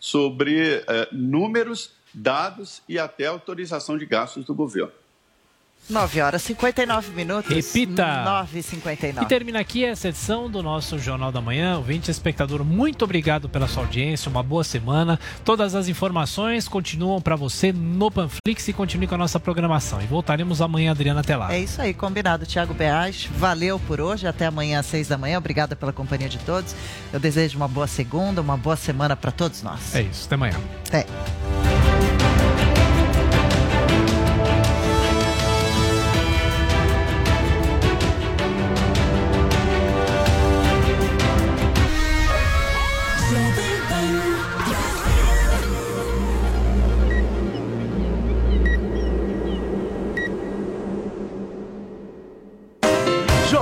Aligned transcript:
sobre 0.00 0.82
eh, 0.86 1.08
números, 1.12 1.92
dados 2.12 2.82
e 2.88 2.98
até 2.98 3.26
autorização 3.26 3.98
de 3.98 4.06
gastos 4.06 4.44
do 4.46 4.54
governo. 4.54 4.99
9 5.90 6.20
horas 6.20 6.42
e 6.42 6.46
59 6.46 7.10
minutos. 7.12 7.54
Repita. 7.54 8.24
9 8.24 8.56
e 8.56 8.60
E 8.60 8.62
59. 8.62 9.26
termina 9.26 9.60
aqui 9.60 9.84
essa 9.84 10.08
edição 10.08 10.50
do 10.50 10.62
nosso 10.62 10.98
Jornal 10.98 11.32
da 11.32 11.40
Manhã. 11.40 11.76
Ouvinte 11.76 12.10
espectador, 12.10 12.64
muito 12.64 13.04
obrigado 13.04 13.48
pela 13.48 13.66
sua 13.66 13.82
audiência, 13.82 14.30
uma 14.30 14.42
boa 14.42 14.62
semana. 14.64 15.18
Todas 15.44 15.74
as 15.74 15.88
informações 15.88 16.68
continuam 16.68 17.20
para 17.20 17.36
você 17.36 17.72
no 17.72 18.10
Panflix 18.10 18.68
e 18.68 18.72
continue 18.72 19.06
com 19.06 19.14
a 19.14 19.18
nossa 19.18 19.40
programação. 19.40 20.00
E 20.00 20.06
voltaremos 20.06 20.60
amanhã, 20.62 20.92
Adriana, 20.92 21.20
até 21.20 21.36
lá. 21.36 21.52
É 21.52 21.60
isso 21.60 21.80
aí, 21.80 21.92
combinado. 21.92 22.46
Tiago 22.46 22.74
Beaz, 22.74 23.28
valeu 23.36 23.78
por 23.80 24.00
hoje. 24.00 24.26
Até 24.26 24.46
amanhã 24.46 24.80
às 24.80 24.86
6 24.86 25.08
da 25.08 25.18
manhã. 25.18 25.38
Obrigada 25.38 25.74
pela 25.74 25.92
companhia 25.92 26.28
de 26.28 26.38
todos. 26.38 26.74
Eu 27.12 27.20
desejo 27.20 27.56
uma 27.56 27.68
boa 27.68 27.86
segunda, 27.86 28.40
uma 28.40 28.56
boa 28.56 28.76
semana 28.76 29.16
para 29.16 29.30
todos 29.30 29.62
nós. 29.62 29.94
É 29.94 30.02
isso, 30.02 30.26
até 30.26 30.34
amanhã. 30.34 30.60
Até. 30.86 31.06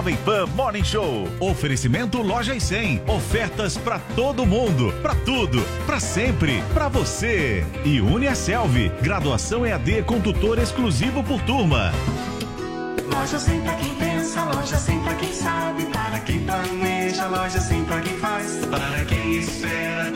Jovem 0.08 0.16
Pan 0.24 0.46
Morning 0.54 0.84
Show. 0.84 1.28
Oferecimento 1.38 2.22
Loja 2.22 2.54
e 2.54 2.60
100. 2.60 3.02
Ofertas 3.06 3.76
pra 3.76 3.98
todo 4.16 4.46
mundo, 4.46 4.90
pra 5.02 5.14
tudo, 5.14 5.62
pra 5.84 6.00
sempre, 6.00 6.62
pra 6.72 6.88
você. 6.88 7.66
E 7.84 8.00
Uniaselv. 8.00 8.90
Graduação 9.02 9.66
EAD 9.66 10.04
com 10.04 10.18
tutor 10.18 10.58
exclusivo 10.58 11.22
por 11.22 11.42
turma. 11.42 11.92
Loja 13.12 13.38
sem 13.38 13.60
pra 13.60 13.74
quem 13.74 13.94
pensa, 13.96 14.44
loja 14.44 14.76
sem 14.76 14.98
pra 15.00 15.14
quem 15.14 15.32
sabe, 15.32 15.84
para 15.86 16.20
quem 16.20 16.40
planeja, 16.40 17.26
loja 17.26 17.60
sem 17.60 17.84
pra 17.84 18.00
quem 18.00 18.16
faz, 18.18 18.64
para 18.66 19.04
quem 19.04 19.34
espera, 19.40 20.10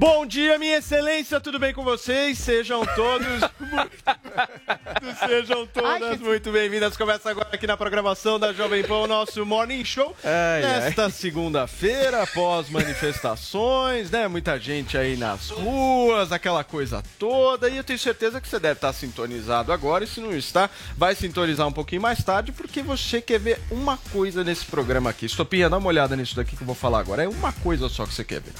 Bom 0.00 0.24
dia, 0.24 0.58
minha 0.58 0.78
excelência, 0.78 1.38
tudo 1.42 1.58
bem 1.58 1.74
com 1.74 1.84
vocês? 1.84 2.38
Sejam 2.38 2.86
todos 2.96 3.28
muito, 3.60 5.18
sejam 5.28 5.66
todas 5.66 6.18
muito 6.20 6.50
bem-vindas. 6.50 6.96
Começa 6.96 7.28
agora 7.28 7.50
aqui 7.52 7.66
na 7.66 7.76
programação 7.76 8.38
da 8.38 8.50
Jovem 8.50 8.82
Pan 8.82 9.00
o 9.00 9.06
nosso 9.06 9.44
Morning 9.44 9.84
Show. 9.84 10.16
Ai, 10.24 10.64
ai. 10.64 10.80
Nesta 10.80 11.10
segunda-feira, 11.10 12.22
após 12.22 12.70
manifestações, 12.70 14.10
né? 14.10 14.26
Muita 14.26 14.58
gente 14.58 14.96
aí 14.96 15.18
nas 15.18 15.50
ruas, 15.50 16.32
aquela 16.32 16.64
coisa 16.64 17.02
toda. 17.18 17.68
E 17.68 17.76
eu 17.76 17.84
tenho 17.84 17.98
certeza 17.98 18.40
que 18.40 18.48
você 18.48 18.58
deve 18.58 18.78
estar 18.78 18.94
sintonizado 18.94 19.70
agora. 19.70 20.04
E 20.04 20.06
se 20.06 20.18
não 20.18 20.34
está, 20.34 20.70
vai 20.96 21.14
sintonizar 21.14 21.68
um 21.68 21.72
pouquinho 21.72 22.00
mais 22.00 22.24
tarde, 22.24 22.52
porque 22.52 22.82
você 22.82 23.20
quer 23.20 23.38
ver 23.38 23.60
uma 23.70 23.98
coisa 23.98 24.42
nesse 24.42 24.64
programa 24.64 25.10
aqui. 25.10 25.26
Estopinha, 25.26 25.68
dá 25.68 25.76
uma 25.76 25.88
olhada 25.88 26.16
nisso 26.16 26.34
daqui 26.36 26.56
que 26.56 26.62
eu 26.62 26.66
vou 26.66 26.74
falar 26.74 27.00
agora. 27.00 27.22
É 27.22 27.28
uma 27.28 27.52
coisa 27.52 27.86
só 27.90 28.06
que 28.06 28.14
você 28.14 28.24
quer 28.24 28.40
ver. 28.40 28.54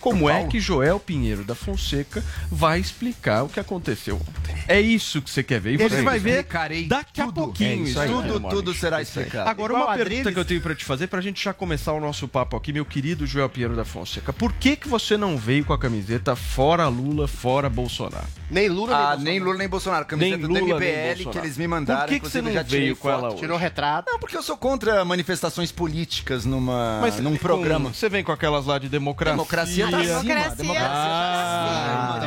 Como 0.00 0.28
é 0.30 0.44
que 0.46 0.58
Joel 0.60 0.98
Pinheiro 0.98 1.44
da 1.44 1.54
Fonseca 1.54 2.24
vai 2.50 2.80
explicar 2.80 3.42
o 3.44 3.48
que 3.48 3.60
aconteceu 3.60 4.16
ontem? 4.16 4.56
É 4.66 4.80
isso 4.80 5.20
que 5.20 5.30
você 5.30 5.42
quer 5.42 5.60
ver. 5.60 5.74
E 5.74 5.76
você 5.76 6.02
vai 6.02 6.18
ver 6.18 6.46
daqui 6.88 7.20
a 7.20 7.28
pouquinho. 7.30 7.86
É 7.86 7.90
isso 7.90 8.00
aí. 8.00 8.08
Tudo- 8.08 8.40
Morning 8.40 8.56
tudo 8.56 8.74
será 8.74 9.02
explicado. 9.02 9.48
Agora, 9.48 9.74
uma 9.74 9.84
a 9.84 9.86
pergunta 9.88 10.02
Adriles. 10.02 10.34
que 10.34 10.40
eu 10.40 10.44
tenho 10.44 10.60
pra 10.60 10.74
te 10.74 10.84
fazer, 10.84 11.06
pra 11.06 11.20
gente 11.20 11.42
já 11.44 11.52
começar 11.52 11.92
o 11.92 12.00
nosso 12.00 12.26
papo 12.26 12.56
aqui, 12.56 12.72
meu 12.72 12.84
querido 12.84 13.26
Joel 13.26 13.48
Pinheiro 13.48 13.76
da 13.76 13.84
Fonseca. 13.84 14.32
Por 14.32 14.52
que, 14.54 14.76
que 14.76 14.88
você 14.88 15.16
não 15.16 15.36
veio 15.36 15.64
com 15.64 15.72
a 15.72 15.78
camiseta 15.78 16.34
fora 16.34 16.88
Lula, 16.88 17.28
fora 17.28 17.68
Bolsonaro? 17.68 18.26
Nem 18.50 18.68
Lula, 18.68 18.96
ah, 18.96 19.16
nem 19.16 19.24
Bolsonaro. 19.24 19.44
Lula, 19.44 19.58
nem 19.58 19.68
Bolsonaro. 19.68 20.04
Camiseta 20.06 20.36
Nem 20.36 20.46
do 20.46 20.48
Lula, 20.48 20.60
nem 20.60 20.90
MBL 20.90 21.06
Bolsonaro. 21.14 21.30
que 21.30 21.38
eles 21.38 21.58
me 21.58 21.68
mandaram. 21.68 22.00
Por 22.00 22.08
que, 22.08 22.20
que 22.20 22.28
você 22.28 22.38
inclusive, 22.38 22.44
não 22.48 22.52
já 22.52 22.64
tirei 22.64 22.80
veio 22.80 22.96
com 22.96 23.08
ela 23.10 23.20
foto. 23.20 23.30
hoje? 23.32 23.40
Tirou 23.40 23.56
retrato? 23.58 24.10
Não, 24.10 24.18
porque 24.18 24.36
eu 24.36 24.42
sou 24.42 24.56
contra 24.56 25.04
manifestações 25.04 25.70
políticas 25.72 26.44
numa, 26.44 26.98
Mas 27.00 27.18
num 27.20 27.32
com- 27.32 27.38
programa. 27.38 27.92
você 27.92 28.08
vem 28.08 28.24
com 28.24 28.32
aquelas 28.32 28.66
lá 28.66 28.78
de 28.78 28.88
democracia. 28.88 29.34
Democracia 29.34 29.86
tá 29.88 29.98
acima. 29.98 30.22
Democracia, 30.54 30.80
Ah. 30.80 32.20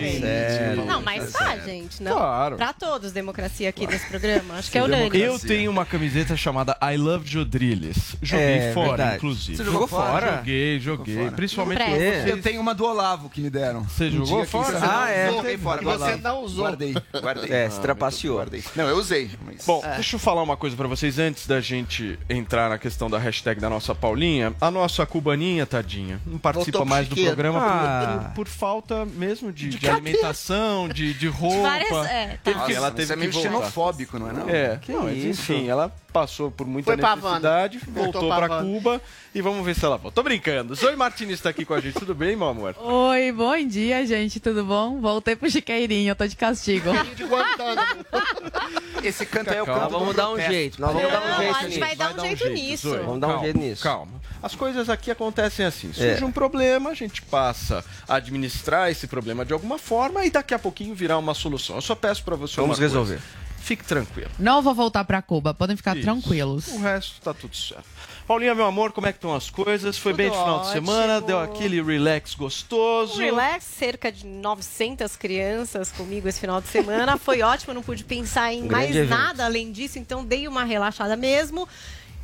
Não, 0.85 1.01
mas 1.01 1.31
tá, 1.31 1.57
gente. 1.57 2.01
Não. 2.01 2.13
Claro. 2.13 2.55
Pra 2.57 2.73
todos, 2.73 3.11
democracia 3.11 3.69
aqui 3.69 3.85
nesse 3.87 4.07
programa. 4.07 4.55
Acho 4.55 4.71
que 4.71 4.77
é 4.77 4.83
unânime. 4.83 5.19
Eu 5.19 5.39
tenho 5.39 5.69
uma 5.71 5.85
camiseta 5.85 6.35
chamada 6.35 6.77
I 6.81 6.97
Love 6.97 7.27
Jodriles. 7.27 8.15
Joguei 8.21 8.45
É, 8.45 8.73
fora, 8.73 8.87
verdade. 8.89 9.15
inclusive. 9.17 9.57
Você 9.57 9.63
jogou 9.63 9.87
fora? 9.87 10.37
Joguei, 10.37 10.79
joguei. 10.79 11.17
fora. 11.17 11.31
Principalmente 11.31 11.83
vocês. 11.83 12.27
Eu 12.27 12.41
tenho 12.41 12.61
uma 12.61 12.73
do 12.73 12.85
Olavo 12.85 13.29
que 13.29 13.41
me 13.41 13.49
deram. 13.49 13.83
Você 13.83 14.09
jogou 14.09 14.45
fora? 14.45 14.79
Ah, 14.81 15.09
é. 15.09 15.31
Joguei 15.31 15.57
fora. 15.57 15.81
Você 16.15 16.21
não 16.21 16.41
usou. 16.43 16.65
Guardei, 16.65 16.93
guardei. 17.21 17.51
É, 17.51 17.69
se 17.69 17.79
trapaceou. 17.79 18.37
Guardei. 18.37 18.63
Não, 18.75 18.87
eu 18.87 18.97
usei. 18.97 19.29
Mas... 19.45 19.65
Bom, 19.65 19.81
deixa 19.95 20.15
eu 20.15 20.19
falar 20.19 20.41
uma 20.43 20.55
coisa 20.57 20.75
pra 20.75 20.87
vocês 20.87 21.19
antes 21.19 21.47
da 21.47 21.59
gente 21.61 22.17
entrar 22.29 22.69
na 22.69 22.77
questão 22.77 23.09
da 23.09 23.17
hashtag 23.17 23.59
da 23.59 23.69
nossa 23.69 23.93
Paulinha. 23.95 24.53
A 24.59 24.69
nossa 24.71 25.05
cubaninha, 25.05 25.65
tadinha, 25.65 26.19
não 26.25 26.37
participa 26.37 26.83
mais 26.85 27.07
do 27.07 27.15
programa 27.15 27.59
por- 27.59 27.67
Ah. 27.69 28.31
por, 28.35 28.45
por 28.45 28.47
falta 28.47 29.05
mesmo 29.05 29.51
de, 29.51 29.69
de 29.69 29.89
alimentação, 29.89 30.87
de, 30.89 31.13
de 31.13 31.27
roupa. 31.27 31.61
várias- 31.61 32.05
é, 32.07 32.39
tá. 32.43 32.51
Que- 32.65 32.73
ela 32.73 32.89
Nossa, 32.89 32.91
teve 32.91 33.03
isso 33.03 33.13
é 33.13 33.15
meio 33.15 33.31
voltar. 33.31 33.49
xenofóbico, 33.49 34.19
não 34.19 34.29
é 34.29 34.33
não? 34.33 34.49
É, 34.49 34.77
Que 34.81 34.91
não, 34.91 35.09
isso? 35.11 35.27
enfim, 35.51 35.67
ela 35.67 35.93
passou 36.11 36.51
por 36.51 36.67
muita 36.67 36.91
Foi 36.95 36.95
necessidade, 36.95 37.79
voltou 37.87 38.31
Havana. 38.31 38.61
Cuba 38.61 39.01
e 39.33 39.41
vamos 39.41 39.65
ver 39.65 39.73
se 39.75 39.83
ela 39.83 39.97
volta. 39.97 40.13
Tô 40.15 40.21
brincando. 40.23 40.75
Zoe 40.75 40.95
Martins 40.95 41.41
tá 41.41 41.49
aqui 41.49 41.65
com 41.65 41.73
a 41.73 41.79
gente, 41.81 41.95
tudo 41.95 42.13
bem, 42.13 42.35
meu 42.35 42.47
amor? 42.49 42.75
Oi, 42.79 43.31
bom 43.31 43.67
dia, 43.67 44.05
gente, 44.05 44.39
tudo 44.39 44.63
bom? 44.63 44.99
Voltei 45.01 45.35
pro 45.35 45.49
Chiqueirinho, 45.49 46.02
eu 46.07 46.15
tô 46.15 46.27
de 46.27 46.35
castigo. 46.35 46.89
Esse 49.03 49.25
canto 49.25 49.49
é 49.51 49.61
o 49.61 49.65
canto 49.65 49.79
Nós 49.79 49.91
vamos 49.91 50.07
do 50.09 50.13
dar 50.13 50.29
um 50.31 50.39
jeito, 50.39 50.79
nós 50.79 50.93
vamos 50.93 51.11
dar 51.11 51.21
um 51.21 51.37
jeito 51.37 51.55
a 51.55 51.61
gente 51.63 51.79
vai 51.79 51.95
dar 51.95 52.15
um 52.15 52.19
jeito 52.21 52.49
nisso. 52.49 52.89
Vamos 52.89 53.19
dar 53.19 53.27
um 53.27 53.29
calma, 53.31 53.43
jeito 53.43 53.59
nisso. 53.59 53.83
Calma. 53.83 54.21
As 54.41 54.55
coisas 54.55 54.89
aqui 54.89 55.11
acontecem 55.11 55.65
assim. 55.65 55.91
Surge 55.93 56.23
É. 56.23 56.25
um 56.25 56.31
problema, 56.31 56.91
a 56.91 56.93
gente 56.93 57.21
passa 57.21 57.83
a 58.07 58.15
administrar 58.15 58.89
esse 58.89 59.07
problema 59.07 59.45
de 59.45 59.53
alguma 59.53 59.77
forma 59.77 60.25
e 60.25 60.31
daqui 60.31 60.53
a 60.53 60.59
pouquinho 60.59 60.95
virá 60.95 61.17
uma 61.17 61.33
solução. 61.33 61.75
Eu 61.75 61.81
só 61.81 61.95
peço 61.95 62.23
pra 62.23 62.35
você 62.35 62.55
Vamos 62.55 62.77
uma 62.79 62.87
coisa. 62.87 62.99
resolver. 62.99 63.21
Fique 63.59 63.83
tranquilo. 63.83 64.29
Não 64.37 64.61
vou 64.61 64.75
voltar 64.75 65.05
pra 65.05 65.21
Cuba, 65.21 65.53
podem 65.53 65.77
ficar 65.77 65.95
Isso. 65.95 66.05
tranquilos. 66.05 66.67
O 66.67 66.79
resto 66.81 67.21
tá 67.21 67.33
tudo 67.33 67.55
certo. 67.55 67.85
Paulinha, 68.27 68.55
meu 68.55 68.65
amor, 68.65 68.93
como 68.93 69.05
é 69.05 69.11
que 69.11 69.17
estão 69.17 69.35
as 69.35 69.49
coisas? 69.49 69.97
Foi 69.97 70.13
Tudo 70.13 70.17
bem 70.17 70.31
de 70.31 70.37
final 70.37 70.61
de 70.61 70.67
ótimo. 70.67 70.73
semana? 70.87 71.21
Deu 71.21 71.39
aquele 71.39 71.81
relax 71.81 72.35
gostoso? 72.35 73.15
Um 73.15 73.25
relax, 73.25 73.65
cerca 73.65 74.11
de 74.11 74.25
900 74.25 75.15
crianças 75.17 75.91
comigo 75.91 76.27
esse 76.29 76.39
final 76.39 76.61
de 76.61 76.67
semana. 76.67 77.17
Foi 77.17 77.41
ótimo, 77.43 77.73
não 77.73 77.83
pude 77.83 78.03
pensar 78.05 78.53
em 78.53 78.63
Um 78.63 78.71
mais 78.71 79.09
nada 79.09 79.45
além 79.45 79.71
disso, 79.71 79.99
então 79.99 80.23
dei 80.23 80.47
uma 80.47 80.63
relaxada 80.63 81.17
mesmo. 81.17 81.67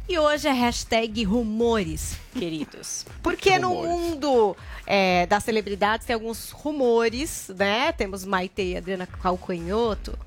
E 0.08 0.18
hoje 0.18 0.48
é 0.48 0.52
hashtag 0.52 1.24
rumores, 1.24 2.18
queridos. 2.34 3.06
Porque 3.22 3.60
no 3.60 3.76
mundo 3.76 4.58
é, 4.88 5.28
das 5.28 5.44
celebridades 5.44 6.08
tem 6.08 6.16
alguns 6.16 6.50
rumores, 6.50 7.52
né? 7.56 7.92
Temos 7.92 8.26
Maite 8.26 8.62
e 8.64 8.78
Adriana 8.78 9.06
Calcanhoto. 9.06 10.18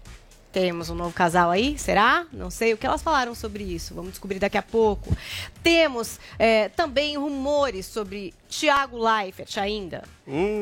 Temos 0.52 0.90
um 0.90 0.94
novo 0.94 1.14
casal 1.14 1.50
aí, 1.50 1.78
será? 1.78 2.26
Não 2.30 2.50
sei 2.50 2.74
o 2.74 2.76
que 2.76 2.86
elas 2.86 3.00
falaram 3.02 3.34
sobre 3.34 3.64
isso. 3.64 3.94
Vamos 3.94 4.10
descobrir 4.10 4.38
daqui 4.38 4.58
a 4.58 4.62
pouco. 4.62 5.16
Temos 5.62 6.20
é, 6.38 6.68
também 6.68 7.16
rumores 7.16 7.86
sobre 7.86 8.34
Thiago 8.50 8.98
Leifert 8.98 9.56
ainda. 9.56 10.04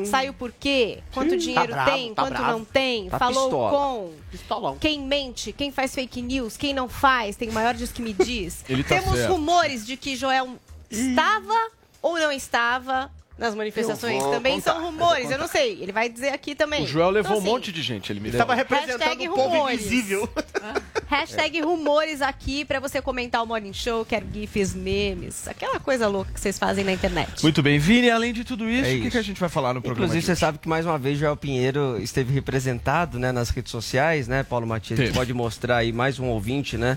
Saiu 0.07 0.33
por 0.33 0.53
quê? 0.53 1.01
Quanto 1.13 1.35
Ih, 1.35 1.39
dinheiro 1.39 1.69
tá 1.69 1.85
bravo, 1.85 1.91
tem? 1.91 2.15
tá 2.15 2.23
Quanto 2.23 2.37
bravo. 2.39 2.53
não 2.59 2.65
tem? 2.65 3.11
Tá 3.11 3.19
Falou 3.19 3.45
pistola. 3.51 3.71
com 3.73 4.13
Pistolão. 4.31 4.79
quem 4.79 5.01
mente, 5.01 5.53
quem 5.53 5.73
faz 5.73 5.93
fake 5.93 6.23
news, 6.23 6.57
quem 6.57 6.73
não 6.73 6.89
faz, 6.89 7.35
tem 7.35 7.49
o 7.49 7.53
maior 7.53 7.75
diz 7.75 7.91
que 7.91 8.01
me 8.01 8.13
diz. 8.13 8.65
Ele 8.71 8.85
tá 8.85 9.01
Temos 9.01 9.19
certo. 9.19 9.33
rumores 9.33 9.85
de 9.85 9.97
que 9.97 10.15
Joel 10.15 10.57
estava 10.89 11.71
ou 12.01 12.19
não 12.19 12.31
estava 12.31 13.11
nas 13.41 13.55
manifestações. 13.55 14.23
Também 14.25 14.57
contar, 14.61 14.75
são 14.75 14.85
rumores, 14.85 15.31
eu, 15.31 15.39
não 15.39 15.49
sei. 15.49 15.79
Ele 15.81 15.91
vai 15.91 16.09
dizer 16.11 16.29
aqui 16.29 16.55
também. 16.55 16.85
O 16.85 16.87
Joel 16.87 17.11
levou 17.11 17.31
Então, 17.33 17.37
um 17.37 17.41
assim, 17.41 17.51
monte 17.51 17.73
de 17.73 17.83
gente, 17.83 18.13
ele 18.13 18.21
me 18.21 18.29
Estava 18.29 18.55
representando 18.55 18.99
Hashtag 19.01 19.29
o 19.29 19.35
povo 19.35 19.49
rumores. 19.49 19.81
invisível. 19.81 20.29
Hashtag 21.09 21.61
rumores 21.63 22.23
aqui 22.23 22.65
pra 22.65 22.79
você 22.79 23.01
comentar 23.03 23.43
o 23.43 23.47
Morning 23.47 23.73
Show, 23.73 24.05
quer 24.05 24.23
gifs, 24.33 24.75
memes, 24.75 25.49
aquela 25.49 25.81
coisa 25.81 26.07
louca 26.07 26.33
que 26.33 26.39
vocês 26.39 26.59
fazem 26.59 26.85
na 26.85 26.93
internet. 26.93 27.43
Muito 27.43 27.63
bem, 27.63 27.79
Vini, 27.79 28.11
além 28.11 28.33
de 28.33 28.45
tudo 28.45 28.69
isso, 28.69 28.89
É 28.89 28.95
o 28.95 29.03
que, 29.03 29.11
que 29.11 29.19
a 29.19 29.23
gente 29.23 29.41
vai 29.41 29.49
falar 29.49 29.75
no 29.75 29.81
programa? 29.81 30.05
Inclusive, 30.07 30.21
de 30.21 30.27
você 30.27 30.37
sabe 30.37 30.59
que 30.59 30.69
mais 30.69 30.85
uma 30.87 30.99
vez 30.99 31.19
Joel 31.19 31.37
Pinheiro 31.37 31.99
esteve 32.01 32.33
representado 32.33 33.19
né, 33.19 33.33
nas 33.33 33.51
redes 33.51 33.73
sociais, 33.73 34.29
né, 34.29 34.43
Paulo 34.45 34.67
Matias? 34.67 34.99
A 35.01 35.03
gente 35.03 35.13
Teve. 35.13 35.19
pode 35.19 35.33
mostrar 35.35 35.79
aí 35.79 35.93
mais 35.93 36.19
um 36.21 36.27
ouvinte, 36.27 36.77
né? 36.77 36.97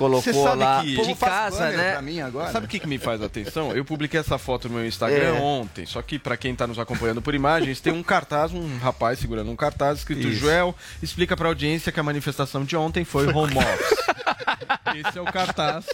Colocou 0.00 0.44
sabe 0.44 0.62
lá 0.62 0.82
que- 0.82 0.96
de 1.06 1.14
casa, 1.14 1.70
né? 1.70 1.92
pra 1.92 2.02
mim 2.02 2.20
agora. 2.20 2.50
Sabe 2.52 2.66
o 2.66 2.68
que, 2.68 2.78
que 2.78 2.86
me 2.86 2.98
faz 2.98 3.22
atenção? 3.22 3.72
Eu 3.72 3.84
publiquei 3.84 4.18
essa 4.18 4.38
foto 4.38 4.68
no 4.68 4.76
meu 4.76 4.86
Instagram 4.86 5.36
É. 5.36 5.40
ontem, 5.40 5.84
só 5.86 6.00
que 6.02 6.18
pra 6.18 6.36
quem 6.36 6.54
tá 6.54 6.66
nos 6.66 6.78
acompanhando 6.78 7.20
por 7.22 7.34
imagens, 7.34 7.80
tem 7.80 7.92
um 7.92 8.02
cartaz, 8.02 8.52
um 8.52 8.78
rapaz 8.78 9.18
segurando 9.18 9.50
um 9.50 9.56
cartaz 9.56 9.98
escrito 9.98 10.26
Isso. 10.26 10.40
Joel, 10.40 10.74
explica 11.02 11.36
pra 11.36 11.48
audiência 11.48 11.92
que 11.92 12.00
a 12.00 12.02
manifestação 12.02 12.64
de 12.64 12.76
ontem 12.76 13.04
foi 13.04 13.26
home 13.32 13.54
office. 13.58 13.98
Esse 15.06 15.18
é 15.18 15.20
o 15.20 15.24
cartaz. 15.26 15.84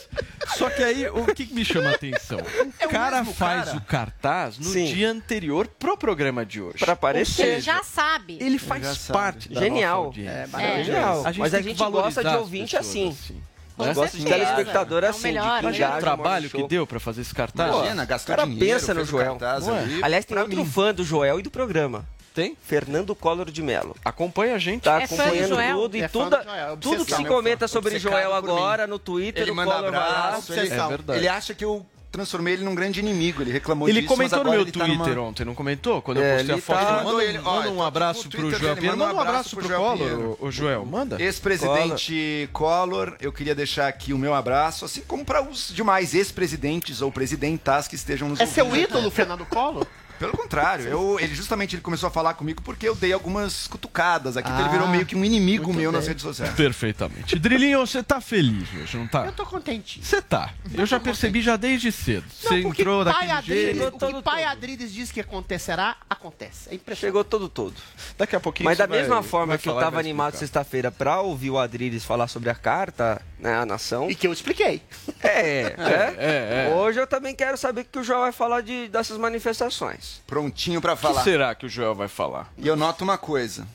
Só 0.56 0.70
que 0.70 0.82
aí, 0.82 1.06
o 1.08 1.26
que, 1.34 1.44
que 1.46 1.54
me 1.54 1.64
chama 1.64 1.90
a 1.90 1.94
atenção? 1.94 2.38
O 2.84 2.88
cara 2.88 3.18
mesmo 3.18 3.34
faz 3.34 3.64
cara? 3.66 3.76
o 3.76 3.80
cartaz 3.82 4.58
no 4.58 4.64
Sim. 4.64 4.86
dia 4.94 5.10
anterior 5.10 5.66
pro 5.66 5.96
programa 5.98 6.46
de 6.46 6.60
hoje. 6.62 6.78
Pra 6.78 6.92
aparecer. 6.92 7.56
Você 7.56 7.60
já 7.60 7.82
sabe. 7.82 8.38
Ele 8.40 8.58
faz 8.58 8.86
sabe. 8.98 9.12
parte 9.18 9.48
da 9.52 9.60
Genial. 9.60 9.96
nossa 9.96 10.06
audiência. 10.06 10.50
É, 10.58 10.80
É. 10.80 10.84
Genial. 10.84 11.22
A 11.24 11.32
gente 11.32 11.40
Mas 11.40 11.54
a 11.54 11.60
gente 11.60 11.78
gosta 11.78 12.22
de 12.24 12.36
ouvinte 12.36 12.76
pessoas 12.76 12.86
assim. 12.88 13.08
assim. 13.08 13.42
Né? 13.78 13.92
Gosta 13.94 14.16
de 14.16 14.24
telespectador 14.24 15.04
É 15.04 15.08
o 15.08 15.10
assim, 15.10 15.22
melhor, 15.24 15.44
de 15.44 15.50
que 15.58 15.62
Imagina 15.66 15.90
o 15.90 15.94
no 15.94 16.00
trabalho 16.00 16.50
que 16.50 16.66
deu 16.66 16.86
pra 16.86 16.98
fazer 16.98 17.20
esse 17.20 17.34
cartaz. 17.34 17.74
Imagina, 17.74 18.04
gastou 18.04 18.34
cara 18.36 18.48
dinheiro, 18.48 18.66
pensa 18.78 18.94
no 18.94 19.02
o 19.02 19.04
Joel. 19.04 19.38
ali. 19.42 20.00
Aliás, 20.02 20.24
tem 20.24 20.38
outro 20.38 20.56
mim. 20.56 20.64
fã 20.66 20.94
do 20.94 21.04
Joel 21.04 21.40
e 21.40 21.42
do 21.42 21.50
programa. 21.50 22.04
Tem? 22.34 22.54
Fernando 22.62 23.14
Collor 23.14 23.50
de 23.50 23.62
Mello. 23.62 23.96
Acompanha 24.04 24.56
a 24.56 24.58
gente. 24.58 24.82
Tá 24.82 25.00
É 25.00 25.04
acompanhando 25.04 25.48
Joel? 25.48 25.76
tudo 25.78 25.96
e 25.96 26.02
É 26.02 26.08
tudo, 26.08 26.36
tudo 26.80 27.04
que 27.06 27.14
se 27.14 27.24
comenta 27.24 27.66
sobre 27.66 27.98
Joel 27.98 28.34
agora 28.34 28.86
no 28.86 28.98
Twitter, 28.98 29.42
Ele 29.42 29.50
o 29.52 29.54
manda 29.54 29.72
Collor 29.72 29.90
vai 29.90 30.00
lá. 30.00 30.06
abraço, 30.28 30.52
ele, 30.52 30.68
É 30.70 30.86
verdade. 30.88 31.18
ele 31.18 31.28
acha 31.28 31.54
que 31.54 31.64
eu 31.64 31.84
transformei 32.10 32.54
ele 32.54 32.64
num 32.64 32.74
grande 32.74 33.00
inimigo. 33.00 33.42
Ele 33.42 33.50
reclamou 33.52 33.88
Ele 33.88 34.00
disso, 34.00 34.16
mas 34.16 34.30
comentou 34.30 34.44
no 34.44 34.50
meu 34.50 34.60
ele 34.62 34.72
tá 34.72 34.84
Twitter 34.84 35.14
numa- 35.14 35.28
ontem, 35.28 35.44
não 35.44 35.54
comentou? 35.54 36.00
Quando 36.00 36.20
É, 36.22 36.32
eu 36.34 36.36
postei 36.38 36.54
a 36.54 36.58
foto. 36.62 36.76
tá- 36.78 36.82
Ele 36.82 36.96
Mandou 36.96 37.12
manda, 37.12 37.24
ele- 37.24 37.38
ó, 37.38 37.54
manda 37.56 37.70
um 37.70 37.82
abraço 37.82 38.20
pro 38.28 38.30
Twitter 38.40 38.58
Joel 38.60 38.74
Pinheiro. 38.76 38.96
manda 38.96 39.12
Manda 39.12 39.18
um 39.18 39.28
abraço 39.28 39.56
pro 39.56 39.68
Collor, 39.68 40.36
o, 40.40 40.46
o 40.46 40.50
Joel. 40.50 40.84
Manda. 40.86 41.20
Ex-presidente 41.22 42.48
Collor, 42.52 43.16
eu 43.20 43.32
queria 43.32 43.54
deixar 43.54 43.88
aqui 43.88 44.12
o 44.12 44.18
meu 44.18 44.34
abraço, 44.34 44.84
assim 44.84 45.02
como 45.06 45.24
para 45.24 45.42
os 45.42 45.68
demais 45.74 46.14
ex-presidentes 46.14 47.00
ou 47.02 47.10
presidentas 47.12 47.88
que 47.88 47.94
estejam 47.94 48.28
nos 48.28 48.40
É 48.40 48.46
seu 48.46 48.64
ouvindo. 48.66 48.84
ídolo, 48.84 49.10
Fernando 49.10 49.44
Collor? 49.46 49.86
Pelo 50.18 50.32
contrário, 50.32 50.86
eu, 50.86 51.18
ele 51.20 51.34
justamente 51.34 51.74
ele 51.76 51.82
começou 51.82 52.06
a 52.06 52.10
falar 52.10 52.34
comigo 52.34 52.62
porque 52.62 52.88
eu 52.88 52.94
dei 52.94 53.12
algumas 53.12 53.66
cutucadas 53.66 54.36
aqui, 54.36 54.48
então 54.48 54.60
ele 54.60 54.68
Ah, 54.68 54.72
virou 54.72 54.88
meio 54.88 55.04
que 55.06 55.14
um 55.16 55.24
inimigo 55.24 55.72
meu 55.72 55.90
nas 55.92 56.02
bem. 56.02 56.08
redes 56.08 56.22
sociais. 56.22 56.54
Perfeitamente. 56.54 57.38
Drilinho, 57.38 57.86
você 57.86 58.02
tá 58.02 58.20
feliz 58.20 58.68
hoje, 58.74 58.96
não 58.96 59.06
tá? 59.06 59.26
Eu 59.26 59.32
tô 59.32 59.44
contentinho. 59.46 60.04
Você 60.04 60.20
tá. 60.22 60.50
Eu 60.74 60.86
já 60.86 60.98
percebi 61.00 61.40
já 61.42 61.56
desde 61.56 61.90
cedo. 61.92 62.24
Não, 62.44 62.50
Você 62.50 62.60
entrou 62.60 63.04
daquele 63.04 63.42
jeito. 63.42 63.86
O 63.86 63.92
que 63.98 64.22
pai 64.22 64.42
todo. 64.42 64.50
Adriles 64.52 64.92
diz 64.92 65.10
que 65.12 65.20
acontecerá, 65.20 65.96
acontece. 66.08 66.68
É 66.70 66.74
impressionante. 66.74 67.00
Chegou 67.00 67.24
todo 67.24 67.48
todo. 67.48 67.74
Daqui 68.18 68.34
a 68.36 68.40
pouquinho 68.40 68.64
Mas 68.64 68.76
você 68.78 68.86
da 68.86 68.94
mesma 68.94 69.20
vai- 69.20 69.24
forma 69.30 69.46
vai 69.48 69.58
que 69.58 69.68
eu 69.68 69.74
tava 69.76 69.98
animado 70.00 70.34
sexta-feira 70.36 70.90
pra 70.90 71.20
ouvir 71.20 71.50
o 71.50 71.58
Adriles 71.58 72.04
falar 72.04 72.28
sobre 72.28 72.50
a 72.50 72.54
carta, 72.54 73.20
né, 73.38 73.54
a 73.54 73.66
nação. 73.66 74.10
E 74.10 74.14
que 74.14 74.26
eu 74.26 74.32
expliquei. 74.32 74.82
É, 75.22 75.28
é, 75.28 75.74
é, 76.18 76.68
é. 76.70 76.74
Hoje 76.74 77.00
eu 77.00 77.06
também 77.06 77.34
quero 77.34 77.56
saber 77.56 77.82
o 77.82 77.84
que 77.84 77.98
o 77.98 78.04
João 78.04 78.20
vai 78.22 78.32
falar 78.32 78.60
de, 78.62 78.88
dessas 78.88 79.18
manifestações. 79.18 80.22
Prontinho 80.26 80.80
pra 80.80 80.94
O 80.94 80.96
que 80.96 81.02
falar. 81.02 81.22
será 81.22 81.54
que 81.54 81.66
o 81.66 81.68
Joel 81.68 81.94
vai 81.94 82.08
falar? 82.08 82.52
E 82.56 82.66
eu 82.66 82.76
noto 82.76 83.04
uma 83.04 83.18
coisa. 83.18 83.66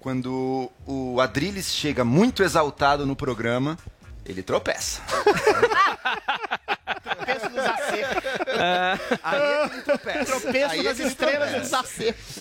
Quando 0.00 0.70
o 0.86 1.20
Adriles 1.20 1.66
chega 1.72 2.04
muito 2.04 2.42
exaltado 2.42 3.04
no 3.06 3.16
programa, 3.16 3.76
ele 4.24 4.42
tropeça. 4.42 5.00
Tropeço 7.02 7.48
dos 7.48 7.58
acertos. 7.58 8.22
Aí 9.22 9.70
ele 9.72 9.82
tropeça. 9.82 10.24
Tropeço 10.40 10.70
Aí 10.72 10.82
das 10.82 10.98
ele 11.00 11.08
estrelas 11.08 11.50
tropeça. 11.50 11.60
dos 11.60 11.74
acertos. 11.74 12.40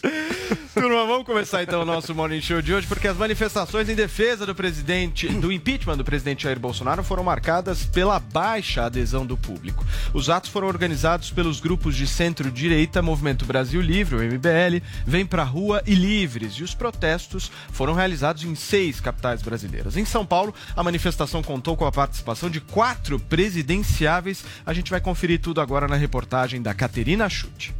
Turma, 0.74 1.06
vamos 1.06 1.26
começar 1.26 1.64
então 1.64 1.82
o 1.82 1.86
nosso 1.86 2.14
Morning 2.14 2.42
Show 2.42 2.62
de 2.62 2.74
hoje, 2.74 2.86
porque 2.86 3.08
as 3.08 3.16
manifestações 3.16 3.88
em 3.88 3.96
defesa 3.96 4.46
do 4.46 4.54
presidente, 4.54 5.28
do 5.28 5.52
impeachment 5.52 5.98
do 5.98 6.04
presidente 6.04 6.44
Jair 6.44 6.60
Bolsonaro 6.60 7.04
foram 7.04 7.24
marcadas 7.24 7.86
pela 7.86 8.20
baixa 8.20 8.84
adesão 8.86 9.26
do 9.26 9.38
público. 9.38 9.86
Os 10.14 10.30
atos 10.30 10.50
foram 10.50 10.68
organizados 10.68 11.32
pelos 11.32 11.60
grupos 11.60 11.96
de 11.96 12.06
centro-direita, 12.06 13.02
Movimento 13.02 13.46
Brasil 13.46 13.80
Livre, 13.82 14.16
o 14.16 14.20
MBL, 14.20 14.84
Vem 15.06 15.26
Pra 15.26 15.44
Rua 15.44 15.82
e 15.86 15.96
Livres, 15.96 16.56
e 16.56 16.64
os 16.64 16.76
protestos 16.76 17.52
foram 17.72 17.94
realizados 17.94 18.44
em 18.44 18.54
seis 18.56 19.00
capitais 19.00 19.42
brasileiras. 19.42 19.96
Em 19.96 20.06
São 20.06 20.26
Paulo, 20.26 20.54
a 20.76 20.84
manifestação 20.84 21.42
contou 21.42 21.78
com 21.78 21.86
a 21.86 21.92
participação 21.92 22.50
de 22.50 22.60
quatro 22.60 23.18
presidenciáveis. 23.46 24.44
A 24.66 24.74
gente 24.74 24.90
vai 24.90 25.00
conferir 25.00 25.40
tudo 25.40 25.62
agora 25.62 25.88
na 25.88 25.96
reportagem 25.96 26.62
da 26.62 26.74
Caterina 26.74 27.30
Chute. 27.30 27.74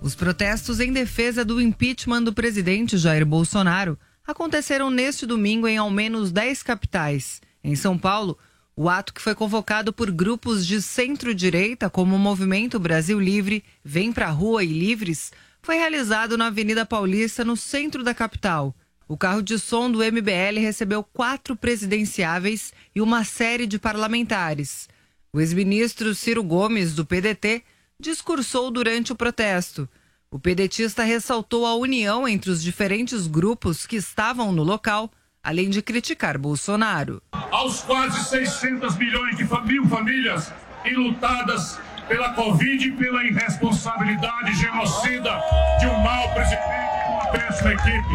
Os 0.00 0.14
protestos 0.14 0.80
em 0.80 0.92
defesa 0.92 1.44
do 1.44 1.60
impeachment 1.60 2.22
do 2.22 2.32
presidente 2.32 2.96
Jair 2.96 3.26
Bolsonaro 3.26 3.98
aconteceram 4.26 4.90
neste 4.90 5.26
domingo 5.26 5.68
em 5.68 5.76
ao 5.76 5.90
menos 5.90 6.32
10 6.32 6.62
capitais. 6.62 7.42
Em 7.62 7.76
São 7.76 7.98
Paulo, 7.98 8.38
o 8.74 8.88
ato 8.88 9.12
que 9.12 9.20
foi 9.20 9.34
convocado 9.34 9.92
por 9.92 10.10
grupos 10.10 10.66
de 10.66 10.80
centro-direita, 10.80 11.90
como 11.90 12.16
o 12.16 12.18
Movimento 12.18 12.78
Brasil 12.78 13.20
Livre, 13.20 13.62
Vem 13.84 14.10
Pra 14.10 14.30
Rua 14.30 14.64
e 14.64 14.68
Livres, 14.68 15.32
foi 15.60 15.76
realizado 15.76 16.38
na 16.38 16.46
Avenida 16.46 16.86
Paulista, 16.86 17.44
no 17.44 17.58
centro 17.58 18.02
da 18.02 18.14
capital. 18.14 18.74
O 19.06 19.18
carro 19.18 19.42
de 19.42 19.58
som 19.58 19.90
do 19.90 19.98
MBL 19.98 20.60
recebeu 20.60 21.02
quatro 21.02 21.54
presidenciáveis 21.54 22.72
e 22.94 23.02
uma 23.02 23.22
série 23.24 23.66
de 23.66 23.78
parlamentares. 23.78 24.88
O 25.32 25.40
ex-ministro 25.40 26.12
Ciro 26.12 26.42
Gomes, 26.42 26.92
do 26.96 27.06
PDT, 27.06 27.62
discursou 28.00 28.68
durante 28.68 29.12
o 29.12 29.16
protesto. 29.16 29.88
O 30.28 30.40
pedetista 30.40 31.04
ressaltou 31.04 31.64
a 31.66 31.74
união 31.76 32.26
entre 32.26 32.50
os 32.50 32.60
diferentes 32.60 33.28
grupos 33.28 33.86
que 33.86 33.94
estavam 33.94 34.50
no 34.50 34.64
local, 34.64 35.08
além 35.40 35.70
de 35.70 35.82
criticar 35.82 36.36
Bolsonaro. 36.36 37.22
aos 37.52 37.80
quase 37.82 38.24
600 38.24 38.96
milhões 38.96 39.36
de 39.36 39.46
famílias 39.46 40.52
enlutadas 40.84 41.78
pela 42.08 42.32
Covid 42.34 42.88
e 42.88 42.92
pela 42.92 43.24
irresponsabilidade 43.24 44.52
genocida 44.56 45.40
de 45.78 45.86
um 45.86 45.98
mau 46.00 46.28
presidente 46.34 47.06
e 47.06 47.12
uma 47.12 47.26
péssima 47.26 47.72
equipe. 47.72 48.14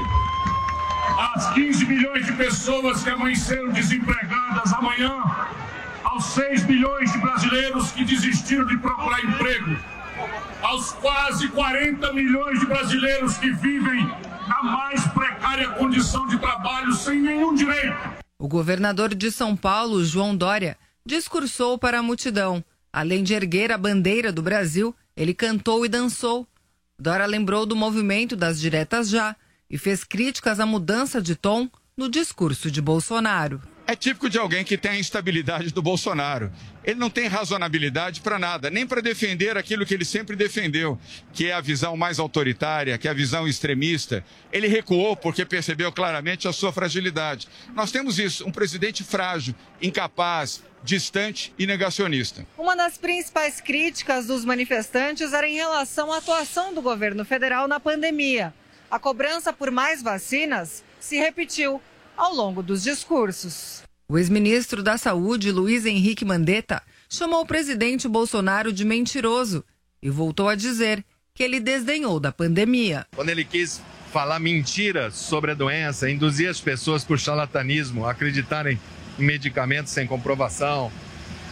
Às 1.34 1.54
15 1.54 1.86
milhões 1.86 2.26
de 2.26 2.34
pessoas 2.34 3.04
que 3.04 3.10
amanheceram 3.10 3.72
desempregadas 3.72 4.74
amanhã, 4.74 5.22
aos 6.06 6.26
6 6.26 6.66
milhões 6.66 7.12
de 7.12 7.18
brasileiros 7.18 7.92
que 7.92 8.06
desistiram 8.06 8.66
de 8.68 8.78
procurar 8.78 9.26
emprego, 9.26 9.76
aos 10.62 10.92
quase 10.94 11.48
40 11.50 12.14
milhões 12.14 12.60
de 12.60 12.66
brasileiros 12.68 13.38
que 13.38 13.52
vivem 13.52 14.06
na 14.48 14.64
mais 14.64 15.06
precária 15.08 15.70
condição 15.72 16.28
de 16.28 16.38
trabalho 16.38 16.94
sem 16.94 17.20
nenhum 17.20 17.56
direito. 17.56 17.98
O 18.38 18.48
governador 18.48 19.16
de 19.16 19.32
São 19.32 19.56
Paulo, 19.56 20.06
João 20.06 20.36
Dória, 20.36 20.78
discursou 21.04 21.78
para 21.78 22.00
a 22.00 22.04
multidão. 22.04 22.64
Além 22.94 23.24
de 23.24 23.34
erguer 23.34 23.72
a 23.72 23.78
bandeira 23.78 24.32
do 24.32 24.44
Brasil, 24.44 24.96
ele 25.18 25.34
cantou 25.34 25.86
e 25.86 25.90
dançou. 25.90 26.48
Dória 27.00 27.26
lembrou 27.26 27.66
do 27.66 27.76
movimento 27.76 28.36
das 28.36 28.60
diretas 28.60 29.10
já 29.10 29.36
e 29.70 29.78
fez 29.78 30.04
críticas 30.04 30.60
à 30.60 30.66
mudança 30.66 31.20
de 31.20 31.36
tom 31.36 31.68
no 31.98 32.08
discurso 32.08 32.70
de 32.70 32.82
Bolsonaro. 32.82 33.62
É 33.88 33.96
típico 33.96 34.30
de 34.30 34.38
alguém 34.38 34.64
que 34.64 34.78
tem 34.78 34.92
a 34.92 35.00
instabilidade 35.00 35.72
do 35.72 35.82
Bolsonaro. 35.82 36.52
Ele 36.84 37.00
não 37.00 37.10
tem 37.10 37.28
razonabilidade 37.28 38.22
para 38.22 38.40
nada, 38.40 38.70
nem 38.70 38.86
para 38.86 39.02
defender 39.02 39.58
aquilo 39.58 39.86
que 39.86 39.94
ele 39.94 40.06
sempre 40.06 40.36
defendeu, 40.36 41.00
que 41.34 41.48
é 41.48 41.54
a 41.54 41.62
visão 41.62 41.96
mais 41.96 42.20
autoritária, 42.20 42.98
que 42.98 43.08
é 43.08 43.12
a 43.12 43.14
visão 43.14 43.48
extremista. 43.48 44.24
Ele 44.52 44.68
recuou 44.68 45.16
porque 45.16 45.46
percebeu 45.46 45.92
claramente 45.92 46.48
a 46.48 46.54
sua 46.54 46.72
fragilidade. 46.72 47.48
Nós 47.74 47.92
temos 47.92 48.18
isso, 48.18 48.48
um 48.48 48.52
presidente 48.52 49.04
frágil, 49.04 49.54
incapaz, 49.82 50.64
distante 50.84 51.54
e 51.58 51.66
negacionista. 51.66 52.46
Uma 52.58 52.76
das 52.76 52.98
principais 52.98 53.60
críticas 53.62 54.28
dos 54.28 54.46
manifestantes 54.46 55.34
era 55.34 55.48
em 55.48 55.56
relação 55.56 56.12
à 56.12 56.18
atuação 56.18 56.74
do 56.74 56.82
governo 56.82 57.26
federal 57.26 57.68
na 57.68 57.80
pandemia. 57.80 58.54
A 58.90 59.00
cobrança 59.00 59.52
por 59.52 59.72
mais 59.72 60.02
vacinas 60.02 60.84
se 61.00 61.18
repetiu 61.18 61.82
ao 62.18 62.34
longo 62.34 62.62
dos 62.62 62.84
discursos. 62.84 63.84
O 64.08 64.18
ex-ministro 64.18 64.84
da 64.84 64.98
Saúde, 64.98 65.52
Luiz 65.52 65.86
Henrique 65.86 66.24
Mandetta, 66.24 66.82
chamou 67.10 67.42
o 67.42 67.46
presidente 67.46 68.08
Bolsonaro 68.08 68.72
de 68.72 68.86
mentiroso 68.86 69.64
e 70.02 70.10
voltou 70.10 70.48
a 70.48 70.56
dizer 70.56 71.04
que 71.34 71.44
ele 71.44 71.60
desdenhou 71.60 72.20
da 72.20 72.32
pandemia. 72.32 73.06
Quando 73.16 73.30
ele 73.30 73.44
quis 73.44 73.82
falar 74.12 74.40
mentira 74.40 75.12
sobre 75.12 75.52
a 75.52 75.56
doença, 75.56 76.10
induzir 76.10 76.50
as 76.50 76.62
pessoas 76.62 77.04
por 77.04 77.20
charlatanismo 77.20 78.06
a 78.06 78.12
acreditarem 78.12 78.80
em 79.20 79.24
medicamentos 79.24 79.92
sem 79.92 80.08
comprovação, 80.08 80.92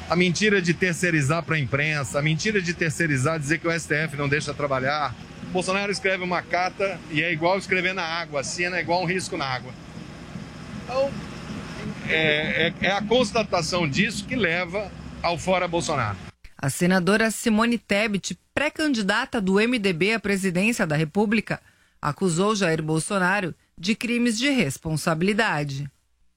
a 0.09 0.15
mentira 0.15 0.61
de 0.61 0.73
terceirizar 0.73 1.43
para 1.43 1.55
a 1.55 1.59
imprensa, 1.59 2.19
a 2.19 2.21
mentira 2.21 2.61
de 2.61 2.73
terceirizar, 2.73 3.39
dizer 3.39 3.59
que 3.59 3.67
o 3.67 3.79
STF 3.79 4.15
não 4.15 4.29
deixa 4.29 4.53
trabalhar. 4.53 5.15
Bolsonaro 5.51 5.91
escreve 5.91 6.23
uma 6.23 6.41
carta 6.41 6.99
e 7.11 7.21
é 7.21 7.31
igual 7.31 7.57
escrever 7.57 7.93
na 7.93 8.03
água, 8.03 8.41
a 8.41 8.43
cena 8.43 8.77
é 8.77 8.81
igual 8.81 9.01
um 9.01 9.05
risco 9.05 9.35
na 9.37 9.45
água. 9.45 9.73
Então, 10.93 11.11
é, 12.07 12.67
é, 12.67 12.73
é 12.81 12.91
a 12.91 13.01
constatação 13.01 13.89
disso 13.89 14.25
que 14.25 14.35
leva 14.35 14.91
ao 15.23 15.39
fora 15.39 15.67
Bolsonaro. 15.67 16.15
A 16.55 16.69
senadora 16.69 17.31
Simone 17.31 17.79
Tebet, 17.79 18.37
pré-candidata 18.53 19.41
do 19.41 19.55
MDB 19.55 20.13
à 20.13 20.19
presidência 20.19 20.85
da 20.85 20.95
República, 20.95 21.59
acusou 21.99 22.55
Jair 22.55 22.83
Bolsonaro 22.83 23.55
de 23.75 23.95
crimes 23.95 24.37
de 24.37 24.49
responsabilidade. 24.49 25.89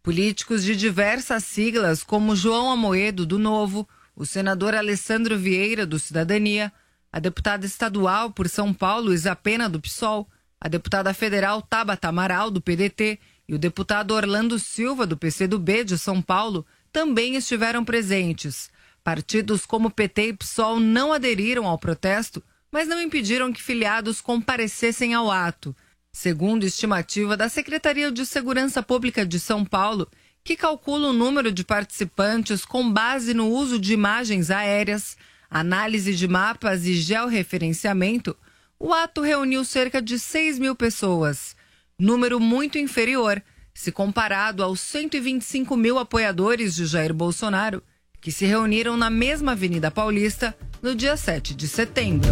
Políticos 0.02 0.64
de 0.64 0.74
diversas 0.74 1.44
siglas, 1.44 2.02
como 2.02 2.34
João 2.34 2.70
Amoedo, 2.70 3.26
do 3.26 3.38
Novo, 3.38 3.86
o 4.16 4.24
senador 4.24 4.74
Alessandro 4.74 5.36
Vieira, 5.36 5.84
do 5.84 5.98
Cidadania, 5.98 6.72
a 7.12 7.20
deputada 7.20 7.66
estadual 7.66 8.30
por 8.30 8.48
São 8.48 8.72
Paulo, 8.72 9.12
Isapena, 9.12 9.68
do 9.68 9.80
PSOL, 9.80 10.26
a 10.58 10.66
deputada 10.66 11.12
federal 11.12 11.60
Tabata 11.60 12.08
Amaral, 12.08 12.50
do 12.50 12.62
PDT, 12.62 13.20
e 13.48 13.54
o 13.54 13.58
deputado 13.58 14.12
Orlando 14.12 14.58
Silva, 14.58 15.06
do 15.06 15.16
PCdoB 15.16 15.84
de 15.84 15.98
São 15.98 16.20
Paulo, 16.20 16.66
também 16.92 17.36
estiveram 17.36 17.84
presentes. 17.84 18.70
Partidos 19.04 19.64
como 19.64 19.90
PT 19.90 20.28
e 20.28 20.32
PSOL 20.32 20.80
não 20.80 21.12
aderiram 21.12 21.66
ao 21.66 21.78
protesto, 21.78 22.42
mas 22.72 22.88
não 22.88 23.00
impediram 23.00 23.52
que 23.52 23.62
filiados 23.62 24.20
comparecessem 24.20 25.14
ao 25.14 25.30
ato. 25.30 25.76
Segundo 26.12 26.64
estimativa 26.64 27.36
da 27.36 27.48
Secretaria 27.48 28.10
de 28.10 28.26
Segurança 28.26 28.82
Pública 28.82 29.24
de 29.24 29.38
São 29.38 29.64
Paulo, 29.64 30.08
que 30.42 30.56
calcula 30.56 31.08
o 31.08 31.12
número 31.12 31.52
de 31.52 31.62
participantes 31.62 32.64
com 32.64 32.90
base 32.90 33.32
no 33.32 33.48
uso 33.48 33.78
de 33.78 33.92
imagens 33.92 34.50
aéreas, 34.50 35.16
análise 35.48 36.14
de 36.14 36.26
mapas 36.26 36.84
e 36.84 36.94
georreferenciamento, 36.94 38.36
o 38.78 38.92
ato 38.92 39.20
reuniu 39.20 39.64
cerca 39.64 40.02
de 40.02 40.18
6 40.18 40.58
mil 40.58 40.74
pessoas 40.74 41.55
número 41.98 42.38
muito 42.38 42.78
inferior 42.78 43.42
se 43.72 43.90
comparado 43.90 44.62
aos 44.62 44.80
125 44.80 45.76
mil 45.76 45.98
apoiadores 45.98 46.74
de 46.74 46.86
Jair 46.86 47.12
Bolsonaro 47.12 47.82
que 48.20 48.32
se 48.32 48.44
reuniram 48.44 48.96
na 48.96 49.08
mesma 49.08 49.52
Avenida 49.52 49.90
Paulista 49.90 50.56
no 50.82 50.94
dia 50.94 51.16
7 51.16 51.54
de 51.54 51.68
setembro. 51.68 52.28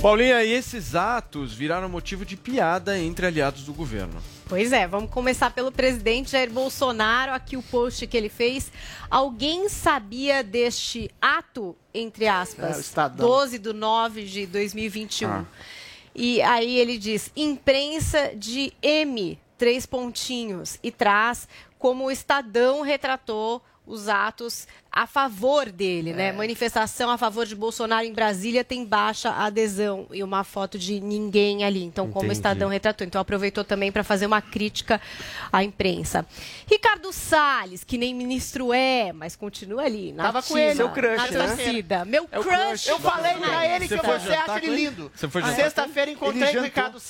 Paulinha, 0.00 0.42
e 0.42 0.52
esses 0.52 0.94
atos 0.94 1.52
viraram 1.54 1.88
motivo 1.88 2.24
de 2.24 2.36
piada 2.36 2.98
entre 2.98 3.24
aliados 3.26 3.64
do 3.64 3.72
governo. 3.72 4.20
Pois 4.48 4.72
é, 4.72 4.86
vamos 4.86 5.10
começar 5.10 5.50
pelo 5.50 5.70
presidente 5.70 6.32
Jair 6.32 6.50
Bolsonaro. 6.50 7.32
Aqui 7.32 7.56
o 7.56 7.62
post 7.62 8.06
que 8.06 8.16
ele 8.16 8.28
fez. 8.28 8.70
Alguém 9.08 9.68
sabia 9.68 10.42
deste 10.42 11.10
ato, 11.20 11.76
entre 11.94 12.24
É, 12.24 12.30
aspas, 12.30 12.78
Estadão. 12.80 13.26
12 13.28 13.58
de 13.58 13.72
9 13.72 14.24
de 14.24 14.46
2021? 14.46 15.28
Ah. 15.30 15.44
E 16.14 16.42
aí 16.42 16.78
ele 16.78 16.98
diz: 16.98 17.30
imprensa 17.36 18.32
de 18.36 18.72
M, 18.82 19.38
três 19.56 19.86
pontinhos, 19.86 20.78
e 20.82 20.90
traz 20.90 21.48
como 21.78 22.04
o 22.04 22.10
Estadão 22.10 22.82
retratou 22.82 23.62
os 23.86 24.08
atos 24.08 24.68
a 24.92 25.06
favor 25.06 25.70
dele, 25.70 26.10
É. 26.10 26.14
né? 26.14 26.32
Manifestação 26.32 27.08
a 27.10 27.16
favor 27.16 27.46
de 27.46 27.56
Bolsonaro 27.56 28.04
em 28.06 28.12
Brasília 28.12 28.62
tem 28.62 28.84
baixa 28.84 29.30
adesão 29.30 30.06
e 30.12 30.22
uma 30.22 30.44
foto 30.44 30.78
de 30.78 31.00
ninguém 31.00 31.64
ali. 31.64 31.82
Então, 31.82 32.06
como 32.08 32.20
o 32.20 32.26
Entendi. 32.26 32.32
Estadão 32.34 32.68
retratou. 32.68 33.06
Então, 33.06 33.20
aproveitou 33.20 33.64
também 33.64 33.90
para 33.90 34.04
fazer 34.04 34.26
uma 34.26 34.42
crítica 34.42 35.00
à 35.52 35.64
imprensa. 35.64 36.26
Ricardo 36.70 37.12
Salles, 37.12 37.82
que 37.84 37.96
nem 37.96 38.14
ministro 38.14 38.72
é, 38.72 39.12
mas 39.12 39.34
continua 39.34 39.82
ali. 39.84 40.12
Na 40.12 40.24
Tava 40.24 40.42
com 40.42 40.58
ele. 40.58 40.76
Seu 40.76 40.90
crush, 40.90 41.16
na 41.16 41.30
né? 41.30 41.46
torcida. 41.56 42.04
Meu 42.04 42.28
É 42.30 42.38
o 42.38 42.42
crush. 42.42 42.56
crush. 42.56 42.86
Eu 42.88 42.98
falei 43.00 43.34
pra 43.34 43.66
ele 43.66 43.88
que 43.88 43.96
Você 43.96 43.96
você, 43.96 44.02
foi 44.26 44.34
acha 44.34 44.58
ele 44.66 44.76
lindo. 44.76 45.10
Você 45.14 45.28
foi 45.28 45.40
jantar 45.42 45.56
Sexta-feira 45.56 46.10
encontrei 46.10 46.42
Ele 46.42 46.52
com 46.52 46.58
o. 46.60 46.64
Ricardo 46.64 47.00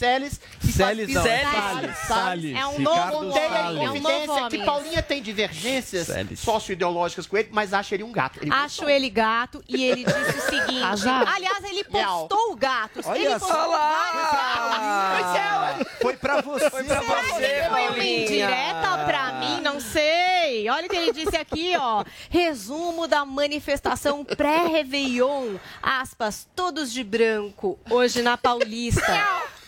que 1.07 1.15
não, 1.15 1.23
pisão. 1.23 1.53
Salles. 1.53 1.99
Salles. 2.07 2.57
É 2.57 2.67
um 2.67 2.77
Ricardo 2.79 3.13
novo 3.13 3.27
Botei 3.27 3.49
nome. 3.49 3.59
em 3.59 3.59
É 3.59 3.71
um 3.71 3.75
novo 3.75 3.97
evidência 3.97 4.35
que 4.35 4.57
homem. 4.57 4.65
Paulinha 4.65 5.03
tem 5.03 5.23
divergências 5.23 6.09
sócio-ideológicas 6.37 7.27
com 7.27 7.37
ele, 7.37 7.49
mas 7.53 7.72
acha 7.73 7.95
ele 7.95 8.05
um 8.05 8.13
gato. 8.13 8.39
Ele 8.43 8.53
Acho 8.53 8.89
ele 8.89 9.11
gato 9.11 9.63
e 9.69 9.85
ele 9.85 10.05
disse 10.05 10.39
o 10.39 10.43
seguinte. 10.51 11.09
Aliás, 11.27 11.65
ele 11.65 11.85
postou 11.85 12.53
o 12.53 12.57
gato. 12.57 13.01
Olha 13.05 13.19
ele 13.19 13.39
só. 13.39 13.47
postou 13.47 13.71
lá. 13.71 15.79
Foi 16.01 16.17
pra 16.17 16.41
você. 16.41 16.71
Foi 16.71 16.85
pra 16.85 17.01
você, 17.01 17.65
Foi 17.69 17.89
uma 17.89 18.05
indireta 18.05 19.05
pra 19.07 19.33
mim, 19.35 19.61
não 19.61 19.81
sei. 19.81 20.69
Olha 20.69 20.87
o 20.87 20.91
que 20.91 20.97
ele 20.97 21.13
disse 21.13 21.37
aqui, 21.37 21.75
ó. 21.79 22.05
Resumo 22.31 23.07
da 23.07 23.25
manifestação 23.25 24.25
pré-Réveillon. 24.25 25.57
Aspas, 25.83 26.49
todos 26.55 26.93
de 26.93 27.05
branco, 27.05 27.79
hoje 27.91 28.23
na 28.23 28.37
Paulista. 28.37 29.03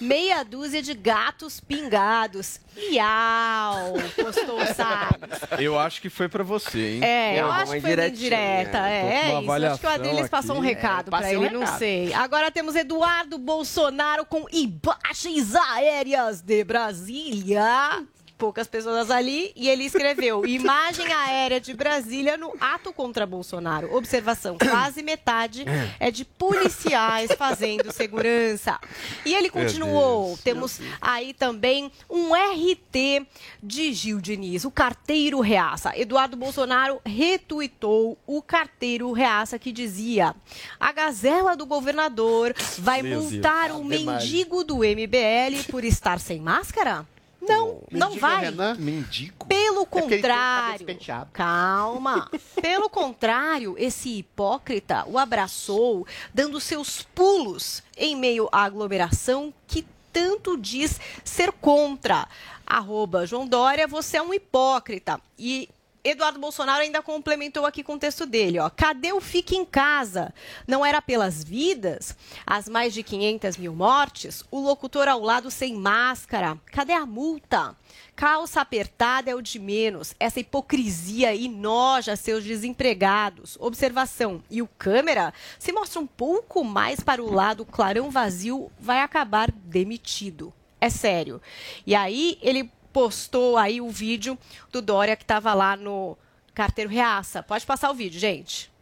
Meia 0.04 0.44
dúzia 0.44 0.82
de 0.82 0.92
gatos 0.94 1.60
pingados. 1.60 2.60
Iau, 2.90 3.94
postou 4.22 4.60
o 4.60 4.66
Salles. 4.74 5.40
Eu 5.58 5.78
acho 5.78 6.00
que 6.02 6.10
foi 6.10 6.28
pra 6.28 6.42
você, 6.44 6.96
hein? 6.96 7.04
É, 7.04 7.40
eu 7.40 7.50
acho 7.50 7.72
que 7.72 7.80
foi 7.80 7.94
uma 7.94 8.06
indireta. 8.06 8.78
É, 8.88 9.30
é 9.30 9.40
isso. 9.40 9.52
Acho 9.66 9.80
que 9.80 9.86
o 9.86 9.90
Adriles 9.90 10.28
passou 10.28 10.56
um 10.56 10.60
recado 10.60 11.10
pra 11.10 11.20
passei 11.20 11.36
um 11.36 11.44
ele, 11.44 11.54
não 11.54 11.60
recado. 11.60 11.78
sei. 11.78 12.12
Agora 12.12 12.50
temos 12.50 12.74
Eduardo 12.74 13.38
Bolsonaro 13.38 14.26
com 14.26 14.44
imagens 14.52 15.54
aéreas 15.54 16.40
de 16.42 16.62
Brasília. 16.64 18.04
Poucas 18.44 18.66
pessoas 18.66 19.10
ali. 19.10 19.52
E 19.56 19.70
ele 19.70 19.84
escreveu: 19.84 20.44
imagem 20.44 21.10
aérea 21.10 21.58
de 21.58 21.72
Brasília 21.72 22.36
no 22.36 22.54
ato 22.60 22.92
contra 22.92 23.24
Bolsonaro. 23.24 23.96
Observação: 23.96 24.58
quase 24.60 25.02
metade 25.02 25.64
é 25.98 26.10
de 26.10 26.26
policiais 26.26 27.32
fazendo 27.38 27.90
segurança. 27.90 28.78
E 29.24 29.32
ele 29.32 29.48
continuou: 29.48 30.26
Deus, 30.26 30.40
temos 30.42 30.80
aí 31.00 31.32
também 31.32 31.90
um 32.10 32.34
RT 32.34 33.26
de 33.62 33.94
Gil 33.94 34.20
Diniz, 34.20 34.66
o 34.66 34.70
carteiro 34.70 35.40
reaça. 35.40 35.98
Eduardo 35.98 36.36
Bolsonaro 36.36 37.00
retuitou 37.02 38.18
o 38.26 38.42
carteiro 38.42 39.10
reaça 39.12 39.58
que 39.58 39.72
dizia: 39.72 40.34
a 40.78 40.92
gazela 40.92 41.56
do 41.56 41.64
governador 41.64 42.54
vai 42.78 43.00
Meu 43.00 43.20
Deus. 43.20 43.32
multar 43.32 43.72
um 43.72 43.88
demais. 43.88 44.22
mendigo 44.22 44.62
do 44.62 44.80
MBL 44.80 45.64
por 45.70 45.82
estar 45.82 46.20
sem 46.20 46.42
máscara? 46.42 47.06
Não, 47.48 47.82
não 47.90 48.08
Mendigo 48.08 48.20
vai. 48.20 48.44
Renan? 48.44 48.74
Mendigo? 48.78 49.46
Pelo 49.46 49.86
cabelo 49.86 50.08
contrário. 50.08 50.78
despenteado. 50.78 51.30
Calma. 51.32 52.30
Pelo 52.60 52.88
contrário, 52.88 53.74
esse 53.78 54.18
hipócrita 54.18 55.04
o 55.06 55.18
abraçou, 55.18 56.06
dando 56.32 56.60
seus 56.60 57.02
pulos 57.02 57.82
em 57.96 58.16
meio 58.16 58.48
à 58.52 58.64
aglomeração 58.64 59.52
que 59.66 59.86
tanto 60.12 60.56
diz 60.56 61.00
ser 61.24 61.52
contra. 61.52 62.28
Arroba 62.66 63.26
João 63.26 63.46
Dória, 63.46 63.86
você 63.86 64.16
é 64.16 64.22
um 64.22 64.32
hipócrita. 64.32 65.20
E 65.38 65.68
Eduardo 66.04 66.38
Bolsonaro 66.38 66.82
ainda 66.82 67.00
complementou 67.00 67.64
aqui 67.64 67.82
com 67.82 67.94
o 67.94 67.98
texto 67.98 68.26
dele, 68.26 68.58
ó. 68.58 68.68
Cadê 68.68 69.10
o 69.14 69.22
fique 69.22 69.56
em 69.56 69.64
casa? 69.64 70.34
Não 70.68 70.84
era 70.84 71.00
pelas 71.00 71.42
vidas? 71.42 72.14
As 72.46 72.68
mais 72.68 72.92
de 72.92 73.02
500 73.02 73.56
mil 73.56 73.74
mortes? 73.74 74.44
O 74.50 74.60
locutor 74.60 75.08
ao 75.08 75.20
lado 75.20 75.50
sem 75.50 75.74
máscara? 75.74 76.58
Cadê 76.66 76.92
a 76.92 77.06
multa? 77.06 77.74
Calça 78.14 78.60
apertada 78.60 79.30
é 79.30 79.34
o 79.34 79.40
de 79.40 79.58
menos. 79.58 80.14
Essa 80.20 80.40
hipocrisia 80.40 81.34
enoja 81.34 82.16
seus 82.16 82.44
desempregados. 82.44 83.56
Observação. 83.58 84.44
E 84.50 84.60
o 84.60 84.68
câmera 84.68 85.32
se 85.58 85.72
mostra 85.72 86.00
um 86.00 86.06
pouco 86.06 86.62
mais 86.62 87.00
para 87.00 87.22
o 87.22 87.32
lado 87.32 87.64
clarão 87.64 88.10
vazio, 88.10 88.70
vai 88.78 89.00
acabar 89.00 89.50
demitido. 89.50 90.52
É 90.78 90.90
sério. 90.90 91.40
E 91.86 91.94
aí 91.94 92.38
ele 92.42 92.70
postou 92.94 93.58
aí 93.58 93.80
o 93.80 93.90
vídeo 93.90 94.38
do 94.70 94.80
Dória 94.80 95.16
que 95.16 95.24
estava 95.24 95.52
lá 95.52 95.76
no 95.76 96.16
carteiro 96.54 96.88
Reaça. 96.88 97.42
Pode 97.42 97.66
passar 97.66 97.90
o 97.90 97.94
vídeo, 97.94 98.20
gente. 98.20 98.72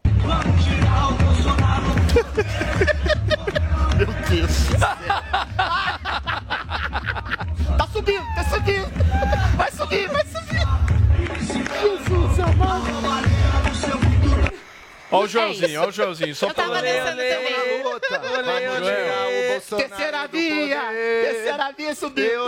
Meu 3.96 4.12
Deus. 4.28 4.68
tá 7.78 7.88
subindo, 7.90 8.26
tá 8.34 8.44
subindo. 8.44 8.92
Vai 9.56 9.72
subir, 9.72 10.08
vai 10.10 10.26
subir. 10.26 10.60
Jesus 11.46 12.40
amado. 12.40 13.31
Ó 15.12 15.24
o 15.24 15.28
Joelzinho, 15.28 15.82
ó 15.82 15.88
o 15.88 15.92
Joelzinho. 15.92 16.34
Só 16.34 16.52
pra 16.52 16.64
Terceira 19.76 20.26
via. 20.26 20.82
Terceira 20.90 21.72
via 21.72 21.94
subiu. 21.94 22.40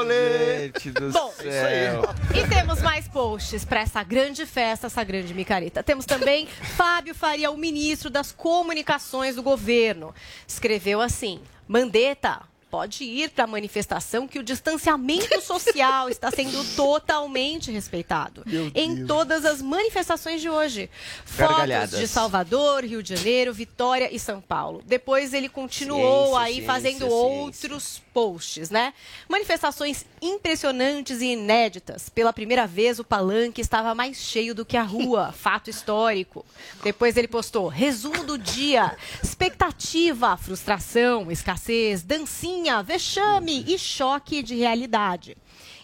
Gente 0.59 0.91
do 0.91 1.11
Bom, 1.11 1.31
céu. 1.33 2.03
E 2.35 2.49
temos 2.49 2.81
mais 2.81 3.07
posts 3.07 3.65
para 3.65 3.81
essa 3.81 4.03
grande 4.03 4.47
festa, 4.47 4.87
essa 4.87 5.05
grande 5.05 5.35
micareta. 5.35 5.83
Temos 5.83 6.07
também 6.07 6.47
Fábio 6.47 7.15
Faria, 7.15 7.51
o 7.51 7.57
ministro 7.57 8.09
das 8.09 8.33
Comunicações 8.33 9.37
do 9.37 9.43
governo. 9.43 10.15
Escreveu 10.49 11.01
assim: 11.01 11.41
Mandetta. 11.69 12.54
Pode 12.75 13.05
ir 13.05 13.31
para 13.31 13.45
a 13.45 13.47
manifestação 13.47 14.27
que 14.27 14.37
o 14.37 14.43
distanciamento 14.43 15.41
social 15.41 16.09
está 16.09 16.29
sendo 16.33 16.65
totalmente 16.75 17.71
respeitado 17.71 18.43
Meu 18.45 18.69
em 18.75 18.97
Deus. 18.97 19.07
todas 19.07 19.45
as 19.45 19.63
manifestações 19.63 20.41
de 20.41 20.51
hoje. 20.51 20.91
Fotos 21.25 21.91
de 21.97 22.09
Salvador, 22.09 22.83
Rio 22.83 23.01
de 23.01 23.15
Janeiro, 23.15 23.55
Vitória 23.55 24.13
e 24.13 24.19
São 24.19 24.41
Paulo. 24.41 24.83
Depois 24.85 25.33
ele 25.33 25.49
continuou 25.49 26.25
Ciência, 26.25 26.41
aí 26.41 26.55
ciência, 26.55 26.67
fazendo 26.67 26.99
ciência. 26.99 27.15
outros 27.15 28.03
posts, 28.13 28.71
né? 28.71 28.93
Manifestações 29.29 30.05
impressionantes 30.21 31.21
e 31.21 31.27
inéditas. 31.27 32.09
Pela 32.09 32.33
primeira 32.33 32.67
vez, 32.67 32.99
o 32.99 33.05
palanque 33.05 33.61
estava 33.61 33.95
mais 33.95 34.17
cheio 34.17 34.53
do 34.53 34.65
que 34.65 34.77
a 34.77 34.83
rua. 34.83 35.33
Fato 35.37 35.71
histórico. 35.71 36.45
Depois 36.83 37.17
ele 37.17 37.29
postou: 37.29 37.69
resumo 37.69 38.25
do 38.25 38.37
dia. 38.37 38.97
Expectativa, 39.23 40.37
frustração, 40.37 41.31
escassez, 41.31 42.03
dancinha, 42.03 42.64
vexame 42.83 43.65
e 43.67 43.79
choque 43.79 44.43
de 44.43 44.55
realidade. 44.55 45.37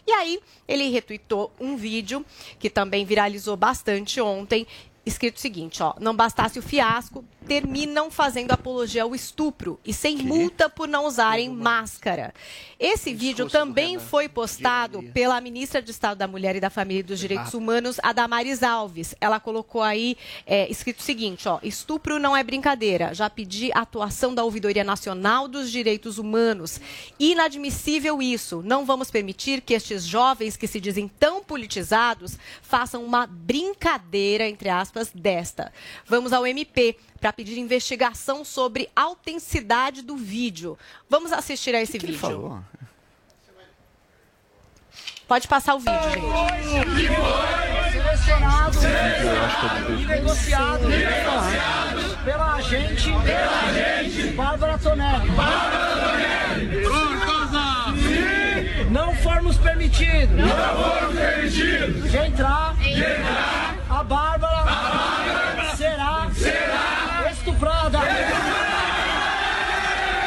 E 0.07 0.13
aí, 0.13 0.41
ele 0.67 0.89
retuitou 0.89 1.53
um 1.61 1.77
vídeo 1.77 2.25
que 2.59 2.69
também 2.69 3.05
viralizou 3.05 3.57
bastante 3.57 4.21
ontem, 4.21 4.67
escrito 5.05 5.37
o 5.37 5.41
seguinte, 5.41 5.83
ó, 5.83 5.95
não 6.01 6.15
bastasse 6.15 6.59
o 6.59 6.63
fiasco, 6.63 7.25
terminam 7.51 8.13
fazendo 8.13 8.53
apologia 8.53 9.03
ao 9.03 9.13
estupro 9.13 9.81
e 9.85 9.93
sem 9.93 10.19
multa 10.19 10.71
por 10.71 10.87
não 10.87 11.05
usarem 11.05 11.49
máscara. 11.49 12.33
Esse 12.79 13.13
vídeo 13.13 13.51
também 13.51 13.99
foi 13.99 14.29
postado 14.29 15.03
pela 15.13 15.41
ministra 15.41 15.83
de 15.83 15.91
Estado 15.91 16.19
da 16.19 16.29
Mulher 16.29 16.55
e 16.55 16.61
da 16.61 16.71
Família 16.71 17.01
e 17.01 17.03
dos 17.03 17.19
Direitos 17.19 17.53
Humanos, 17.53 17.99
a 18.05 18.13
Damares 18.13 18.63
Alves. 18.63 19.17
Ela 19.21 19.41
colocou 19.41 19.83
aí, 19.83 20.17
é, 20.47 20.71
escrito 20.71 21.01
o 21.01 21.03
seguinte, 21.03 21.49
ó, 21.49 21.59
estupro 21.61 22.21
não 22.21 22.37
é 22.37 22.45
brincadeira, 22.45 23.13
já 23.13 23.29
pedi 23.29 23.73
a 23.75 23.81
atuação 23.81 24.33
da 24.33 24.45
Ouvidoria 24.45 24.85
Nacional 24.85 25.49
dos 25.49 25.73
Direitos 25.73 26.19
Humanos. 26.19 26.81
Inadmissível 27.19 28.23
isso, 28.23 28.63
não 28.65 28.87
vamos 28.87 29.11
permitir 29.11 29.61
que 29.61 29.75
estes 29.75 30.05
jovens 30.05 30.57
que 30.57 30.69
se 30.69 30.81
dizem 30.81 31.09
tão 31.09 31.43
politizados 31.43 32.39
façam 32.63 33.05
uma 33.05 33.27
brincadeira, 33.27 34.49
entre 34.49 34.69
aspas, 34.69 35.11
desta. 35.13 35.73
Vamos 36.07 36.33
ao 36.33 36.47
MP 36.47 36.97
para 37.21 37.33
pedir 37.33 37.59
investigação 37.59 38.45
sobre 38.45 38.89
a 38.97 39.03
autenticidade 39.03 40.03
do 40.03 40.17
vídeo. 40.17 40.79
Vamos 41.09 41.33
assistir 41.33 41.75
a 41.75 41.83
esse 41.83 41.99
vídeo. 41.99 42.65
Pode 45.29 45.47
passar 45.47 45.75
o 45.75 45.79
vídeo, 45.79 46.11
gente. 46.11 46.21
Selecionado 47.93 48.79
que 48.79 48.87
é 48.87 49.81
do 49.87 50.01
e 50.01 50.07
negociado 50.07 50.89
pela 52.25 52.55
agente, 52.55 53.11
Bárbara 54.37 54.79
Tonelli. 54.79 55.31
Não 58.91 59.15
formos 59.17 59.57
permitidos. 59.59 60.37
De 62.11 62.17
entrar. 62.17 62.75
A 63.89 64.03
Bárbara. 64.03 65.77
Será. 65.77 66.27
Estuprada. 67.31 67.99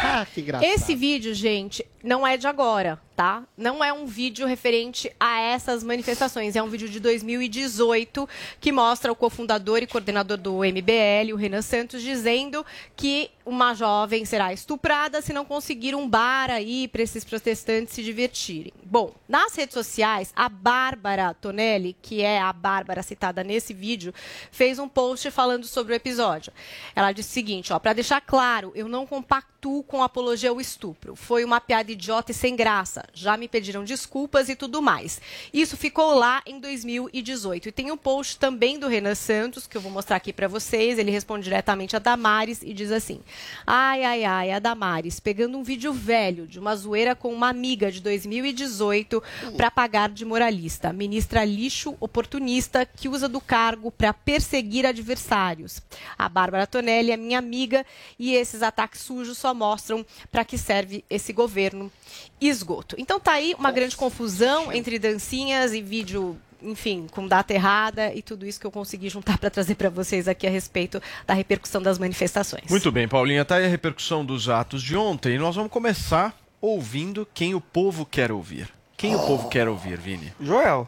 Ah, 0.06 0.23
que 0.34 0.42
engraçado. 0.42 0.70
Esse 0.70 0.96
vídeo, 0.96 1.34
gente, 1.34 1.86
não 2.04 2.26
é 2.26 2.36
de 2.38 2.48
agora, 2.48 3.00
tá? 3.16 3.44
Não 3.58 3.84
é 3.84 3.94
um 3.94 4.06
vídeo 4.06 4.46
referente 4.48 5.12
a 5.20 5.40
essas 5.40 5.84
manifestações. 5.84 6.56
É 6.56 6.64
um 6.64 6.70
vídeo 6.70 6.90
de 6.90 7.00
2018 7.00 8.28
que 8.60 8.72
mostra 8.72 9.12
o 9.12 9.16
cofundador 9.16 9.80
e 9.80 9.88
coordenador 9.88 10.38
do 10.38 10.60
MBL, 10.60 11.34
o 11.34 11.38
Renan 11.38 11.62
Santos, 11.62 12.02
dizendo 12.02 12.66
que 12.96 13.30
uma 13.46 13.74
jovem 13.74 14.26
será 14.26 14.54
estuprada 14.54 15.22
se 15.22 15.34
não 15.34 15.46
conseguir 15.46 15.96
um 15.96 16.08
bar 16.08 16.50
aí 16.50 16.88
para 16.88 17.02
esses 17.02 17.24
protestantes 17.24 17.94
se 17.94 18.04
divertirem. 18.04 18.74
Bom, 18.84 19.14
nas 19.28 19.56
redes 19.56 19.74
sociais, 19.74 20.32
a 20.36 20.48
Bárbara 20.48 21.34
Tonelli, 21.34 21.96
que 22.02 22.22
é 22.22 22.40
a 22.40 22.54
Bárbara 22.54 23.04
citada 23.04 23.44
nesse 23.44 23.74
vídeo, 23.74 24.14
fez 24.52 24.80
um 24.80 24.88
post 24.88 25.30
falando 25.30 25.66
sobre 25.66 25.94
o 25.94 25.96
episódio. 25.96 26.54
Ela 26.96 27.12
disse 27.12 27.30
o 27.30 27.34
seguinte, 27.34 27.74
ó, 27.74 27.80
para 27.80 27.94
deixar 27.94 28.22
claro, 28.22 28.72
eu 28.76 28.88
não 28.88 29.06
compactuo 29.06 29.84
com 29.84 30.04
apologia 30.04 30.50
ao 30.50 30.62
estupro. 30.62 31.16
Foi 31.16 31.44
uma 31.44 31.60
piada 31.60 31.92
idiota 31.92 32.32
e 32.32 32.36
sem 32.36 32.56
graça. 32.56 33.03
Já 33.14 33.36
me 33.36 33.48
pediram 33.48 33.84
desculpas 33.84 34.50
e 34.50 34.56
tudo 34.56 34.82
mais. 34.82 35.22
Isso 35.54 35.76
ficou 35.76 36.16
lá 36.16 36.42
em 36.46 36.60
2018. 36.60 37.70
E 37.70 37.72
tem 37.72 37.92
um 37.92 37.98
post 37.98 38.38
também 38.38 38.80
do 38.80 38.88
Renan 38.88 39.16
Santos, 39.16 39.68
que 39.68 39.76
eu 39.76 39.82
vou 39.82 39.92
mostrar 39.92 40.16
aqui 40.16 40.32
para 40.32 40.48
vocês. 40.48 40.98
Ele 40.98 41.12
responde 41.12 41.44
diretamente 41.44 41.96
a 41.96 42.00
Damares 42.00 42.62
e 42.62 42.74
diz 42.74 42.92
assim: 42.92 43.20
Ai, 43.66 44.04
ai, 44.04 44.24
ai, 44.24 44.52
a 44.52 44.60
Damares, 44.60 45.20
pegando 45.20 45.58
um 45.58 45.64
vídeo 45.64 45.94
velho 45.94 46.48
de 46.48 46.60
uma 46.60 46.76
zoeira 46.76 47.16
com 47.16 47.34
uma 47.34 47.50
amiga 47.50 47.92
de 47.92 48.02
2018 48.02 49.22
para 49.58 49.70
pagar 49.70 50.10
de 50.10 50.26
moralista. 50.26 50.94
Ministra 50.94 51.44
lixo 51.44 51.96
oportunista 52.00 52.86
que 52.86 53.10
usa 53.10 53.28
do 53.28 53.42
cargo 53.42 53.92
para 53.92 54.14
perseguir 54.14 54.86
adversários. 54.86 55.82
A 56.18 56.30
Bárbara 56.30 56.68
Tonelli 56.68 57.12
é 57.12 57.18
minha 57.18 57.40
amiga 57.40 57.86
e 58.18 58.34
esses 58.34 58.62
ataques 58.62 59.02
sujos 59.02 59.38
só 59.38 59.54
mostram 59.54 60.06
para 60.32 60.46
que 60.46 60.58
serve 60.58 61.04
esse 61.10 61.34
governo 61.34 61.92
esgoto. 62.40 62.93
Então 62.98 63.20
tá 63.20 63.34
aí 63.34 63.56
uma 63.58 63.72
grande 63.72 63.96
confusão 63.96 64.72
entre 64.72 64.98
dancinhas 65.00 65.74
e 65.74 65.82
vídeo 65.82 66.38
enfim, 66.66 67.08
com 67.12 67.28
data 67.28 67.54
errada 67.54 68.14
e 68.14 68.22
tudo 68.22 68.46
isso 68.46 68.58
que 68.60 68.66
eu 68.66 68.72
consegui 68.72 69.10
juntar 69.10 69.38
para 69.38 69.50
trazer 69.50 69.76
para 69.76 69.90
vocês 69.90 70.28
aqui 70.30 70.48
a 70.48 70.50
respeito 70.50 71.02
da 71.28 71.34
repercussão 71.34 71.82
das 71.82 72.00
manifestações. 72.00 72.70
Muito 72.70 72.90
bem, 72.90 73.06
Paulinha, 73.06 73.44
tá 73.44 73.56
aí 73.56 73.66
a 73.66 73.68
repercussão 73.68 74.24
dos 74.26 74.48
atos 74.48 74.82
de 74.82 74.96
ontem. 74.96 75.36
E 75.36 75.38
nós 75.38 75.56
vamos 75.58 75.70
começar 75.72 76.34
ouvindo 76.62 77.28
quem 77.34 77.54
o 77.54 77.60
povo 77.60 78.06
quer 78.06 78.32
ouvir. 78.32 78.70
Quem 78.96 79.16
o 79.16 79.20
povo 79.20 79.50
quer 79.50 79.68
ouvir, 79.68 79.98
Vini? 79.98 80.32
Joel. 80.40 80.88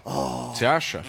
Você 0.54 0.66
acha? 0.66 1.04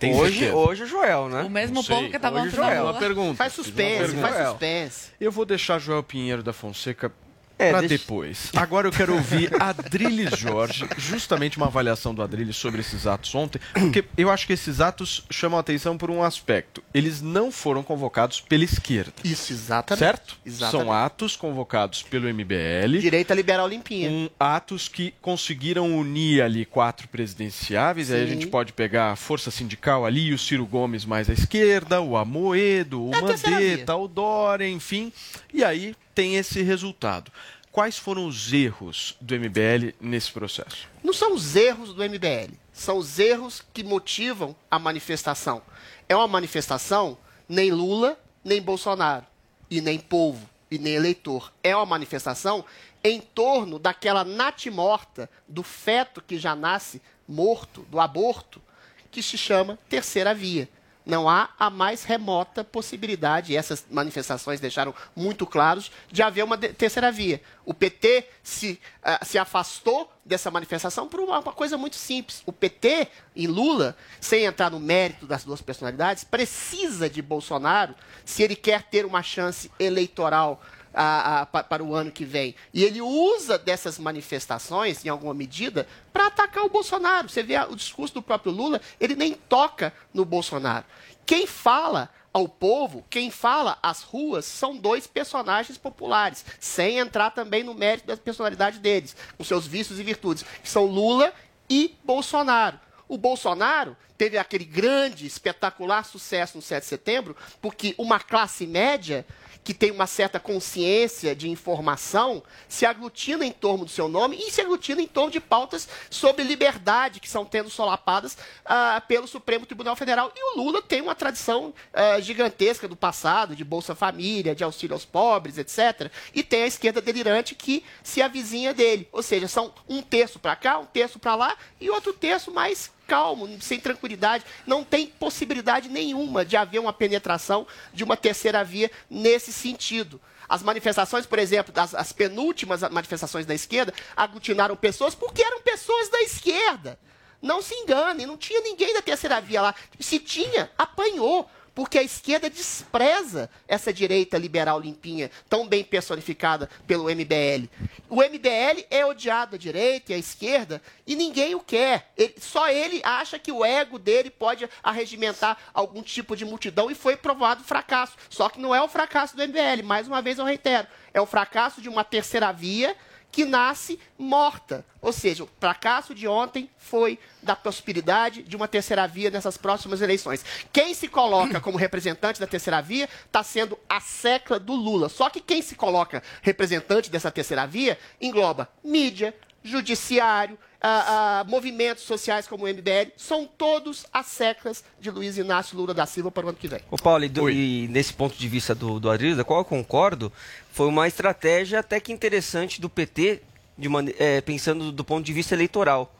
Tem 0.00 0.12
Hoje, 0.16 0.38
certeza? 0.40 0.56
hoje 0.56 0.82
o 0.82 0.86
Joel, 0.86 1.28
né? 1.28 1.42
O 1.42 1.50
mesmo 1.50 1.76
Não 1.76 1.84
povo 1.84 2.10
que 2.10 2.18
tava 2.18 2.40
Hoje 2.40 2.48
ontem 2.48 2.56
Joel. 2.56 2.82
Uma 2.82 2.94
pergunta. 2.94 3.36
Faz 3.36 3.52
suspense, 3.52 3.98
pergunta. 4.12 4.28
faz 4.28 4.48
suspense. 4.48 5.10
Eu 5.20 5.30
vou 5.30 5.44
deixar 5.44 5.78
Joel 5.78 6.02
Pinheiro 6.02 6.42
da 6.42 6.52
Fonseca 6.52 7.12
É, 7.58 7.70
pra 7.70 7.80
deixa- 7.80 7.98
depois. 7.98 8.50
Agora 8.56 8.88
eu 8.88 8.92
quero 8.92 9.14
ouvir 9.14 9.50
Adriles 9.62 10.36
Jorge, 10.38 10.86
justamente 10.98 11.56
uma 11.56 11.66
avaliação 11.66 12.12
do 12.14 12.20
Adriles 12.22 12.56
sobre 12.56 12.80
esses 12.80 13.06
atos 13.06 13.32
ontem, 13.34 13.60
porque 13.72 14.04
eu 14.16 14.30
acho 14.30 14.46
que 14.46 14.52
esses 14.52 14.80
atos 14.80 15.24
chamam 15.30 15.56
a 15.56 15.60
atenção 15.60 15.96
por 15.96 16.10
um 16.10 16.22
aspecto. 16.22 16.82
Eles 16.92 17.22
não 17.22 17.52
foram 17.52 17.82
convocados 17.82 18.40
pela 18.40 18.64
esquerda. 18.64 19.12
Isso, 19.22 19.52
exatamente. 19.52 19.98
Certo? 20.00 20.36
Exatamente. 20.44 20.84
São 20.86 20.92
atos 20.92 21.36
convocados 21.36 22.02
pelo 22.02 22.28
MBL. 22.28 22.98
Direita 23.00 23.32
liberal 23.34 23.68
limpinha. 23.68 24.10
Um, 24.10 24.28
atos 24.38 24.88
que 24.88 25.14
conseguiram 25.22 25.96
unir 25.96 26.42
ali 26.42 26.64
quatro 26.64 27.06
presidenciáveis. 27.08 28.10
Aí 28.10 28.22
a 28.22 28.26
Sim. 28.26 28.32
gente 28.32 28.46
pode 28.48 28.72
pegar 28.72 29.12
a 29.12 29.16
Força 29.16 29.50
Sindical 29.50 30.04
ali, 30.04 30.32
o 30.32 30.38
Ciro 30.38 30.66
Gomes 30.66 31.04
mais 31.04 31.30
à 31.30 31.32
esquerda, 31.32 32.00
o 32.00 32.16
Amoedo, 32.16 33.04
o 33.08 33.14
É. 33.14 33.20
Mandetta, 33.20 33.94
o 33.94 34.08
Dória, 34.08 34.68
enfim. 34.68 35.12
E 35.52 35.62
aí 35.62 35.94
tem 36.14 36.36
esse 36.36 36.62
resultado. 36.62 37.30
Quais 37.72 37.98
foram 37.98 38.26
os 38.26 38.52
erros 38.52 39.16
do 39.20 39.34
MBL 39.34 39.94
nesse 40.00 40.30
processo? 40.30 40.88
Não 41.02 41.12
são 41.12 41.34
os 41.34 41.56
erros 41.56 41.92
do 41.92 42.04
MBL, 42.04 42.54
são 42.72 42.98
os 42.98 43.18
erros 43.18 43.64
que 43.74 43.82
motivam 43.82 44.54
a 44.70 44.78
manifestação. 44.78 45.60
É 46.08 46.14
uma 46.14 46.28
manifestação 46.28 47.18
nem 47.48 47.72
Lula, 47.72 48.16
nem 48.44 48.62
Bolsonaro, 48.62 49.26
e 49.68 49.80
nem 49.80 49.98
povo, 49.98 50.48
e 50.70 50.78
nem 50.78 50.94
eleitor. 50.94 51.52
É 51.62 51.74
uma 51.74 51.84
manifestação 51.84 52.64
em 53.02 53.20
torno 53.20 53.78
daquela 53.78 54.24
natimorta 54.24 55.28
do 55.48 55.62
feto 55.62 56.22
que 56.22 56.38
já 56.38 56.54
nasce 56.54 57.02
morto, 57.26 57.82
do 57.90 57.98
aborto, 57.98 58.62
que 59.10 59.22
se 59.22 59.36
chama 59.36 59.78
terceira 59.88 60.32
via. 60.32 60.68
Não 61.04 61.28
há 61.28 61.50
a 61.58 61.68
mais 61.68 62.02
remota 62.04 62.64
possibilidade, 62.64 63.52
e 63.52 63.56
essas 63.56 63.84
manifestações 63.90 64.60
deixaram 64.60 64.94
muito 65.14 65.46
claros, 65.46 65.90
de 66.10 66.22
haver 66.22 66.42
uma 66.42 66.56
terceira 66.56 67.12
via. 67.12 67.40
O 67.64 67.74
PT 67.74 68.26
se, 68.42 68.80
ah, 69.02 69.22
se 69.24 69.38
afastou 69.38 70.10
dessa 70.24 70.50
manifestação 70.50 71.06
por 71.06 71.20
uma, 71.20 71.40
uma 71.40 71.52
coisa 71.52 71.76
muito 71.76 71.96
simples. 71.96 72.42
O 72.46 72.52
PT 72.52 73.08
e 73.36 73.46
Lula, 73.46 73.96
sem 74.20 74.44
entrar 74.44 74.70
no 74.70 74.80
mérito 74.80 75.26
das 75.26 75.44
duas 75.44 75.60
personalidades, 75.60 76.24
precisa 76.24 77.08
de 77.10 77.20
Bolsonaro 77.20 77.94
se 78.24 78.42
ele 78.42 78.56
quer 78.56 78.84
ter 78.84 79.04
uma 79.04 79.22
chance 79.22 79.70
eleitoral 79.78 80.62
a- 80.94 81.40
a- 81.42 81.46
pa- 81.46 81.64
para 81.64 81.82
o 81.82 81.94
ano 81.94 82.10
que 82.10 82.24
vem. 82.24 82.54
E 82.72 82.84
ele 82.84 83.00
usa 83.00 83.58
dessas 83.58 83.98
manifestações, 83.98 85.04
em 85.04 85.08
alguma 85.08 85.34
medida, 85.34 85.86
para 86.12 86.26
atacar 86.28 86.64
o 86.64 86.68
Bolsonaro. 86.70 87.28
Você 87.28 87.42
vê 87.42 87.58
o 87.58 87.74
discurso 87.76 88.14
do 88.14 88.22
próprio 88.22 88.52
Lula, 88.52 88.80
ele 89.00 89.14
nem 89.14 89.32
toca 89.34 89.92
no 90.12 90.24
Bolsonaro. 90.24 90.84
Quem 91.26 91.46
fala 91.46 92.10
ao 92.32 92.48
povo, 92.48 93.04
quem 93.08 93.30
fala 93.30 93.78
às 93.82 94.02
ruas, 94.02 94.44
são 94.44 94.76
dois 94.76 95.06
personagens 95.06 95.78
populares, 95.78 96.44
sem 96.58 96.98
entrar 96.98 97.30
também 97.30 97.62
no 97.62 97.74
mérito 97.74 98.08
da 98.08 98.16
personalidade 98.16 98.78
deles, 98.80 99.16
com 99.38 99.44
seus 99.44 99.66
vícios 99.66 100.00
e 100.00 100.02
virtudes, 100.02 100.44
que 100.62 100.68
são 100.68 100.84
Lula 100.84 101.32
e 101.70 101.96
Bolsonaro. 102.04 102.78
O 103.06 103.16
Bolsonaro 103.16 103.96
teve 104.18 104.36
aquele 104.38 104.64
grande, 104.64 105.26
espetacular 105.26 106.04
sucesso 106.04 106.56
no 106.56 106.62
7 106.62 106.82
de 106.82 106.88
setembro, 106.88 107.36
porque 107.60 107.94
uma 107.98 108.18
classe 108.18 108.66
média 108.66 109.24
que 109.64 109.72
tem 109.72 109.90
uma 109.90 110.06
certa 110.06 110.38
consciência 110.38 111.34
de 111.34 111.48
informação 111.48 112.42
se 112.68 112.84
aglutina 112.84 113.46
em 113.46 113.50
torno 113.50 113.86
do 113.86 113.90
seu 113.90 114.08
nome 114.08 114.36
e 114.36 114.50
se 114.50 114.60
aglutina 114.60 115.00
em 115.00 115.06
torno 115.06 115.30
de 115.30 115.40
pautas 115.40 115.88
sobre 116.10 116.44
liberdade 116.44 117.18
que 117.18 117.28
são 117.28 117.46
tendo 117.46 117.70
solapadas 117.70 118.36
ah, 118.64 119.02
pelo 119.08 119.26
Supremo 119.26 119.64
Tribunal 119.64 119.96
Federal. 119.96 120.30
E 120.36 120.52
o 120.52 120.62
Lula 120.62 120.82
tem 120.82 121.00
uma 121.00 121.14
tradição 121.14 121.72
ah, 121.94 122.20
gigantesca 122.20 122.86
do 122.86 122.94
passado, 122.94 123.56
de 123.56 123.64
Bolsa 123.64 123.94
Família, 123.94 124.54
de 124.54 124.62
auxílio 124.62 124.94
aos 124.94 125.06
pobres, 125.06 125.56
etc. 125.56 126.12
E 126.34 126.42
tem 126.42 126.64
a 126.64 126.66
esquerda 126.66 127.00
delirante 127.00 127.54
que 127.54 127.82
se 128.02 128.20
avizinha 128.20 128.74
dele. 128.74 129.08
Ou 129.10 129.22
seja, 129.22 129.48
são 129.48 129.72
um 129.88 130.02
terço 130.02 130.38
para 130.38 130.54
cá, 130.54 130.78
um 130.78 130.86
terço 130.86 131.18
para 131.18 131.34
lá 131.34 131.56
e 131.80 131.88
outro 131.88 132.12
terço 132.12 132.50
mais 132.50 132.92
calmo, 133.06 133.48
sem 133.60 133.78
tranquilidade. 133.78 134.44
Não 134.66 134.84
tem 134.84 135.06
possibilidade 135.06 135.88
nenhuma 135.88 136.44
de 136.44 136.56
haver 136.56 136.78
uma 136.78 136.92
penetração 136.92 137.66
de 137.92 138.04
uma 138.04 138.16
terceira 138.16 138.64
via 138.64 138.90
nesse 139.08 139.52
sentido. 139.52 140.20
As 140.48 140.62
manifestações, 140.62 141.26
por 141.26 141.38
exemplo, 141.38 141.72
das, 141.72 141.94
as 141.94 142.12
penúltimas 142.12 142.82
manifestações 142.82 143.46
da 143.46 143.54
esquerda, 143.54 143.94
aglutinaram 144.16 144.76
pessoas 144.76 145.14
porque 145.14 145.42
eram 145.42 145.62
pessoas 145.62 146.08
da 146.08 146.20
esquerda. 146.22 146.98
Não 147.40 147.60
se 147.60 147.74
enganem, 147.74 148.26
não 148.26 148.36
tinha 148.36 148.60
ninguém 148.60 148.94
da 148.94 149.02
terceira 149.02 149.40
via 149.40 149.60
lá. 149.60 149.74
Se 150.00 150.18
tinha, 150.18 150.70
apanhou. 150.78 151.48
Porque 151.74 151.98
a 151.98 152.02
esquerda 152.02 152.48
despreza 152.48 153.50
essa 153.66 153.92
direita 153.92 154.38
liberal 154.38 154.78
limpinha, 154.78 155.30
tão 155.48 155.66
bem 155.66 155.82
personificada 155.82 156.70
pelo 156.86 157.10
MBL. 157.10 157.68
O 158.08 158.22
MBL 158.22 158.86
é 158.90 159.04
odiado 159.04 159.56
à 159.56 159.58
direita 159.58 160.12
e 160.12 160.14
à 160.14 160.18
esquerda 160.18 160.80
e 161.06 161.16
ninguém 161.16 161.54
o 161.54 161.60
quer. 161.60 162.12
Ele- 162.16 162.36
só 162.40 162.68
ele 162.68 163.00
acha 163.04 163.38
que 163.38 163.50
o 163.50 163.64
ego 163.64 163.98
dele 163.98 164.30
pode 164.30 164.68
arregimentar 164.82 165.58
algum 165.74 166.00
tipo 166.02 166.36
de 166.36 166.44
multidão 166.44 166.90
e 166.90 166.94
foi 166.94 167.16
provado 167.16 167.64
fracasso. 167.64 168.14
Só 168.30 168.48
que 168.48 168.60
não 168.60 168.72
é 168.74 168.80
o 168.80 168.88
fracasso 168.88 169.36
do 169.36 169.42
MBL, 169.42 169.82
mais 169.84 170.06
uma 170.06 170.22
vez 170.22 170.38
eu 170.38 170.44
reitero. 170.44 170.86
É 171.12 171.20
o 171.20 171.26
fracasso 171.26 171.80
de 171.80 171.88
uma 171.88 172.04
terceira 172.04 172.52
via 172.52 172.94
que 173.34 173.44
nasce 173.44 173.98
morta. 174.16 174.86
Ou 175.02 175.12
seja, 175.12 175.42
o 175.42 175.48
fracasso 175.58 176.14
de 176.14 176.28
ontem 176.28 176.70
foi 176.78 177.18
da 177.42 177.56
possibilidade 177.56 178.44
de 178.44 178.54
uma 178.54 178.68
terceira 178.68 179.08
via 179.08 179.28
nessas 179.28 179.56
próximas 179.56 180.00
eleições. 180.00 180.44
Quem 180.72 180.94
se 180.94 181.08
coloca 181.08 181.60
como 181.60 181.76
representante 181.76 182.38
da 182.38 182.46
terceira 182.46 182.80
via 182.80 183.08
está 183.26 183.42
sendo 183.42 183.76
a 183.88 183.98
secla 183.98 184.60
do 184.60 184.72
Lula. 184.72 185.08
Só 185.08 185.28
que 185.28 185.40
quem 185.40 185.62
se 185.62 185.74
coloca 185.74 186.22
representante 186.42 187.10
dessa 187.10 187.28
terceira 187.28 187.66
via 187.66 187.98
engloba 188.20 188.68
mídia, 188.84 189.34
judiciário, 189.64 190.56
ah, 190.86 191.40
ah, 191.40 191.44
movimentos 191.48 192.02
sociais 192.04 192.46
como 192.46 192.64
o 192.64 192.68
MBL, 192.68 193.10
são 193.16 193.46
todos 193.46 194.04
as 194.12 194.26
seclas 194.26 194.84
de 195.00 195.10
Luiz 195.10 195.38
Inácio 195.38 195.76
Lula 195.78 195.94
da 195.94 196.04
Silva 196.04 196.30
para 196.30 196.44
o 196.44 196.48
ano 196.50 196.58
que 196.58 196.68
vem. 196.68 196.80
Ô 196.90 196.96
Paulo, 196.98 197.24
e, 197.24 197.28
do- 197.30 197.48
e 197.48 197.88
nesse 197.88 198.12
ponto 198.12 198.36
de 198.36 198.46
vista 198.48 198.74
do, 198.74 199.00
do 199.00 199.08
Adriles, 199.10 199.38
da 199.38 199.44
qual 199.44 199.60
eu 199.60 199.64
concordo, 199.64 200.30
foi 200.72 200.86
uma 200.86 201.08
estratégia 201.08 201.78
até 201.80 201.98
que 201.98 202.12
interessante 202.12 202.80
do 202.82 202.90
PT, 202.90 203.40
de 203.78 203.88
mane- 203.88 204.14
eh, 204.18 204.42
pensando 204.42 204.92
do 204.92 205.02
ponto 205.02 205.24
de 205.24 205.32
vista 205.32 205.54
eleitoral. 205.54 206.14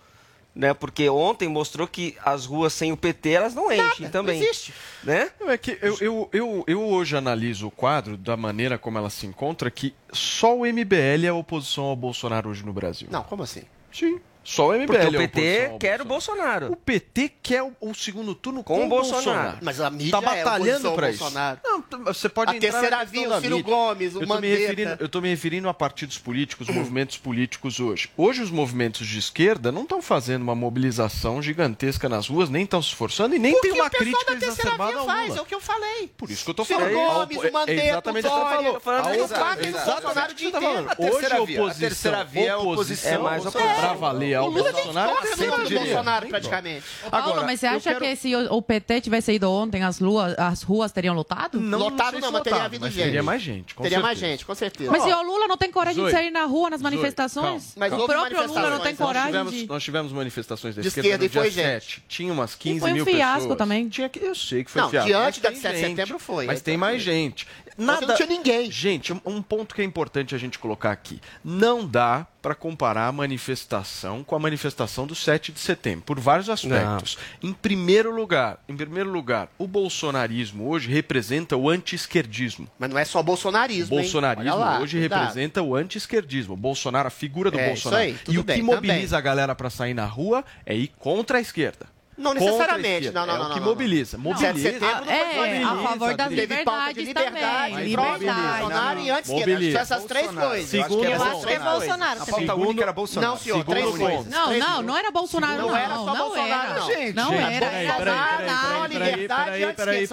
Né? 0.55 0.72
Porque 0.72 1.11
ontem 1.11 1.48
mostrou 1.48 1.87
que 1.87 2.16
as 2.24 2.46
ruas 2.46 2.72
sem 2.72 2.92
o 2.92 2.96
PT 2.96 3.29
elas 3.31 3.55
não 3.57 3.72
enchem 3.72 4.09
também. 4.09 4.38
não 4.38 4.44
existe. 4.46 4.72
Né? 5.03 5.29
Não, 5.40 5.50
é 5.50 5.59
que 5.59 5.77
eu, 5.83 5.98
eu, 6.00 6.29
eu, 6.33 6.64
eu 6.66 6.81
hoje 6.81 7.16
analiso 7.16 7.66
o 7.66 7.70
quadro 7.72 8.16
da 8.16 8.37
maneira 8.37 8.79
como 8.79 8.96
ela 8.96 9.11
se 9.11 9.27
encontra, 9.27 9.68
que 9.70 9.92
só 10.12 10.57
o 10.57 10.64
MBL 10.64 11.24
é 11.27 11.29
a 11.29 11.35
oposição 11.35 11.85
ao 11.85 11.96
Bolsonaro 11.96 12.48
hoje 12.50 12.64
no 12.64 12.72
Brasil. 12.72 13.09
Não, 13.11 13.24
como 13.24 13.42
assim? 13.42 13.62
Sim. 13.92 14.20
Só 14.44 14.68
o 14.68 14.72
MBL 14.74 14.87
Porque 14.87 15.00
é 15.02 15.04
o 15.04 15.09
a 15.09 15.11
PT 15.28 15.40
oposição 15.40 15.72
ao 15.72 15.78
quer 15.78 16.00
o 16.00 16.04
Bolsonaro. 16.04 16.72
O 16.72 16.76
PT 16.76 17.33
quer 17.42 17.62
o, 17.62 17.72
o 17.80 17.94
segundo 17.94 18.35
turno 18.35 18.62
com, 18.62 18.74
Com 18.74 18.83
o 18.83 18.87
o 18.87 18.88
Bolsonaro. 18.88 19.24
Bolsonaro. 19.24 19.59
Mas 19.62 19.80
a 19.80 19.90
mídia 19.90 20.11
tá 20.12 20.18
é 20.18 20.20
batalhando 20.44 20.88
ao 20.88 20.94
para 20.94 21.11
isso. 21.11 21.18
Bolsonaro. 21.20 21.61
Não, 21.64 21.85
você 22.04 22.28
pode 22.28 22.57
A 22.57 22.61
terceira 22.61 23.04
via, 23.04 23.28
o 23.30 23.40
Ciro 23.40 23.57
mídia. 23.57 23.74
Gomes, 23.74 24.14
o 24.14 24.22
eu 24.22 24.26
Mandetta. 24.28 24.96
Eu 25.00 25.07
estou 25.07 25.22
me 25.22 25.28
referindo 25.30 25.68
a 25.68 25.74
partidos 25.74 26.18
políticos, 26.18 26.68
movimentos 26.68 27.16
políticos 27.16 27.80
hoje. 27.80 28.11
Hoje 28.16 28.42
os 28.42 28.50
movimentos 28.50 29.07
de 29.07 29.18
esquerda 29.18 29.72
não 29.72 29.83
estão 29.83 30.02
fazendo 30.02 30.42
uma 30.42 30.54
mobilização 30.54 31.40
gigantesca 31.42 32.09
nas 32.09 32.28
ruas, 32.28 32.50
nem 32.50 32.64
estão 32.64 32.83
se 32.83 32.88
esforçando 32.88 33.35
e 33.35 33.38
nem 33.38 33.52
Porque 33.52 33.68
tem 33.68 33.80
uma 33.80 33.87
o 33.87 33.90
pessoal 33.90 34.04
crítica 34.12 34.35
da 34.35 34.40
terceira 34.40 34.70
exacerbada 34.70 34.90
via 34.92 35.00
ao 35.00 35.07
faz, 35.07 35.28
Lula. 35.28 35.38
é 35.38 35.42
o 35.42 35.46
que 35.46 35.54
eu 35.54 35.61
falei. 35.61 36.11
Por 36.16 36.30
isso 36.30 36.44
que 36.44 36.50
eu 36.50 36.54
tô 36.54 36.64
Ciro 36.64 36.80
falando. 36.80 36.94
Gomes, 36.94 37.37
É 37.44 37.48
o 37.48 37.52
Mandetta, 37.52 37.83
exatamente 37.88 38.26
o 38.26 38.30
o 38.30 38.35
Dória, 38.35 38.80
falando 38.80 39.14
exatamente 39.14 39.72
Bolsonaro 39.74 40.33
o 40.33 40.35
que 40.37 40.42
você 40.42 40.48
o 40.48 40.52
tá 40.52 40.61
falando. 40.61 40.90
Hoje 40.98 41.26
a 41.33 41.42
oposição, 41.42 42.14
é 42.35 42.48
a 42.48 42.59
oposição, 42.59 43.24
oposição 43.24 43.26
ao 43.26 43.52
pra 43.52 43.61
Bolsonaro. 43.62 43.98
valer 43.98 44.34
ao 44.35 44.47
O 44.47 44.51
Lula 44.51 44.73
Bolsonaro, 44.73 45.14
no 45.14 45.37
sempre 45.37 45.47
do 45.47 45.62
diria. 45.64 45.81
Bolsonaro, 45.81 46.29
praticamente. 46.29 46.85
Paulo, 47.11 47.27
Agora, 47.31 47.47
mas 47.47 47.61
você 47.61 47.66
acha 47.66 47.81
quero- 47.92 48.05
que 48.05 48.16
se 48.16 48.35
o, 48.37 48.62
PT 48.62 49.01
tivesse 49.03 49.33
ido 49.33 49.51
ontem, 49.51 49.83
as, 49.83 49.99
ruas, 49.99 50.35
as 50.38 50.62
ruas 50.62 50.92
teriam 50.92 51.14
lotado? 51.14 51.61
Não, 51.61 51.79
Lotado 51.79 52.18
não, 52.20 52.31
mas 52.33 52.42
teria 52.42 52.57
lotado, 52.57 52.66
havido 52.66 52.85
mas 52.85 52.92
gente. 52.94 53.05
Teria 53.05 53.23
mais 53.23 53.42
gente, 53.42 53.75
com 53.75 53.83
Teria 53.83 54.01
mais 54.01 54.18
certeza. 54.18 54.33
gente, 54.33 54.47
com 54.47 54.55
certeza. 54.55 54.90
Mas 54.90 55.05
e 55.07 55.12
o 55.12 55.23
Lula 55.23 55.47
não 55.49 55.57
tem 55.57 55.70
coragem 55.70 56.01
Zoe, 56.03 56.11
de 56.11 56.16
sair 56.16 56.31
na 56.31 56.44
rua 56.44 56.70
nas 56.70 56.81
Zoe, 56.81 56.90
manifestações? 56.90 57.73
Mas 57.77 57.92
o 57.92 58.07
próprio 58.07 58.47
Lula 58.47 58.70
não 58.70 58.81
tem 58.81 58.94
manifestações, 58.94 58.99
Nós 58.99 59.07
coragem 59.07 59.31
tivemos, 59.33 59.53
de... 59.55 59.66
nós 59.66 59.83
tivemos 59.85 60.12
manifestações 60.12 60.75
da 60.77 60.83
De 60.83 60.88
esquerda, 60.88 61.09
esquerda 61.09 61.25
no 61.25 61.31
e 61.31 61.33
foi 61.33 61.51
dia 61.51 61.62
gente. 61.75 61.85
7. 61.85 62.05
Tinha 62.09 62.33
umas 62.33 62.55
15 62.55 62.81
foi 62.81 62.90
um 62.90 62.94
mil 62.94 63.05
fiasco 63.05 63.40
pessoas. 63.40 63.59
também. 63.59 63.88
Tinha 63.88 64.11
eu 64.20 64.35
sei 64.35 64.64
que 64.64 64.70
foi 64.70 64.83
Não, 64.83 64.90
fiasco. 64.90 65.09
diante 65.09 65.25
mas 65.25 65.42
da 65.42 65.51
tem 65.51 65.61
7 65.61 65.75
de 65.75 65.81
setembro 65.97 66.18
foi, 66.18 66.47
Mas 66.47 66.61
tem 66.62 66.77
mais 66.77 67.03
gente. 67.03 67.47
Nada... 67.76 68.06
não 68.06 68.14
tinha 68.14 68.28
ninguém. 68.28 68.70
Gente, 68.70 69.12
um- 69.12 69.42
ponto 69.42 69.74
que 69.74 69.82
é 69.82 69.84
importante 69.84 70.34
a 70.34 70.38
gente 70.38 70.58
colocar 70.58 70.90
aqui. 70.92 71.20
Não 71.44 71.87
dá 71.87 72.26
para 72.40 72.54
comparar 72.54 73.08
a 73.08 73.12
manifestação 73.12 74.22
com 74.22 74.34
a 74.37 74.38
manifestação 74.38 75.06
do 75.06 75.14
7 75.14 75.50
de 75.52 75.58
setembro, 75.60 76.04
por 76.04 76.20
vários 76.20 76.50
aspectos. 76.50 77.16
Em 77.42 77.52
primeiro 77.52 78.14
lugar, 78.14 78.58
em 78.68 78.76
primeiro 78.76 79.10
lugar, 79.10 79.48
o 79.58 79.66
bolsonarismo 79.66 80.68
hoje 80.68 80.90
representa 80.90 81.56
o 81.56 81.70
anti-esquerdismo. 81.70 82.68
Mas 82.78 82.90
não 82.90 82.98
é 82.98 83.04
só 83.04 83.22
bolsonarismo, 83.22 83.96
O 83.96 84.00
bolsonarismo 84.00 84.56
lá, 84.58 84.78
hoje 84.80 84.98
cuidado. 84.98 85.20
representa 85.20 85.62
o 85.62 85.74
anti-esquerdismo. 85.74 86.56
Bolsonaro, 86.56 87.08
a 87.08 87.10
figura 87.10 87.50
do 87.50 87.58
É, 87.58 87.68
Bolsonaro. 87.68 88.04
isso 88.04 88.14
aí, 88.28 88.34
e 88.34 88.38
o 88.38 88.42
que 88.44 88.46
bem, 88.54 88.62
mobiliza 88.62 89.16
a 89.16 89.20
galera 89.20 89.54
para 89.54 89.70
sair 89.70 89.94
na 89.94 90.04
rua 90.04 90.44
é 90.66 90.74
ir 90.76 90.88
contra 90.98 91.38
a 91.38 91.40
esquerda. 91.40 91.87
Não 92.16 92.35
necessariamente, 92.35 93.07
esquerda. 93.09 93.20
não, 93.20 93.27
não, 93.27 93.35
É 93.35 93.38
não, 93.38 93.44
o 93.44 93.48
que 93.55 93.61
não, 93.61 93.66
não. 93.66 93.72
mobiliza. 93.72 94.16
Não, 94.16 94.24
Mobiliza. 94.24 94.53
7 94.53 94.55
de 94.57 94.62
setembro 94.62 95.05
não 95.05 95.12
É, 95.12 95.35
mobiliza, 95.37 95.70
a 95.70 95.88
favor 95.88 96.16
das 96.16 96.29
Teve 96.29 96.64
pauta 96.64 96.94
de 96.94 97.00
liberdades 97.05 97.87
liberdade, 97.88 97.96
também. 97.96 97.96
Bolsonaro 97.96 99.00
e. 99.00 99.11
Acho 99.11 99.35
que 99.35 99.77
Essas 99.77 100.05
três 100.05 100.24
Bolsonaro. 100.27 100.48
coisas. 100.50 100.74
Eu 100.74 100.81
acho 100.81 100.88
que 100.88 100.94
Segundo 100.94 101.05
Eu 101.05 101.22
acho 101.22 101.46
que 101.46 101.53
é 101.53 101.59
Bolsonaro 101.59 102.22
A 102.22 102.27
pauta 102.27 102.55
única 102.55 102.83
era 102.83 102.92
Bolsonaro. 102.92 103.33
Não, 103.33 103.38
senhor, 103.38 103.59
Segundo 103.59 103.74
três 103.74 103.96
coisas. 103.96 104.27
Não, 104.27 104.59
não, 104.59 104.83
não 104.83 104.96
era 104.96 105.11
Bolsonaro, 105.11 105.57
não. 105.62 105.68
Não 105.68 105.77
era 105.77 105.94
só 105.94 106.05
não 106.05 106.16
Bolsonaro, 106.16 106.70
era. 106.70 106.81
não. 106.81 106.87
Gente, 106.87 107.12
não 107.16 107.33
era. 107.35 107.59
peraí, 107.66 107.85
era 107.87 107.94
peraí, 107.96 108.14
nada. 108.14 108.37
peraí, 108.37 108.46
Não, 108.46 108.88
peraí, 108.88 109.11
liberdade 109.11 109.62
e 109.62 109.72
peraí. 109.72 110.07
três. 110.07 110.12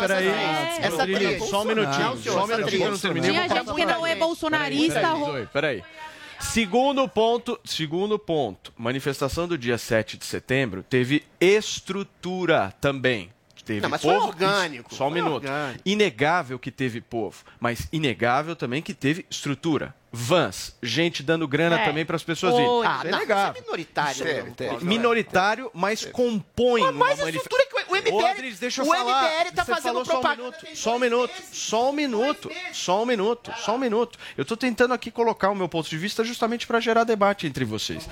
Essa 0.81 0.97
tríade. 1.03 1.47
Só 1.47 1.61
um 1.61 1.65
minutinho, 1.65 2.03
Não, 2.09 2.17
só 2.17 2.43
um 2.43 2.47
minutinho, 2.47 2.67
que 2.67 2.75
eu 2.75 2.89
não 2.89 2.97
tríade. 2.97 3.01
terminei. 3.01 3.29
Tinha 3.31 3.49
gente 3.49 3.73
que 3.73 3.85
não 3.85 4.07
é 4.07 4.15
bolsonarista. 4.15 5.01
Peraí. 5.53 5.83
Segundo 6.41 7.07
ponto, 7.07 7.59
segundo 7.63 8.19
ponto, 8.19 8.73
manifestação 8.77 9.47
do 9.47 9.57
dia 9.57 9.77
7 9.77 10.17
de 10.17 10.25
setembro 10.25 10.83
teve 10.83 11.23
estrutura 11.39 12.73
também. 12.81 13.31
Teve 13.63 13.79
Não, 13.81 13.89
mas 13.89 14.01
foi 14.01 14.15
povo, 14.15 14.27
orgânico, 14.27 14.93
Só 14.93 15.05
um 15.07 15.11
foi 15.11 15.21
minuto. 15.21 15.35
orgânico. 15.45 15.81
Inegável 15.85 16.57
que 16.57 16.71
teve 16.71 16.99
povo, 16.99 17.43
mas 17.59 17.87
inegável 17.93 18.55
também 18.55 18.81
que 18.81 18.91
teve 18.93 19.23
estrutura. 19.29 19.93
Vans, 20.11 20.75
gente 20.83 21.21
dando 21.23 21.47
grana 21.47 21.79
É. 21.79 21.85
também 21.85 22.03
para 22.03 22.15
as 22.15 22.23
pessoas 22.23 22.55
irem. 22.55 22.65
Ah, 22.83 22.97
Isso 22.97 23.07
é 23.07 23.11
não, 23.11 23.17
inegável. 23.19 23.51
isso 23.53 23.59
é 23.59 23.61
minoritário. 23.63 24.25
Mesmo, 24.25 24.55
teve. 24.55 24.69
Paulo. 24.71 24.85
Minoritário, 24.85 25.71
mas 25.73 26.03
compõe 26.05 26.81
Mas 26.81 26.89
uma 26.91 27.05
mais 27.05 27.19
estrutura 27.19 27.65
que 27.67 27.73
o 27.91 27.95
MBL... 27.95 28.13
Ô, 28.13 28.25
Adriles, 28.25 28.59
deixa 28.59 28.81
eu 28.81 28.85
o 28.85 28.91
falar. 28.91 29.23
MBL 29.23 29.51
tá 29.55 29.65
Você 29.65 29.71
fazendo 29.71 29.83
falou 29.83 30.05
só 30.05 30.17
um 30.17 30.21
propaganda... 30.21 30.57
minuto, 30.57 30.77
Só 30.77 30.95
um 30.95 30.99
minuto, 30.99 31.33
só 31.51 31.89
um 31.89 31.93
minuto, 31.93 32.51
só 32.73 33.03
um 33.03 33.05
minuto, 33.05 33.53
só 33.57 33.75
um 33.75 33.77
minuto. 33.77 34.19
Eu 34.37 34.45
tô 34.45 34.55
tentando 34.57 34.93
aqui 34.93 35.11
colocar 35.11 35.49
o 35.49 35.55
meu 35.55 35.67
ponto 35.69 35.89
de 35.89 35.97
vista 35.97 36.23
justamente 36.23 36.65
para 36.65 36.79
gerar 36.79 37.03
debate 37.03 37.47
entre 37.47 37.65
vocês. 37.65 38.07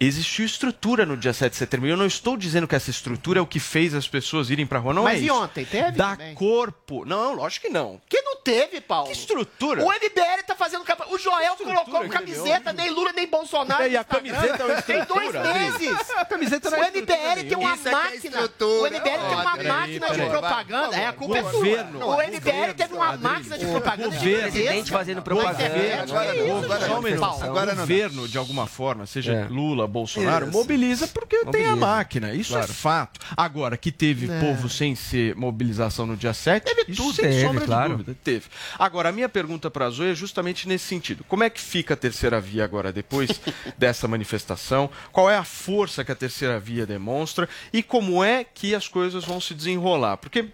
Existiu 0.00 0.44
estrutura 0.44 1.06
no 1.06 1.16
dia 1.16 1.32
7 1.32 1.52
de 1.52 1.56
setembro. 1.58 1.88
Eu 1.88 1.96
não 1.96 2.06
estou 2.06 2.36
dizendo 2.36 2.66
que 2.66 2.74
essa 2.74 2.90
estrutura 2.90 3.38
é 3.38 3.42
o 3.42 3.46
que 3.46 3.60
fez 3.60 3.94
as 3.94 4.08
pessoas 4.08 4.50
irem 4.50 4.66
pra 4.66 4.78
rua. 4.78 4.92
Não 4.92 5.04
Mas 5.04 5.18
é 5.18 5.22
e 5.22 5.26
isso. 5.26 5.34
ontem? 5.34 5.64
Teve 5.64 5.92
Dá 5.92 6.16
também? 6.16 6.34
corpo. 6.34 7.04
Não, 7.04 7.34
lógico 7.34 7.66
que 7.66 7.72
não. 7.72 8.00
Que 8.08 8.20
não 8.22 8.36
teve, 8.36 8.80
Paulo. 8.80 9.06
Que 9.06 9.12
estrutura? 9.12 9.82
O 9.84 9.86
MBL 9.90 10.42
tá 10.46 10.54
fazendo 10.56 10.84
campanha. 10.84 11.10
O 11.14 11.18
Joel 11.18 11.56
colocou 11.56 12.08
camiseta, 12.08 12.72
nem 12.72 12.90
Lula, 12.90 13.12
nem 13.12 13.26
Bolsonaro. 13.26 13.84
É, 13.84 13.90
e 13.90 13.96
a 13.96 14.04
camiseta 14.04 14.62
é 14.62 14.66
uma 14.66 14.82
Tem 14.82 15.04
dois 15.04 15.32
meses. 15.32 16.10
A 16.16 16.24
camiseta 16.24 16.70
não 16.70 16.78
o 16.78 16.82
é 16.82 16.90
MBL 16.90 17.00
estrutura 17.00 17.44
tem 17.44 17.56
uma. 17.56 17.74
Isso 17.74 17.88
é 17.88 17.90
é 17.90 17.94
máquina. 17.94 18.50
o. 18.60 18.86
MBL 18.86 19.00
tem 19.00 19.14
uma 19.14 19.52
peraí, 19.56 19.68
máquina 19.68 20.10
de 20.10 20.26
propaganda. 20.30 20.96
É, 20.96 21.06
a 21.06 21.12
culpa 21.12 21.40
Governo. 21.42 21.98
é 21.98 22.04
sua. 22.04 22.16
O 22.16 22.22
MBL 22.22 22.74
teve 22.76 22.94
uma 22.94 23.16
máquina 23.16 23.58
de 23.58 23.66
propaganda. 23.66 24.08
governo. 24.16 24.50
gigantesca. 24.50 24.98
fazendo 24.98 25.16
Na 25.16 25.22
propaganda. 25.22 26.02
Agora 26.02 26.34
não, 26.34 26.58
agora. 26.58 27.44
Agora 27.44 27.72
o 27.72 27.76
governo, 27.76 28.28
de 28.28 28.38
alguma 28.38 28.66
forma, 28.66 29.06
seja 29.06 29.32
É. 29.34 29.48
Lula, 29.84 29.86
Bolsonaro, 29.86 30.48
Isso. 30.48 30.56
mobiliza 30.58 31.06
porque 31.08 31.36
tem 31.46 31.66
a 31.66 31.70
Mobiliza. 31.70 31.76
máquina. 31.76 32.34
Isso 32.34 32.52
Claro. 32.52 32.70
é 32.70 32.74
fato. 32.74 33.20
Agora, 33.36 33.76
que 33.76 33.92
teve 33.92 34.30
É. 34.30 34.40
povo 34.40 34.68
sem 34.68 34.94
ser 34.94 35.34
mobilização 35.34 36.06
no 36.06 36.16
dia 36.16 36.32
7, 36.34 36.64
isso 36.88 37.02
tudo. 37.02 37.14
sem 37.14 37.24
Teve, 37.26 37.40
sombra 37.46 37.64
claro. 37.66 37.90
de 37.90 37.96
dúvida. 37.98 38.16
Teve. 38.22 38.46
Agora, 38.78 39.08
a 39.08 39.12
minha 39.12 39.28
pergunta 39.28 39.70
para 39.70 39.86
a 39.86 39.90
Zoe 39.90 40.10
é 40.10 40.14
justamente 40.14 40.66
nesse 40.68 40.86
sentido. 40.86 41.24
Como 41.28 41.44
é 41.44 41.50
que 41.50 41.60
fica 41.60 41.94
a 41.94 41.96
terceira 41.96 42.40
via 42.40 42.64
agora, 42.64 42.92
depois 42.92 43.28
dessa 43.78 44.08
manifestação? 44.08 44.90
Qual 45.12 45.30
é 45.30 45.36
a 45.36 45.44
força 45.44 46.04
que 46.04 46.12
a 46.12 46.14
terceira 46.16 46.58
via 46.58 46.86
demonstra? 46.86 47.48
E 47.72 47.82
como 47.82 48.22
é 48.24 48.44
que 48.44 48.74
as 48.74 48.88
coisas 48.88 49.24
vão 49.24 49.40
se 49.40 49.54
desenrolar? 49.54 50.16
Porque 50.16 50.46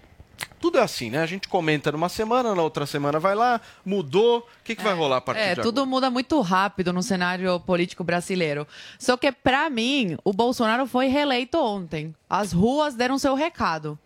tudo 0.60 0.78
é 0.78 0.82
assim, 0.82 1.10
né? 1.10 1.20
A 1.22 1.26
gente 1.26 1.48
comenta 1.48 1.90
numa 1.90 2.08
semana, 2.08 2.54
na 2.54 2.62
outra 2.62 2.84
semana 2.86 3.18
vai 3.18 3.34
lá, 3.34 3.60
mudou. 3.84 4.38
O 4.40 4.44
que, 4.62 4.76
que 4.76 4.82
vai 4.82 4.94
rolar 4.94 5.16
a 5.16 5.20
partir 5.20 5.40
É, 5.40 5.54
de 5.54 5.62
tudo 5.62 5.86
muda 5.86 6.10
muito 6.10 6.40
rápido 6.40 6.92
no 6.92 7.02
cenário 7.02 7.58
político 7.60 8.04
brasileiro. 8.04 8.66
Só 8.98 9.16
que, 9.16 9.32
pra 9.32 9.70
mim, 9.70 10.16
o 10.22 10.32
Bolsonaro 10.32 10.86
foi 10.86 11.06
reeleito 11.06 11.58
ontem. 11.58 12.14
As 12.28 12.52
ruas 12.52 12.94
deram 12.94 13.18
seu 13.18 13.34
recado. 13.34 13.98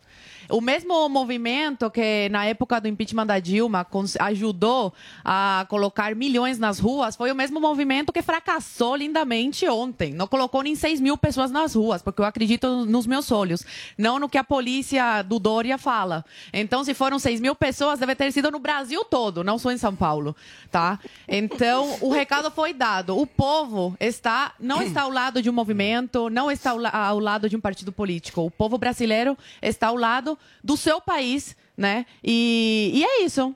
O 0.54 0.60
mesmo 0.60 1.08
movimento 1.08 1.90
que 1.90 2.28
na 2.28 2.46
época 2.46 2.80
do 2.80 2.86
impeachment 2.86 3.26
da 3.26 3.40
Dilma 3.40 3.84
ajudou 4.20 4.94
a 5.24 5.66
colocar 5.68 6.14
milhões 6.14 6.60
nas 6.60 6.78
ruas 6.78 7.16
foi 7.16 7.32
o 7.32 7.34
mesmo 7.34 7.60
movimento 7.60 8.12
que 8.12 8.22
fracassou 8.22 8.94
lindamente 8.94 9.68
ontem. 9.68 10.14
Não 10.14 10.28
colocou 10.28 10.62
nem 10.62 10.76
6 10.76 11.00
mil 11.00 11.18
pessoas 11.18 11.50
nas 11.50 11.74
ruas, 11.74 12.02
porque 12.02 12.20
eu 12.20 12.24
acredito 12.24 12.86
nos 12.86 13.04
meus 13.04 13.32
olhos, 13.32 13.66
não 13.98 14.20
no 14.20 14.28
que 14.28 14.38
a 14.38 14.44
polícia 14.44 15.22
do 15.22 15.40
Dória 15.40 15.76
fala. 15.76 16.24
Então, 16.52 16.84
se 16.84 16.94
foram 16.94 17.18
6 17.18 17.40
mil 17.40 17.56
pessoas, 17.56 17.98
deve 17.98 18.14
ter 18.14 18.30
sido 18.30 18.48
no 18.52 18.60
Brasil 18.60 19.04
todo, 19.04 19.42
não 19.42 19.58
só 19.58 19.72
em 19.72 19.76
São 19.76 19.96
Paulo, 19.96 20.36
tá? 20.70 21.00
Então, 21.26 21.96
o 22.00 22.12
recado 22.12 22.48
foi 22.52 22.72
dado. 22.72 23.18
O 23.18 23.26
povo 23.26 23.96
está 23.98 24.52
não 24.60 24.80
está 24.80 25.02
ao 25.02 25.10
lado 25.10 25.42
de 25.42 25.50
um 25.50 25.52
movimento, 25.52 26.30
não 26.30 26.48
está 26.48 26.70
ao, 26.70 26.86
ao 26.86 27.18
lado 27.18 27.48
de 27.48 27.56
um 27.56 27.60
partido 27.60 27.90
político. 27.90 28.42
O 28.42 28.50
povo 28.52 28.78
brasileiro 28.78 29.36
está 29.60 29.88
ao 29.88 29.96
lado 29.96 30.38
do 30.62 30.76
seu 30.76 31.00
país, 31.00 31.56
né? 31.76 32.06
E, 32.22 32.90
e 32.94 33.04
é 33.04 33.22
isso. 33.24 33.54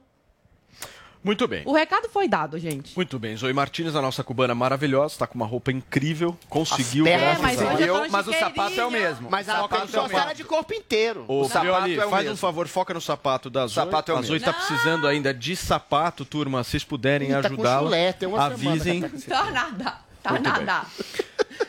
Muito 1.22 1.48
bem. 1.48 1.62
O 1.66 1.72
recado 1.72 2.08
foi 2.08 2.28
dado, 2.28 2.58
gente. 2.58 2.94
Muito 2.96 3.18
bem, 3.18 3.36
Zoe 3.36 3.52
Martins, 3.52 3.94
a 3.96 4.00
nossa 4.00 4.22
cubana 4.22 4.54
maravilhosa, 4.54 5.14
está 5.14 5.26
com 5.26 5.34
uma 5.34 5.44
roupa 5.46 5.72
incrível, 5.72 6.38
conseguiu. 6.48 7.04
pernas 7.04 7.38
graças 7.40 7.42
mas 7.42 7.60
a 7.60 7.64
hoje 7.74 7.84
Deus. 7.84 7.98
eu 7.98 8.04
de 8.06 8.10
Mas 8.12 8.28
o 8.28 8.32
sapato 8.32 8.80
é 8.80 8.86
o 8.86 8.90
mesmo. 8.90 9.28
Mas 9.30 9.48
O 9.48 9.50
a 9.50 9.54
sapato 9.54 9.86
pessoa 9.86 10.04
é 10.04 10.14
o 10.14 10.18
era 10.18 10.32
de 10.32 10.44
corpo 10.44 10.72
inteiro. 10.72 11.24
Ô, 11.26 11.42
O 11.42 11.48
sapato 11.48 11.88
é 11.90 12.06
o 12.06 12.08
faz 12.10 12.22
mesmo. 12.22 12.32
um 12.34 12.36
favor, 12.36 12.68
foca 12.68 12.94
no 12.94 13.00
sapato 13.00 13.50
da 13.50 13.66
Zoe. 13.66 13.74
sapato 13.74 14.12
é 14.12 14.14
o 14.14 14.18
a 14.18 14.22
Zoe 14.22 14.36
está 14.38 14.52
precisando 14.52 15.06
ainda 15.08 15.34
de 15.34 15.56
sapato, 15.56 16.24
turma. 16.24 16.62
Se 16.62 16.70
vocês 16.70 16.84
puderem 16.84 17.30
tá 17.30 17.38
ajudá-la, 17.40 17.90
avisem. 18.38 19.02
tá 19.02 19.08
Tá 19.28 19.50
nada. 19.50 19.98
Tá 20.22 20.30
Muito 20.30 20.50
bem. 20.52 21.27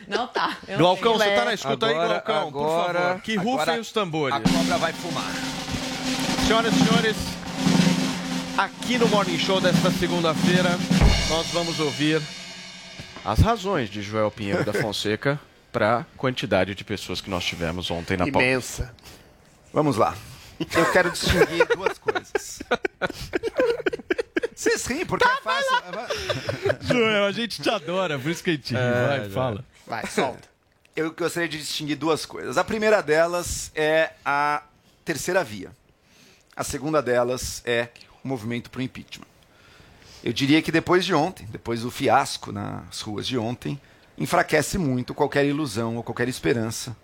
Não 0.10 0.28
tá. 0.28 0.58
Eu 0.68 0.78
não 0.80 0.86
Glaucão, 0.86 1.14
você 1.14 1.30
tá 1.36 1.46
na 1.46 1.54
escuta 1.54 1.86
aí, 1.86 1.94
Agora- 1.94 2.08
Glaucão? 2.26 2.52
Por 2.52 2.60
agora- 2.66 3.00
favor, 3.02 3.22
que 3.22 3.36
rufem 3.36 3.52
agora 3.62 3.80
os 3.82 3.92
tambores. 3.92 4.36
A 4.36 4.42
cobra 4.42 4.78
vai 4.78 4.92
fumar. 4.94 5.32
Senhoras 6.48 6.74
e 6.74 6.78
senhores, 6.84 7.16
aqui 8.58 8.98
no 8.98 9.08
Morning 9.08 9.38
Show 9.38 9.62
desta 9.62 9.92
segunda-feira, 9.92 10.72
nós 11.30 11.48
vamos 11.52 11.80
ouvir 11.80 12.22
as 13.24 13.40
razões 13.40 13.88
de 13.90 14.02
Joel 14.02 14.32
Pinheiro 14.32 14.64
da 14.66 14.74
Fonseca 14.74 15.40
para 15.72 16.00
a 16.00 16.04
quantidade 16.18 16.74
de 16.74 16.84
pessoas 16.84 17.22
que 17.22 17.30
nós 17.30 17.46
tivemos 17.46 17.92
ontem 17.92 18.18
na 18.18 18.26
pauta. 18.26 18.40
Imensa. 18.40 18.96
Vamos 19.72 19.96
lá. 19.96 20.16
Eu 20.76 20.92
quero 20.92 21.12
distinguir 21.12 21.68
duas 21.76 21.98
coisas. 22.00 22.60
Vocês 24.56 24.86
riem, 24.88 25.06
porque 25.06 25.24
é 25.26 25.36
fácil. 25.42 25.78
Joel, 26.82 27.26
a 27.26 27.32
gente 27.32 27.62
te 27.62 27.70
adora, 27.70 28.20
por 28.20 28.30
isso 28.30 28.44
que 28.44 28.50
a 28.50 28.54
gente 28.54 28.74
ri. 28.74 28.80
É, 28.80 29.08
Vai, 29.20 29.30
fala. 29.30 29.64
Vai, 29.90 30.06
solta. 30.08 30.48
Eu 30.96 31.12
gostaria 31.14 31.48
de 31.50 31.58
distinguir 31.58 31.96
duas 31.96 32.26
coisas. 32.26 32.58
A 32.58 32.64
primeira 32.64 33.02
delas 33.02 33.72
é 33.74 34.12
a 34.24 34.64
terceira 35.04 35.44
via. 35.44 35.72
A 36.56 36.64
segunda 36.64 37.02
delas 37.02 37.62
é 37.66 37.90
o 38.24 38.28
movimento 38.28 38.70
para 38.70 38.80
o 38.80 38.82
impeachment. 38.82 39.28
Eu 40.22 40.34
diria 40.34 40.62
que 40.62 40.72
depois 40.72 41.06
de 41.06 41.14
ontem, 41.14 41.48
depois 41.50 41.82
do 41.82 41.92
fiasco 41.92 42.52
nas 42.52 43.00
ruas 43.00 43.26
de 43.26 43.38
ontem, 43.38 43.80
enfraquece 44.18 44.78
muito 44.78 45.14
qualquer 45.14 45.46
ilusão 45.46 45.96
ou 45.96 46.04
qualquer 46.04 46.28
esperança 46.28 46.96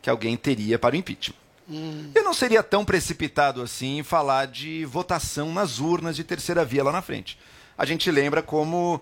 que 0.00 0.08
alguém 0.08 0.36
teria 0.36 0.78
para 0.78 0.94
o 0.94 0.98
impeachment. 0.98 1.36
Eu 2.14 2.24
não 2.24 2.34
seria 2.34 2.62
tão 2.62 2.84
precipitado 2.84 3.62
assim 3.62 3.98
em 3.98 4.02
falar 4.02 4.46
de 4.46 4.84
votação 4.84 5.52
nas 5.52 5.78
urnas 5.78 6.16
de 6.16 6.24
terceira 6.24 6.64
via 6.64 6.82
lá 6.82 6.92
na 6.92 7.02
frente. 7.02 7.38
A 7.76 7.84
gente 7.84 8.10
lembra 8.10 8.42
como 8.42 9.00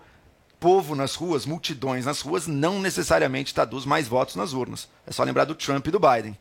povo 0.61 0.95
nas 0.95 1.15
ruas, 1.15 1.47
multidões 1.47 2.05
nas 2.05 2.21
ruas, 2.21 2.47
não 2.47 2.81
necessariamente 2.81 3.55
traduz 3.55 3.85
mais 3.85 4.09
votos 4.09 4.37
nas 4.37 4.53
urnas. 4.53 4.89
É 5.07 5.13
só 5.13 5.23
lembrar 5.23 5.45
do 5.45 5.55
Trump 5.55 5.87
e 5.87 5.91
do 5.91 6.01
Biden. 6.01 6.37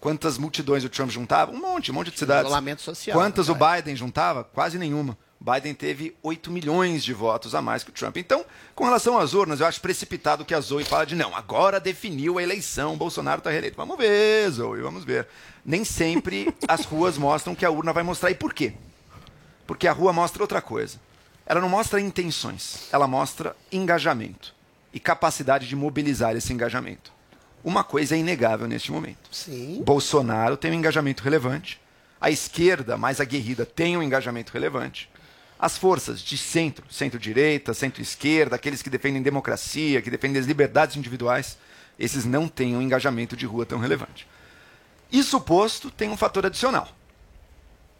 Quantas 0.00 0.38
multidões 0.38 0.84
o 0.84 0.88
Trump 0.88 1.10
juntava? 1.10 1.50
Um 1.50 1.60
monte, 1.60 1.90
um 1.90 1.94
monte 1.94 2.10
de 2.10 2.18
cidades. 2.18 2.46
Isolamento 2.46 2.82
social, 2.82 3.18
Quantas 3.18 3.48
né, 3.48 3.54
o 3.54 3.56
Biden 3.56 3.96
juntava? 3.96 4.44
Quase 4.44 4.78
nenhuma. 4.78 5.18
Biden 5.40 5.74
teve 5.74 6.16
8 6.22 6.50
milhões 6.50 7.04
de 7.04 7.12
votos 7.12 7.54
a 7.54 7.62
mais 7.62 7.84
que 7.84 7.90
o 7.90 7.92
Trump. 7.92 8.16
Então, 8.16 8.44
com 8.74 8.84
relação 8.84 9.18
às 9.18 9.34
urnas, 9.34 9.60
eu 9.60 9.66
acho 9.66 9.80
precipitado 9.80 10.44
que 10.44 10.54
a 10.54 10.60
Zoe 10.60 10.84
fala 10.84 11.06
de 11.06 11.14
não, 11.14 11.34
agora 11.34 11.78
definiu 11.78 12.38
a 12.38 12.42
eleição, 12.42 12.94
o 12.94 12.96
Bolsonaro 12.96 13.38
está 13.38 13.50
reeleito. 13.50 13.76
Vamos 13.76 13.96
ver, 13.96 14.50
Zoe, 14.50 14.80
vamos 14.80 15.04
ver. 15.04 15.28
Nem 15.64 15.84
sempre 15.84 16.52
as 16.66 16.84
ruas 16.84 17.16
mostram 17.18 17.54
que 17.54 17.64
a 17.64 17.70
urna 17.70 17.92
vai 17.92 18.02
mostrar. 18.02 18.30
E 18.30 18.34
por 18.34 18.52
quê? 18.52 18.74
Porque 19.66 19.86
a 19.86 19.92
rua 19.92 20.12
mostra 20.12 20.42
outra 20.42 20.60
coisa. 20.60 20.98
Ela 21.48 21.62
não 21.62 21.68
mostra 21.70 21.98
intenções, 21.98 22.86
ela 22.92 23.08
mostra 23.08 23.56
engajamento 23.72 24.54
e 24.92 25.00
capacidade 25.00 25.66
de 25.66 25.74
mobilizar 25.74 26.36
esse 26.36 26.52
engajamento. 26.52 27.10
Uma 27.64 27.82
coisa 27.82 28.14
é 28.14 28.18
inegável 28.18 28.68
neste 28.68 28.92
momento. 28.92 29.30
Sim. 29.32 29.82
Bolsonaro 29.82 30.58
tem 30.58 30.70
um 30.70 30.74
engajamento 30.74 31.22
relevante. 31.22 31.80
A 32.20 32.30
esquerda, 32.30 32.98
mais 32.98 33.18
aguerrida, 33.18 33.64
tem 33.64 33.96
um 33.96 34.02
engajamento 34.02 34.52
relevante. 34.52 35.08
As 35.58 35.78
forças 35.78 36.20
de 36.20 36.36
centro, 36.36 36.84
centro-direita, 36.90 37.72
centro-esquerda, 37.72 38.54
aqueles 38.54 38.82
que 38.82 38.90
defendem 38.90 39.22
democracia, 39.22 40.02
que 40.02 40.10
defendem 40.10 40.40
as 40.40 40.46
liberdades 40.46 40.96
individuais, 40.96 41.56
esses 41.98 42.26
não 42.26 42.46
têm 42.46 42.76
um 42.76 42.82
engajamento 42.82 43.34
de 43.34 43.46
rua 43.46 43.64
tão 43.64 43.78
relevante. 43.78 44.28
Isso 45.10 45.40
posto, 45.40 45.90
tem 45.90 46.10
um 46.10 46.16
fator 46.16 46.44
adicional. 46.44 46.88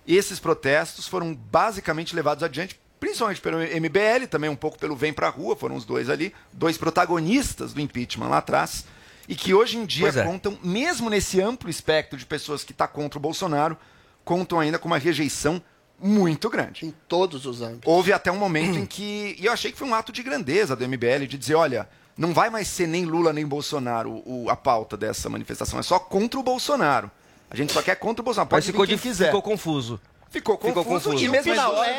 Esses 0.06 0.38
protestos 0.38 1.08
foram 1.08 1.34
basicamente 1.34 2.14
levados 2.14 2.44
adiante, 2.44 2.78
principalmente 3.00 3.40
pelo 3.40 3.58
MBL, 3.58 4.26
também 4.30 4.50
um 4.50 4.56
pouco 4.56 4.78
pelo 4.78 4.96
Vem 4.96 5.12
Pra 5.12 5.28
Rua, 5.28 5.54
foram 5.56 5.76
os 5.76 5.84
dois 5.84 6.08
ali, 6.10 6.34
dois 6.52 6.76
protagonistas 6.78 7.72
do 7.72 7.80
impeachment 7.80 8.28
lá 8.28 8.38
atrás, 8.38 8.84
e 9.28 9.34
que 9.34 9.52
hoje 9.54 9.76
em 9.78 9.84
dia 9.86 10.08
é. 10.08 10.24
contam, 10.24 10.58
mesmo 10.62 11.08
nesse 11.10 11.40
amplo 11.40 11.68
espectro 11.68 12.18
de 12.18 12.24
pessoas 12.26 12.64
que 12.64 12.72
está 12.72 12.86
contra 12.88 13.18
o 13.18 13.22
Bolsonaro, 13.22 13.76
contam 14.24 14.58
ainda 14.60 14.78
com 14.78 14.86
uma 14.88 14.98
rejeição 14.98 15.62
muito 16.00 16.48
grande. 16.48 16.86
Em 16.86 16.94
todos 17.08 17.44
os 17.44 17.60
âmbitos. 17.60 17.82
Houve 17.92 18.12
até 18.12 18.30
um 18.30 18.36
momento 18.36 18.78
em 18.78 18.86
que. 18.86 19.36
E 19.38 19.46
eu 19.46 19.52
achei 19.52 19.72
que 19.72 19.78
foi 19.78 19.88
um 19.88 19.94
ato 19.94 20.12
de 20.12 20.22
grandeza 20.22 20.76
do 20.76 20.86
MBL 20.88 21.26
de 21.28 21.36
dizer: 21.36 21.54
olha, 21.56 21.88
não 22.16 22.32
vai 22.32 22.50
mais 22.50 22.68
ser 22.68 22.86
nem 22.86 23.04
Lula 23.04 23.32
nem 23.32 23.44
Bolsonaro 23.46 24.22
o- 24.24 24.46
a 24.48 24.54
pauta 24.56 24.96
dessa 24.96 25.28
manifestação, 25.28 25.78
é 25.78 25.82
só 25.82 25.98
contra 25.98 26.38
o 26.38 26.42
Bolsonaro. 26.42 27.10
A 27.50 27.56
gente 27.56 27.72
só 27.72 27.82
quer 27.82 27.96
contra 27.96 28.20
o 28.22 28.24
Bolsonaro. 28.24 28.48
Pode 28.50 28.60
Mas 28.66 28.70
ficou, 28.70 28.86
quem 28.86 28.98
quiser. 28.98 29.26
ficou 29.26 29.42
confuso. 29.42 30.00
Ficou 30.30 30.58
confuso, 30.58 30.82
Ficou 30.84 31.00
confuso. 31.00 31.24
e 31.24 31.28
mesmo 31.28 31.54
na 31.54 31.70
hora. 31.70 31.90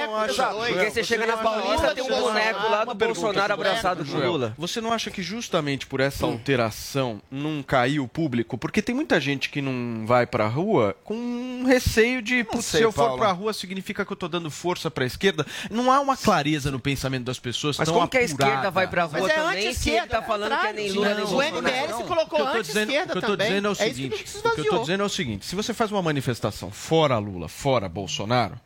Porque 0.68 0.92
você 0.92 1.04
chega 1.04 1.26
na 1.26 1.38
Paulista, 1.38 1.96
tem 1.96 2.04
um 2.04 2.08
boneco 2.08 2.70
lá 2.70 2.86
do 2.86 2.94
Bolsonaro 2.94 3.54
abraçado 3.54 4.06
com 4.06 4.18
o 4.18 4.32
Lula. 4.32 4.54
Você 4.58 4.80
não 4.80 4.94
acha 4.94 5.10
que 5.10 5.24
justamente 5.24 5.88
por 5.88 6.00
essa 6.00 6.26
alteração 6.26 7.22
não 7.32 7.64
caiu 7.64 8.04
o 8.04 8.08
público? 8.08 8.58
Porque 8.58 8.82
tem 8.82 8.94
muita 8.94 9.20
gente 9.20 9.50
que 9.50 9.62
não 9.62 10.06
vai 10.06 10.28
pra 10.28 10.48
rua 10.48 10.96
com 11.04 11.64
receio 11.66 12.22
de, 12.22 12.46
se 12.62 12.82
eu 12.82 12.92
for 12.92 13.18
pra 13.18 13.32
rua 13.32 13.52
significa 13.54 14.06
que 14.06 14.12
eu 14.14 14.18
tô 14.18 14.28
dando 14.28 14.52
força 14.52 14.92
pra 14.92 15.06
esquerda. 15.06 15.46
Não 15.72 15.92
há 15.92 16.00
uma 16.00 16.16
clareza 16.16 16.70
no 16.70 16.80
pensamento 16.80 17.24
das 17.24 17.40
pessoas 17.40 17.78
Mas 17.78 17.90
como 17.90 18.08
que 18.08 18.18
a 18.18 18.22
esquerda 18.22 18.70
vai 18.70 18.88
pra 18.88 19.06
rua 19.06 19.20
Mas 19.22 19.30
é 19.32 19.34
também 19.36 19.52
se 19.52 19.58
ele 19.58 19.68
anti-esquerda, 19.70 20.08
tá 20.08 20.22
falando 20.22 20.60
que 20.60 20.68
é 20.68 20.74
nem 20.74 20.92
Lula 20.92 21.14
nem 21.16 21.24
O 21.24 21.28
Bolsonaro? 21.28 21.58
MBL 21.62 21.96
se 21.96 22.04
O 22.04 22.06
colocou 22.06 22.40
o 22.42 22.48
anti-esquerda 22.48 23.12
que 23.14 23.18
eu 23.18 23.22
tô 23.22 23.28
também. 23.28 23.48
dizendo 23.48 23.68
é 23.68 23.72
o 23.72 23.76
que 23.76 23.84
seguinte, 23.84 24.30
se 24.30 24.38
o 24.38 24.42
que 24.52 24.62
eu 24.62 24.66
tô 24.66 24.78
dizendo 24.80 25.04
é 25.04 25.06
o 25.06 25.10
seguinte, 25.10 25.46
se 25.46 25.56
você 25.56 25.74
faz 25.74 25.92
uma 25.92 26.02
manifestação 26.02 26.70
fora 26.72 27.18
Lula, 27.18 27.48
fora 27.48 27.90
Bolsonaro, 27.90 28.19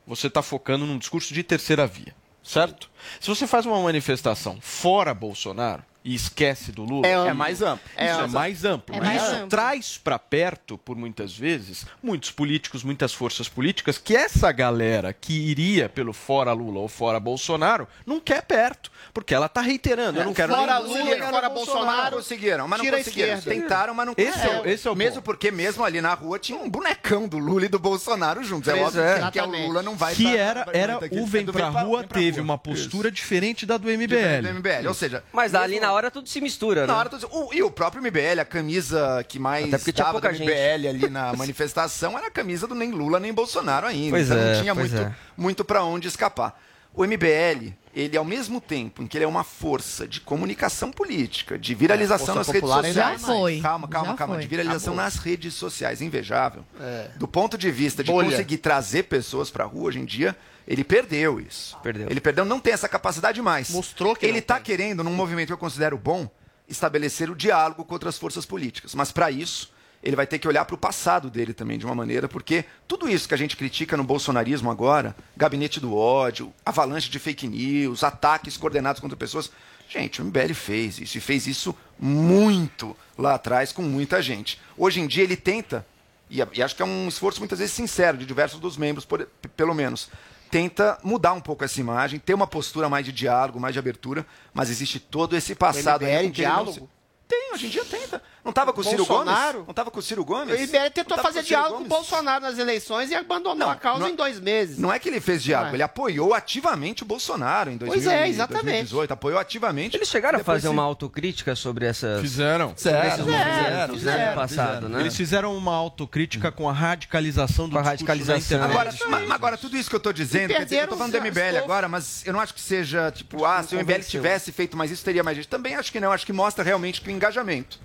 você 0.05 0.29
tá 0.29 0.41
focando 0.41 0.85
num 0.85 0.97
discurso 0.97 1.33
de 1.33 1.43
terceira 1.43 1.85
via, 1.85 2.15
certo? 2.43 2.89
Se 3.19 3.27
você 3.27 3.45
faz 3.45 3.65
uma 3.65 3.81
manifestação 3.81 4.59
fora 4.61 5.13
Bolsonaro, 5.13 5.83
e 6.05 6.13
esquece 6.15 6.71
do 6.71 6.83
Lula, 6.83 7.07
É 7.07 7.11
é, 7.13 7.33
mais 7.33 7.61
amplo. 7.61 7.87
É 7.95 8.11
Isso 8.11 8.19
é 8.21 8.27
mais 8.27 8.65
amplo. 8.65 8.95
É 8.95 8.99
mais 8.99 9.21
Isso 9.21 9.31
amplo. 9.35 9.47
traz 9.47 9.97
para 9.97 10.19
perto, 10.19 10.77
por 10.77 10.95
muitas 10.97 11.35
vezes, 11.37 11.85
muitos 12.01 12.29
políticos, 12.31 12.83
muitas 12.83 13.13
forças 13.13 13.47
políticas, 13.47 13.97
que 13.97 14.15
essa 14.15 14.51
galera 14.51 15.13
que 15.13 15.33
iria 15.33 15.87
pelo 15.87 16.11
fora 16.13 16.51
Lula 16.53 16.79
ou 16.79 16.87
fora 16.87 17.19
Bolsonaro 17.19 17.87
não 18.05 18.19
quer 18.19 18.41
perto. 18.43 18.91
Porque 19.13 19.33
ela 19.33 19.47
tá 19.47 19.61
reiterando, 19.61 20.19
eu 20.19 20.25
não 20.25 20.33
quero 20.33 20.53
fora 20.53 20.79
nem 20.79 20.87
Lula 21.03 21.15
e 21.15 21.21
fora 21.29 21.49
Bolsonaro. 21.49 22.15
Conseguiram, 22.17 22.67
mas 22.67 22.79
não 22.79 22.85
tira 22.85 22.97
a 22.97 22.99
conseguiram. 22.99 23.37
esquerda. 23.37 23.61
Tentaram, 23.61 23.93
mas 23.93 24.05
não 24.05 24.13
Esse 24.17 24.27
é 24.27 24.31
o- 24.31 24.41
conseguiram. 24.41 24.71
esse 24.71 24.87
é 24.87 24.91
o 24.91 24.95
mesmo 24.95 25.21
porque 25.21 25.51
mesmo 25.51 25.83
ali 25.85 26.01
na 26.01 26.13
rua 26.13 26.37
tinha 26.39 26.57
um 26.57 26.69
bonecão 26.69 27.27
do 27.27 27.37
Lula 27.37 27.65
e 27.65 27.69
do 27.69 27.79
Bolsonaro 27.79 28.43
juntos. 28.43 28.67
É 28.67 28.75
óbvio 28.75 29.01
é. 29.01 29.31
que 29.31 29.39
é 29.39 29.43
o 29.43 29.47
Lula 29.67 29.81
não 29.81 29.95
vai 29.95 30.15
que 30.15 30.35
era, 30.35 30.65
era 30.73 30.97
o 31.11 31.25
Vem 31.25 31.43
É 31.47 31.51
Pra 31.51 31.69
Rua, 31.69 31.99
Vem 31.99 32.07
Pra 32.07 32.19
teve 32.19 32.37
Rua. 32.39 32.43
uma 32.43 32.57
postura 32.57 33.11
diferente 33.11 33.65
da 33.65 33.77
do 33.77 33.87
MBL. 33.89 34.07
Diferente 34.07 34.41
do 34.47 34.53
MBL, 34.59 34.87
ou 34.87 34.93
seja... 34.93 35.23
Mas 35.31 35.53
ali 35.55 35.79
na 35.79 35.92
hora 35.93 36.12
tudo 36.12 36.27
se 36.27 36.41
mistura, 36.41 36.86
Na 36.88 36.93
né? 36.93 36.99
hora 36.99 37.10
todo- 37.10 37.27
o- 37.32 37.53
e 37.53 37.63
o 37.63 37.71
próprio 37.71 38.01
MBL, 38.01 38.39
a 38.41 38.45
camisa 38.45 39.23
que 39.27 39.39
mais 39.39 39.69
dava 40.03 40.19
do 40.19 40.21
pouca 40.21 40.34
gente. 40.34 40.49
MBL 40.49 40.88
ali 40.89 41.10
na 41.10 41.32
manifestação 41.38 42.17
era 42.17 42.27
a 42.27 42.32
camisa 42.32 42.67
do 42.67 42.75
nem 42.75 42.91
Lula 42.91 43.19
nem 43.19 43.34
Bolsonaro 43.34 43.88
ainda. 43.88 44.12
Pois 44.12 44.29
então 44.29 44.38
é, 44.41 44.53
não 44.53 44.62
tinha 44.62 44.75
muito, 44.75 44.95
é. 44.97 45.15
muito 45.38 45.63
para 45.63 45.84
onde 45.84 46.08
escapar. 46.08 46.60
O 46.93 47.03
MBL, 47.06 47.73
ele 47.95 48.17
ao 48.17 48.25
mesmo 48.25 48.60
tempo 48.60 49.03
em 49.03 49.08
que 49.08 49.17
ele 49.17 49.25
é 49.25 49.27
uma 49.27 49.43
força 49.43 50.08
de 50.08 50.19
comunicação 50.19 50.91
política, 50.91 51.58
de 51.60 51.75
viralização 51.75 52.34
Força 52.36 52.39
nas 52.39 52.47
redes 52.47 52.69
sociais. 52.69 52.95
Já 52.95 53.19
foi, 53.19 53.60
Calma, 53.62 53.88
calma, 53.88 54.08
já 54.12 54.15
calma. 54.15 54.34
foi. 54.36 54.41
De 54.43 54.47
viralização 54.49 54.93
Acabou. 54.93 55.06
nas 55.06 55.15
redes 55.17 55.53
sociais, 55.53 56.01
invejável. 56.01 56.65
É. 56.79 57.10
Do 57.17 57.27
ponto 57.27 57.58
de 57.58 57.69
vista 57.71 58.03
de 58.03 58.12
Bolha. 58.12 58.29
conseguir 58.32 58.58
trazer 58.58 59.03
pessoas 59.03 59.51
pra 59.51 59.65
rua 59.65 59.89
hoje 59.89 59.99
em 59.99 60.06
dia, 60.06 60.36
ele 60.67 60.84
perdeu 60.84 61.39
isso. 61.39 61.77
Perdeu. 61.84 62.08
Ele 62.10 62.19
perdeu, 62.21 62.43
não 62.45 62.60
tem 62.60 62.73
essa 62.73 62.89
capacidade 62.89 63.41
mais. 63.41 63.69
Mostrou 63.69 64.15
que 64.15 64.25
ele 64.25 64.39
está 64.39 64.60
querendo, 64.60 65.03
num 65.03 65.13
movimento 65.13 65.47
que 65.47 65.53
eu 65.53 65.58
considero 65.58 65.97
bom, 65.97 66.29
estabelecer 66.67 67.29
o 67.29 67.36
diálogo 67.36 67.84
com 67.86 67.93
outras 67.93 68.17
forças 68.17 68.45
políticas. 68.45 68.95
Mas 68.95 69.12
para 69.12 69.29
isso, 69.29 69.71
ele 70.03 70.15
vai 70.15 70.27
ter 70.27 70.37
que 70.37 70.47
olhar 70.47 70.65
para 70.65 70.75
o 70.75 70.77
passado 70.77 71.29
dele 71.29 71.53
também 71.53 71.77
de 71.79 71.85
uma 71.85 71.95
maneira, 71.95 72.27
porque 72.27 72.65
tudo 72.87 73.07
isso 73.09 73.27
que 73.27 73.33
a 73.33 73.37
gente 73.37 73.55
critica 73.57 73.95
no 73.95 74.03
bolsonarismo 74.03 74.69
agora, 74.69 75.15
gabinete 75.35 75.79
do 75.79 75.95
ódio, 75.95 76.53
avalanche 76.65 77.09
de 77.09 77.17
fake 77.19 77.47
news, 77.47 78.03
ataques 78.03 78.57
coordenados 78.57 78.99
contra 78.99 79.15
pessoas, 79.17 79.49
gente, 79.89 80.21
o 80.21 80.25
MBL 80.25 80.53
fez 80.53 80.99
isso 80.99 81.17
e 81.17 81.21
fez 81.21 81.47
isso 81.47 81.73
muito 81.97 82.95
lá 83.17 83.35
atrás 83.35 83.71
com 83.71 83.81
muita 83.81 84.21
gente. 84.21 84.59
Hoje 84.77 84.99
em 84.99 85.07
dia 85.07 85.23
ele 85.23 85.37
tenta 85.37 85.85
e, 86.29 86.43
e 86.53 86.61
acho 86.63 86.75
que 86.75 86.81
é 86.81 86.85
um 86.85 87.07
esforço 87.07 87.39
muitas 87.39 87.59
vezes 87.59 87.73
sincero 87.73 88.17
de 88.17 88.25
diversos 88.25 88.59
dos 88.59 88.75
membros, 88.75 89.05
por- 89.05 89.27
pelo 89.55 89.73
menos. 89.73 90.09
Tenta 90.49 90.99
mudar 91.03 91.33
um 91.33 91.41
pouco 91.41 91.63
essa 91.63 91.79
imagem, 91.79 92.19
ter 92.19 92.33
uma 92.33 92.45
postura 92.45 92.87
mais 92.87 93.05
de 93.05 93.11
diálogo, 93.11 93.59
mais 93.59 93.73
de 93.73 93.79
abertura, 93.79 94.25
mas 94.53 94.69
existe 94.69 94.99
todo 94.99 95.35
esse 95.35 95.55
passado. 95.55 96.01
O 96.03 96.05
aí 96.05 96.11
MBL 96.11 96.23
não 96.25 96.31
diálogo? 96.31 96.89
Tem, 97.27 97.53
hoje 97.53 97.67
em 97.67 97.69
dia 97.69 97.83
tenta. 97.86 98.21
Não 98.43 98.49
estava 98.49 98.73
com 98.73 98.81
o 98.81 98.83
Ciro 98.83 99.05
Bolsonaro? 99.05 99.53
Gomes? 99.53 99.67
Não 99.67 99.71
estava 99.71 99.89
com 99.89 99.99
o 99.99 100.01
Ciro 100.03 100.25
Gomes? 100.25 100.59
O 100.59 100.63
IBL 100.63 100.89
tentou 100.93 101.15
Não 101.15 101.23
fazer 101.23 101.39
com 101.39 101.45
diálogo 101.47 101.69
com 101.69 101.75
o 101.75 101.88
Gomes? 101.88 101.89
Bolsonaro 102.09 102.43
nas 102.43 102.57
eleições 102.59 103.09
e 103.09 103.15
abandonou 103.15 103.69
a 103.69 103.75
causa 103.77 104.01
não- 104.01 104.09
em 104.09 104.15
dois 104.15 104.39
meses. 104.41 104.77
Não 104.77 104.91
é 104.91 104.99
que 104.99 105.07
ele 105.07 105.21
fez 105.21 105.41
diálogo, 105.41 105.69
Ué. 105.71 105.75
ele 105.77 105.83
apoiou 105.83 106.33
ativamente 106.33 107.03
o 107.03 107.05
Bolsonaro 107.05 107.71
em 107.71 107.77
2000, 107.77 108.03
Pois 108.03 108.13
é, 108.13 108.27
exatamente. 108.27 108.63
2018, 108.65 109.12
apoiou 109.13 109.39
ativamente. 109.39 109.95
Eles 109.95 110.09
chegaram 110.09 110.39
a 110.39 110.43
fazer 110.43 110.63
se- 110.63 110.67
uma 110.67 110.83
autocrítica 110.83 111.55
sobre 111.55 111.86
essas. 111.86 112.19
Fizeram. 112.19 112.73
Sobre 112.75 112.99
esses 113.07 113.19
Fizeram, 113.23 113.95
no 113.95 114.36
passado, 114.36 114.67
fizeram. 114.73 114.89
né? 114.89 114.99
Eles 114.99 115.15
fizeram 115.15 115.57
uma 115.57 115.73
autocrítica 115.73 116.51
com 116.51 116.67
a 116.69 116.73
radicalização 116.73 117.69
do 117.69 117.73
Com 117.73 117.79
a 117.79 117.81
radicalização. 117.81 118.62
Agora, 118.62 118.93
mas- 119.09 119.31
agora, 119.31 119.57
tudo 119.57 119.77
isso 119.77 119.89
que 119.89 119.95
eu 119.95 119.99
tô 120.01 120.12
dizendo, 120.12 120.49
quer 120.53 120.65
dizer, 120.65 120.75
eu 120.83 120.88
tô 120.88 120.95
perderam 120.95 120.97
falando 120.97 121.12
do 121.13 121.17
MBL 121.19 121.57
agora, 121.63 121.88
mas 121.88 122.25
eu 122.25 122.33
não 122.33 122.41
acho 122.41 122.53
que 122.53 122.59
seja, 122.62 123.09
tipo, 123.09 123.45
ah, 123.45 123.63
se 123.63 123.73
o 123.73 123.79
MBL 123.79 124.03
tivesse 124.03 124.51
feito 124.51 124.75
mais 124.75 124.91
isso, 124.91 125.03
teria 125.05 125.23
mais 125.23 125.38
gente. 125.38 125.47
Também 125.47 125.75
acho 125.75 125.89
que 125.93 125.99
não, 126.01 126.12
acho 126.12 126.25
que 126.25 126.33
mostra 126.33 126.62
realmente 126.62 126.99
que 126.99 127.09
o 127.09 127.12
engajamento 127.13 127.80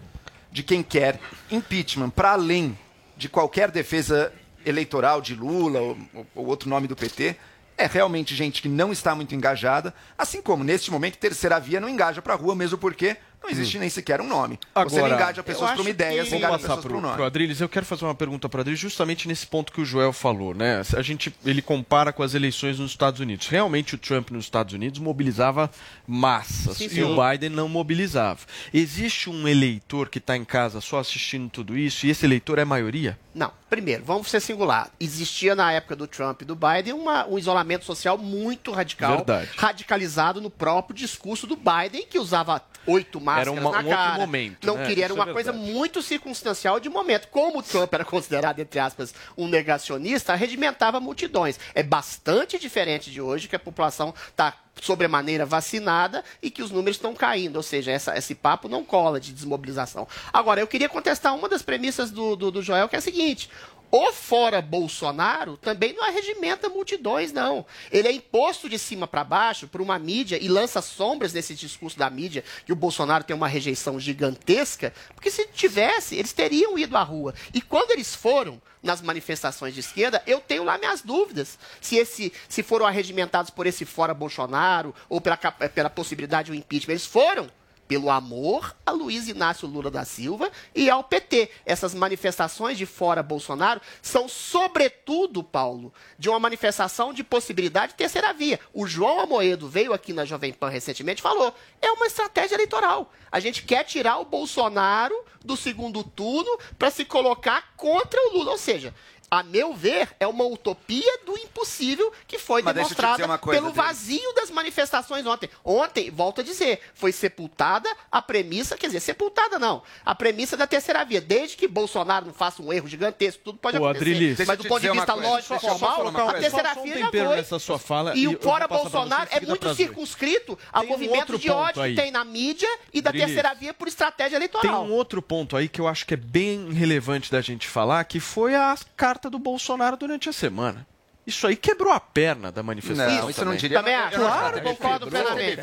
de 0.51 0.63
quem 0.63 0.83
quer 0.83 1.21
impeachment, 1.51 2.11
para 2.11 2.33
além 2.33 2.77
de 3.17 3.29
qualquer 3.29 3.71
defesa 3.71 4.33
eleitoral 4.65 5.21
de 5.21 5.35
Lula 5.35 5.81
ou, 5.81 5.97
ou 6.35 6.47
outro 6.47 6.69
nome 6.69 6.87
do 6.87 6.97
PT, 6.97 7.37
é 7.77 7.87
realmente 7.87 8.35
gente 8.35 8.61
que 8.61 8.69
não 8.69 8.91
está 8.93 9.15
muito 9.15 9.35
engajada, 9.35 9.95
assim 10.17 10.43
como, 10.43 10.65
neste 10.65 10.91
momento, 10.91 11.17
terceira 11.17 11.61
via 11.61 11.81
não 11.81 11.89
engaja 11.89 12.21
pra 12.21 12.35
rua, 12.35 12.55
mesmo 12.55 12.77
porque 12.77 13.17
não 13.43 13.51
existe 13.51 13.79
nem 13.79 13.89
sequer 13.89 14.21
um 14.21 14.27
nome. 14.27 14.59
Você 14.75 14.97
não 14.97 15.05
Agora, 15.07 15.15
engaja 15.15 15.43
pessoas 15.43 15.71
por 15.73 15.81
uma 15.81 15.91
ideia, 15.91 16.23
que- 16.23 16.29
você 16.31 16.39
Vamos 16.39 16.39
engaja 16.39 16.53
passar 16.55 16.67
pessoas 16.69 16.83
por 16.83 16.89
pro, 16.89 16.99
um 16.99 17.01
nome. 17.01 17.15
pro 17.15 17.25
Adriles. 17.25 17.61
Eu 17.61 17.69
quero 17.69 17.87
fazer 17.87 18.05
uma 18.05 18.15
pergunta 18.15 18.49
para 18.49 18.61
Adriles 18.61 18.81
justamente 18.81 19.27
nesse 19.29 19.47
ponto 19.47 19.73
que 19.73 19.81
o 19.81 19.85
Joel 19.85 20.13
falou, 20.13 20.55
né? 20.55 20.83
A 20.97 21.03
gente, 21.03 21.35
ele 21.45 21.63
compara 21.63 22.13
com 22.13 22.23
as 22.23 22.35
eleições 22.35 22.79
nos 22.79 22.91
Estados 22.91 23.21
Unidos. 23.21 23.47
Realmente 23.49 23.95
o 23.95 23.99
Trump 23.99 24.31
nos 24.31 24.45
Estados 24.45 24.75
Unidos 24.75 24.99
mobilizava 25.01 25.71
massas 26.07 26.77
Sim, 26.77 26.87
e 26.87 26.91
sim. 26.91 27.03
o 27.03 27.17
Biden 27.17 27.51
não 27.51 27.69
mobilizava. 27.69 28.41
Existe 28.73 29.31
um 29.31 29.47
eleitor 29.47 30.09
que 30.09 30.19
está 30.19 30.37
em 30.37 30.45
casa 30.45 30.81
só 30.81 30.99
assistindo 30.99 31.49
tudo 31.49 31.77
isso 31.77 32.07
e 32.07 32.11
esse 32.11 32.25
eleitor 32.27 32.59
é 32.59 32.65
maioria? 32.65 33.19
Não, 33.35 33.53
primeiro, 33.71 34.05
vamos 34.05 34.29
ser 34.31 34.41
singular. 34.41 34.91
Existia 34.99 35.55
na 35.55 35.71
época 35.73 35.95
do 35.95 36.07
Trump 36.07 36.43
e 36.43 36.45
do 36.45 36.57
Biden 36.57 36.93
uma- 36.95 37.27
um 37.27 37.39
isolamento 37.39 37.85
social 37.85 38.19
muito 38.19 38.73
radical, 38.73 39.17
Verdade. 39.19 39.51
radicalizado 39.57 40.41
no 40.41 40.51
próprio 40.51 40.97
discurso 40.97 41.47
do 41.47 41.57
Biden, 41.57 42.07
que 42.09 42.19
usava 42.19 42.61
oito 42.89 43.21
máscaras 43.21 43.53
uma- 43.53 43.71
na 43.71 43.79
um 43.79 43.81
outro 43.83 43.91
cara. 43.91 44.19
momento, 44.19 44.67
não 44.67 44.77
né? 44.77 44.87
queria, 44.87 45.05
era 45.05 45.13
Isso 45.15 45.21
é 45.21 45.25
uma 45.25 45.33
coisa 45.33 45.53
muito 45.53 46.03
circunstancial 46.03 46.81
de 46.81 46.89
momento. 46.89 47.29
Como 47.29 47.59
o 47.59 47.63
Trump 47.63 47.93
era 47.93 48.05
considerado, 48.05 48.59
entre 48.61 48.81
aspas, 48.81 49.15
um 49.37 49.47
negacionista, 49.47 50.35
regimentava 50.35 50.99
multidões. 51.01 51.59
É 51.75 51.83
bastante 51.83 52.59
diferente 52.59 53.11
de 53.11 53.21
hoje, 53.21 53.49
que 53.49 53.57
a 53.57 53.59
população 53.59 54.15
está 54.31 54.55
sobremaneira 54.81 55.45
vacinada 55.45 56.23
e 56.41 56.51
que 56.51 56.63
os 56.63 56.71
números 56.71 56.97
estão 56.97 57.13
caindo. 57.15 57.57
Ou 57.57 57.63
seja, 57.63 57.91
essa- 57.91 58.17
esse 58.17 58.35
papo 58.35 58.69
não 58.69 58.85
cola 58.85 59.19
de 59.19 59.33
desmobilização. 59.33 60.07
Agora, 60.33 60.61
eu 60.61 60.67
queria 60.69 60.89
contestar 60.89 61.35
uma 61.35 61.49
das 61.49 61.63
premissas 61.63 62.11
do, 62.13 62.37
do, 62.37 62.51
do 62.51 62.63
Joel, 62.63 62.89
que 62.89 62.95
é 62.95 62.99
a 62.99 63.03
seguinte. 63.03 63.51
O 63.91 64.13
fora 64.13 64.61
Bolsonaro 64.61 65.57
também 65.57 65.95
não 65.95 66.05
arregimenta 66.05 66.69
multidões, 66.69 67.33
não. 67.33 67.65
Ele 67.91 68.09
é 68.09 68.13
imposto 68.13 68.69
de 68.69 68.79
cima 68.79 69.07
para 69.07 69.25
baixo 69.25 69.67
por 69.67 69.81
uma 69.81 69.99
mídia 69.99 70.39
e 70.43 70.47
lança 70.47 70.83
sombras 70.83 71.33
nesse 71.33 71.55
discurso 71.55 71.99
da 71.99 72.11
mídia 72.11 72.45
que 72.67 72.73
o 72.73 72.77
Bolsonaro 72.77 73.25
tem 73.25 73.35
uma 73.35 73.49
rejeição 73.49 73.99
gigantesca, 73.99 74.93
porque 75.15 75.31
se 75.31 75.47
tivesse, 75.47 76.17
eles 76.17 76.35
teriam 76.35 76.79
ido 76.79 76.97
à 76.99 77.03
rua. 77.03 77.35
E 77.55 77.63
quando 77.63 77.93
eles 77.93 78.15
foram 78.15 78.61
nas 78.83 79.01
manifestações 79.01 79.73
de 79.73 79.81
esquerda, 79.81 80.23
eu 80.27 80.39
tenho 80.41 80.65
lá 80.65 80.77
minhas 80.77 81.01
dúvidas 81.01 81.59
se 81.81 81.97
esse 81.97 82.33
se 82.47 82.63
foram 82.63 82.87
arregimentados 82.87 83.51
por 83.51 83.67
esse 83.67 83.87
fora 83.87 84.13
Bolsonaro 84.13 84.95
ou 85.09 85.19
pela, 85.19 85.37
pela 85.37 85.89
possibilidade 85.89 86.51
do 86.51 86.57
impeachment. 86.57 86.93
Eles 86.93 87.07
foram 87.07 87.49
pelo 87.89 88.11
amor 88.11 88.77
a 88.85 88.91
Luiz 88.93 89.27
Inácio 89.27 89.67
Lula 89.67 89.91
da 89.91 90.05
Silva 90.05 90.53
e 90.75 90.91
ao 90.91 91.03
PT. 91.03 91.51
Essas 91.65 91.95
manifestações 91.95 92.77
de 92.77 92.85
fora 92.85 93.23
Bolsonaro 93.23 93.81
são, 94.03 94.29
sobretudo, 94.29 95.43
Paulo, 95.43 95.93
de 96.19 96.29
uma 96.29 96.39
manifestação 96.39 97.13
de 97.15 97.25
possibilidade 97.25 97.93
de 97.93 97.99
terceira 97.99 98.33
via. 98.35 98.61
O 98.75 98.87
João 98.87 99.21
Amoedo 99.21 99.69
veio 99.69 99.95
aqui 99.95 100.13
na 100.13 100.27
Jovem 100.27 100.53
Pan 100.53 100.69
recentemente 100.69 101.21
e 101.21 101.23
falou: 101.23 101.53
é 101.81 101.91
uma 101.91 102.07
estratégia 102.07 102.55
eleitoral. 102.55 103.11
A 103.33 103.41
gente 103.41 103.63
quer 103.63 103.85
tirar 103.85 104.19
o 104.19 104.25
Bolsonaro 104.25 105.15
do 105.43 105.57
segundo 105.57 106.05
turno 106.05 106.59
para 106.79 106.91
se 106.91 107.05
colocar 107.05 107.73
contra 107.77 108.21
o 108.29 108.39
Lula. 108.39 108.53
Ou 108.53 108.59
seja, 108.59 108.95
a 109.31 109.43
meu 109.43 109.75
ver, 109.75 110.09
é 110.19 110.27
uma 110.27 110.45
utopia 110.45 111.19
do 111.27 111.37
impossível 111.37 112.13
que 112.27 112.39
foi 112.39 112.63
Mas 112.63 112.75
demonstrada 112.75 113.39
coisa, 113.39 113.61
pelo 113.61 113.73
vazio 113.73 114.33
das 114.35 114.51
manifestações 114.51 115.27
ontem. 115.27 115.51
Ontem, 115.65 116.11
volto 116.11 116.41
a 116.41 116.45
dizer, 116.45 116.81
foi 116.95 117.13
sepultada 117.13 117.89
a 118.11 118.23
premissa, 118.23 118.77
quer 118.77 118.87
dizer, 118.87 119.01
sepultada 119.01 119.59
não, 119.59 119.83
a 120.05 120.15
premissa 120.15 120.57
da 120.57 120.67
terceira 120.67 121.05
via. 121.05 121.21
Desde 121.21 121.57
que 121.57 121.69
Bolsonaro 121.69 122.27
não 122.27 122.33
faça 122.33 122.63
um 122.63 122.73
erro 122.73 122.89
gigantesco, 122.89 123.43
tudo 123.45 123.59
pode 123.59 123.77
Ô, 123.77 123.85
acontecer. 123.85 124.11
Adriles, 124.13 124.37
deixa 124.37 124.53
Mas 124.53 124.59
do 124.59 124.69
ponto 124.69 124.81
de 124.81 124.91
vista 124.91 125.15
lógico 125.15 125.55
e 125.55 125.59
formal, 125.59 126.29
a 126.31 126.35
terceira 126.35 126.75
Só 126.75 126.81
um 126.81 126.85
via 126.85 126.99
já 126.99 127.11
foi. 127.11 127.37
nessa 127.37 127.59
sua 127.59 127.79
fala 127.79 128.15
E 128.17 128.23
e 128.23 128.29
o 128.29 128.39
fora 128.39 128.67
Bolsonaro 128.69 129.29
é 129.31 129.41
muito 129.41 129.75
circunscrito 129.75 130.59
ao 130.73 130.83
Tem 130.83 130.89
um 130.91 130.93
movimento 130.93 131.19
outro 131.33 131.39
de 131.39 131.51
ódio 131.51 131.83
aí. 131.83 131.95
que 131.95 132.01
tem 132.03 132.11
na 132.11 132.25
mídia 132.25 132.69
e 132.93 133.01
da 133.01 133.13
terceira 133.13 133.53
via 133.55 133.75
por 133.75 133.89
estratégia 133.89 134.39
Tem 134.39 134.49
eleitoral. 134.49 134.85
um 134.85 134.93
outro 134.93 135.21
ponto 135.21 135.57
aí 135.57 135.69
que 135.69 135.81
eu 135.81 135.89
acho 135.89 136.07
que 136.07 136.15
é 136.15 136.17
bem 136.17 136.73
relevante 136.73 137.31
da 137.31 137.41
gente 137.41 137.67
falar, 137.67 138.05
que 138.05 138.21
foi 138.21 138.55
a 138.55 138.77
carta 138.97 139.18
do 139.27 139.39
Bolsonaro 139.39 139.97
durante 139.97 140.29
a 140.29 140.33
semana. 140.33 140.87
Isso 141.29 141.47
aí 141.47 141.57
quebrou 141.57 141.93
a 141.93 142.01
perna 142.01 142.51
da 142.51 142.63
manifestação. 142.63 143.15
Não, 143.23 143.29
isso 143.31 143.41
eu 143.41 143.45
não 143.45 143.53
também. 143.53 143.59
diria. 143.61 143.79
Também 143.79 143.95
acho. 143.95 144.19
não 144.19 144.27
acho 144.29 144.39
Claro, 144.39 144.63
concordo 144.63 145.07
plenamente. 145.09 145.57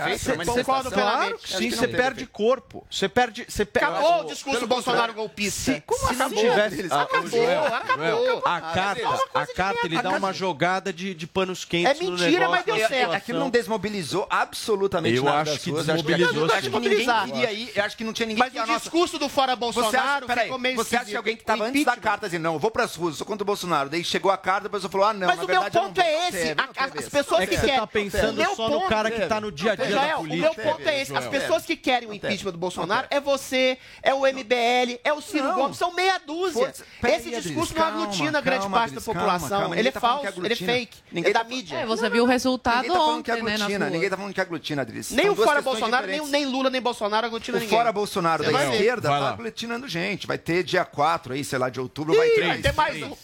Concordo 0.45 0.91
plenamente. 0.91 1.57
Sim, 1.57 1.69
você 1.71 1.87
perde 1.87 2.25
corpo. 2.27 2.85
Você 2.89 3.09
perde. 3.09 3.45
Você 3.49 3.65
pe- 3.65 3.79
Acabou 3.79 4.21
o 4.21 4.25
discurso 4.25 4.59
pelo 4.59 4.67
Bolsonaro 4.67 5.13
golpista. 5.13 5.73
Se, 5.73 5.81
como 5.81 6.05
Acabou. 6.07 6.37
se 6.37 6.49
tivesse. 6.49 6.79
Eles- 6.79 6.91
Ah, 6.91 7.01
acabou, 7.01 7.29
Joel, 7.29 7.65
acabou. 7.65 8.41
A 8.45 8.55
Ah, 8.57 8.61
carta, 8.61 9.01
é 9.01 9.07
uma 9.07 9.19
a 9.33 9.47
carta 9.47 9.79
ele 9.85 10.01
dá 10.01 10.09
uma 10.11 10.31
jogada 10.33 10.93
de, 10.93 11.13
de 11.15 11.25
panos 11.27 11.65
quentes 11.65 11.99
É 11.99 12.03
no 12.03 12.11
mentira, 12.11 12.29
negócio. 12.31 12.49
mas 12.51 12.65
deu 12.65 12.75
na 12.77 12.87
certo. 12.87 13.13
É, 13.13 13.15
aquilo 13.15 13.39
não 13.39 13.49
desmobilizou 13.49 14.27
absolutamente 14.29 15.17
Eu 15.17 15.23
nada 15.23 15.41
acho 15.41 15.51
das 15.53 15.63
que 15.63 15.71
ruas. 15.71 15.87
Eu 15.87 15.93
desmobilizou, 15.95 16.45
Acho 16.45 16.69
que, 16.69 17.53
ir. 17.53 17.71
Eu 17.75 17.83
acho 17.83 17.97
que 17.97 18.03
não 18.03 18.13
tinha 18.13 18.27
ninguém 18.27 18.43
Mas 18.55 18.69
o 18.69 18.79
discurso 18.79 19.17
do 19.17 19.27
fora 19.27 19.55
Bolsonaro 19.55 20.27
peraí, 20.27 20.43
ficou 20.45 20.59
meio 20.59 20.75
você 20.75 20.95
acha 20.95 21.05
que 21.05 21.15
alguém 21.15 21.35
que 21.35 21.41
estava 21.43 21.65
antes 21.65 21.83
da 21.85 21.97
carta 21.97 22.27
dizendo, 22.27 22.43
não, 22.43 22.53
eu 22.53 22.59
vou 22.59 22.69
pras 22.69 22.95
ruas, 22.95 23.13
eu 23.15 23.17
sou 23.17 23.27
contra 23.27 23.43
o 23.43 23.45
Bolsonaro. 23.45 23.89
Daí 23.89 24.03
chegou 24.03 24.31
a 24.31 24.37
carta, 24.37 24.63
depois 24.63 24.83
eu 24.83 24.89
falou, 24.89 25.07
ah, 25.07 25.13
não, 25.13 25.27
meu 25.61 25.71
ponto 25.71 26.01
é 26.01 26.27
esse. 26.29 26.55
As 26.77 27.09
pessoas 27.09 27.41
é 27.41 27.47
que 27.47 27.55
querem. 27.55 27.75
Você 27.75 27.79
tá 27.79 27.87
pensando 27.87 28.55
só 28.55 28.69
no 28.69 28.87
cara 28.87 29.11
que 29.11 29.25
tá 29.25 29.41
no 29.41 29.51
dia 29.51 29.73
a 29.73 29.75
dia 29.75 29.95
da 29.95 30.17
política. 30.17 30.51
O 30.51 30.55
meu 30.55 30.73
ponto 30.73 30.87
é 30.87 31.01
esse. 31.01 31.15
As 31.15 31.27
pessoas 31.27 31.65
que 31.65 31.75
querem 31.75 32.09
o 32.09 32.13
impeachment 32.13 32.51
do 32.51 32.57
Bolsonaro 32.57 33.07
é 33.09 33.19
você, 33.19 33.77
é 34.01 34.13
o 34.13 34.21
MBL, 34.21 34.99
é 35.03 35.13
o 35.13 35.21
Ciro 35.21 35.53
Gomes, 35.53 35.77
são 35.77 35.93
meia 35.93 36.19
dúzia. 36.19 36.73
Esse 37.03 37.29
discurso 37.29 37.75
não 37.75 37.85
aglutina 37.85 38.41
grande 38.41 38.69
parte 38.69 38.95
da 38.95 39.01
população. 39.01 39.73
Ele 39.73 39.83
tá 39.83 39.89
é 39.89 39.91
tá 39.91 39.99
falso, 39.99 40.45
ele 40.45 40.53
é 40.53 40.55
fake, 40.55 40.97
ele 41.13 41.29
é 41.29 41.33
da 41.33 41.43
mídia. 41.43 41.85
Você 41.85 42.09
viu 42.09 42.23
o 42.23 42.27
resultado 42.27 42.87
tá 42.87 43.01
ontem, 43.01 43.41
né? 43.41 43.89
Ninguém 43.89 44.09
tá 44.09 44.17
falando 44.17 44.33
que 44.33 44.41
aglutina, 44.41 44.81
Adriles. 44.81 45.11
Nem 45.11 45.29
o 45.29 45.35
fora 45.35 45.61
Bolsonaro, 45.61 46.07
nem 46.07 46.45
Lula, 46.45 46.69
nem 46.69 46.81
Bolsonaro 46.81 47.27
aglutina 47.27 47.59
ninguém. 47.59 47.77
Fora 47.77 47.91
Bolsonaro 47.91 48.43
da 48.43 48.65
esquerda 48.71 49.09
tá 49.09 49.29
aglutinando 49.29 49.87
gente. 49.87 50.27
Vai 50.27 50.37
ter 50.37 50.63
dia 50.63 50.85
4 50.85 51.33
aí, 51.33 51.43
sei 51.43 51.59
lá, 51.59 51.69
de 51.69 51.79
outubro, 51.79 52.15
vai 52.15 52.29
ter 52.29 52.73
mais 52.73 53.01
um. 53.03 53.15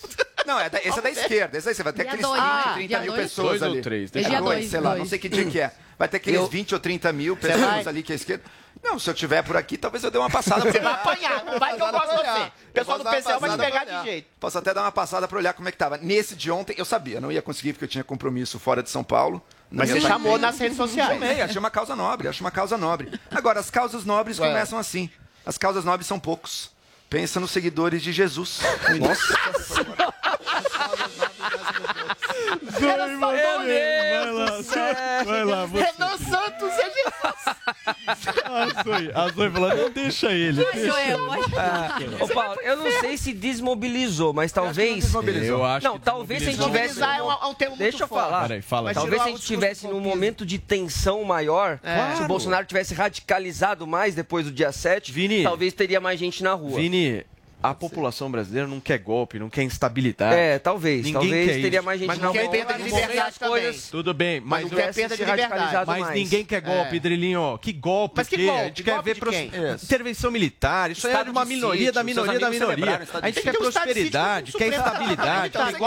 Não, 0.46 0.60
é 0.60 0.70
da, 0.70 0.80
esse 0.80 0.98
é 0.98 1.02
da 1.02 1.10
esquerda. 1.10 1.58
Esse 1.58 1.68
é 1.68 1.72
aí 1.72 1.76
você 1.76 1.84
vai 1.84 1.94
ter 1.94 2.04
dia 2.04 2.14
aqueles 2.14 2.28
20, 2.28 2.40
ah, 2.40 2.72
30 2.76 3.00
mil 3.00 3.12
dois? 3.14 3.24
pessoas 3.24 3.48
dois 3.50 3.64
ali. 3.64 3.78
Ou 3.78 3.84
três, 3.84 4.12
é, 4.16 4.22
dois, 4.22 4.40
dois, 4.40 4.70
sei 4.70 4.80
lá, 4.80 4.96
não 4.96 5.06
sei 5.06 5.20
que 5.20 5.30
dia 5.30 5.46
que 5.46 5.60
é. 5.60 5.72
Vai 5.98 6.08
ter 6.08 6.18
aqueles 6.18 6.40
eu... 6.40 6.48
20 6.48 6.74
ou 6.74 6.80
30 6.80 7.14
mil 7.14 7.38
pessoas 7.38 7.88
ali 7.88 8.02
que 8.02 8.12
é 8.12 8.16
esquerda. 8.16 8.44
Não, 8.84 8.98
se 8.98 9.08
eu 9.08 9.14
tiver 9.14 9.44
por 9.44 9.56
aqui, 9.56 9.78
talvez 9.78 10.04
eu 10.04 10.10
dê 10.10 10.18
uma 10.18 10.30
passada. 10.30 10.62
Você 10.62 10.80
vai 10.80 10.94
apanhar, 10.94 11.46
não 11.46 11.60
vai 11.60 11.76
que 11.76 11.82
eu 11.82 11.92
gosto 11.92 12.10
de 12.10 12.16
você. 12.16 12.42
O 12.42 12.74
pessoal 12.74 12.98
do 12.98 13.04
PCL 13.04 13.40
vai 13.40 13.50
te 13.52 13.58
pegar 13.58 13.84
de 13.86 14.04
jeito. 14.04 14.28
Posso 14.40 14.58
até 14.58 14.74
dar 14.74 14.82
uma 14.82 14.92
passada 14.92 15.28
para 15.28 15.38
olhar 15.38 15.54
como 15.54 15.70
é 15.70 15.72
que 15.72 15.78
tava. 15.78 15.98
Nesse 15.98 16.36
de 16.36 16.50
ontem, 16.50 16.74
eu 16.78 16.86
sabia, 16.86 17.22
não 17.22 17.32
ia 17.32 17.42
conseguir 17.42 17.74
porque 17.74 17.86
eu 17.86 17.90
tinha 17.90 18.04
compromisso 18.04 18.58
fora 18.60 18.82
de 18.82 18.90
São 18.90 19.04
Paulo. 19.04 19.44
Mas 19.70 19.90
você 19.90 20.02
chamou 20.02 20.38
nas 20.38 20.58
redes 20.58 20.76
sociais. 20.76 21.12
Eu 21.12 21.20
Chamei, 21.20 21.42
achei 21.42 21.60
uma 21.60 21.70
causa 21.70 21.96
nobre, 21.96 22.28
achei 22.28 22.44
uma 22.44 22.52
causa 22.52 22.78
nobre. 22.78 23.12
Agora, 23.30 23.60
as 23.60 23.70
causas 23.70 24.04
nobres 24.04 24.40
Ué. 24.40 24.48
começam 24.48 24.80
assim. 24.80 25.10
As 25.46 25.58
causas 25.58 25.86
nobres 25.86 26.08
são 26.08 26.20
poucos. 26.20 26.72
Pensa 27.10 27.40
nos 27.40 27.52
seguidores 27.52 28.02
de 28.02 28.12
Jesus. 28.12 28.62
Nossa, 29.00 29.84
Era 32.82 33.20
só 33.20 33.32
Vai 33.32 34.32
lá, 34.32 34.64
só- 34.64 35.24
vai 35.26 35.46
lá. 35.46 35.66
Renan 35.66 36.18
Santos 36.18 36.70
é 36.70 36.92
Jesus! 36.92 37.42
A 38.46 38.84
Zoe, 38.84 39.12
a 39.14 39.28
Zoe 39.30 39.50
falando, 39.50 39.78
não 39.82 39.90
deixa 39.92 40.32
ele. 40.32 40.64
Deixa. 40.74 40.94
Ah, 41.58 42.00
ô, 42.24 42.28
Paulo, 42.28 42.60
eu 42.62 42.78
não 42.78 42.92
sei 43.00 43.18
se 43.18 43.34
desmobilizou, 43.34 44.34
mas 44.34 44.52
talvez. 44.52 45.04
desmobilizou. 45.04 45.60
Eu 45.60 45.66
acho 45.66 45.86
Não, 45.86 45.98
que 46.00 46.06
talvez 46.06 46.44
se 46.44 46.50
a 46.50 46.52
gente 46.52 46.64
tivesse. 46.64 46.88
Desmobilizar 46.96 47.18
é 47.20 47.24
um- 47.24 47.32
é 47.32 47.46
um 47.48 47.54
termo 47.54 47.76
muito 47.76 47.90
Deixa 47.90 48.04
eu 48.04 48.08
falar. 48.08 48.42
Peraí, 48.48 48.62
fala 48.62 48.94
Talvez 48.94 49.22
se 49.22 49.28
a 49.28 49.32
gente 49.32 49.46
tivesse 49.46 49.88
num 49.88 50.00
momento 50.00 50.46
de 50.46 50.58
tensão 50.60 51.24
maior, 51.24 51.80
se 52.18 52.24
o 52.24 52.28
Bolsonaro 52.28 52.66
tivesse 52.66 52.94
radicalizado 52.94 53.86
mais 53.88 54.16
depois 54.16 54.46
do 54.46 54.52
dia 54.52 54.72
7, 54.72 55.12
Vini. 55.12 55.44
talvez 55.44 55.74
teria 55.74 56.00
mais 56.00 56.20
gente 56.20 56.44
na 56.44 56.54
rua. 56.54 56.78
Vini, 56.80 57.26
a 57.62 57.74
população 57.74 58.32
brasileira 58.32 58.68
não 58.68 58.80
quer 58.80 58.98
golpe, 58.98 59.38
não 59.40 59.50
quer 59.50 59.64
instabilidade. 59.64 60.36
É, 60.36 60.60
talvez. 60.60 61.06
Ninguém 61.06 61.14
talvez 61.14 61.62
teria 61.62 61.80
isso. 61.80 61.86
mais 61.86 62.00
gente 62.00 62.08
mas 62.08 62.20
não 62.20 62.32
quer 62.32 62.50
perda 62.50 62.74
de 62.74 62.84
liberdade 62.84 63.40
coisas. 63.40 63.90
Tudo 63.90 64.14
bem, 64.14 64.40
mas, 64.40 64.64
mas 64.64 64.72
não 64.72 64.78
quer 64.78 64.90
é 64.90 64.94
perda 64.94 65.18
de 65.18 65.24
liberdade. 65.24 65.86
Mas 65.88 66.00
mais. 66.02 66.16
ninguém 66.16 66.46
quer 66.46 66.62
golpe, 66.62 66.96
é. 66.96 67.00
Drilinho. 67.00 67.60
Que 67.62 67.74
golpe, 67.74 68.16
mas 68.18 68.28
que, 68.28 68.36
é 68.36 68.38
é 68.38 68.42
que 68.42 68.46
golpe? 68.48 68.62
A 68.62 68.68
gente 68.68 68.84
golpe 68.84 69.04
quer 69.04 69.14
ver 69.14 69.20
pros... 69.20 69.84
intervenção 69.84 70.32
militar. 70.32 70.92
Isso 70.92 71.08
Estado 71.08 71.28
é 71.28 71.32
uma 71.32 71.46
minoria 71.46 71.80
sítio, 71.80 71.94
da 71.94 72.04
minoria 72.04 72.40
da 72.40 72.50
minoria. 72.50 73.02
A 73.22 73.28
gente 73.28 73.42
quer 73.42 73.58
prosperidade, 73.58 74.52
quer 74.54 74.74
estabilidade. 74.74 75.58
É 75.58 75.78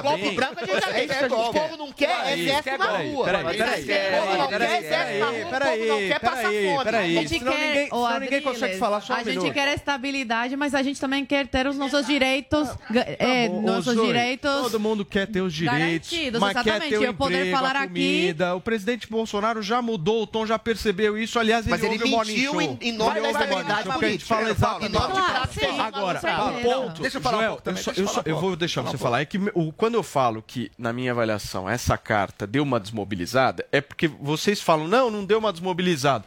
golpe 0.00 0.30
branco, 0.30 0.60
a 0.60 0.92
gente 0.92 1.08
quer 1.08 1.28
golpe. 1.28 1.58
O 1.58 1.60
povo 1.60 1.76
não 1.76 1.92
quer 1.92 2.38
exército 2.38 2.78
na 2.78 2.98
rua. 2.98 3.24
Peraí, 3.24 3.44
peraí. 3.56 3.84
Peraí, 3.84 5.46
peraí. 5.50 5.84
Peraí, 6.24 6.76
peraí. 6.84 7.28
Senão 7.28 8.20
ninguém 8.20 8.42
consegue 8.42 8.78
falar 8.78 9.00
sobre 9.00 9.22
A 9.22 9.24
gente 9.24 9.50
quer 9.52 9.68
a 9.68 9.74
estabilidade, 9.74 10.56
mas 10.56 10.74
a 10.74 10.82
gente 10.82 11.00
também 11.00 11.23
quer 11.24 11.46
ter 11.46 11.66
os 11.66 11.76
nossos 11.76 12.06
direitos. 12.06 12.68
Tá 12.68 13.00
é, 13.18 13.48
tá 13.48 13.54
nossos 13.60 13.94
direitos. 14.00 14.50
Todo 14.50 14.80
mundo 14.80 15.04
quer 15.04 15.26
ter 15.26 15.40
os 15.40 15.52
direitos. 15.52 16.10
Mas 16.40 16.56
exatamente. 16.56 16.64
Quer 16.64 16.80
ter 16.88 16.98
o 16.98 17.04
eu 17.04 17.12
emprego, 17.12 17.16
poder 17.16 17.50
falar 17.50 17.76
a 17.76 17.86
comida. 17.86 18.48
aqui. 18.48 18.56
O 18.56 18.60
presidente 18.60 19.08
Bolsonaro 19.08 19.62
já 19.62 19.80
mudou 19.80 20.22
o 20.22 20.26
tom, 20.26 20.46
já 20.46 20.58
percebeu 20.58 21.16
isso. 21.18 21.38
Aliás, 21.38 21.66
mas 21.66 21.82
ele, 21.82 21.98
mentiu 21.98 22.60
em, 22.60 22.78
em 22.80 22.92
nome 22.92 23.20
da 23.20 23.30
estabilidade 23.30 23.88
política. 23.88 24.34
Fala 24.34 24.50
exatamente. 24.50 24.96
Ah, 24.96 25.86
Agora, 25.86 26.20
o 26.20 26.62
ponto. 26.62 27.02
Deixa 27.02 27.18
eu 27.18 27.22
falar 27.22 27.52
um 27.52 27.56
pouco. 27.56 28.28
Eu 28.28 28.38
vou 28.38 28.56
deixar 28.56 28.82
você 28.82 28.98
falar. 28.98 29.20
É 29.20 29.24
que 29.24 29.38
quando 29.76 29.94
eu 29.94 30.02
falo 30.02 30.42
que, 30.46 30.70
na 30.78 30.92
minha 30.92 31.12
avaliação, 31.12 31.68
essa 31.68 31.96
carta 31.96 32.46
deu 32.46 32.62
uma 32.62 32.80
desmobilizada, 32.80 33.66
é 33.70 33.80
porque 33.80 34.08
vocês 34.08 34.60
falam, 34.60 34.88
não, 34.88 35.10
não 35.10 35.24
deu 35.24 35.38
uma 35.38 35.52
desmobilizada 35.52 36.24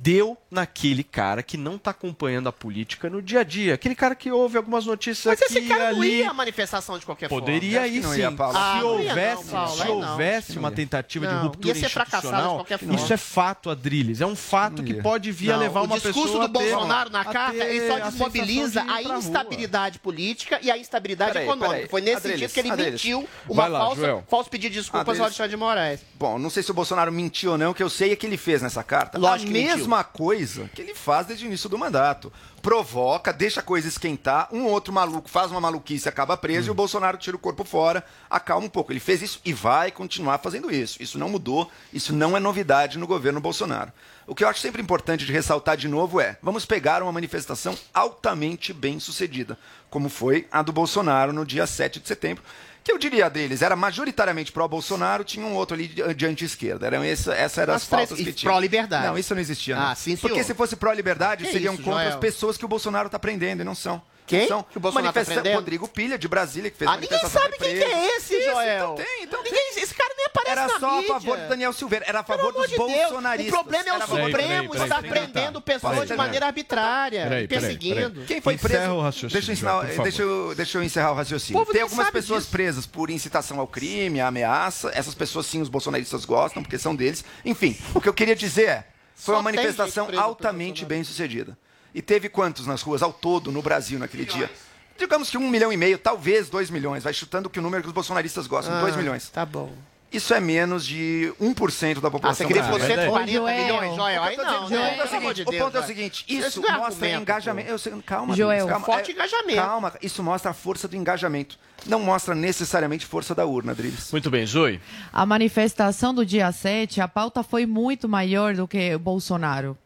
deu 0.00 0.38
naquele 0.48 1.02
cara 1.02 1.42
que 1.42 1.56
não 1.56 1.74
está 1.74 1.90
acompanhando 1.90 2.48
a 2.48 2.52
política 2.52 3.10
no 3.10 3.20
dia 3.20 3.40
a 3.40 3.42
dia. 3.42 3.74
Aquele 3.74 3.96
cara 3.96 4.14
que 4.14 4.30
ouve 4.30 4.56
algumas 4.56 4.86
notícias 4.86 5.26
Mas 5.26 5.42
aqui 5.42 5.58
esse 5.58 5.68
cara 5.68 5.88
ali... 5.88 5.98
não 5.98 6.04
ia 6.04 6.30
à 6.30 6.34
manifestação 6.34 6.96
de 6.98 7.04
qualquer 7.04 7.28
Poderia 7.28 7.80
forma. 7.80 7.88
Poderia 7.88 7.98
ir 7.98 8.14
sim. 8.14 8.20
Ia, 8.20 8.34
ah, 8.38 8.78
se 8.78 8.84
houvesse, 8.84 9.44
não, 9.44 9.52
Paulo, 9.52 9.82
se 9.82 9.88
houvesse 9.88 10.52
não. 10.52 10.58
uma 10.60 10.70
tentativa 10.70 11.26
não, 11.26 11.34
de 11.34 11.46
ruptura 11.46 11.68
ia 11.68 11.74
ser 11.74 12.00
institucional, 12.00 12.50
de 12.50 12.56
qualquer 12.58 12.78
forma. 12.78 12.94
isso 12.94 13.12
é 13.12 13.16
fato, 13.16 13.70
Adriles. 13.70 14.20
É 14.20 14.26
um 14.26 14.36
fato 14.36 14.84
que 14.84 14.94
pode 14.94 15.32
vir 15.32 15.50
a 15.50 15.56
levar 15.56 15.82
uma 15.82 15.96
pessoa... 15.96 16.10
O 16.10 16.14
discurso 16.14 16.38
do 16.38 16.48
Bolsonaro 16.48 17.10
ter, 17.10 17.16
na 17.16 17.24
carta, 17.24 17.64
ele 17.64 17.88
só 17.88 17.98
desmobiliza 17.98 18.82
de 18.82 18.90
a 18.90 19.18
instabilidade 19.18 19.98
política 19.98 20.60
e 20.62 20.70
a 20.70 20.78
instabilidade 20.78 21.32
peraí, 21.32 21.46
econômica. 21.46 21.74
Peraí. 21.74 21.88
Foi 21.88 22.00
nesse 22.00 22.18
Adriles, 22.18 22.40
sentido 22.40 22.54
que 22.54 22.60
ele 22.60 22.70
Adriles. 22.70 22.92
mentiu 22.92 23.28
uma 23.48 23.66
lá, 23.66 23.78
falsa, 23.80 24.24
falso 24.28 24.48
pedido 24.48 24.72
de 24.72 24.78
desculpas 24.78 25.00
Adriles. 25.00 25.20
ao 25.20 25.26
Alexandre 25.26 25.50
de 25.50 25.56
Moraes. 25.56 26.00
Bom, 26.14 26.38
não 26.38 26.50
sei 26.50 26.62
se 26.62 26.70
o 26.70 26.74
Bolsonaro 26.74 27.10
mentiu 27.10 27.52
ou 27.52 27.58
não, 27.58 27.72
o 27.72 27.74
que 27.74 27.82
eu 27.82 27.90
sei 27.90 28.12
é 28.12 28.16
que 28.16 28.26
ele 28.26 28.36
fez 28.36 28.62
nessa 28.62 28.84
carta. 28.84 29.18
Lógico 29.18 29.50
que 29.50 29.58
mentiu 29.58 29.87
mesma 29.88 30.04
coisa 30.04 30.70
que 30.74 30.82
ele 30.82 30.94
faz 30.94 31.26
desde 31.26 31.46
o 31.46 31.48
início 31.48 31.68
do 31.68 31.78
mandato. 31.78 32.30
Provoca, 32.60 33.32
deixa 33.32 33.60
a 33.60 33.62
coisa 33.62 33.88
esquentar, 33.88 34.48
um 34.52 34.64
outro 34.64 34.92
maluco 34.92 35.28
faz 35.28 35.50
uma 35.50 35.60
maluquice, 35.60 36.08
acaba 36.08 36.36
preso 36.36 36.66
hum. 36.66 36.66
e 36.66 36.70
o 36.70 36.72
hum. 36.72 36.76
Bolsonaro 36.76 37.16
tira 37.16 37.36
o 37.36 37.40
corpo 37.40 37.64
fora, 37.64 38.04
acalma 38.28 38.66
um 38.66 38.70
pouco. 38.70 38.92
Ele 38.92 39.00
fez 39.00 39.22
isso 39.22 39.40
e 39.44 39.52
vai 39.52 39.90
continuar 39.90 40.38
fazendo 40.38 40.70
isso. 40.70 41.02
Isso 41.02 41.18
não 41.18 41.30
mudou, 41.30 41.70
isso 41.92 42.12
não 42.12 42.36
é 42.36 42.40
novidade 42.40 42.98
no 42.98 43.06
governo 43.06 43.40
Bolsonaro. 43.40 43.92
O 44.26 44.34
que 44.34 44.44
eu 44.44 44.48
acho 44.48 44.60
sempre 44.60 44.82
importante 44.82 45.24
de 45.24 45.32
ressaltar 45.32 45.76
de 45.76 45.88
novo 45.88 46.20
é: 46.20 46.36
vamos 46.42 46.66
pegar 46.66 47.02
uma 47.02 47.12
manifestação 47.12 47.76
altamente 47.94 48.74
bem 48.74 49.00
sucedida, 49.00 49.58
como 49.88 50.10
foi 50.10 50.46
a 50.52 50.60
do 50.60 50.72
Bolsonaro 50.72 51.32
no 51.32 51.46
dia 51.46 51.66
7 51.66 52.00
de 52.00 52.06
setembro, 52.06 52.44
que 52.88 52.92
eu 52.92 52.98
diria 52.98 53.28
deles? 53.28 53.60
Era 53.60 53.76
majoritariamente 53.76 54.50
pró-Bolsonaro, 54.50 55.22
tinha 55.22 55.44
um 55.44 55.54
outro 55.54 55.74
ali 55.74 55.88
de, 55.88 56.26
anti-esquerda. 56.26 56.86
Eram 56.86 57.02
essa, 57.02 57.34
essa 57.34 57.62
as, 57.74 57.84
faltas 57.84 58.16
que 58.16 58.32
tinha. 58.32 58.50
Pró-liberdade. 58.50 59.06
Não, 59.06 59.18
isso 59.18 59.34
não 59.34 59.40
existia. 59.42 59.76
Ah, 59.76 59.94
sim. 59.94 60.16
Porque 60.16 60.42
se 60.42 60.54
fosse 60.54 60.74
pró-liberdade, 60.74 61.46
seriam 61.50 61.74
isso, 61.74 61.82
contra 61.82 62.04
Joel? 62.04 62.14
as 62.14 62.16
pessoas 62.16 62.56
que 62.56 62.64
o 62.64 62.68
Bolsonaro 62.68 63.06
está 63.06 63.18
prendendo, 63.18 63.60
e 63.60 63.64
não 63.64 63.74
são. 63.74 64.00
Quem? 64.28 64.46
Que 64.46 64.76
o 64.76 64.80
Bolsonaro 64.80 65.12
tá 65.12 65.54
Rodrigo 65.54 65.88
Pilha, 65.88 66.18
de 66.18 66.28
Brasília, 66.28 66.70
que 66.70 66.76
fez 66.76 66.90
ah, 66.90 66.96
ninguém 66.96 67.18
sabe 67.20 67.56
quem 67.56 67.74
que 67.74 67.82
é 67.82 68.16
esse, 68.16 68.36
Isso, 68.36 68.50
Joel. 68.50 68.94
Então 68.94 68.94
tem, 68.94 69.24
então 69.24 69.42
ninguém, 69.42 69.72
tem. 69.74 69.82
Esse 69.82 69.94
cara 69.94 70.14
nem 70.16 70.26
aparece 70.26 70.50
Era 70.50 70.66
na 70.66 70.74
mídia. 70.74 70.86
Era 70.86 70.90
só 70.90 71.00
a 71.00 71.20
favor 71.20 71.38
do 71.38 71.48
Daniel 71.48 71.72
Silveira, 71.72 72.04
era 72.06 72.20
a 72.20 72.24
favor 72.24 72.52
dos 72.52 72.68
de 72.68 72.76
bolsonaristas. 72.76 73.52
O 73.52 73.56
problema 73.64 73.88
é 73.88 73.96
o 73.96 74.06
Supremo 74.06 74.74
estar 74.76 75.02
prendendo 75.02 75.60
pessoas 75.60 76.06
de 76.06 76.14
maneira 76.14 76.46
arbitrária, 76.46 77.46
perseguindo. 77.48 78.24
Quem 78.26 78.40
foi 78.40 78.58
preso? 78.58 79.28
Deixa 79.28 79.50
eu, 79.50 79.52
ensinar, 79.54 79.82
deixa, 80.02 80.22
eu, 80.22 80.54
deixa 80.54 80.78
eu 80.78 80.82
encerrar 80.82 81.12
o 81.12 81.14
raciocínio. 81.14 81.64
Tem 81.66 81.82
algumas 81.82 82.10
pessoas 82.10 82.42
disso. 82.42 82.52
presas 82.52 82.86
por 82.86 83.10
incitação 83.10 83.58
ao 83.58 83.66
crime, 83.66 84.20
ameaça. 84.20 84.90
Essas 84.94 85.14
pessoas, 85.14 85.46
sim, 85.46 85.62
os 85.62 85.68
bolsonaristas 85.68 86.24
gostam, 86.24 86.62
porque 86.62 86.78
são 86.78 86.94
deles. 86.94 87.24
Enfim, 87.44 87.76
o 87.94 88.00
que 88.00 88.08
eu 88.08 88.14
queria 88.14 88.36
dizer 88.36 88.68
é, 88.68 88.84
foi 89.14 89.34
uma 89.34 89.42
manifestação 89.42 90.08
altamente 90.16 90.84
bem 90.84 91.02
sucedida. 91.02 91.56
E 91.94 92.02
teve 92.02 92.28
quantos 92.28 92.66
nas 92.66 92.82
ruas 92.82 93.02
ao 93.02 93.12
todo 93.12 93.50
no 93.50 93.62
Brasil 93.62 93.98
naquele 93.98 94.24
dia? 94.24 94.50
Digamos 94.98 95.30
que 95.30 95.38
um 95.38 95.48
milhão 95.48 95.72
e 95.72 95.76
meio, 95.76 95.96
talvez 95.96 96.48
dois 96.48 96.70
milhões. 96.70 97.04
Vai 97.04 97.14
chutando 97.14 97.48
que 97.48 97.58
o 97.58 97.62
número 97.62 97.82
que 97.82 97.88
os 97.88 97.94
bolsonaristas 97.94 98.46
gostam, 98.46 98.74
ah, 98.74 98.80
dois 98.80 98.96
milhões. 98.96 99.28
Tá 99.28 99.46
bom. 99.46 99.72
Isso 100.10 100.32
é 100.32 100.40
menos 100.40 100.86
de 100.86 101.32
1% 101.38 102.00
da 102.00 102.10
população. 102.10 102.30
Ah, 102.30 102.34
você 102.34 102.46
queria 102.46 102.62
que 102.62 102.68
né? 102.68 102.74
fosse 102.74 102.86
140 102.86 103.30
é 103.30 103.62
milhões, 103.62 103.94
Joel? 103.94 104.22
Aí 104.22 104.36
não, 104.38 104.68
Joel, 104.68 104.82
é, 104.82 105.04
o, 105.04 105.08
seguinte, 105.08 105.22
né? 105.22 105.30
então, 105.30 105.32
de 105.34 105.42
o 105.42 105.64
ponto 105.64 105.76
é 105.76 105.80
o 105.80 105.84
seguinte, 105.84 106.24
isso 106.26 106.66
é 106.66 106.72
mostra 106.78 107.10
engajamento. 107.10 107.70
Eu, 107.70 108.02
calma, 108.04 108.34
Joel, 108.34 108.66
calma, 108.66 108.86
forte 108.86 109.10
é, 109.10 109.14
engajamento. 109.14 109.60
Calma, 109.60 109.92
isso 110.00 110.22
mostra 110.22 110.50
a 110.50 110.54
força 110.54 110.88
do 110.88 110.96
engajamento. 110.96 111.58
Não 111.84 112.00
mostra 112.00 112.34
necessariamente 112.34 113.04
força 113.04 113.34
da 113.34 113.44
urna, 113.44 113.72
Adriles. 113.72 114.10
Muito 114.10 114.30
bem, 114.30 114.46
Joy. 114.46 114.80
A 115.12 115.26
manifestação 115.26 116.14
do 116.14 116.24
dia 116.24 116.50
7, 116.50 117.02
a 117.02 117.06
pauta 117.06 117.42
foi 117.42 117.66
muito 117.66 118.08
maior 118.08 118.54
do 118.54 118.66
que 118.66 118.96
Bolsonaro 118.96 119.76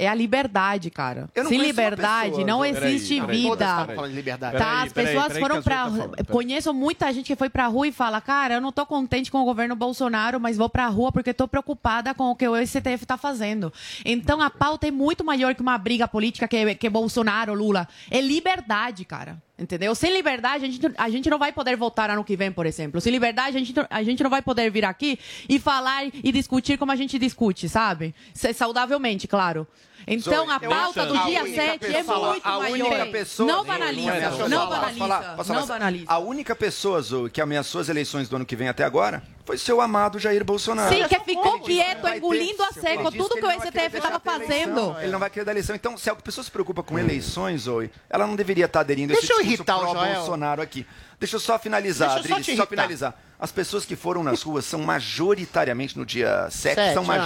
é 0.00 0.08
a 0.08 0.14
liberdade, 0.14 0.90
cara. 0.90 1.28
Sem 1.46 1.60
liberdade 1.60 2.30
pessoa, 2.30 2.46
não 2.46 2.64
existe 2.64 3.20
peraí, 3.20 3.36
vida. 3.36 3.48
Todas 3.50 3.68
estavam 3.68 3.94
falando 3.94 4.10
de 4.10 4.16
liberdade. 4.16 4.56
Tá, 4.56 4.64
peraí, 4.64 4.86
as 4.86 4.92
pessoas 4.92 5.38
foram 5.38 5.62
pra. 5.62 5.90
Tá 5.90 6.24
Conheço 6.24 6.72
muita 6.72 7.12
gente 7.12 7.26
que 7.26 7.36
foi 7.36 7.50
pra 7.50 7.66
rua 7.66 7.86
e 7.86 7.92
fala: 7.92 8.18
Cara, 8.20 8.54
eu 8.54 8.60
não 8.62 8.72
tô 8.72 8.86
contente 8.86 9.30
com 9.30 9.42
o 9.42 9.44
governo 9.44 9.76
Bolsonaro, 9.76 10.40
mas 10.40 10.56
vou 10.56 10.70
pra 10.70 10.86
rua 10.86 11.12
porque 11.12 11.34
tô 11.34 11.46
preocupada 11.46 12.14
com 12.14 12.30
o 12.30 12.34
que 12.34 12.48
o 12.48 12.56
STF 12.66 13.04
tá 13.04 13.18
fazendo. 13.18 13.70
Então 14.02 14.40
a 14.40 14.48
pauta 14.48 14.88
é 14.88 14.90
muito 14.90 15.22
maior 15.22 15.54
que 15.54 15.60
uma 15.60 15.76
briga 15.76 16.08
política 16.08 16.48
que, 16.48 16.56
é, 16.56 16.74
que 16.74 16.88
Bolsonaro, 16.88 17.52
Lula. 17.52 17.86
É 18.10 18.22
liberdade, 18.22 19.04
cara. 19.04 19.36
Entendeu? 19.60 19.94
Sem 19.94 20.10
liberdade, 20.10 20.64
a 20.64 20.68
gente, 20.68 20.80
a 20.96 21.10
gente 21.10 21.28
não 21.28 21.38
vai 21.38 21.52
poder 21.52 21.76
votar 21.76 22.08
ano 22.08 22.24
que 22.24 22.34
vem, 22.34 22.50
por 22.50 22.64
exemplo. 22.64 22.98
Sem 22.98 23.12
liberdade, 23.12 23.58
a 23.58 23.60
gente, 23.60 23.74
a 23.90 24.02
gente 24.02 24.22
não 24.22 24.30
vai 24.30 24.40
poder 24.40 24.70
vir 24.70 24.86
aqui 24.86 25.18
e 25.46 25.58
falar 25.58 26.06
e 26.06 26.32
discutir 26.32 26.78
como 26.78 26.90
a 26.90 26.96
gente 26.96 27.18
discute, 27.18 27.68
sabe? 27.68 28.14
Saudavelmente, 28.54 29.28
claro. 29.28 29.66
Então, 30.06 30.46
Zoe, 30.46 30.54
a 30.54 30.60
pauta 30.60 31.06
do 31.06 31.12
dia 31.24 31.42
única 31.42 31.62
7 31.62 31.86
é 31.94 32.02
muito 32.02 32.40
a 32.44 32.58
maior. 32.58 32.72
única 32.72 33.06
pessoa- 33.06 33.46
não 33.52 33.64
banaliza, 33.64 34.12
não 34.12 34.20
falar, 34.20 34.40
posso 34.48 34.68
banaliza, 34.70 34.98
falar? 34.98 35.36
Posso 35.36 35.48
falar? 35.48 35.60
não 35.60 35.66
banaliza. 35.66 36.04
A 36.08 36.18
única 36.18 36.56
pessoa, 36.56 37.00
Zoe, 37.02 37.30
que 37.30 37.40
ameaçou 37.40 37.80
as 37.80 37.88
eleições 37.88 38.28
do 38.28 38.36
ano 38.36 38.44
que 38.46 38.56
vem 38.56 38.68
até 38.68 38.84
agora 38.84 39.22
foi 39.44 39.58
seu 39.58 39.80
amado 39.80 40.18
Jair 40.18 40.44
Bolsonaro. 40.44 40.94
Sim, 40.94 41.06
que 41.08 41.20
ficou 41.20 41.60
quieto, 41.60 42.06
engolindo 42.08 42.62
a 42.62 42.72
seco 42.72 43.10
tudo 43.10 43.34
que 43.34 43.44
o 43.44 43.50
STF 43.50 43.96
estava 43.96 44.20
fazendo. 44.20 44.96
Ele 45.00 45.10
não 45.10 45.18
vai 45.18 45.28
querer 45.30 45.44
dar 45.44 45.52
eleição. 45.52 45.74
Então, 45.74 45.96
se 45.98 46.08
a 46.08 46.14
pessoa 46.14 46.44
se 46.44 46.50
preocupa 46.50 46.82
com 46.82 46.98
eleições, 46.98 47.62
Zoe, 47.62 47.90
ela 48.08 48.26
não 48.26 48.36
deveria 48.36 48.66
estar 48.66 48.80
aderindo 48.80 49.12
a 49.12 49.16
esse 49.16 49.22
Deixa 49.26 49.34
eu 49.34 49.38
discurso 49.44 49.62
irritar 49.62 49.76
o 49.78 49.92
Joel. 49.92 50.06
pró-Bolsonaro 50.12 50.62
aqui. 50.62 50.86
Deixa 51.18 51.36
eu 51.36 51.40
só 51.40 51.58
finalizar, 51.58 52.14
Deixa 52.22 52.28
eu 52.50 52.56
só 52.56 52.62
só, 52.62 52.66
finalizar. 52.66 53.14
As 53.38 53.52
pessoas 53.52 53.84
que 53.84 53.96
foram 53.96 54.22
nas 54.22 54.42
ruas 54.42 54.64
são 54.64 54.80
majoritariamente, 54.80 55.98
no 55.98 56.06
dia 56.06 56.48
7, 56.50 56.74
Sete, 56.76 56.94
são 56.94 57.02
ah. 57.10 57.16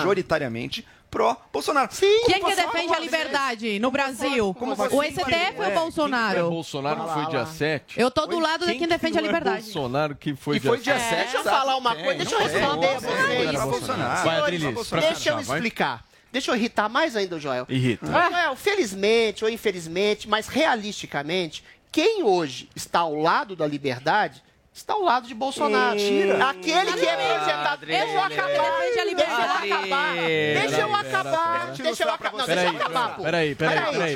pró-Bolsonaro. 1.15 1.89
Quem 1.97 2.43
que 2.43 2.57
defende 2.57 2.93
a 2.93 2.99
liberdade 2.99 3.79
no 3.79 3.91
Brasil? 3.93 4.55
O 4.59 5.03
STF 5.03 5.61
ou 5.61 5.67
o 5.69 5.71
Bolsonaro? 5.71 6.39
É 6.39 6.43
Bolsonaro 6.43 7.05
que 7.05 7.13
foi 7.13 7.27
dia 7.27 7.47
7? 7.47 8.01
Eu 8.01 8.11
tô 8.11 8.27
do 8.27 8.41
lado 8.41 8.67
de 8.67 8.75
quem 8.75 8.89
defende 8.89 9.19
a 9.19 9.21
é 9.21 9.25
liberdade. 9.25 9.63
Bolsonaro 9.63 10.17
que 10.17 10.35
foi 10.35 10.59
dia 10.59 10.99
sete? 10.99 11.05
7. 11.05 11.23
Deixa 11.23 11.37
eu 11.39 11.45
falar 11.45 11.77
uma 11.77 11.95
coisa, 11.95 12.15
deixa 12.15 12.35
eu 12.35 12.41
responder 12.41 13.01
vocês. 13.01 14.91
Deixa 14.91 15.31
eu 15.31 15.41
explicar. 15.41 16.05
Deixa 16.33 16.51
eu 16.51 16.57
irritar 16.57 16.89
mais 16.89 17.15
ainda 17.15 17.37
o 17.37 17.41
Joel. 17.41 17.65
Irrita. 17.69 18.07
Joel, 18.07 18.57
felizmente 18.57 19.45
ou 19.45 19.51
infelizmente, 19.51 20.29
mas 20.29 20.49
realisticamente, 20.49 21.63
quem 21.93 22.25
hoje 22.25 22.69
está 22.75 23.01
ao 23.01 23.15
lado 23.15 23.55
da 23.55 23.69
liberdade 23.69 24.43
está 24.75 24.93
ao 24.95 25.03
lado 25.03 25.29
de 25.29 25.35
Bolsonaro. 25.35 25.95
Mentira. 25.97 26.49
Aquele 26.51 26.93
que 26.95 27.07
é 27.07 27.17
projetado. 27.17 27.87
Deixa 27.87 28.05
eu 28.13 28.21
acabar. 28.21 28.81
Deixa 29.15 29.31
eu 29.31 29.55
acabar. 29.71 30.15
Deixa 30.17 30.81
eu 30.81 30.95
acabar. 30.95 31.73
Deixa 31.77 32.03
eu 32.05 32.11
acabar. 32.11 32.39
Não, 32.39 32.47
deixa 32.47 32.63
eu 32.65 32.69
acabar, 32.77 33.17
pô. 33.17 33.23
Peraí, 33.23 33.55
peraí. 33.55 34.13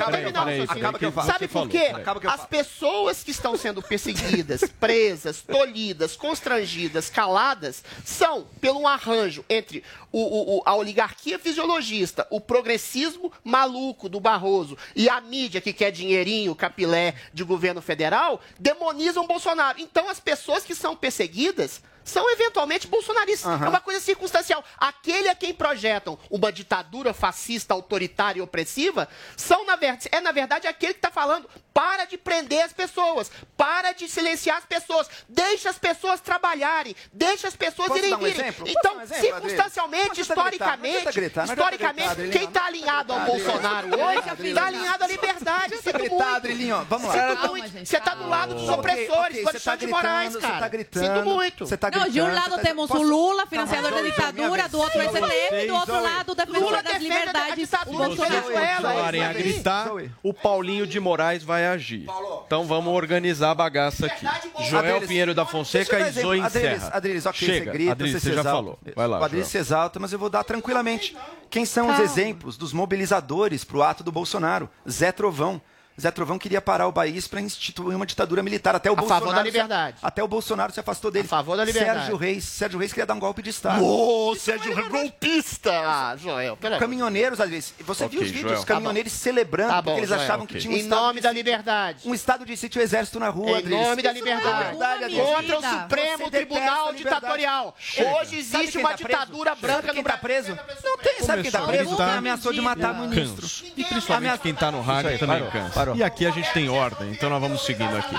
Sabe 1.33 1.49
por 1.49 1.69
quê? 1.71 1.93
As 2.35 2.47
pessoas 2.47 3.23
que 3.23 3.31
estão 3.31 3.57
sendo 3.57 3.81
perseguidas, 3.83 4.65
presas, 4.81 5.43
tolhidas, 5.43 6.17
constrangidas, 6.17 7.09
caladas, 7.09 7.85
são 8.05 8.45
pelo 8.61 8.81
um 8.81 8.89
arranjo 8.89 9.45
entre 9.49 9.85
o, 10.11 10.19
o- 10.21 10.57
o- 10.59 10.63
a 10.65 10.75
oligarquia 10.75 11.39
fisiologista, 11.39 12.27
o 12.31 12.41
progressismo 12.41 13.31
maluco 13.45 14.09
do 14.09 14.19
Barroso 14.19 14.77
e 14.97 15.09
a 15.09 15.21
mídia 15.21 15.61
que 15.61 15.73
quer 15.73 15.91
dinheirinho, 15.93 16.55
capilé 16.55 17.15
de 17.33 17.45
governo 17.45 17.81
federal, 17.83 18.41
demonizam 18.59 19.27
Bolsonaro. 19.27 19.79
Então 19.81 20.09
as 20.09 20.19
pessoas 20.19 20.48
que 20.65 20.75
são 20.75 20.97
perseguidas 20.97 21.81
são 22.09 22.31
eventualmente 22.31 22.87
bolsonaristas. 22.87 23.61
É 23.63 23.69
uma 23.69 23.81
coisa 23.81 24.01
circunstancial. 24.01 24.65
Aquele 24.79 25.29
a 25.29 25.35
quem 25.35 25.53
projetam 25.55 26.19
uma 26.31 26.51
ditadura 26.51 27.13
fascista, 27.15 27.75
autoritária 27.75 28.39
e 28.41 28.43
opressiva, 28.43 29.09
são, 29.37 29.65
na 29.67 29.77
ver- 29.77 29.99
é 30.11 30.21
na 30.21 30.33
verdade 30.33 30.67
aquele 30.67 30.95
que 30.95 30.99
está 30.99 31.11
falando 31.11 31.49
para 31.73 32.05
de 32.07 32.19
prender 32.19 32.65
as 32.65 32.73
pessoas, 32.73 33.31
para 33.57 33.93
de 33.93 34.09
silenciar 34.09 34.57
as 34.59 34.65
pessoas, 34.65 35.09
deixa 35.29 35.71
as 35.71 35.79
pessoas 35.79 36.21
trabalharem, 36.21 36.95
deixa 37.13 37.47
as 37.47 37.55
pessoas 37.55 37.89
Posso 37.89 37.99
irem 37.99 38.11
dar 38.11 38.17
um 38.17 38.21
virem. 38.21 38.41
exemplo? 38.41 38.67
Então, 38.69 38.97
um 38.97 39.01
exemplo, 39.03 39.21
circunstancialmente, 39.23 40.09
gritar, 40.17 40.35
não 40.37 40.43
adianta 40.47 40.57
historicamente, 40.57 41.13
gritar, 41.13 41.43
adianta 41.43 41.53
historicamente, 41.53 42.15
gritar, 42.17 42.39
quem 42.39 42.49
está 42.49 42.67
alinhado 42.67 43.13
ao. 43.13 43.21
Bolsonaro 43.21 43.89
hoje 43.89 44.49
está 44.49 44.67
alinhado 44.67 45.05
à 45.05 45.07
liberdade. 45.07 45.75
Muito. 46.09 46.23
Adrilinho, 46.23 46.85
vamos 46.89 47.09
lá. 47.15 47.47
Você 47.85 47.97
está 47.97 48.15
do 48.15 48.29
lado 48.29 48.55
dos 48.55 48.69
opressores, 48.69 49.39
ok, 49.39 49.45
do 49.45 49.51
você 49.53 49.61
tá 49.61 49.71
Alexandre 49.73 49.79
de 49.79 49.93
Moraes, 49.93 50.37
cara. 50.37 50.55
Você 50.55 50.61
tá 50.61 50.69
gritando. 50.69 51.07
Sinto 51.07 51.25
muito. 51.25 51.67
Você 51.67 51.77
tá 51.77 51.91
Não, 51.99 52.09
de 52.09 52.21
um 52.21 52.35
lado 52.35 52.57
tá- 52.57 52.63
temos 52.63 52.89
Posso- 52.89 53.03
o 53.03 53.07
Lula, 53.07 53.47
financiador 53.47 53.91
da 53.91 54.01
ditadura, 54.03 54.69
do 54.69 54.79
outro 54.79 54.99
o 54.99 55.03
STF, 55.03 55.67
do 55.67 55.75
outro 55.75 56.03
lado 56.03 56.33
o 56.33 56.35
defensor 56.35 56.83
das 56.83 57.03
liberdades. 57.03 57.71
Continuarem 57.87 59.25
a 59.25 59.33
gritar, 59.33 59.89
o 60.23 60.33
Paulinho 60.35 60.87
de 60.87 60.99
Moraes 61.01 61.43
vai 61.43 61.67
agir. 61.67 62.07
Então 62.47 62.65
vamos 62.67 62.93
organizar 62.95 63.51
a 63.51 63.55
bagaça 63.55 64.07
aqui. 64.07 64.27
Joel 64.69 65.01
Pinheiro 65.03 65.35
da 65.35 65.45
Fonseca 65.47 65.99
e. 66.01 66.11
Zoe 66.13 66.39
encerra. 66.41 66.91
Adriles, 66.93 67.27
ok, 67.27 67.47
Chega, 67.49 67.65
você 67.67 67.71
grita, 67.71 67.93
Adriles, 67.93 68.23
você, 68.23 68.29
já 68.33 68.41
exalta. 68.41 68.51
falou. 68.51 68.79
Vai 68.95 69.07
lá, 69.07 69.21
O 69.21 69.25
Adriles 69.25 69.49
se 69.49 69.59
exalta, 69.59 69.99
mas 70.01 70.13
eu 70.13 70.19
vou 70.19 70.31
dar 70.31 70.45
tranquilamente. 70.45 71.17
Quem 71.51 71.65
são 71.65 71.89
os 71.91 71.99
exemplos 72.01 72.57
dos 72.57 72.73
mobilizadores 72.73 73.65
para 73.65 73.77
o 73.77 73.83
ato 73.83 74.03
do 74.05 74.13
Bolsonaro? 74.13 74.69
Zé 74.89 75.13
Trovão. 75.13 75.61
Zé 76.01 76.11
Trovão 76.11 76.39
queria 76.39 76.61
parar 76.61 76.87
o 76.87 76.93
país 76.93 77.27
para 77.27 77.41
instituir 77.41 77.97
uma 77.97 78.07
ditadura 78.07 78.43
militar. 78.43 78.75
Até 78.77 78.89
o 78.91 78.93
A 78.93 78.97
Bolsonaro 78.97 79.25
favor 79.25 79.35
da 79.35 79.41
se- 79.43 79.47
liberdade. 79.51 79.97
até 80.03 80.23
o 80.23 80.29
Bolsonaro 80.29 80.73
se 80.73 80.79
afastou 80.81 81.11
dele. 81.11 81.27
A 81.27 81.29
favor 81.29 81.57
da 81.57 81.65
liberdade. 81.65 81.99
Sérgio 82.01 82.17
Reis. 82.17 82.45
Sérgio 82.45 82.79
Reis 82.79 82.93
queria 82.93 83.07
dar 83.07 83.15
um 83.15 83.19
golpe 83.19 83.43
de 83.43 83.51
Estado. 83.51 83.85
Ô, 83.85 84.35
Sérgio 84.37 84.75
Reis, 84.75 84.89
golpista! 84.89 85.73
Ah, 85.73 86.17
Joel, 86.17 86.57
peraí. 86.57 86.79
Caminhoneiros, 86.79 87.41
às 87.41 87.51
vezes. 87.51 87.75
Você 87.81 88.05
Ok, 88.05 88.17
viu 88.19 88.27
os 88.27 88.33
vídeos 88.33 88.53
dos 88.53 88.65
caminhoneiros 88.65 89.13
celebrando 89.13 89.71
Tá 89.71 89.83
bom, 89.83 89.91
porque 89.91 90.01
eles 90.01 90.09
Joel, 90.11 90.21
achavam 90.23 90.45
ok. 90.45 90.55
que 90.57 90.63
tinha 90.63 90.73
um 90.73 90.77
Em 90.77 90.81
estado 90.83 91.01
nome 91.01 91.15
de 91.15 91.23
da 91.23 91.33
liberdade. 91.33 92.09
Um 92.09 92.15
estado 92.15 92.47
de 92.47 92.57
sítio 92.57 92.81
exército 92.81 93.19
na 93.19 93.29
rua, 93.29 93.51
Em 93.51 93.57
Adriles. 93.57 93.87
nome 93.87 94.03
da 94.03 94.13
liberdade. 94.13 94.77
é 94.77 95.09
Contra 95.25 95.59
o 95.59 95.61
vida. 95.61 95.81
Supremo 95.83 96.19
Você 96.25 96.31
Tribunal. 96.31 96.93
Ditatorial. 96.95 97.75
Chega. 97.79 98.11
Hoje 98.21 98.39
existe 98.39 98.79
uma 98.79 98.91
tá 98.91 98.97
ditadura 98.97 99.55
branca 99.55 99.89
quem 99.93 100.03
no 100.03 100.09
tá 100.09 100.17
preso? 100.17 100.57
Não 100.85 100.99
tem, 100.99 101.23
sabe 101.23 101.43
quem 101.43 101.51
tá 101.51 101.63
preso? 101.63 101.97
Quem 101.97 102.05
ameaçou 102.05 102.53
de 102.53 102.61
matar 102.61 102.95
ministro. 102.95 103.43
Canso. 103.43 103.65
E 103.77 103.85
principalmente 103.85 104.39
quem 104.41 104.55
tá 104.55 104.71
no 104.71 104.81
rádio 104.81 105.19
também 105.19 105.51
cansa. 105.51 105.88
Parou. 105.89 105.97
E 105.97 106.03
aqui 106.03 106.27
a 106.27 106.31
gente 106.31 106.53
tem 106.53 106.69
ordem, 106.69 107.11
então 107.11 107.29
nós 107.31 107.41
vamos 107.41 107.65
seguindo 107.65 107.97
aqui. 107.97 108.15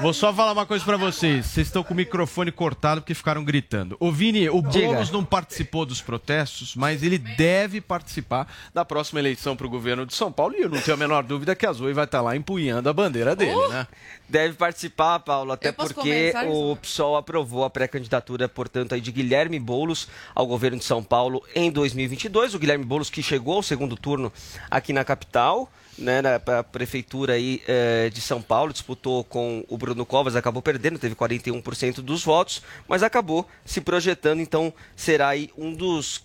Vou 0.00 0.12
só 0.12 0.32
falar 0.34 0.52
uma 0.52 0.66
coisa 0.66 0.84
pra 0.84 0.96
vocês. 0.96 1.46
Vocês 1.46 1.68
estão 1.68 1.84
com 1.84 1.94
o 1.94 1.96
microfone 1.96 2.50
cortado 2.50 3.00
porque 3.00 3.14
ficaram 3.14 3.44
gritando. 3.44 3.96
Ô 4.00 4.10
Vini, 4.10 4.48
o 4.48 4.60
Diga. 4.62 4.86
Boulos 4.86 5.10
não 5.12 5.24
participou 5.24 5.86
dos 5.86 6.00
protestos, 6.00 6.74
mas 6.74 7.02
ele 7.04 7.18
deve 7.18 7.80
participar 7.80 8.48
da 8.74 8.84
próxima 8.84 9.20
eleição 9.20 9.54
pro 9.54 9.68
governo 9.68 10.04
de 10.04 10.14
São 10.14 10.32
Paulo 10.32 10.54
e 10.56 10.62
eu 10.62 10.68
não 10.68 10.80
tenho 10.80 10.94
a 10.94 10.98
menor 10.98 11.22
dúvida 11.22 11.54
que 11.54 11.64
a 11.66 11.72
Zoe 11.72 11.92
vai 11.92 12.04
estar 12.04 12.20
lá 12.20 12.34
empunhando 12.34 12.88
a 12.88 12.92
bandeira 12.92 13.36
dele, 13.36 13.52
Uh! 13.54 13.68
né? 13.68 13.86
Deve 14.28 14.54
participar, 14.54 15.20
Paulo, 15.20 15.52
até 15.52 15.70
porque 15.70 16.32
começar, 16.32 16.46
o 16.46 16.74
PSOL 16.76 17.16
aprovou 17.18 17.64
a 17.64 17.70
pré-candidatura, 17.70 18.48
portanto, 18.48 18.94
aí 18.94 19.00
de 19.00 19.12
Guilherme 19.12 19.60
Boulos 19.60 20.08
ao 20.34 20.46
governo 20.46 20.78
de 20.78 20.84
São 20.84 21.02
Paulo 21.02 21.42
em 21.54 21.70
2022. 21.70 22.54
O 22.54 22.58
Guilherme 22.58 22.84
Boulos 22.84 23.10
que 23.10 23.22
chegou 23.22 23.56
ao 23.56 23.62
segundo 23.62 23.94
turno 23.94 24.32
aqui 24.70 24.90
na 24.92 25.04
capital, 25.04 25.70
né, 25.98 26.22
na 26.22 26.62
prefeitura 26.62 27.34
aí, 27.34 27.62
eh, 27.66 28.10
de 28.10 28.20
São 28.20 28.40
Paulo, 28.40 28.72
disputou 28.72 29.24
com 29.24 29.64
o 29.68 29.76
Bruno 29.76 30.06
Covas, 30.06 30.36
acabou 30.36 30.62
perdendo, 30.62 30.98
teve 30.98 31.14
41% 31.14 32.00
dos 32.00 32.24
votos, 32.24 32.62
mas 32.88 33.02
acabou 33.02 33.46
se 33.64 33.80
projetando, 33.80 34.40
então 34.40 34.72
será 34.96 35.28
aí 35.28 35.50
um 35.56 35.72
dos 35.72 36.24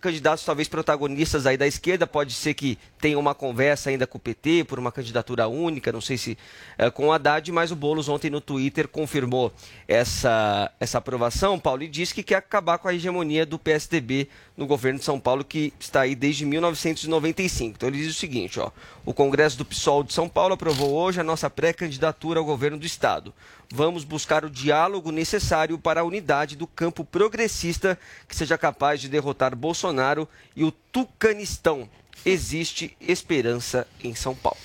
candidatos 0.00 0.44
talvez 0.44 0.68
protagonistas 0.68 1.46
aí 1.46 1.56
da 1.56 1.66
esquerda, 1.66 2.06
pode 2.06 2.32
ser 2.34 2.54
que 2.54 2.78
tenha 3.00 3.18
uma 3.18 3.34
conversa 3.34 3.90
ainda 3.90 4.06
com 4.06 4.18
o 4.18 4.20
PT 4.20 4.64
por 4.64 4.78
uma 4.78 4.92
candidatura 4.92 5.48
única, 5.48 5.92
não 5.92 6.00
sei 6.00 6.18
se 6.18 6.38
é, 6.76 6.90
com 6.90 7.06
o 7.06 7.12
Haddad, 7.12 7.50
mas 7.52 7.70
o 7.70 7.76
Boulos 7.76 8.08
ontem 8.08 8.30
no 8.30 8.40
Twitter 8.40 8.88
confirmou 8.88 9.52
essa, 9.86 10.70
essa 10.78 10.98
aprovação, 10.98 11.58
Paulo, 11.58 11.82
e 11.82 11.88
disse 11.88 12.14
que 12.14 12.22
quer 12.22 12.36
acabar 12.36 12.78
com 12.78 12.88
a 12.88 12.94
hegemonia 12.94 13.46
do 13.46 13.58
PSDB 13.58 14.28
no 14.56 14.66
governo 14.66 14.98
de 14.98 15.04
São 15.04 15.18
Paulo, 15.18 15.44
que 15.44 15.72
está 15.80 16.02
aí 16.02 16.14
desde 16.14 16.44
1995. 16.44 17.74
Então 17.76 17.88
ele 17.88 17.98
diz 17.98 18.14
o 18.14 18.18
seguinte, 18.18 18.60
ó, 18.60 18.70
o 19.04 19.14
Congresso 19.14 19.56
do 19.56 19.64
PSOL 19.64 20.02
de 20.02 20.12
São 20.12 20.28
Paulo 20.28 20.54
aprovou 20.54 20.92
hoje 20.92 21.20
a 21.20 21.24
nossa 21.24 21.48
pré-candidatura 21.48 22.38
ao 22.38 22.44
governo 22.44 22.78
do 22.78 22.86
Estado. 22.86 23.32
Vamos 23.70 24.04
buscar 24.04 24.44
o 24.44 24.50
diálogo 24.50 25.10
necessário 25.10 25.78
para 25.78 26.00
a 26.02 26.04
unidade 26.04 26.56
do 26.56 26.66
campo 26.66 27.04
progressista 27.04 27.98
que 28.28 28.36
seja 28.36 28.58
capaz 28.58 29.00
de 29.00 29.08
derrotar 29.08 29.56
Bolsonaro 29.56 30.28
e 30.54 30.62
o 30.64 30.70
Tucanistão. 30.70 31.88
Existe 32.24 32.96
esperança 33.00 33.86
em 34.02 34.14
São 34.14 34.34
Paulo. 34.34 34.58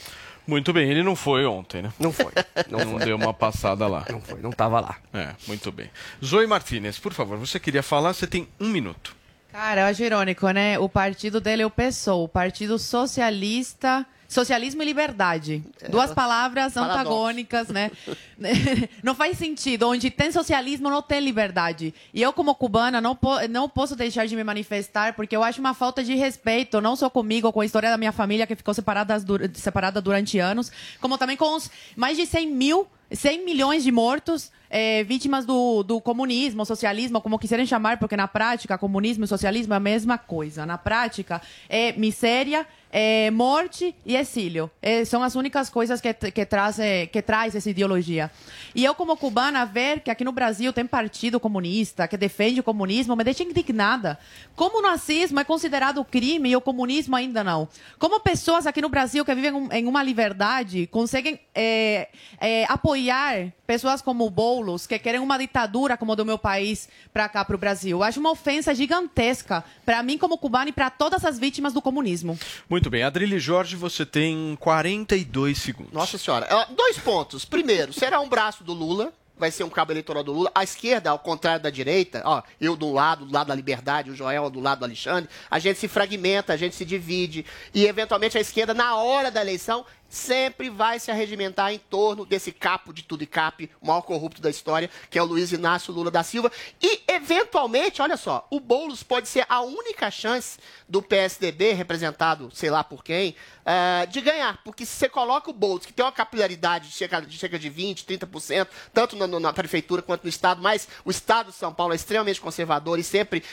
Muito 0.45 0.71
bem, 0.71 0.89
ele 0.89 1.03
não 1.03 1.15
foi 1.15 1.45
ontem, 1.45 1.81
né? 1.81 1.91
Não 1.99 2.11
foi. 2.11 2.31
Não, 2.69 2.79
Não 2.79 2.91
foi. 2.97 3.05
deu 3.05 3.17
uma 3.17 3.33
passada 3.33 3.85
lá. 3.87 4.05
Não 4.09 4.21
foi, 4.21 4.39
não 4.41 4.49
estava 4.51 4.79
lá. 4.79 4.95
É, 5.13 5.33
muito 5.45 5.71
bem. 5.71 5.89
Zoe 6.23 6.47
Martinez, 6.47 6.97
por 6.99 7.13
favor, 7.13 7.37
você 7.37 7.59
queria 7.59 7.83
falar, 7.83 8.13
você 8.13 8.25
tem 8.27 8.47
um 8.59 8.69
minuto. 8.69 9.15
Cara, 9.51 9.81
eu 9.81 9.85
acho 9.87 10.03
irônico, 10.03 10.49
né? 10.51 10.77
O 10.79 10.87
partido 10.87 11.41
dele 11.41 11.63
é 11.63 11.65
o 11.65 11.69
PSOL, 11.69 12.23
o 12.23 12.29
Partido 12.29 12.77
Socialista. 12.79 14.05
Socialismo 14.27 14.81
e 14.81 14.85
liberdade. 14.85 15.63
Duas 15.89 16.13
palavras 16.13 16.75
antagônicas, 16.75 17.69
né? 17.69 17.91
não 19.01 19.15
faz 19.15 19.37
sentido. 19.37 19.87
Onde 19.87 20.11
tem 20.11 20.31
socialismo, 20.31 20.89
não 20.89 21.01
tem 21.01 21.21
liberdade. 21.21 21.93
E 22.13 22.21
eu, 22.21 22.33
como 22.33 22.53
cubana, 22.53 22.99
não, 22.99 23.15
po 23.15 23.47
não 23.49 23.69
posso 23.69 23.95
deixar 23.95 24.25
de 24.27 24.35
me 24.35 24.43
manifestar, 24.43 25.13
porque 25.13 25.35
eu 25.35 25.43
acho 25.43 25.61
uma 25.61 25.73
falta 25.73 26.03
de 26.03 26.13
respeito, 26.15 26.81
não 26.81 26.95
só 26.95 27.09
comigo, 27.09 27.51
com 27.53 27.61
a 27.61 27.65
história 27.65 27.89
da 27.89 27.97
minha 27.97 28.11
família, 28.11 28.45
que 28.45 28.55
ficou 28.55 28.73
separada, 28.73 29.15
separada 29.53 30.01
durante 30.01 30.39
anos, 30.39 30.71
como 30.99 31.17
também 31.17 31.37
com 31.37 31.55
os 31.55 31.71
mais 31.95 32.17
de 32.17 32.25
100 32.25 32.47
mil 32.51 32.87
100 33.11 33.45
milhões 33.45 33.83
de 33.83 33.91
mortos 33.91 34.51
eh, 34.69 35.03
vítimas 35.03 35.45
do, 35.45 35.81
do 35.83 36.01
comunismo, 36.01 36.65
socialismo, 36.65 37.21
como 37.21 37.39
quiserem 37.39 37.65
chamar, 37.65 37.97
porque 37.97 38.17
na 38.17 38.27
prática, 38.27 38.77
comunismo 38.77 39.23
e 39.23 39.27
socialismo 39.27 39.73
é 39.73 39.77
a 39.77 39.79
mesma 39.79 40.17
coisa. 40.17 40.65
Na 40.65 40.77
prática, 40.77 41.41
é 41.69 41.93
miséria, 41.93 42.67
é, 42.91 43.29
morte 43.31 43.95
e 44.05 44.15
exílio. 44.15 44.69
É, 44.81 45.03
são 45.05 45.21
as 45.23 45.35
únicas 45.35 45.69
coisas 45.69 45.99
que, 46.01 46.13
que, 46.13 46.45
traz, 46.45 46.79
é, 46.79 47.05
que 47.05 47.21
traz 47.21 47.55
essa 47.55 47.69
ideologia. 47.69 48.31
E 48.73 48.83
eu, 48.83 48.95
como 48.95 49.17
cubana, 49.17 49.65
ver 49.65 50.01
que 50.01 50.11
aqui 50.11 50.23
no 50.23 50.31
Brasil 50.31 50.71
tem 50.71 50.85
partido 50.85 51.39
comunista 51.39 52.07
que 52.07 52.17
defende 52.17 52.59
o 52.59 52.63
comunismo 52.63 53.15
me 53.15 53.23
deixa 53.23 53.43
indignada. 53.43 54.17
Como 54.55 54.79
o 54.79 54.81
nazismo 54.81 55.39
é 55.39 55.43
considerado 55.43 56.03
crime 56.03 56.49
e 56.49 56.55
o 56.55 56.61
comunismo 56.61 57.15
ainda 57.15 57.43
não? 57.43 57.67
Como 57.99 58.19
pessoas 58.19 58.65
aqui 58.65 58.81
no 58.81 58.89
Brasil 58.89 59.25
que 59.25 59.35
vivem 59.35 59.67
em 59.71 59.87
uma 59.87 60.03
liberdade 60.03 60.87
conseguem 60.87 61.39
é, 61.53 62.09
é, 62.39 62.65
apoiar 62.65 63.51
pessoas 63.67 64.01
como 64.01 64.25
o 64.25 64.29
Boulos, 64.29 64.87
que 64.87 64.97
querem 64.97 65.19
uma 65.19 65.37
ditadura 65.37 65.97
como 65.97 66.13
a 66.13 66.15
do 66.15 66.25
meu 66.25 66.37
país, 66.37 66.87
para 67.13 67.27
cá, 67.27 67.43
para 67.43 67.55
o 67.55 67.59
Brasil? 67.59 67.97
Eu 67.97 68.03
acho 68.03 68.19
uma 68.19 68.31
ofensa 68.31 68.73
gigantesca 68.73 69.63
para 69.85 70.01
mim, 70.01 70.17
como 70.17 70.37
cubana, 70.37 70.69
e 70.69 70.73
para 70.73 70.89
todas 70.89 71.25
as 71.25 71.37
vítimas 71.37 71.73
do 71.73 71.81
comunismo. 71.81 72.39
Muito 72.69 72.89
bem, 72.89 73.03
Adrilho 73.03 73.39
Jorge, 73.39 73.75
você 73.75 74.05
tem 74.05 74.57
42 74.61 75.57
segundos. 75.57 75.91
Nossa 75.93 76.17
senhora. 76.17 76.47
Dois 76.69 76.97
pontos. 76.97 77.43
Primeiro, 77.43 77.91
será 77.91 78.21
um 78.21 78.29
braço 78.29 78.63
do 78.63 78.73
Lula. 78.73 79.11
Vai 79.39 79.51
ser 79.51 79.63
um 79.63 79.69
cabo 79.69 79.91
eleitoral 79.91 80.23
do 80.23 80.33
Lula. 80.33 80.51
A 80.55 80.63
esquerda, 80.63 81.11
ao 81.11 81.19
contrário 81.19 81.61
da 81.61 81.69
direita, 81.69 82.23
ó, 82.25 82.41
eu 82.59 82.75
do 82.75 82.91
lado, 82.91 83.23
do 83.23 83.31
lado 83.31 83.49
da 83.49 83.53
liberdade, 83.53 84.09
o 84.09 84.15
Joel 84.15 84.49
do 84.49 84.59
lado 84.59 84.79
do 84.79 84.85
Alexandre, 84.85 85.29
a 85.51 85.59
gente 85.59 85.77
se 85.77 85.87
fragmenta, 85.87 86.53
a 86.53 86.57
gente 86.57 86.75
se 86.75 86.83
divide. 86.83 87.45
E, 87.71 87.85
eventualmente, 87.85 88.35
a 88.35 88.41
esquerda, 88.41 88.73
na 88.73 88.95
hora 88.95 89.29
da 89.29 89.39
eleição, 89.39 89.85
sempre 90.09 90.69
vai 90.69 90.99
se 90.99 91.11
arregimentar 91.11 91.73
em 91.73 91.79
torno 91.79 92.25
desse 92.25 92.51
capo 92.51 92.93
de 92.93 93.03
tudo 93.03 93.23
e 93.23 93.27
cap, 93.27 93.69
o 93.81 93.87
maior 93.87 94.01
corrupto 94.01 94.41
da 94.41 94.49
história, 94.49 94.89
que 95.09 95.17
é 95.17 95.21
o 95.21 95.25
Luiz 95.25 95.51
Inácio 95.51 95.93
Lula 95.93 96.09
da 96.09 96.23
Silva. 96.23 96.51
E, 96.81 97.01
eventualmente, 97.07 98.01
olha 98.01 98.17
só, 98.17 98.47
o 98.49 98.59
Boulos 98.59 99.03
pode 99.03 99.27
ser 99.27 99.45
a 99.49 99.61
única 99.61 100.09
chance 100.09 100.59
do 100.87 101.01
PSDB, 101.01 101.73
representado 101.73 102.49
sei 102.53 102.69
lá 102.69 102.83
por 102.83 103.03
quem, 103.03 103.35
eh, 103.65 104.05
de 104.07 104.21
ganhar. 104.21 104.61
Porque 104.63 104.85
se 104.85 104.93
você 104.93 105.09
coloca 105.09 105.49
o 105.49 105.53
Boulos, 105.53 105.85
que 105.85 105.93
tem 105.93 106.05
uma 106.05 106.11
capilaridade 106.11 106.89
de 106.89 106.95
cerca 106.95 107.21
de, 107.21 107.37
cerca 107.37 107.59
de 107.59 107.69
20%, 107.69 108.05
30%, 108.05 108.67
tanto 108.93 109.15
na, 109.15 109.27
na 109.27 109.53
prefeitura 109.53 110.01
quanto 110.01 110.23
no 110.23 110.29
Estado, 110.29 110.61
mas 110.61 110.87
o 111.03 111.11
Estado 111.11 111.51
de 111.51 111.57
São 111.57 111.73
Paulo 111.73 111.93
é 111.93 111.95
extremamente 111.95 112.39
conservador 112.39 112.97
e 112.99 113.03
sempre 113.03 113.43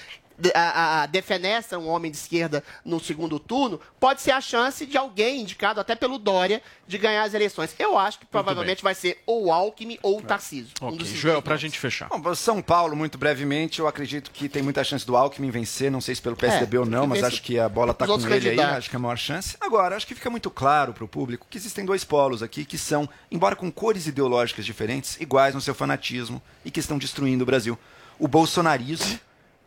a, 0.54 1.02
a, 1.02 1.06
defenestra 1.06 1.78
um 1.78 1.88
homem 1.88 2.10
de 2.10 2.16
esquerda 2.16 2.62
no 2.84 2.98
segundo 2.98 3.38
turno, 3.38 3.80
pode 4.00 4.20
ser 4.20 4.32
a 4.32 4.40
chance 4.40 4.84
de 4.86 4.96
alguém 4.96 5.40
indicado 5.42 5.80
até 5.80 5.94
pelo 5.94 6.18
Dória 6.18 6.62
de 6.86 6.98
ganhar 6.98 7.22
as 7.22 7.34
eleições. 7.34 7.74
Eu 7.78 7.98
acho 7.98 8.18
que 8.18 8.26
provavelmente 8.26 8.82
vai 8.82 8.94
ser 8.94 9.22
ou 9.26 9.46
o 9.46 9.52
Alckmin 9.52 9.98
ou 10.02 10.18
o 10.18 10.22
Tarcísio. 10.22 10.72
Um 10.82 10.96
dos 10.96 11.08
Joel, 11.08 11.40
pra 11.40 11.56
gente 11.56 11.78
fechar. 11.78 12.08
Bom, 12.08 12.34
São 12.34 12.60
Paulo, 12.60 12.96
muito 12.96 13.16
brevemente, 13.16 13.80
eu 13.80 13.86
acredito 13.86 14.30
que 14.30 14.48
tem 14.48 14.62
muita 14.62 14.82
chance 14.82 15.06
do 15.06 15.16
Alckmin 15.16 15.50
vencer, 15.50 15.90
não 15.90 16.00
sei 16.00 16.14
se 16.14 16.22
pelo 16.22 16.36
PSDB 16.36 16.76
É, 16.76 16.80
ou 16.80 16.86
não, 16.86 17.06
mas 17.06 17.22
acho 17.22 17.42
que 17.42 17.58
a 17.58 17.68
bola 17.68 17.94
tá 17.94 18.04
os 18.04 18.24
com 18.24 18.28
ele 18.28 18.34
aí, 18.34 18.56
candidatos. 18.56 18.78
acho 18.78 18.90
que 18.90 18.96
é 18.96 18.98
a 18.98 19.00
maior 19.00 19.16
chance. 19.16 19.56
Agora, 19.60 19.96
acho 19.96 20.06
que 20.06 20.14
fica 20.14 20.30
muito 20.30 20.50
claro 20.50 20.92
para 20.92 21.04
o 21.04 21.08
público 21.08 21.46
que 21.48 21.56
existem 21.56 21.84
dois 21.84 22.04
polos 22.04 22.42
aqui 22.42 22.64
que 22.64 22.76
são, 22.76 23.08
embora 23.30 23.56
com 23.56 23.70
cores 23.70 24.06
ideológicas 24.06 24.64
diferentes, 24.64 25.20
iguais 25.20 25.54
no 25.54 25.60
seu 25.60 25.74
fanatismo 25.74 26.42
e 26.64 26.70
que 26.70 26.80
estão 26.80 26.98
destruindo 26.98 27.42
o 27.44 27.46
Brasil. 27.46 27.78
O 28.18 28.28
bolsonarismo 28.28 29.18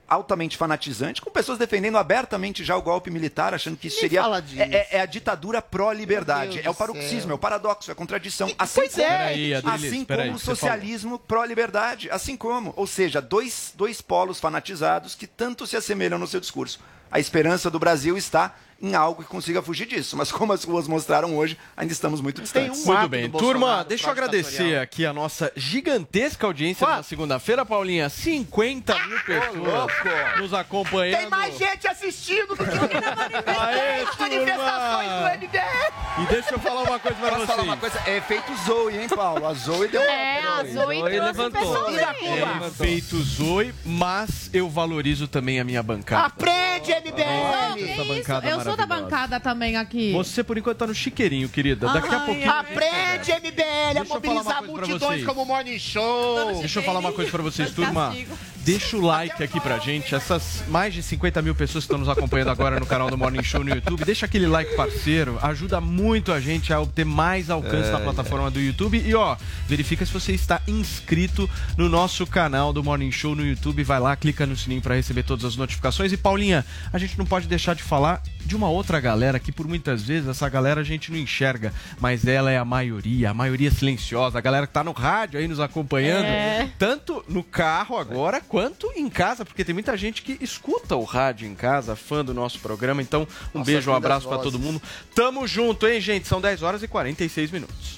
altamente 0.08 0.56
fanatizante, 0.56 1.22
com 1.22 1.30
pessoas 1.30 1.58
defendendo 1.58 1.98
abertamente 1.98 2.64
já 2.64 2.76
o 2.78 2.82
golpe 2.82 3.10
militar, 3.12 3.54
achando 3.54 3.76
que 3.76 3.88
isso 3.88 4.00
seria 4.00 4.22
fala 4.22 4.42
disso. 4.42 4.62
é, 4.62 4.66
é- 4.66 4.88
é 4.98 5.02
a 5.02 5.06
ditadura 5.06 5.62
pró-liberdade, 5.62 6.62
é 6.64 6.70
o 6.70 6.74
paroxismo, 6.74 7.22
céu. 7.22 7.32
é 7.32 7.34
o 7.34 7.38
paradoxo, 7.38 7.92
é 7.92 7.94
a 7.94 7.96
contradição. 7.96 8.50
Assim 8.58 8.80
pois 8.82 8.92
como, 8.94 9.04
é. 9.04 9.28
Adriles, 9.28 9.66
assim 9.66 10.06
como 10.06 10.32
o 10.34 10.40
socialismo 10.40 11.20
pró-liberdade, 11.20 12.10
assim 12.10 12.38
como, 12.38 12.74
ou 12.76 12.88
seja, 12.88 13.22
dois, 13.22 13.74
dois 13.76 14.02
polos 14.02 14.40
fanatizados 14.40 15.16
que 15.16 15.28
tanto 15.28 15.68
se 15.68 15.76
assemelham 15.76 16.18
no 16.18 16.28
seu 16.28 16.40
discurso. 16.40 16.80
A 17.12 17.20
esperança 17.20 17.70
do 17.70 17.80
Brasil 17.80 18.18
está 18.18 18.54
em 18.82 18.96
algo 18.96 19.24
que 19.24 19.30
consiga 19.30 19.62
fugir 19.62 19.86
disso, 19.88 20.16
mas 20.16 20.32
como 20.32 20.54
as 20.54 20.64
ruas 20.64 20.88
mostraram 20.88 21.36
hoje, 21.38 21.58
ainda 21.76 21.92
estamos 21.92 22.22
muito 22.22 22.42
distantes. 22.42 22.86
Muito 22.86 23.10
bem. 23.10 23.30
Turma, 23.30 23.84
deixa 23.84 24.08
eu 24.08 24.12
agradecer 24.12 24.80
aqui 24.80 25.06
a 25.06 25.14
nossa 25.14 25.52
gigantesca 25.56 26.46
audiência 26.46 26.88
na 26.88 27.04
segunda-feira, 27.04 27.66
Paulinha. 27.66 28.10
50 28.10 28.94
mil 29.08 29.20
pessoas 29.24 29.92
nos 30.40 30.54
acompanhando. 30.54 31.20
Tem 31.22 31.30
mais 31.30 31.58
gente 31.58 31.88
assistindo 31.88 32.50
do 32.50 32.58
que 32.58 32.64
Aê, 32.64 34.02
as 34.02 34.18
manifestações 34.18 35.10
do 35.10 35.46
MDR. 35.46 35.94
E 36.20 36.26
deixa 36.28 36.54
eu 36.54 36.60
falar 36.60 36.82
uma 36.84 37.00
coisa 37.00 37.18
pra 37.18 37.30
Posso 37.30 37.38
vocês. 37.46 37.50
falar 37.50 37.64
uma 37.64 37.78
coisa? 37.78 38.02
É 38.06 38.18
efeito 38.18 38.52
Zoe, 38.66 38.98
hein, 38.98 39.08
Paulo? 39.10 39.46
A 39.46 39.54
Zoe 39.54 39.88
deu 39.88 40.02
É, 40.02 40.42
a 40.42 40.64
Zoe 40.64 41.00
trouxe 41.00 41.52
pessoas 41.52 41.98
É 41.98 42.70
feito 42.72 43.18
Zoe, 43.22 43.74
mas 43.86 44.50
eu 44.54 44.70
valorizo 44.70 45.28
também 45.28 45.60
a 45.60 45.64
minha 45.64 45.82
bancada. 45.84 46.28
Aprende, 46.28 46.92
MBL! 46.92 47.92
Essa 47.92 48.04
bancada 48.04 48.50
Eu 48.50 48.60
sou 48.68 48.78
da 48.78 48.86
maravilhosa. 48.88 49.02
bancada 49.16 49.40
também 49.40 49.76
aqui. 49.76 50.12
Você, 50.14 50.44
por 50.44 50.58
enquanto, 50.58 50.78
tá 50.78 50.88
no 50.88 50.94
chiqueirinho, 50.96 51.50
querida. 51.50 51.88
Daqui 51.92 52.08
a 52.14 52.20
Ai, 52.20 52.26
pouquinho. 52.26 52.52
Aprende, 52.52 53.32
MBL, 53.32 53.62
a 53.90 53.94
Deixa 53.94 54.00
eu 54.00 54.06
falar 54.06 54.06
uma 54.06 54.16
mobilizar 54.16 54.44
coisa 54.44 54.74
pra 54.74 54.88
multidões 54.88 55.00
vocês. 55.00 55.26
como 55.26 55.42
o 55.42 55.46
Morning 55.46 55.80
Show. 55.80 56.60
Deixa 56.60 56.80
eu 56.80 56.84
falar 56.84 57.00
uma 57.00 57.12
coisa 57.12 57.32
pra 57.32 57.44
vocês, 57.44 57.72
turma. 57.72 58.16
Deixa 58.58 58.98
o 58.98 59.02
like 59.02 59.42
aqui 59.42 59.60
pra 59.62 59.78
gente. 59.80 60.14
Essas 60.14 60.64
mais 60.68 60.94
de 60.94 61.02
50 61.02 61.42
mil 61.42 61.56
pessoas 61.56 61.86
que 61.86 61.88
estão 61.88 61.98
nos 61.98 62.10
acompanhando 62.10 62.50
agora 62.50 62.80
no 62.80 62.86
canal 62.86 63.10
do 63.10 63.18
Morning 63.18 63.42
Show 63.42 63.64
no 63.64 63.74
YouTube, 63.74 64.04
deixa 64.04 64.26
aquele 64.26 64.46
like 64.46 64.76
parceiro. 64.76 65.40
Ajuda 65.42 65.80
muito 65.80 66.34
a 66.34 66.40
gente 66.42 66.74
a 66.74 66.80
obter 66.82 67.06
mais 67.06 67.50
alcance 67.50 67.88
É, 67.88 67.92
na 67.94 68.00
plataforma 68.02 68.52
do 68.52 68.60
YouTube. 68.60 68.98
E 69.00 69.16
ó, 69.16 69.38
verifica 69.68 70.06
se 70.06 70.12
você 70.12 70.34
está 70.34 70.62
inscrito 70.68 71.50
no 71.78 71.88
nosso 71.88 72.28
canal 72.28 72.74
do 72.74 72.84
Morning 72.84 73.12
Show 73.12 73.36
no 73.36 73.46
YouTube. 73.46 73.84
Vai 73.84 74.02
lá, 74.02 74.16
clica 74.18 74.46
no 74.46 74.58
sininho 74.58 74.82
pra 74.82 74.96
receber 74.96 75.24
todas 75.24 75.46
as 75.46 75.56
notificações. 75.56 76.12
E 76.12 76.18
Paulinha, 76.18 76.66
a 76.92 76.98
gente 76.98 77.18
não 77.18 77.26
pode 77.26 77.48
deixar 77.48 77.74
de 77.74 77.84
falar 77.84 78.22
de 78.48 78.56
uma 78.56 78.70
outra 78.70 79.00
galera 79.00 79.40
que 79.40 79.52
por 79.52 79.68
muitas 79.68 80.02
vezes 80.04 80.28
essa 80.30 80.48
galera 80.50 80.82
a 80.82 80.84
gente 80.84 81.12
não 81.12 81.18
enxerga, 81.20 81.74
mas 82.00 82.26
ela 82.26 82.50
é 82.52 82.58
a 82.58 82.66
maioria, 82.66 83.30
a 83.30 83.34
maioria 83.34 83.70
silenciosa, 83.70 84.38
a 84.38 84.42
galera 84.42 84.66
que 84.66 84.74
tá 84.74 84.84
no 84.84 84.92
rádio 84.94 85.40
aí 85.40 85.48
nos 85.48 85.60
acompanhando, 85.60 86.26
É. 86.26 86.70
tanto 86.80 87.24
no 87.28 87.44
carro 87.44 87.98
agora 87.98 88.40
quanto 88.42 88.92
em 88.96 89.10
casa, 89.10 89.44
porque 89.46 89.64
tem 89.66 89.74
muita 89.74 89.96
gente 89.98 90.22
que 90.22 90.38
escuta 90.42 90.96
o 90.96 91.04
rádio 91.04 91.48
em 91.48 91.54
casa, 91.54 91.96
fã 91.96 92.24
do 92.24 92.34
nosso 92.34 92.60
programa. 92.60 93.02
Então, 93.02 93.28
um 93.54 93.60
Nossa, 93.60 93.70
beijo, 93.72 93.92
um 93.92 93.96
abraço 93.96 94.28
pra 94.28 94.38
vozes. 94.38 94.52
todo 94.52 94.62
mundo. 94.64 94.82
Tamo 95.14 95.46
junto, 95.48 95.86
hein, 95.88 96.00
gente? 96.00 96.28
São 96.28 96.40
10 96.40 96.64
horas 96.64 96.82
e 96.82 96.88
46 96.88 97.52
minutos. 97.52 97.98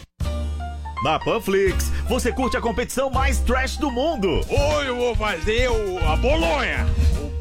Na 1.04 1.18
Panflix, 1.18 1.90
você 2.10 2.32
curte 2.32 2.58
a 2.58 2.62
competição 2.62 3.10
mais 3.10 3.40
trash 3.40 3.78
do 3.78 3.90
mundo. 3.90 4.42
Hoje 4.50 4.88
eu 4.90 4.98
vou 4.98 5.16
fazer 5.16 5.70
o, 5.70 5.98
a 6.06 6.18
bolonha. 6.18 6.86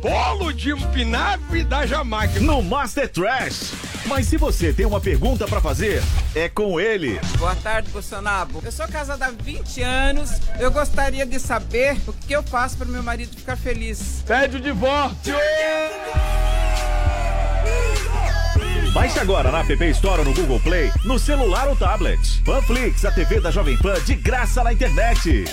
Bolo 0.01 0.53
de 0.53 0.71
espinafre 0.71 1.65
da 1.65 1.85
Jamaica. 1.85 2.39
No 2.41 2.63
Master 2.63 3.09
Trash. 3.09 3.73
Mas 4.07 4.27
se 4.27 4.37
você 4.37 4.73
tem 4.73 4.87
uma 4.87 5.01
pergunta 5.01 5.47
pra 5.47 5.61
fazer, 5.61 6.03
é 6.35 6.49
com 6.49 6.81
ele. 6.81 7.21
Boa 7.37 7.55
tarde, 7.57 7.91
Bolsonaro. 7.91 8.63
Eu 8.65 8.71
sou 8.71 8.87
casada 8.87 9.27
há 9.27 9.31
20 9.31 9.83
anos. 9.83 10.31
Eu 10.61 10.71
gostaria 10.71 11.27
de 11.27 11.41
saber 11.41 11.97
o 12.07 12.13
que 12.13 12.33
eu 12.33 12.43
faço 12.45 12.77
para 12.77 12.87
meu 12.87 13.03
marido 13.03 13.37
ficar 13.37 13.57
feliz. 13.57 14.23
Pede 14.27 14.57
o 14.57 14.61
divórcio. 14.61 15.35
Baixe 18.93 19.19
agora 19.19 19.51
na 19.51 19.61
App 19.61 19.85
Store 19.91 20.21
ou 20.21 20.25
no 20.25 20.35
Google 20.35 20.61
Play, 20.61 20.91
no 21.05 21.19
celular 21.19 21.69
ou 21.69 21.77
tablet. 21.77 22.43
Panflix, 22.45 23.05
a 23.05 23.11
TV 23.11 23.41
da 23.41 23.51
Jovem 23.51 23.77
Pan 23.77 24.01
de 24.05 24.15
graça 24.15 24.63
na 24.65 24.73
internet. 24.73 25.45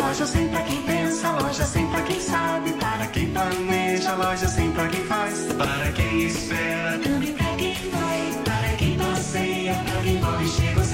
Loja 0.00 0.26
sem 0.26 0.48
pra 0.48 0.62
quem 0.62 0.82
pensa, 0.82 1.30
loja 1.32 1.64
sem 1.64 1.86
pra 1.88 2.02
quem 2.02 2.20
sabe, 2.20 2.72
para 2.74 3.06
quem 3.08 3.30
planeja, 3.30 4.14
loja 4.14 4.48
sem 4.48 4.70
pra 4.72 4.88
quem 4.88 5.04
faz, 5.04 5.52
para 5.52 5.92
quem 5.92 6.22
espera, 6.24 6.98
também 6.98 7.32
pra 7.34 7.54
quem 7.56 7.74
vai, 7.90 8.42
para 8.44 8.76
quem 8.76 8.96
passeia, 8.96 9.74
pra 9.74 10.02
quem 10.02 10.20
corre, 10.20 10.48
chega 10.48 10.80
ou 10.80 10.84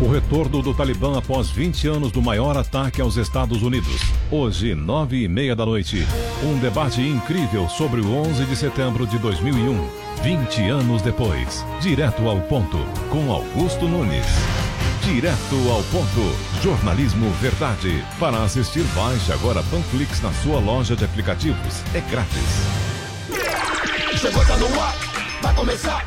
O 0.00 0.08
retorno 0.08 0.62
do 0.62 0.72
Talibã 0.72 1.18
após 1.18 1.50
20 1.50 1.86
anos 1.86 2.10
do 2.10 2.22
maior 2.22 2.56
ataque 2.56 3.02
aos 3.02 3.18
Estados 3.18 3.62
Unidos. 3.62 4.00
Hoje, 4.30 4.74
nove 4.74 5.22
e 5.22 5.28
meia 5.28 5.54
da 5.54 5.66
noite. 5.66 6.06
Um 6.42 6.58
debate 6.58 7.02
incrível 7.02 7.68
sobre 7.68 8.00
o 8.00 8.10
11 8.10 8.46
de 8.46 8.56
setembro 8.56 9.06
de 9.06 9.18
2001. 9.18 9.90
20 10.22 10.62
anos 10.70 11.02
depois. 11.02 11.66
Direto 11.82 12.26
ao 12.26 12.40
ponto. 12.40 12.78
Com 13.10 13.30
Augusto 13.30 13.86
Nunes. 13.86 14.24
Direto 15.04 15.68
ao 15.68 15.82
ponto. 15.84 16.62
Jornalismo 16.62 17.30
verdade. 17.32 18.02
Para 18.18 18.42
assistir, 18.42 18.84
baixe 18.94 19.30
agora 19.32 19.62
Panflix 19.64 20.22
na 20.22 20.32
sua 20.32 20.60
loja 20.60 20.96
de 20.96 21.04
aplicativos. 21.04 21.82
É 21.94 22.00
grátis. 22.10 22.90
Chegou, 24.18 24.44
tá 24.46 24.56
no 24.56 24.80
ar, 24.80 24.94
vai 25.42 25.54
começar, 25.54 26.06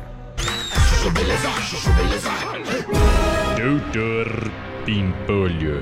Doutor 3.57 4.27
Pimpolho. 4.85 5.81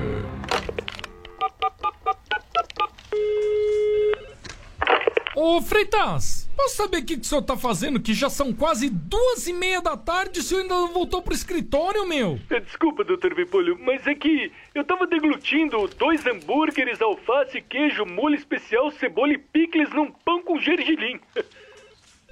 Ô, 5.36 5.60
Freitas, 5.60 6.48
posso 6.56 6.76
saber 6.76 6.98
o 6.98 7.04
que, 7.04 7.16
que 7.16 7.20
o 7.20 7.24
senhor 7.24 7.42
tá 7.42 7.54
fazendo? 7.54 8.00
Que 8.00 8.14
já 8.14 8.30
são 8.30 8.50
quase 8.54 8.88
duas 8.88 9.46
e 9.46 9.52
meia 9.52 9.82
da 9.82 9.94
tarde 9.94 10.38
e 10.38 10.40
o 10.40 10.42
senhor 10.42 10.62
ainda 10.62 10.74
não 10.74 10.94
voltou 10.94 11.20
pro 11.20 11.34
escritório, 11.34 12.08
meu? 12.08 12.40
Desculpa, 12.64 13.04
doutor 13.04 13.34
Pimpolho, 13.34 13.78
mas 13.78 14.06
é 14.06 14.14
que 14.14 14.50
eu 14.74 14.84
tava 14.84 15.06
deglutindo 15.06 15.86
dois 15.98 16.24
hambúrgueres, 16.26 17.02
alface, 17.02 17.60
queijo, 17.60 18.06
molho 18.06 18.36
especial, 18.36 18.90
cebola 18.92 19.34
e 19.34 19.38
picles 19.38 19.90
num 19.90 20.10
pão 20.10 20.42
com 20.42 20.58
gergelim. 20.58 21.20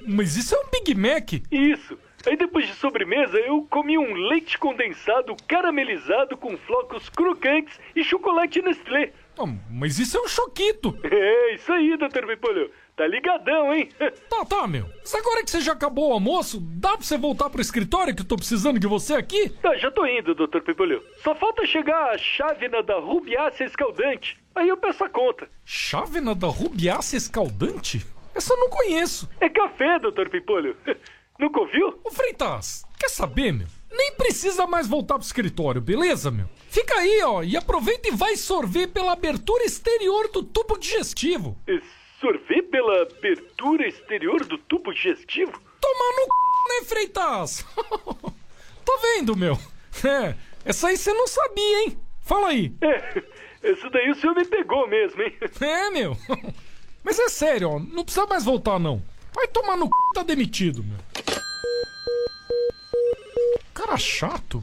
Mas 0.07 0.39
isso 0.39 0.55
é 0.55 0.59
um 0.59 0.71
Big 0.71 0.95
Mac? 0.95 1.35
Isso. 1.53 1.99
Aí 2.27 2.37
depois 2.37 2.67
de 2.67 2.75
sobremesa, 2.75 3.39
eu 3.39 3.67
comi 3.71 3.97
um 3.97 4.13
leite 4.13 4.59
condensado 4.59 5.37
caramelizado 5.47 6.37
com 6.37 6.57
flocos 6.59 7.09
crocantes 7.09 7.79
e 7.95 8.03
chocolate 8.03 8.61
Nestlé. 8.61 9.13
Ah, 9.39 9.47
mas 9.71 9.99
isso 9.99 10.17
é 10.17 10.21
um 10.21 10.29
choquito. 10.29 10.99
É, 11.11 11.55
isso 11.55 11.73
aí, 11.73 11.97
doutor 11.97 12.27
Pimpolho. 12.27 12.71
Tá 12.97 13.07
ligadão, 13.07 13.73
hein? 13.73 13.89
Tá, 14.29 14.45
tá, 14.45 14.67
meu. 14.67 14.87
Mas 14.99 15.15
agora 15.15 15.45
que 15.45 15.51
você 15.51 15.61
já 15.61 15.73
acabou 15.73 16.11
o 16.11 16.13
almoço, 16.13 16.59
dá 16.61 16.91
pra 16.97 17.03
você 17.03 17.17
voltar 17.17 17.49
pro 17.49 17.61
escritório 17.61 18.15
que 18.15 18.23
eu 18.23 18.27
tô 18.27 18.37
precisando 18.37 18.79
de 18.79 18.87
você 18.87 19.15
aqui? 19.15 19.49
Tá, 19.63 19.77
já 19.77 19.91
tô 19.91 20.05
indo, 20.07 20.35
doutor 20.35 20.61
Pimpolho. 20.63 21.03
Só 21.23 21.35
falta 21.35 21.65
chegar 21.67 22.11
a 22.11 22.19
chávena 22.19 22.83
da 22.83 22.99
rubiácea 22.99 23.65
escaldante. 23.65 24.37
Aí 24.55 24.69
eu 24.69 24.77
peço 24.77 25.05
a 25.05 25.09
conta. 25.09 25.49
Chávena 25.65 26.35
da 26.35 26.49
rubiácea 26.49 27.17
escaldante? 27.17 28.05
Essa 28.35 28.55
eu 28.55 28.59
não 28.59 28.69
conheço. 28.71 29.29
É 29.41 29.49
café, 29.49 29.99
doutor 29.99 30.29
Pimpolho. 30.29 30.77
Nunca 31.39 31.61
ouviu? 31.61 32.01
Ô, 32.05 32.11
Freitas, 32.11 32.85
quer 32.99 33.09
saber, 33.09 33.53
meu? 33.53 33.67
Nem 33.91 34.13
precisa 34.17 34.67
mais 34.67 34.87
voltar 34.87 35.15
pro 35.15 35.25
escritório, 35.25 35.81
beleza, 35.81 36.31
meu? 36.31 36.47
Fica 36.69 36.95
aí, 36.95 37.23
ó, 37.23 37.43
e 37.43 37.57
aproveita 37.57 38.09
e 38.09 38.13
vai 38.13 38.37
sorver 38.37 38.89
pela 38.89 39.13
abertura 39.13 39.65
exterior 39.65 40.29
do 40.29 40.43
tubo 40.43 40.77
digestivo. 40.77 41.57
É, 41.67 41.81
Sorver 42.21 42.65
pela 42.65 43.03
abertura 43.03 43.87
exterior 43.87 44.45
do 44.45 44.59
tubo 44.59 44.93
digestivo? 44.93 45.53
Tomar 45.81 46.17
no 46.17 46.25
c, 46.25 46.69
né, 46.69 46.85
Freitas? 46.85 47.65
Tô 48.85 48.99
vendo, 48.99 49.37
meu. 49.37 49.57
É, 50.05 50.35
essa 50.65 50.89
aí 50.89 50.97
você 50.97 51.13
não 51.13 51.29
sabia, 51.29 51.85
hein? 51.85 51.99
Fala 52.21 52.49
aí. 52.49 52.73
É, 52.81 53.23
essa 53.63 53.89
daí 53.91 54.11
o 54.11 54.15
senhor 54.17 54.35
me 54.35 54.45
pegou 54.45 54.89
mesmo, 54.89 55.23
hein? 55.23 55.33
É, 55.61 55.91
meu. 55.91 56.17
Mas 57.05 57.19
é 57.21 57.29
sério, 57.29 57.71
ó, 57.71 57.79
não 57.79 58.03
precisa 58.03 58.27
mais 58.27 58.45
voltar, 58.45 58.81
não. 58.81 59.01
Vai 59.39 59.47
tomar 59.47 59.77
no 59.77 59.85
c, 59.85 59.91
tá 60.17 60.25
demitido, 60.25 60.83
meu. 60.83 60.99
Cara 63.73 63.97
chato. 63.97 64.61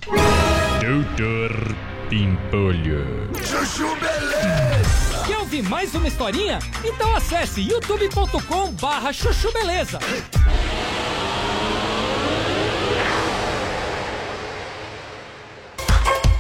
Doutor 0.82 1.76
Pimpolho. 2.10 3.06
Chuchu 3.38 3.96
Beleza! 3.96 5.24
Quer 5.26 5.38
ouvir 5.38 5.64
mais 5.64 5.96
uma 5.96 6.10
historinha? 6.10 6.60
Então 6.84 7.16
acesse 7.16 7.62
youtube.com 7.62 8.74
barra 8.74 9.14
chuchu 9.14 9.50
beleza. 9.54 9.98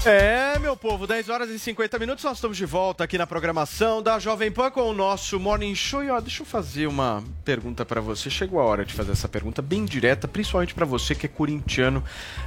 É, 0.07 0.59
meu 0.59 0.77
povo, 0.77 1.07
10 1.07 1.29
horas 1.29 1.49
e 1.49 1.57
50 1.57 1.97
minutos, 1.97 2.23
nós 2.23 2.37
estamos 2.37 2.55
de 2.55 2.65
volta 2.65 3.03
aqui 3.03 3.17
na 3.17 3.25
programação 3.25 4.03
da 4.03 4.19
Jovem 4.19 4.51
Pan 4.51 4.69
com 4.69 4.81
o 4.81 4.93
nosso 4.93 5.39
Morning 5.39 5.73
Show. 5.73 6.03
E 6.03 6.11
ó, 6.11 6.21
deixa 6.21 6.43
eu 6.43 6.45
fazer 6.45 6.85
uma 6.85 7.23
pergunta 7.43 7.83
pra 7.83 7.99
você. 7.99 8.29
Chegou 8.29 8.59
a 8.59 8.65
hora 8.65 8.85
de 8.85 8.93
fazer 8.93 9.13
essa 9.13 9.27
pergunta 9.27 9.63
bem 9.63 9.83
direta, 9.83 10.27
principalmente 10.27 10.75
pra 10.75 10.85
você 10.85 11.15
que 11.15 11.25
é 11.25 11.29
corintiano, 11.29 12.03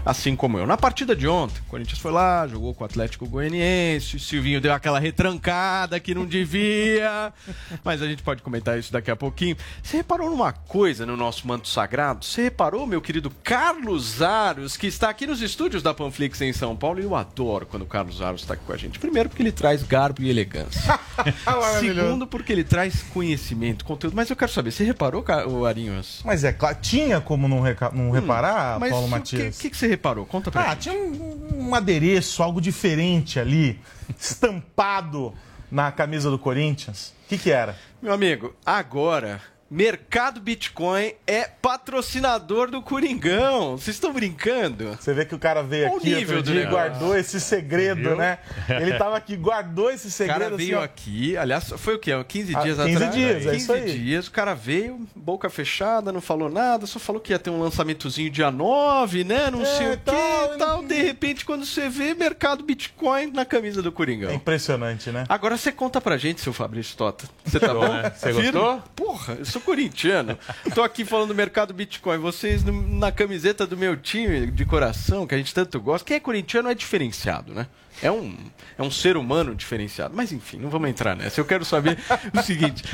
assim 0.06 0.36
como 0.36 0.56
eu. 0.56 0.68
Na 0.68 0.76
partida 0.76 1.16
de 1.16 1.26
ontem, 1.26 1.58
o 1.58 1.64
Corinthians 1.64 1.98
foi 1.98 2.12
lá, 2.12 2.46
jogou 2.46 2.72
com 2.74 2.84
o 2.84 2.86
Atlético 2.86 3.26
Goianiense, 3.26 4.14
o 4.14 4.20
Silvinho 4.20 4.60
deu 4.60 4.72
aquela 4.72 5.00
retrancada 5.00 5.98
que 5.98 6.14
não 6.14 6.26
devia, 6.26 7.32
mas 7.82 8.00
a 8.00 8.06
gente 8.06 8.22
pode 8.22 8.40
comentar 8.40 8.78
isso 8.78 8.92
daqui 8.92 9.10
a 9.10 9.16
pouquinho. 9.16 9.56
Você 9.82 9.96
reparou 9.96 10.30
numa 10.30 10.52
coisa 10.52 11.04
no 11.04 11.16
nosso 11.16 11.48
manto 11.48 11.66
sagrado? 11.66 12.24
Você 12.24 12.42
reparou, 12.44 12.86
meu 12.86 13.00
querido 13.00 13.30
Carlos 13.42 14.22
Aros, 14.22 14.76
que 14.76 14.86
está 14.86 15.08
aqui 15.08 15.26
nos 15.26 15.42
estúdios 15.42 15.82
da 15.82 15.92
Panflix 15.92 16.40
em 16.40 16.52
São 16.52 16.76
Paulo, 16.76 17.00
e 17.00 17.02
eu 17.02 17.16
adoro 17.16 17.47
quando 17.66 17.82
o 17.82 17.86
Carlos 17.86 18.20
Aros 18.22 18.42
está 18.42 18.54
aqui 18.54 18.62
com 18.66 18.72
a 18.72 18.76
gente. 18.76 18.98
Primeiro, 18.98 19.28
porque 19.28 19.42
ele 19.42 19.52
traz 19.52 19.82
garbo 19.82 20.22
e 20.22 20.28
elegância. 20.30 20.80
Segundo, 21.80 22.26
porque 22.26 22.52
ele 22.52 22.64
traz 22.64 23.02
conhecimento, 23.02 23.84
conteúdo. 23.84 24.14
Mas 24.14 24.30
eu 24.30 24.36
quero 24.36 24.50
saber, 24.52 24.70
você 24.70 24.84
reparou, 24.84 25.24
o 25.48 25.64
Arinhos? 25.66 26.20
Mas 26.24 26.44
é 26.44 26.52
claro, 26.52 26.78
tinha 26.80 27.20
como 27.20 27.48
não, 27.48 27.60
reca- 27.60 27.90
não 27.92 28.10
reparar, 28.10 28.76
Hum, 28.76 28.80
mas 28.80 28.90
Paulo 28.90 29.06
o 29.06 29.10
Matias? 29.10 29.56
que, 29.56 29.62
que, 29.62 29.70
que 29.70 29.76
você 29.76 29.86
reparou? 29.86 30.24
Conta 30.26 30.50
pra 30.50 30.62
Ah, 30.62 30.68
gente. 30.70 30.82
tinha 30.90 30.94
um, 30.94 31.68
um 31.68 31.74
adereço, 31.74 32.42
algo 32.42 32.60
diferente 32.60 33.38
ali, 33.40 33.80
estampado 34.18 35.32
na 35.70 35.90
camisa 35.92 36.30
do 36.30 36.38
Corinthians. 36.38 37.12
O 37.24 37.28
que, 37.28 37.38
que 37.38 37.50
era? 37.50 37.76
Meu 38.00 38.12
amigo, 38.12 38.54
agora, 38.64 39.40
Mercado 39.70 40.40
Bitcoin 40.40 41.12
é 41.26 41.44
patrocinador 41.60 42.70
do 42.70 42.80
Coringão. 42.80 43.76
Vocês 43.76 43.96
estão 43.96 44.12
brincando? 44.14 44.96
Você 44.98 45.12
vê 45.12 45.26
que 45.26 45.34
o 45.34 45.38
cara 45.38 45.62
veio 45.62 45.92
o 45.92 45.96
aqui 45.98 46.14
nível 46.14 46.40
dia 46.40 46.62
e 46.62 46.66
guardou 46.66 47.14
esse 47.14 47.38
segredo, 47.38 48.00
Viu? 48.00 48.16
né? 48.16 48.38
Ele 48.80 48.94
tava 48.96 49.16
aqui, 49.18 49.36
guardou 49.36 49.90
esse 49.90 50.08
O 50.08 50.10
segredo 50.10 50.38
cara 50.40 50.56
veio 50.56 50.76
assim, 50.78 50.84
aqui, 50.84 51.36
aliás, 51.36 51.68
foi 51.76 51.96
o 51.96 51.98
quê? 51.98 52.12
15 52.26 52.56
Ah, 52.56 52.60
dias 52.62 52.78
15 52.78 52.94
atrás? 52.96 53.14
dias, 53.14 53.36
é 53.46 53.50
15 53.50 53.56
isso 53.56 53.72
aí. 53.74 53.92
dias, 53.98 54.26
o 54.26 54.30
cara 54.30 54.54
veio, 54.54 55.06
boca 55.14 55.50
fechada, 55.50 56.10
não 56.10 56.20
falou 56.22 56.48
nada, 56.48 56.86
só 56.86 56.98
falou 56.98 57.20
que 57.20 57.32
ia 57.34 57.38
ter 57.38 57.50
um 57.50 57.60
lançamentozinho 57.60 58.30
dia 58.30 58.50
9, 58.50 59.22
né? 59.24 59.50
Não 59.50 59.60
É, 59.60 59.64
sei 59.66 59.92
o 59.92 59.96
tal, 59.98 60.48
que 60.48 60.54
e 60.54 60.58
tal. 60.58 60.82
De 60.84 60.94
repente, 61.02 61.44
quando 61.44 61.66
você 61.66 61.90
vê 61.90 62.14
mercado 62.14 62.64
Bitcoin 62.64 63.32
na 63.32 63.44
camisa 63.44 63.82
do 63.82 63.92
Coringão. 63.92 64.30
É 64.30 64.34
impressionante, 64.34 65.10
né? 65.10 65.24
Agora 65.28 65.58
você 65.58 65.70
conta 65.70 66.00
pra 66.00 66.16
gente, 66.16 66.40
seu 66.40 66.54
Fabrício 66.54 66.96
Tota. 66.96 67.26
Você 67.44 67.60
tá 67.60 67.74
Gostou, 67.74 67.86
bom? 67.88 67.94
né? 68.02 68.12
Você 68.16 68.32
gostou? 68.32 68.82
Porra, 68.96 69.34
eu 69.34 69.44
sou 69.44 69.57
corintiano. 69.60 70.38
Tô 70.74 70.82
aqui 70.82 71.04
falando 71.04 71.28
do 71.28 71.34
mercado 71.34 71.74
Bitcoin. 71.74 72.18
Vocês 72.18 72.62
na 72.64 73.12
camiseta 73.12 73.66
do 73.66 73.76
meu 73.76 73.96
time 73.96 74.50
de 74.50 74.64
coração, 74.64 75.26
que 75.26 75.34
a 75.34 75.38
gente 75.38 75.54
tanto 75.54 75.80
gosta. 75.80 76.06
Quem 76.06 76.16
é 76.16 76.20
corintiano 76.20 76.68
é 76.68 76.74
diferenciado, 76.74 77.52
né? 77.54 77.66
É 78.02 78.10
um, 78.10 78.36
é 78.76 78.82
um 78.82 78.90
ser 78.90 79.16
humano 79.16 79.54
diferenciado. 79.54 80.14
Mas 80.14 80.32
enfim, 80.32 80.58
não 80.58 80.70
vamos 80.70 80.88
entrar 80.88 81.16
nessa. 81.16 81.40
Eu 81.40 81.44
quero 81.44 81.64
saber 81.64 81.98
o 82.32 82.42
seguinte: 82.42 82.84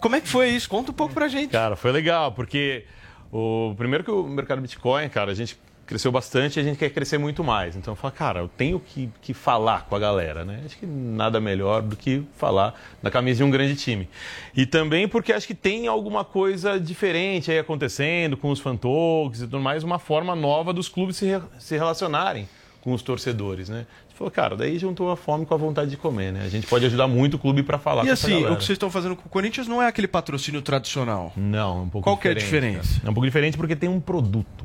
como 0.00 0.16
é 0.16 0.20
que 0.20 0.28
foi 0.28 0.50
isso? 0.50 0.68
Conta 0.68 0.90
um 0.90 0.94
pouco 0.94 1.14
pra 1.14 1.28
gente. 1.28 1.50
Cara, 1.50 1.76
foi 1.76 1.92
legal, 1.92 2.32
porque 2.32 2.84
o 3.32 3.74
primeiro 3.76 4.04
que 4.04 4.10
o 4.10 4.24
mercado 4.24 4.60
Bitcoin, 4.60 5.08
cara, 5.08 5.32
a 5.32 5.34
gente 5.34 5.58
cresceu 5.86 6.10
bastante 6.10 6.58
e 6.58 6.60
a 6.60 6.62
gente 6.62 6.78
quer 6.78 6.90
crescer 6.90 7.18
muito 7.18 7.44
mais. 7.44 7.76
Então 7.76 7.92
eu 7.92 7.96
falo, 7.96 8.12
cara, 8.12 8.40
eu 8.40 8.48
tenho 8.48 8.80
que, 8.80 9.10
que 9.20 9.34
falar 9.34 9.86
com 9.86 9.94
a 9.94 9.98
galera, 9.98 10.44
né? 10.44 10.62
Acho 10.64 10.76
que 10.76 10.86
nada 10.86 11.40
melhor 11.40 11.82
do 11.82 11.96
que 11.96 12.22
falar 12.36 12.74
na 13.02 13.10
camisa 13.10 13.38
de 13.38 13.44
um 13.44 13.50
grande 13.50 13.76
time. 13.76 14.08
E 14.56 14.66
também 14.66 15.06
porque 15.08 15.32
acho 15.32 15.46
que 15.46 15.54
tem 15.54 15.86
alguma 15.86 16.24
coisa 16.24 16.78
diferente 16.78 17.50
aí 17.50 17.58
acontecendo 17.58 18.36
com 18.36 18.50
os 18.50 18.60
fantokes 18.60 19.40
e 19.40 19.44
tudo 19.44 19.60
mais, 19.60 19.84
uma 19.84 19.98
forma 19.98 20.34
nova 20.34 20.72
dos 20.72 20.88
clubes 20.88 21.16
se, 21.16 21.26
se 21.58 21.76
relacionarem 21.76 22.48
com 22.80 22.92
os 22.92 23.02
torcedores, 23.02 23.70
né? 23.70 23.78
A 23.78 24.02
gente 24.08 24.18
falou, 24.18 24.30
cara, 24.30 24.54
daí 24.54 24.78
juntou 24.78 25.10
a 25.10 25.16
fome 25.16 25.46
com 25.46 25.54
a 25.54 25.56
vontade 25.56 25.90
de 25.90 25.96
comer, 25.96 26.32
né? 26.32 26.42
A 26.44 26.48
gente 26.50 26.66
pode 26.66 26.84
ajudar 26.84 27.08
muito 27.08 27.34
o 27.34 27.38
clube 27.38 27.62
para 27.62 27.78
falar 27.78 28.02
E 28.02 28.06
com 28.08 28.12
assim, 28.12 28.44
o 28.44 28.56
que 28.56 28.64
vocês 28.64 28.76
estão 28.76 28.90
fazendo 28.90 29.16
com 29.16 29.26
o 29.26 29.28
Corinthians 29.30 29.66
não 29.66 29.82
é 29.82 29.88
aquele 29.88 30.06
patrocínio 30.06 30.60
tradicional. 30.60 31.32
Não, 31.34 31.78
é 31.78 31.80
um 31.80 31.88
pouco 31.88 32.04
Qual 32.04 32.18
que 32.18 32.28
é 32.28 32.32
a 32.32 32.34
diferente, 32.34 32.80
diferença? 32.80 33.06
É 33.06 33.10
um 33.10 33.14
pouco 33.14 33.26
diferente 33.26 33.56
porque 33.56 33.74
tem 33.74 33.88
um 33.88 34.00
produto. 34.00 34.63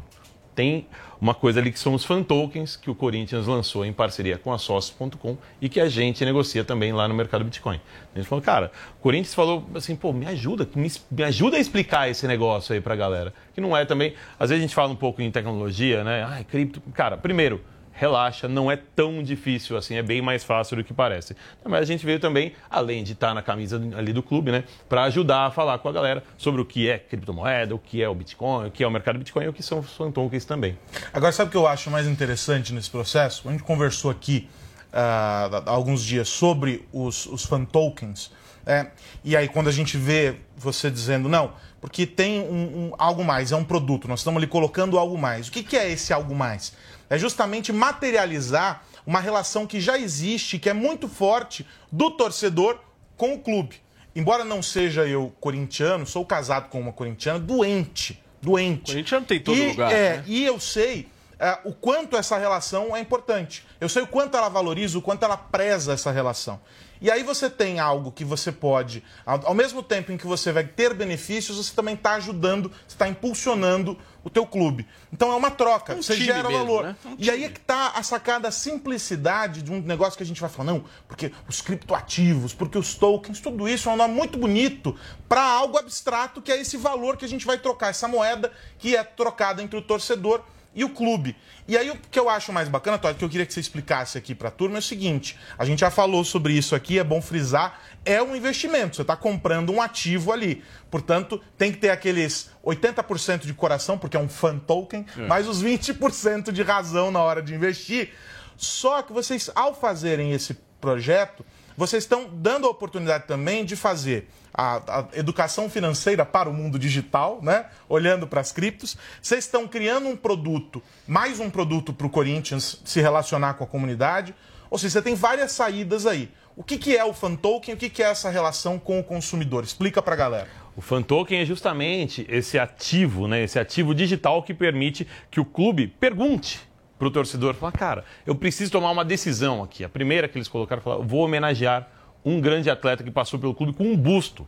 Tem 0.60 0.86
uma 1.22 1.34
coisa 1.34 1.62
ali 1.62 1.72
que 1.72 1.80
são 1.80 1.94
os 1.94 2.04
fan 2.04 2.22
tokens 2.22 2.76
que 2.76 2.90
o 2.90 2.96
Corinthians 2.96 3.48
lançou 3.48 3.86
em 3.86 3.94
parceria 3.94 4.38
com 4.38 4.52
a 4.52 4.58
Sócios.com 4.58 5.38
e 5.62 5.70
que 5.70 5.80
a 5.80 5.88
gente 5.88 6.26
negocia 6.26 6.66
também 6.66 6.92
lá 6.92 7.08
no 7.08 7.14
mercado 7.14 7.46
Bitcoin. 7.46 7.80
A 8.14 8.18
gente 8.20 8.28
falou, 8.28 8.44
cara, 8.44 8.70
o 9.00 9.02
Corinthians 9.02 9.34
falou 9.34 9.66
assim, 9.74 9.96
pô, 9.96 10.12
me 10.12 10.26
ajuda, 10.26 10.68
me, 10.76 10.92
me 11.10 11.24
ajuda 11.24 11.56
a 11.56 11.62
explicar 11.62 12.10
esse 12.10 12.28
negócio 12.28 12.74
aí 12.74 12.82
pra 12.82 12.94
galera. 12.94 13.34
Que 13.54 13.62
não 13.62 13.78
é 13.78 13.86
também. 13.86 14.16
Às 14.38 14.50
vezes 14.50 14.62
a 14.62 14.68
gente 14.68 14.76
fala 14.76 14.92
um 14.92 14.98
pouco 14.98 15.22
em 15.22 15.32
tecnologia, 15.32 16.04
né? 16.04 16.26
Ai, 16.28 16.44
cripto. 16.44 16.82
Cara, 16.94 17.16
primeiro, 17.16 17.62
relaxa, 18.00 18.48
não 18.48 18.72
é 18.72 18.78
tão 18.78 19.22
difícil 19.22 19.76
assim, 19.76 19.96
é 19.96 20.02
bem 20.02 20.22
mais 20.22 20.44
fácil 20.44 20.78
do 20.78 20.84
que 20.86 20.94
parece. 20.94 21.36
Mas 21.66 21.82
a 21.82 21.86
gente 21.86 22.06
veio 22.06 22.20
também, 22.20 22.54
além 22.70 23.04
de 23.04 23.12
estar 23.12 23.34
na 23.34 23.42
camisa 23.42 23.76
ali 23.98 24.14
do 24.14 24.24
clube, 24.24 24.52
né, 24.52 24.64
para 24.88 25.04
ajudar 25.04 25.48
a 25.48 25.52
falar 25.52 25.78
com 25.80 25.90
a 25.90 25.92
galera 25.92 26.24
sobre 26.38 26.62
o 26.62 26.66
que 26.66 26.90
é 26.90 26.98
criptomoeda, 26.98 27.76
o 27.76 27.80
que 27.80 28.02
é 28.02 28.08
o 28.08 28.16
Bitcoin, 28.16 28.68
o 28.68 28.72
que 28.72 28.84
é 28.84 28.88
o 28.88 28.92
mercado 28.92 29.20
Bitcoin 29.20 29.44
e 29.44 29.48
o 29.50 29.54
que 29.54 29.62
são 29.62 29.80
os 29.80 29.98
tokens 30.14 30.46
também. 30.46 30.78
Agora, 31.14 31.32
sabe 31.34 31.50
o 31.50 31.52
que 31.52 31.58
eu 31.58 31.68
acho 31.68 31.92
mais 31.92 32.08
interessante 32.08 32.72
nesse 32.74 32.90
processo? 32.90 33.48
A 33.50 33.52
gente 33.52 33.64
conversou 33.64 34.10
aqui 34.10 34.48
ah, 34.94 35.64
há 35.66 35.70
alguns 35.72 36.04
dias 36.04 36.30
sobre 36.30 36.88
os, 36.94 37.26
os 37.26 37.44
fan 37.46 37.66
tokens. 37.66 38.32
é, 38.66 38.88
e 39.24 39.36
aí, 39.36 39.48
quando 39.48 39.68
a 39.68 39.72
gente 39.72 39.98
vê 39.98 40.36
você 40.58 40.90
dizendo, 40.90 41.28
não, 41.30 41.52
porque 41.82 42.06
tem 42.06 42.42
um, 42.42 42.88
um- 42.90 42.94
algo 42.98 43.24
mais, 43.24 43.52
é 43.52 43.56
um 43.56 43.64
produto, 43.64 44.08
nós 44.08 44.20
estamos 44.20 44.38
ali 44.38 44.48
colocando 44.48 44.98
algo 44.98 45.18
mais. 45.18 45.48
O 45.48 45.52
que, 45.52 45.64
que 45.64 45.78
é 45.78 45.90
esse 45.92 46.12
algo 46.12 46.36
mais? 46.36 46.74
É 47.10 47.18
justamente 47.18 47.74
materializar 47.74 48.84
uma 49.06 49.20
relação 49.20 49.66
que 49.66 49.80
já 49.82 49.98
existe, 49.98 50.60
que 50.60 50.70
é 50.70 50.74
muito 50.74 51.08
forte 51.08 51.66
do 51.92 52.12
torcedor 52.12 52.80
com 53.18 53.34
o 53.34 53.40
clube. 53.40 53.82
Embora 54.16 54.44
não 54.44 54.62
seja 54.62 55.06
eu 55.08 55.34
corintiano, 55.40 56.06
sou 56.06 56.26
casado 56.26 56.70
com 56.70 56.80
uma 56.80 56.92
corintiana 56.92 57.40
doente. 57.40 58.22
Doente. 58.42 58.92
Corintiano 58.92 59.26
tem 59.26 59.38
em 59.38 59.42
todo 59.42 59.58
e, 59.58 59.68
lugar, 59.70 59.92
É, 59.92 60.18
né? 60.18 60.24
e 60.28 60.46
eu 60.46 60.60
sei 60.60 61.08
é, 61.40 61.58
o 61.64 61.74
quanto 61.74 62.18
essa 62.18 62.38
relação 62.38 62.96
é 62.96 63.00
importante. 63.00 63.66
Eu 63.80 63.90
sei 63.90 64.04
o 64.04 64.08
quanto 64.08 64.36
ela 64.38 64.50
valoriza, 64.50 64.98
o 64.98 65.02
quanto 65.02 65.24
ela 65.24 65.38
preza 65.38 65.94
essa 65.94 66.12
relação. 66.12 66.60
E 67.02 67.10
aí 67.10 67.24
você 67.24 67.50
tem 67.50 67.80
algo 67.80 68.12
que 68.12 68.26
você 68.26 68.52
pode, 68.52 69.04
ao, 69.26 69.54
mesmo 69.54 69.82
tempo 69.82 70.12
em 70.12 70.18
que 70.18 70.28
você 70.28 70.52
vai 70.52 70.66
ter 70.66 70.94
benefícios, 70.94 71.58
você 71.58 71.74
também 71.74 71.96
está 71.96 72.16
ajudando, 72.16 72.70
você 72.70 72.96
está 72.96 73.08
impulsionando 73.08 73.98
o 74.24 74.30
teu 74.30 74.46
clube. 74.46 74.86
Então 75.12 75.32
é 75.32 75.36
uma 75.36 75.50
troca, 75.50 75.94
Um 75.94 76.04
você 76.04 76.18
gera 76.18 76.50
mesmo, 76.50 76.66
valor. 76.66 76.84
né? 76.84 76.96
Um 77.06 77.16
e 77.18 77.32
aí 77.32 77.46
é 77.46 77.50
que 77.50 77.60
está 77.60 77.94
a 77.96 78.04
sacada, 78.04 78.50
a 78.50 78.52
simplicidade 78.52 79.62
de 79.62 79.72
um 79.72 79.82
negócio 79.82 80.18
que 80.18 80.24
a 80.24 80.26
gente 80.26 80.42
vai 80.42 80.50
falar, 80.50 80.74
não, 80.74 80.84
porque 81.08 81.32
os 81.48 81.62
criptoativos, 81.62 82.54
porque 82.54 82.78
os 82.78 82.96
tokens, 82.96 83.40
tudo 83.40 83.68
isso 83.68 83.90
é 83.90 83.94
um 83.94 83.96
nome 83.96 84.14
muito 84.14 84.38
bonito 84.38 84.96
para 85.28 85.42
algo 85.42 85.78
abstrato 85.78 86.42
que 86.42 86.52
é 86.52 86.60
esse 86.60 86.76
valor 86.76 87.16
que 87.16 87.24
a 87.24 87.30
gente 87.30 87.46
vai 87.46 87.58
trocar, 87.58 87.90
essa 87.90 88.08
moeda 88.08 88.52
que 88.78 88.96
é 88.96 89.04
trocada 89.04 89.64
entre 89.64 89.78
o 89.78 89.82
torcedor 89.82 90.44
e 90.74 90.84
o 90.84 90.90
clube. 90.90 91.36
E 91.68 91.78
aí 91.78 91.90
o 91.90 91.96
que 91.98 92.20
eu 92.20 92.30
acho 92.30 92.52
mais 92.54 92.68
bacana, 92.70 92.98
Todd, 92.98 93.18
que 93.18 93.24
eu 93.26 93.30
queria 93.30 93.46
que 93.46 93.54
você 93.54 93.60
explicasse 93.60 94.18
aqui 94.18 94.34
para 94.36 94.50
a 94.50 94.52
turma 94.52 94.78
é 94.78 94.80
o 94.80 94.82
seguinte: 94.82 95.38
a 95.58 95.66
gente 95.66 95.80
já 95.80 95.90
falou 95.92 96.24
sobre 96.24 96.54
isso 96.54 96.76
aqui, 96.76 96.98
é 97.00 97.04
bom 97.04 97.22
frisar, 97.22 97.80
é 98.06 98.22
um 98.22 98.36
investimento. 98.36 98.96
Você 98.96 99.02
está 99.02 99.16
comprando 99.16 99.72
um 99.72 99.82
ativo 99.82 100.32
ali. 100.32 100.64
Portanto, 100.90 101.42
tem 101.58 101.72
que 101.72 101.78
ter 101.78 101.90
aqueles 101.90 102.50
80% 102.66 103.46
de 103.46 103.54
coração, 103.54 103.98
porque 103.98 104.18
é 104.18 104.20
um 104.20 104.30
fan 104.30 104.58
token, 104.60 105.06
É. 105.18 105.28
mais 105.28 105.48
os 105.48 105.62
20% 105.62 106.52
de 106.52 106.62
razão 106.64 107.12
na 107.12 107.20
hora 107.22 107.42
de 107.42 107.54
investir. 107.54 108.12
Só 108.58 109.02
que 109.02 109.14
vocês, 109.14 109.50
ao 109.56 109.74
fazerem 109.74 110.32
esse 110.34 110.54
projeto, 110.82 111.46
vocês 111.80 112.04
estão 112.04 112.30
dando 112.30 112.68
a 112.68 112.70
oportunidade 112.70 113.24
também 113.26 113.64
de 113.64 113.74
fazer 113.74 114.28
a, 114.54 115.00
a 115.00 115.08
educação 115.14 115.70
financeira 115.70 116.26
para 116.26 116.50
o 116.50 116.54
mundo 116.54 116.78
digital, 116.78 117.40
né? 117.42 117.68
Olhando 117.88 118.28
para 118.28 118.42
as 118.42 118.52
criptos. 118.52 118.98
Vocês 119.22 119.46
estão 119.46 119.66
criando 119.66 120.10
um 120.10 120.18
produto, 120.18 120.84
mais 121.08 121.40
um 121.40 121.50
produto 121.50 121.94
para 121.94 122.06
o 122.06 122.10
Corinthians 122.10 122.82
se 122.84 123.00
relacionar 123.00 123.54
com 123.54 123.64
a 123.64 123.68
comunidade. 123.68 124.36
Ou 124.70 124.78
seja, 124.78 124.92
você 124.92 125.02
tem 125.02 125.16
várias 125.16 125.54
saídas 125.54 126.06
aí. 126.06 126.30
O 126.54 126.64
que, 126.66 126.78
que 126.78 126.98
é 126.98 127.06
o 127.06 127.14
fan 127.14 127.36
token? 127.36 127.76
O 127.76 127.78
que, 127.78 127.90
que 127.90 128.04
é 128.04 128.08
essa 128.08 128.30
relação 128.30 128.78
com 128.78 129.00
o 129.00 129.04
consumidor? 129.04 129.64
Explica 129.64 130.02
para 130.02 130.16
a 130.16 130.18
galera. 130.18 130.50
O 130.76 130.82
fan 130.82 131.02
token 131.02 131.40
é 131.40 131.46
justamente 131.46 132.26
esse 132.28 132.60
ativo, 132.60 133.26
né? 133.26 133.42
Esse 133.42 133.58
ativo 133.58 133.96
digital 133.96 134.44
que 134.44 134.54
permite 134.54 135.08
que 135.32 135.40
o 135.40 135.46
clube 135.46 135.88
pergunte 135.88 136.60
para 137.00 137.08
o 137.08 137.12
torcedor, 137.12 137.56
falar, 137.56 137.72
cara, 137.72 138.06
eu 138.28 138.36
preciso 138.36 138.72
tomar 138.72 138.92
uma 138.92 139.04
decisão 139.06 139.64
aqui. 139.64 139.84
A 139.84 139.90
primeira 139.90 140.28
que 140.28 140.38
eles 140.38 140.48
colocaram, 140.50 140.82
falaram, 140.82 141.04
vou 141.08 141.22
homenagear 141.22 141.88
um 142.24 142.40
grande 142.42 142.70
atleta 142.70 143.04
que 143.04 143.10
passou 143.10 143.40
pelo 143.40 143.56
clube 143.56 143.72
com 143.74 143.86
um 143.86 143.96
busto, 143.98 144.46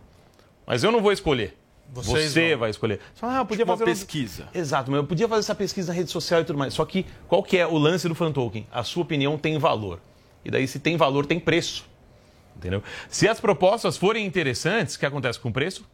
mas 0.67 0.83
eu 0.83 0.91
não 0.91 1.01
vou 1.01 1.11
escolher. 1.13 1.57
Vocês 1.93 2.31
Você 2.33 2.49
vão. 2.51 2.59
vai 2.59 2.69
escolher. 2.69 2.99
Você 3.13 3.19
fala, 3.21 3.33
ah, 3.37 3.41
eu 3.41 3.45
podia 3.45 3.63
Tipo 3.65 3.71
uma 3.71 3.77
fazer 3.77 3.89
um- 3.89 3.93
pesquisa. 3.93 4.47
Exato, 4.53 4.91
mas 4.91 4.97
eu 4.99 5.05
podia 5.07 5.27
fazer 5.27 5.39
essa 5.39 5.55
pesquisa 5.55 5.91
na 5.91 5.97
rede 5.97 6.11
social 6.11 6.41
e 6.41 6.45
tudo 6.45 6.59
mais. 6.59 6.73
Só 6.73 6.85
que 6.85 7.05
qual 7.27 7.41
que 7.43 7.57
é 7.57 7.65
o 7.67 7.77
lance 7.77 8.07
do 8.07 8.15
fan 8.15 8.31
token? 8.31 8.65
A 8.71 8.83
sua 8.83 9.03
opinião 9.03 9.37
tem 9.37 9.57
valor. 9.57 9.99
E 10.45 10.51
daí, 10.51 10.67
se 10.67 10.79
tem 10.79 10.95
valor, 10.97 11.25
tem 11.25 11.39
preço. 11.39 11.85
Entendeu? 12.55 12.81
Se 13.09 13.27
as 13.27 13.39
propostas 13.39 13.97
forem 13.97 14.25
interessantes, 14.25 14.95
o 14.95 14.99
que 14.99 15.05
acontece 15.05 15.39
com 15.39 15.49
o 15.49 15.53
preço? 15.53 15.85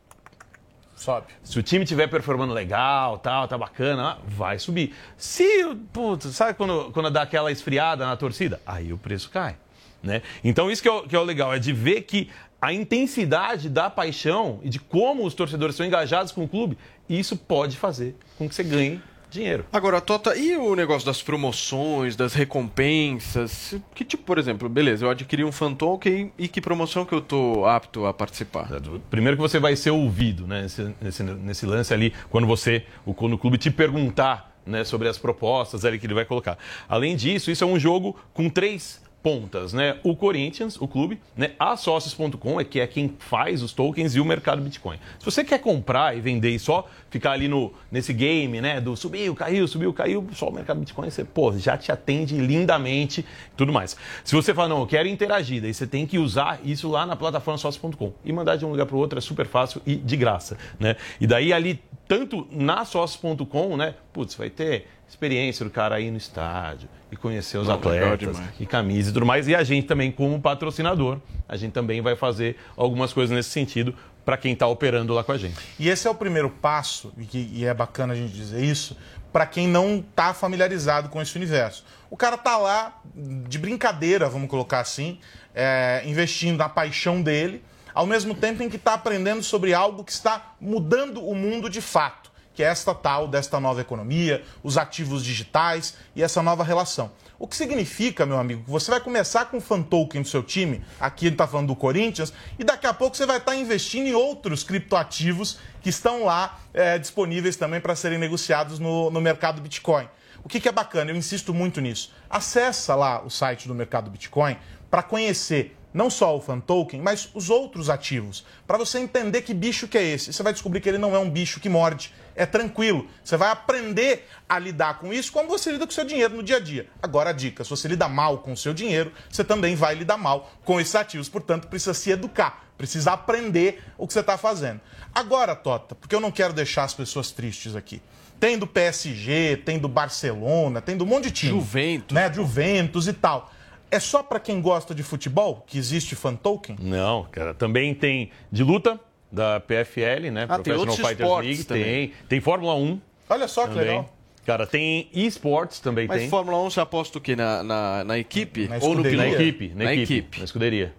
Sobe. 0.97 1.27
Se 1.43 1.59
o 1.59 1.63
time 1.63 1.83
estiver 1.83 2.07
performando 2.07 2.53
legal, 2.53 3.19
tal, 3.19 3.47
tá 3.47 3.55
bacana, 3.55 4.13
ah, 4.13 4.17
vai 4.27 4.57
subir. 4.57 4.95
Se, 5.15 5.45
putz, 5.93 6.35
sabe 6.35 6.55
quando, 6.55 6.91
quando 6.91 7.11
dá 7.11 7.21
aquela 7.21 7.51
esfriada 7.51 8.03
na 8.03 8.17
torcida? 8.17 8.59
Aí 8.65 8.91
o 8.91 8.97
preço 8.97 9.29
cai. 9.29 9.55
Né? 10.01 10.23
Então 10.43 10.71
isso 10.71 10.81
que 10.81 10.87
é, 10.87 10.91
o, 10.91 11.03
que 11.03 11.15
é 11.15 11.19
o 11.19 11.23
legal, 11.23 11.53
é 11.53 11.59
de 11.59 11.71
ver 11.71 12.01
que 12.01 12.29
a 12.59 12.73
intensidade 12.73 13.69
da 13.69 13.91
paixão 13.91 14.59
e 14.63 14.69
de 14.69 14.79
como 14.79 15.23
os 15.23 15.35
torcedores 15.35 15.75
são 15.75 15.85
engajados 15.85 16.31
com 16.31 16.43
o 16.43 16.47
clube, 16.47 16.77
isso 17.07 17.37
pode 17.37 17.77
fazer 17.77 18.15
com 18.35 18.49
que 18.49 18.55
você 18.55 18.63
ganhe 18.63 18.99
dinheiro. 19.29 19.65
Agora, 19.71 20.01
Tota, 20.01 20.35
e 20.35 20.55
o 20.55 20.75
negócio 20.75 21.05
das 21.05 21.21
promoções, 21.21 22.15
das 22.15 22.33
recompensas? 22.33 23.75
Que 23.93 24.05
tipo, 24.05 24.23
por 24.23 24.37
exemplo, 24.37 24.69
beleza, 24.69 25.05
eu 25.05 25.09
adquiri 25.09 25.43
um 25.43 25.51
fan 25.51 25.73
token 25.73 26.31
e 26.37 26.47
que 26.47 26.61
promoção 26.61 27.05
que 27.05 27.13
eu 27.13 27.21
tô 27.21 27.65
apto 27.65 28.05
a 28.05 28.13
participar? 28.13 28.69
Primeiro 29.09 29.37
que 29.37 29.41
você 29.41 29.59
vai 29.59 29.75
ser 29.75 29.91
ouvido, 29.91 30.47
né? 30.47 30.63
Nesse, 30.63 30.95
nesse, 31.01 31.23
nesse 31.23 31.65
lance 31.65 31.93
ali, 31.93 32.13
quando 32.29 32.47
você, 32.47 32.85
o, 33.05 33.13
quando 33.13 33.33
o 33.33 33.37
clube 33.37 33.57
te 33.57 33.69
perguntar 33.71 34.57
né, 34.65 34.83
sobre 34.83 35.07
as 35.07 35.17
propostas 35.17 35.85
ali 35.85 35.97
que 35.97 36.05
ele 36.05 36.13
vai 36.13 36.25
colocar. 36.25 36.57
Além 36.87 37.15
disso, 37.15 37.49
isso 37.49 37.63
é 37.63 37.67
um 37.67 37.79
jogo 37.79 38.15
com 38.33 38.49
três 38.49 39.01
pontas, 39.27 39.73
né? 39.73 39.97
O 40.03 40.15
Corinthians, 40.15 40.79
o 40.79 40.87
clube, 40.87 41.19
né? 41.35 41.51
A 41.59 41.75
Sócios.com 41.75 42.61
é 42.61 42.63
que 42.63 42.79
é 42.79 42.87
quem 42.87 43.13
faz 43.19 43.61
os 43.61 43.73
tokens 43.73 44.15
e 44.15 44.21
o 44.21 44.25
mercado 44.25 44.61
Bitcoin. 44.61 44.97
Se 45.19 45.25
você 45.25 45.43
quer 45.43 45.59
comprar 45.59 46.15
e 46.15 46.21
vender 46.21 46.51
e 46.51 46.57
só 46.57 46.87
ficar 47.09 47.33
ali 47.33 47.49
no, 47.49 47.73
nesse 47.91 48.13
game, 48.13 48.61
né? 48.61 48.79
Do 48.79 48.95
subiu, 48.95 49.35
caiu, 49.35 49.67
subiu, 49.67 49.91
caiu, 49.91 50.25
só 50.31 50.47
o 50.47 50.53
mercado 50.53 50.79
Bitcoin, 50.79 51.09
você, 51.09 51.25
pô, 51.25 51.51
já 51.57 51.75
te 51.77 51.91
atende 51.91 52.37
lindamente 52.37 53.25
tudo 53.57 53.73
mais. 53.73 53.97
Se 54.23 54.33
você 54.33 54.53
fala, 54.53 54.69
não, 54.69 54.79
eu 54.79 54.87
quero 54.87 55.09
interagir, 55.09 55.61
daí 55.61 55.73
você 55.73 55.85
tem 55.85 56.05
que 56.05 56.17
usar 56.17 56.61
isso 56.63 56.89
lá 56.89 57.05
na 57.05 57.17
plataforma 57.17 57.57
Sócios.com 57.57 58.13
e 58.23 58.31
mandar 58.31 58.55
de 58.55 58.65
um 58.65 58.69
lugar 58.69 58.85
para 58.85 58.95
o 58.95 58.99
outro 58.99 59.19
é 59.19 59.21
super 59.21 59.45
fácil 59.45 59.81
e 59.85 59.97
de 59.97 60.15
graça, 60.15 60.57
né? 60.79 60.95
E 61.19 61.27
daí 61.27 61.51
ali, 61.51 61.81
tanto 62.07 62.47
na 62.49 62.85
Sócios.com, 62.85 63.75
né? 63.75 63.95
Putz, 64.13 64.35
vai 64.35 64.49
ter 64.49 64.87
experiência 65.09 65.63
do 65.65 65.71
cara 65.71 65.95
aí 65.95 66.11
no 66.11 66.17
estádio 66.17 66.89
e 67.11 67.15
conhecer 67.15 67.57
os 67.57 67.67
Não, 67.67 67.75
atletas 67.75 68.37
e 68.59 68.65
camisas 68.65 69.11
e 69.11 69.13
tudo 69.13 69.25
mais. 69.25 69.47
E 69.47 69.55
a 69.55 69.63
gente 69.63 69.87
também, 69.87 70.11
como 70.11 70.39
patrocinador, 70.41 71.19
a 71.47 71.55
gente 71.55 71.71
também 71.71 72.01
vai 72.01 72.15
fazer 72.15 72.57
algumas 72.75 73.13
coisas 73.13 73.35
nesse 73.35 73.49
sentido 73.49 73.95
para 74.25 74.35
quem 74.35 74.51
está 74.53 74.67
operando 74.67 75.13
lá 75.13 75.23
com 75.23 75.31
a 75.31 75.37
gente. 75.37 75.55
E 75.79 75.87
esse 75.87 76.05
é 76.07 76.11
o 76.11 76.15
primeiro 76.15 76.49
passo, 76.49 77.13
e, 77.17 77.25
que- 77.25 77.49
e 77.53 77.65
é 77.65 77.73
bacana 77.73 78.13
a 78.13 78.15
gente 78.15 78.33
dizer 78.33 78.61
isso, 78.61 78.97
para 79.31 79.45
quem 79.45 79.67
não 79.67 79.97
está 79.99 80.33
familiarizado 80.33 81.07
com 81.07 81.21
esse 81.21 81.35
universo. 81.37 81.85
O 82.09 82.17
cara 82.17 82.37
tá 82.37 82.57
lá 82.57 82.99
de 83.47 83.57
brincadeira, 83.57 84.27
vamos 84.27 84.49
colocar 84.49 84.81
assim, 84.81 85.19
é, 85.55 86.01
investindo 86.05 86.57
na 86.57 86.67
paixão 86.67 87.21
dele, 87.21 87.63
ao 87.93 88.05
mesmo 88.05 88.35
tempo 88.35 88.61
em 88.61 88.69
que 88.69 88.75
está 88.75 88.93
aprendendo 88.95 89.41
sobre 89.41 89.73
algo 89.73 90.03
que 90.03 90.11
está 90.11 90.53
mudando 90.59 91.23
o 91.25 91.33
mundo 91.33 91.69
de 91.69 91.81
fato, 91.81 92.26
que 92.57 92.63
é 92.63 92.65
esta 92.65 92.95
tal 92.95 93.27
desta 93.27 93.59
nova 93.59 93.81
economia, 93.81 94.43
os 94.63 94.79
ativos 94.79 95.23
digitais 95.23 95.93
e 96.15 96.23
essa 96.23 96.41
nova 96.41 96.63
relação. 96.63 97.11
O 97.37 97.47
que 97.47 97.55
significa, 97.55 98.25
meu 98.25 98.39
amigo, 98.39 98.63
que 98.63 98.71
você 98.71 98.89
vai 98.89 98.99
começar 98.99 99.45
com 99.45 99.57
o 99.57 99.61
fan 99.61 99.83
token 99.83 100.23
do 100.23 100.27
seu 100.27 100.41
time, 100.41 100.83
aqui 100.99 101.27
ele 101.27 101.35
está 101.35 101.45
falando 101.45 101.67
do 101.67 101.75
Corinthians, 101.75 102.33
e 102.57 102.63
daqui 102.63 102.87
a 102.87 102.93
pouco 102.95 103.15
você 103.15 103.27
vai 103.27 103.37
estar 103.37 103.55
investindo 103.55 104.07
em 104.07 104.15
outros 104.15 104.63
criptoativos 104.63 105.59
que 105.83 105.89
estão 105.89 106.25
lá 106.25 106.59
é, 106.73 106.97
disponíveis 106.97 107.55
também 107.55 107.79
para 107.79 107.95
serem 107.95 108.17
negociados 108.17 108.79
no, 108.79 109.11
no 109.11 109.21
mercado 109.21 109.61
Bitcoin. 109.61 110.09
O 110.43 110.49
que, 110.49 110.59
que 110.59 110.67
é 110.67 110.71
bacana, 110.71 111.11
eu 111.11 111.15
insisto 111.15 111.53
muito 111.53 111.79
nisso. 111.79 112.11
Acessa 112.27 112.95
lá 112.95 113.23
o 113.23 113.29
site 113.29 113.67
do 113.67 113.75
mercado 113.75 114.09
Bitcoin 114.09 114.57
para 114.89 115.03
conhecer 115.03 115.77
não 115.93 116.09
só 116.09 116.35
o 116.35 116.41
fan 116.41 116.59
token, 116.59 117.01
mas 117.01 117.29
os 117.33 117.49
outros 117.49 117.89
ativos, 117.89 118.45
para 118.65 118.77
você 118.77 118.99
entender 118.99 119.41
que 119.41 119.53
bicho 119.53 119.87
que 119.87 119.97
é 119.97 120.03
esse. 120.03 120.31
Você 120.31 120.43
vai 120.43 120.53
descobrir 120.53 120.81
que 120.81 120.87
ele 120.87 120.97
não 120.97 121.15
é 121.15 121.19
um 121.19 121.29
bicho 121.29 121.59
que 121.59 121.69
morde, 121.69 122.13
é 122.37 122.45
tranquilo. 122.45 123.07
Você 123.23 123.35
vai 123.35 123.49
aprender 123.49 124.29
a 124.47 124.57
lidar 124.57 124.99
com 124.99 125.11
isso 125.11 125.31
como 125.31 125.49
você 125.49 125.71
lida 125.71 125.85
com 125.85 125.91
o 125.91 125.93
seu 125.93 126.05
dinheiro 126.05 126.35
no 126.35 126.43
dia 126.43 126.57
a 126.57 126.59
dia. 126.59 126.87
Agora 127.01 127.31
a 127.31 127.33
dica, 127.33 127.63
se 127.63 127.69
você 127.69 127.87
lida 127.87 128.07
mal 128.07 128.37
com 128.37 128.53
o 128.53 128.57
seu 128.57 128.73
dinheiro, 128.73 129.11
você 129.29 129.43
também 129.43 129.75
vai 129.75 129.95
lidar 129.95 130.17
mal 130.17 130.51
com 130.63 130.79
esses 130.79 130.95
ativos. 130.95 131.27
Portanto, 131.27 131.67
precisa 131.67 131.93
se 131.95 132.11
educar, 132.11 132.65
precisa 132.77 133.11
aprender 133.11 133.83
o 133.97 134.07
que 134.07 134.13
você 134.13 134.19
está 134.19 134.37
fazendo. 134.37 134.79
Agora, 135.13 135.55
Tota, 135.55 135.95
porque 135.95 136.15
eu 136.15 136.19
não 136.19 136.31
quero 136.31 136.53
deixar 136.53 136.83
as 136.83 136.93
pessoas 136.93 137.31
tristes 137.31 137.75
aqui. 137.75 138.01
Tem 138.39 138.57
do 138.57 138.67
PSG, 138.67 139.57
tem 139.65 139.79
do 139.79 139.87
Barcelona, 139.87 140.79
tem 140.79 140.95
do 140.95 141.05
monte 141.05 141.25
de 141.25 141.31
time. 141.31 141.53
Juventus. 141.53 142.13
Né? 142.13 142.31
Juventus 142.31 143.07
e 143.07 143.13
tal. 143.13 143.51
É 143.89 143.99
só 143.99 144.21
para 144.21 144.39
quem 144.39 144.61
gosta 144.61 144.93
de 144.93 145.01
futebol 145.01 145.63
que 145.65 145.77
existe 145.77 146.15
fan 146.15 146.35
token? 146.35 146.77
Não, 146.79 147.23
cara, 147.31 147.53
também 147.53 147.95
tem 147.95 148.29
de 148.51 148.63
luta 148.63 148.99
da 149.31 149.59
PFL, 149.59 150.29
né? 150.31 150.45
Ah, 150.47 150.59
tem 150.59 150.73
outros 150.73 150.95
Fighters 150.95 151.19
esportes 151.19 151.49
League, 151.49 151.63
também. 151.65 151.83
tem, 151.83 152.13
tem 152.29 152.41
Fórmula 152.41 152.75
1. 152.75 153.01
Olha 153.29 153.47
só 153.47 153.63
que 153.63 153.73
também. 153.73 153.87
legal. 153.87 154.13
Cara, 154.45 154.65
tem 154.65 155.09
esportes 155.13 155.81
também 155.81 156.07
Mas 156.07 156.21
tem. 156.21 156.29
Fórmula 156.29 156.57
1 156.59 156.69
você 156.69 156.79
aposta 156.79 157.17
o 157.17 157.21
quê? 157.21 157.35
Na, 157.35 157.61
na, 157.63 158.03
na 158.05 158.17
equipe? 158.17 158.67
Na 158.69 158.75
Ou 158.75 158.95
no 158.95 159.01
escuderia. 159.01 159.11
piloto? 159.11 159.29
Na 159.29 159.43
equipe, 159.43 159.73
na 159.75 159.93
equipe, 159.93 160.37
na 160.39 160.45
escuderia. 160.45 160.93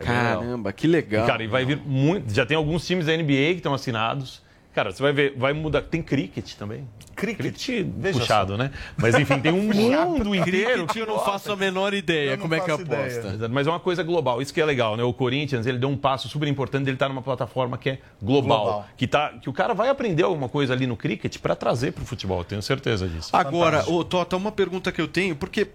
É 0.00 0.04
bem 0.04 0.16
legal. 0.16 0.40
Caramba, 0.40 0.72
que 0.72 0.86
legal. 0.88 1.26
Cara, 1.26 1.42
e 1.44 1.46
vai 1.46 1.64
vir 1.64 1.76
muito. 1.84 2.32
Já 2.34 2.44
tem 2.44 2.56
alguns 2.56 2.84
times 2.86 3.06
da 3.06 3.16
NBA 3.16 3.26
que 3.26 3.54
estão 3.58 3.72
assinados. 3.74 4.42
Cara, 4.78 4.92
você 4.92 5.02
vai 5.02 5.12
ver, 5.12 5.34
vai 5.36 5.52
mudar. 5.52 5.82
Tem 5.82 6.00
cricket 6.00 6.54
também. 6.54 6.88
Cricket? 7.16 7.84
puxado, 8.12 8.56
né? 8.56 8.70
Mas 8.96 9.16
enfim, 9.16 9.40
tem 9.40 9.50
um 9.50 9.64
mundo 9.74 10.36
inteiro. 10.36 10.86
Cricket 10.86 10.96
eu 10.98 11.04
não 11.04 11.18
faço 11.18 11.50
a 11.50 11.56
menor 11.56 11.92
ideia 11.92 12.38
como 12.38 12.54
é 12.54 12.60
que 12.60 12.70
aposta. 12.70 12.94
Exato, 13.34 13.50
Mas 13.50 13.66
é 13.66 13.70
uma 13.70 13.80
coisa 13.80 14.04
global, 14.04 14.40
isso 14.40 14.54
que 14.54 14.60
é 14.60 14.64
legal, 14.64 14.96
né? 14.96 15.02
O 15.02 15.12
Corinthians, 15.12 15.66
ele 15.66 15.78
deu 15.78 15.88
um 15.88 15.96
passo 15.96 16.28
super 16.28 16.46
importante, 16.46 16.88
ele 16.88 16.96
tá 16.96 17.08
numa 17.08 17.22
plataforma 17.22 17.76
que 17.76 17.90
é 17.90 17.98
global, 18.22 18.62
Global. 18.62 18.88
Que, 18.96 19.08
tá, 19.08 19.30
que 19.42 19.50
o 19.50 19.52
cara 19.52 19.74
vai 19.74 19.88
aprender 19.88 20.22
alguma 20.22 20.48
coisa 20.48 20.74
ali 20.74 20.86
no 20.86 20.96
cricket 20.96 21.38
para 21.38 21.56
trazer 21.56 21.92
pro 21.92 22.04
futebol, 22.04 22.38
eu 22.38 22.44
tenho 22.44 22.62
certeza 22.62 23.08
disso. 23.08 23.30
Agora, 23.32 23.82
ô, 23.90 24.04
Tota, 24.04 24.36
uma 24.36 24.52
pergunta 24.52 24.92
que 24.92 25.00
eu 25.00 25.08
tenho, 25.08 25.34
porque, 25.34 25.72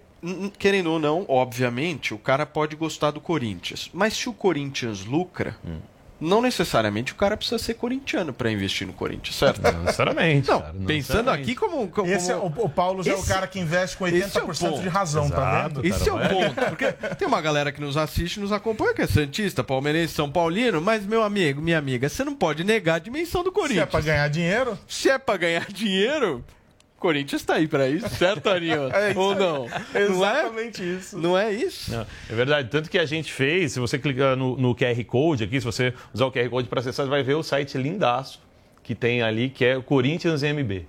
querendo 0.58 0.90
ou 0.90 0.98
não, 0.98 1.26
obviamente, 1.28 2.14
o 2.14 2.18
cara 2.18 2.46
pode 2.46 2.74
gostar 2.74 3.10
do 3.10 3.20
Corinthians. 3.20 3.90
Mas 3.92 4.14
se 4.14 4.30
o 4.30 4.32
Corinthians 4.32 5.04
lucra, 5.04 5.58
Hum. 5.62 5.92
Não 6.20 6.40
necessariamente 6.40 7.12
o 7.12 7.16
cara 7.16 7.36
precisa 7.36 7.58
ser 7.58 7.74
corintiano 7.74 8.32
para 8.32 8.50
investir 8.50 8.86
no 8.86 8.92
Corinthians, 8.92 9.36
certo? 9.36 9.60
Não 9.60 9.80
necessariamente. 9.82 10.48
Não, 10.48 10.60
cara, 10.60 10.72
não 10.72 10.86
pensando 10.86 11.16
necessariamente. 11.24 11.50
aqui 11.50 11.54
como. 11.54 11.88
como 11.88 12.10
Esse 12.10 12.30
é, 12.32 12.36
o, 12.36 12.46
o 12.46 12.68
Paulo 12.68 13.02
já 13.02 13.12
é 13.12 13.14
o 13.14 13.18
Esse- 13.18 13.28
cara 13.28 13.46
que 13.46 13.58
investe 13.58 13.96
com 13.96 14.06
esse 14.06 14.38
é 14.38 14.42
o 14.42 14.46
80% 14.46 14.58
ponto. 14.70 14.80
de 14.82 14.88
razão, 14.88 15.28
tá 15.28 15.62
vendo? 15.68 15.84
Esse 15.86 16.08
é 16.08 16.12
o 16.12 16.18
ponto. 16.18 16.54
Porque 16.68 16.92
tem 17.16 17.26
uma 17.28 17.40
galera 17.40 17.72
que 17.72 17.80
nos 17.80 17.96
assiste, 17.96 18.38
nos 18.40 18.52
acompanha, 18.52 18.94
que 18.94 19.02
é 19.02 19.06
Santista, 19.06 19.62
Palmeirense, 19.64 20.14
São 20.14 20.30
Paulino, 20.30 20.80
mas, 20.80 21.04
meu 21.04 21.22
amigo, 21.22 21.60
minha 21.60 21.78
amiga, 21.78 22.08
você 22.08 22.24
não 22.24 22.34
pode 22.34 22.64
negar 22.64 22.94
a 22.94 22.98
dimensão 22.98 23.42
do 23.42 23.50
Corinthians. 23.52 23.76
Se 23.78 23.82
é 23.82 23.86
pra 23.86 24.00
ganhar 24.00 24.28
dinheiro. 24.28 24.78
Se 24.88 25.10
é 25.10 25.18
pra 25.18 25.36
ganhar 25.36 25.66
dinheiro, 25.72 26.44
Corinthians 27.04 27.42
tá 27.42 27.56
aí 27.56 27.68
pra 27.68 27.86
isso, 27.86 28.08
certo, 28.08 28.48
Arinho? 28.48 28.88
É 28.94 29.10
isso 29.10 29.20
Ou 29.20 29.34
não? 29.34 29.66
Exatamente 29.94 30.82
isso. 30.82 31.18
Não 31.18 31.36
é 31.38 31.52
isso? 31.52 31.90
Não, 31.90 32.00
é 32.30 32.34
verdade. 32.34 32.70
Tanto 32.70 32.88
que 32.88 32.98
a 32.98 33.04
gente 33.04 33.30
fez, 33.30 33.72
se 33.72 33.78
você 33.78 33.98
clicar 33.98 34.34
no, 34.34 34.56
no 34.56 34.74
QR 34.74 35.04
Code 35.04 35.44
aqui, 35.44 35.60
se 35.60 35.66
você 35.66 35.92
usar 36.14 36.24
o 36.24 36.32
QR 36.32 36.48
Code 36.48 36.66
para 36.66 36.80
acessar, 36.80 37.04
você 37.04 37.10
vai 37.10 37.22
ver 37.22 37.34
o 37.34 37.42
site 37.42 37.76
lindaço 37.76 38.40
que 38.82 38.94
tem 38.94 39.20
ali, 39.20 39.50
que 39.50 39.66
é 39.66 39.76
o 39.76 39.82
Corinthians 39.82 40.42
MB. 40.42 40.86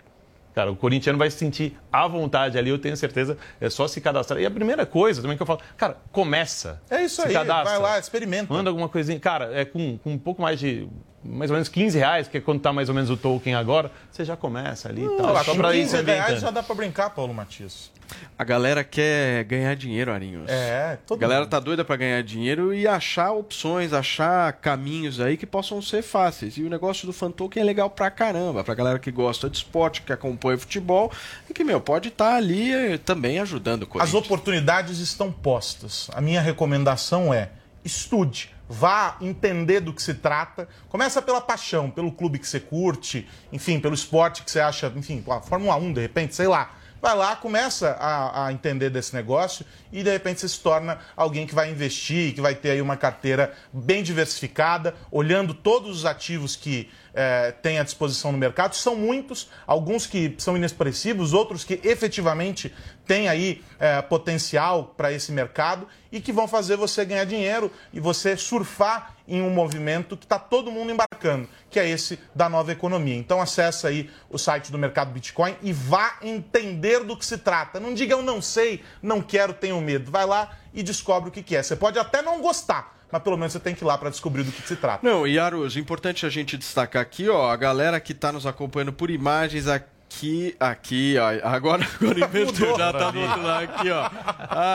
Cara, 0.53 0.71
o 0.71 0.75
corintiano 0.77 1.19
vai 1.19 1.29
se 1.29 1.37
sentir 1.37 1.77
à 1.91 2.07
vontade 2.07 2.57
ali, 2.57 2.69
eu 2.69 2.79
tenho 2.79 2.95
certeza, 2.95 3.37
é 3.59 3.69
só 3.69 3.89
se 3.89 3.99
cadastrar. 3.99 4.39
E 4.39 4.45
a 4.45 4.51
primeira 4.51 4.85
coisa 4.85 5.21
também 5.21 5.35
que 5.35 5.43
eu 5.43 5.47
falo, 5.47 5.59
cara, 5.75 5.97
começa. 6.13 6.81
É 6.89 7.03
isso 7.03 7.21
se 7.21 7.27
aí, 7.27 7.33
cadastra. 7.33 7.77
vai 7.77 7.77
lá, 7.77 7.99
experimenta. 7.99 8.53
Manda 8.53 8.69
alguma 8.69 8.87
coisinha. 8.87 9.19
Cara, 9.19 9.49
é 9.53 9.65
com, 9.65 9.97
com 9.97 10.13
um 10.13 10.17
pouco 10.17 10.41
mais 10.41 10.57
de. 10.57 10.87
Mais 11.27 11.49
ou 11.49 11.55
menos 11.55 11.67
15 11.69 11.97
reais, 11.97 12.27
que 12.27 12.37
é 12.37 12.41
quando 12.41 12.59
tá 12.61 12.71
mais 12.71 12.87
ou 12.89 12.95
menos 12.95 13.09
o 13.09 13.17
token 13.17 13.55
agora, 13.55 13.91
você 14.11 14.23
já 14.23 14.35
começa 14.37 14.87
ali 14.89 15.01
e 15.01 15.05
Não, 15.05 15.17
tal. 15.17 15.43
Só 15.43 15.55
pra 15.55 15.75
ir 15.75 15.81
15 15.81 15.97
se 15.97 16.03
reais 16.03 16.41
já 16.41 16.51
dá 16.51 16.61
pra 16.61 16.75
brincar, 16.75 17.09
Paulo 17.09 17.33
Matias. 17.33 17.91
A 18.37 18.43
galera 18.43 18.83
quer 18.83 19.43
ganhar 19.45 19.75
dinheiro, 19.75 20.11
Arinhos. 20.11 20.47
É, 20.47 20.99
todo 21.07 21.17
A 21.17 21.21
galera 21.21 21.41
mundo. 21.41 21.49
tá 21.49 21.59
doida 21.59 21.83
pra 21.83 21.95
ganhar 21.95 22.21
dinheiro 22.21 22.71
e 22.71 22.87
achar 22.87 23.31
opções, 23.31 23.93
achar 23.93 24.53
caminhos 24.53 25.19
aí 25.19 25.35
que 25.35 25.45
possam 25.47 25.81
ser 25.81 26.03
fáceis. 26.03 26.55
E 26.57 26.61
o 26.61 26.69
negócio 26.69 27.07
do 27.07 27.13
fan 27.13 27.31
token 27.31 27.63
é 27.63 27.65
legal 27.65 27.89
pra 27.89 28.11
caramba, 28.11 28.63
pra 28.63 28.75
galera 28.75 28.99
que 28.99 29.09
gosta 29.09 29.49
de 29.49 29.57
esporte, 29.57 30.03
que 30.03 30.13
acompanha 30.13 30.55
futebol 30.57 31.11
e 31.49 31.53
que, 31.53 31.63
meu, 31.63 31.81
pode 31.81 32.09
estar 32.09 32.35
ali 32.35 32.71
eh, 32.71 32.99
também 32.99 33.39
ajudando 33.39 33.87
o 33.91 33.99
As 34.01 34.13
oportunidades 34.13 34.99
estão 34.99 35.31
postas. 35.31 36.07
A 36.13 36.21
minha 36.21 36.41
recomendação 36.41 37.33
é 37.33 37.49
estude, 37.83 38.54
vá 38.67 39.17
entender 39.21 39.79
do 39.79 39.93
que 39.93 40.01
se 40.01 40.13
trata. 40.13 40.67
Começa 40.89 41.21
pela 41.21 41.41
paixão, 41.41 41.89
pelo 41.89 42.11
clube 42.11 42.39
que 42.39 42.47
você 42.47 42.59
curte, 42.59 43.27
enfim, 43.51 43.79
pelo 43.79 43.93
esporte 43.93 44.43
que 44.43 44.51
você 44.51 44.59
acha, 44.59 44.91
enfim, 44.95 45.23
a 45.29 45.41
Fórmula 45.41 45.75
1, 45.75 45.93
de 45.93 46.01
repente, 46.01 46.35
sei 46.35 46.47
lá. 46.47 46.71
Vai 47.01 47.15
lá, 47.15 47.35
começa 47.35 47.91
a, 47.99 48.47
a 48.47 48.53
entender 48.53 48.89
desse 48.89 49.13
negócio 49.13 49.63
e 49.91 50.01
de 50.01 50.09
repente 50.09 50.39
você 50.39 50.49
se 50.49 50.59
torna 50.59 50.97
alguém 51.15 51.45
que 51.45 51.53
vai 51.53 51.69
investir, 51.69 52.33
que 52.33 52.41
vai 52.41 52.55
ter 52.55 52.71
aí 52.71 52.81
uma 52.81 52.97
carteira 52.97 53.53
bem 53.71 54.01
diversificada, 54.01 54.95
olhando 55.11 55.53
todos 55.53 55.97
os 55.97 56.05
ativos 56.05 56.55
que 56.55 56.89
eh, 57.15 57.53
tem 57.61 57.79
à 57.79 57.83
disposição 57.83 58.31
no 58.31 58.37
mercado. 58.37 58.75
São 58.75 58.95
muitos, 58.95 59.49
alguns 59.65 60.05
que 60.05 60.35
são 60.37 60.57
inexpressivos, 60.57 61.33
outros 61.33 61.63
que 61.63 61.79
efetivamente 61.83 62.73
têm 63.07 63.29
aí 63.29 63.63
eh, 63.79 64.01
potencial 64.01 64.93
para 64.97 65.11
esse 65.11 65.31
mercado 65.31 65.87
e 66.11 66.19
que 66.19 66.33
vão 66.33 66.47
fazer 66.47 66.75
você 66.75 67.05
ganhar 67.05 67.25
dinheiro 67.25 67.71
e 67.93 67.99
você 67.99 68.35
surfar 68.35 69.15
em 69.27 69.41
um 69.41 69.49
movimento 69.49 70.15
que 70.15 70.25
está 70.25 70.37
todo 70.37 70.71
mundo 70.71 70.91
embarcando, 70.91 71.47
que 71.69 71.79
é 71.79 71.89
esse 71.89 72.19
da 72.33 72.47
nova 72.47 72.71
economia. 72.71 73.15
Então 73.15 73.41
acessa 73.41 73.87
aí 73.87 74.09
o 74.29 74.37
site 74.37 74.71
do 74.71 74.77
mercado 74.77 75.11
Bitcoin 75.11 75.55
e 75.61 75.73
vá 75.73 76.17
entender 76.21 77.03
do 77.03 77.17
que 77.17 77.25
se 77.25 77.37
trata. 77.37 77.79
Não 77.79 77.93
diga 77.93 78.13
eu 78.13 78.21
não 78.21 78.41
sei, 78.41 78.83
não 79.01 79.21
quero, 79.21 79.53
tenho 79.53 79.79
medo. 79.81 80.11
Vai 80.11 80.25
lá 80.25 80.57
e 80.73 80.83
descobre 80.83 81.29
o 81.29 81.31
que, 81.31 81.41
que 81.41 81.55
é. 81.55 81.63
Você 81.63 81.75
pode 81.75 81.97
até 81.97 82.21
não 82.21 82.41
gostar, 82.41 82.94
mas 83.15 83.23
pelo 83.23 83.37
menos 83.37 83.53
você 83.53 83.59
tem 83.61 83.73
que 83.73 83.81
ir 83.81 83.87
lá 83.87 83.97
para 83.97 84.09
descobrir 84.09 84.43
do 84.43 84.51
que 84.51 84.67
se 84.67 84.75
trata. 84.75 84.99
Não, 85.07 85.25
e 85.25 85.39
Arus, 85.39 85.77
importante 85.77 86.25
a 86.25 86.29
gente 86.29 86.57
destacar 86.57 87.01
aqui, 87.01 87.29
ó, 87.29 87.49
a 87.49 87.55
galera 87.55 87.97
que 87.97 88.13
tá 88.13 88.29
nos 88.29 88.45
acompanhando 88.45 88.91
por 88.91 89.09
imagens 89.09 89.69
aqui, 89.69 90.53
aqui, 90.59 91.15
ó, 91.17 91.47
agora, 91.47 91.87
agora 91.95 92.19
inverteu, 92.19 92.77
já 92.77 92.91
tá 92.91 93.11
do 93.11 93.21
outro 93.21 93.41
lado, 93.41 93.63
aqui, 93.63 93.89
ó, 93.89 94.09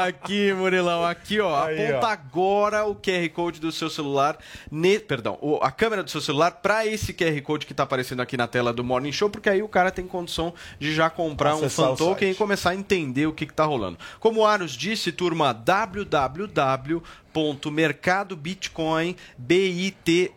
aqui, 0.07 0.53
Murilão, 0.55 1.05
aqui, 1.05 1.39
ó, 1.39 1.65
Aí, 1.65 1.89
aponta 1.89 2.07
ó. 2.07 2.11
agora 2.11 2.87
o 2.87 2.95
QR 2.95 3.29
Code 3.29 3.61
do 3.61 3.71
seu 3.71 3.91
celular, 3.91 4.39
ne, 4.71 4.99
perdão, 4.99 5.39
a 5.61 5.71
câmera 5.71 6.03
do 6.03 6.11
seu 6.11 6.23
celular 6.23 6.51
para 6.51 6.87
esse 6.87 7.13
QR 7.13 7.39
Code 7.43 7.67
que 7.67 7.75
tá 7.75 7.83
aparecendo 7.83 8.21
aqui 8.21 8.39
na 8.39 8.47
tela 8.47 8.73
do 8.73 8.83
Morning 8.83 9.13
Show, 9.13 9.29
porque 9.29 9.51
aí 9.51 9.63
o 9.63 9.69
cara 9.69 9.91
tem 9.91 10.07
condição 10.07 10.55
de 10.79 10.95
já 10.95 11.11
comprar 11.11 11.57
um 11.57 11.59
Acessar 11.59 11.89
fan 11.89 11.93
o 11.93 11.97
token 11.97 12.31
e 12.31 12.35
começar 12.35 12.71
a 12.71 12.75
entender 12.75 13.27
o 13.27 13.35
que, 13.35 13.45
que 13.45 13.53
tá 13.53 13.67
rolando. 13.67 13.99
Como 14.19 14.41
o 14.41 14.47
Arus 14.47 14.73
disse, 14.73 15.13
turma, 15.13 15.53
www 15.53 17.03
www.mercadobitcoin, 17.33 19.17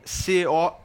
B-I-T-C-O-N, 0.03 0.77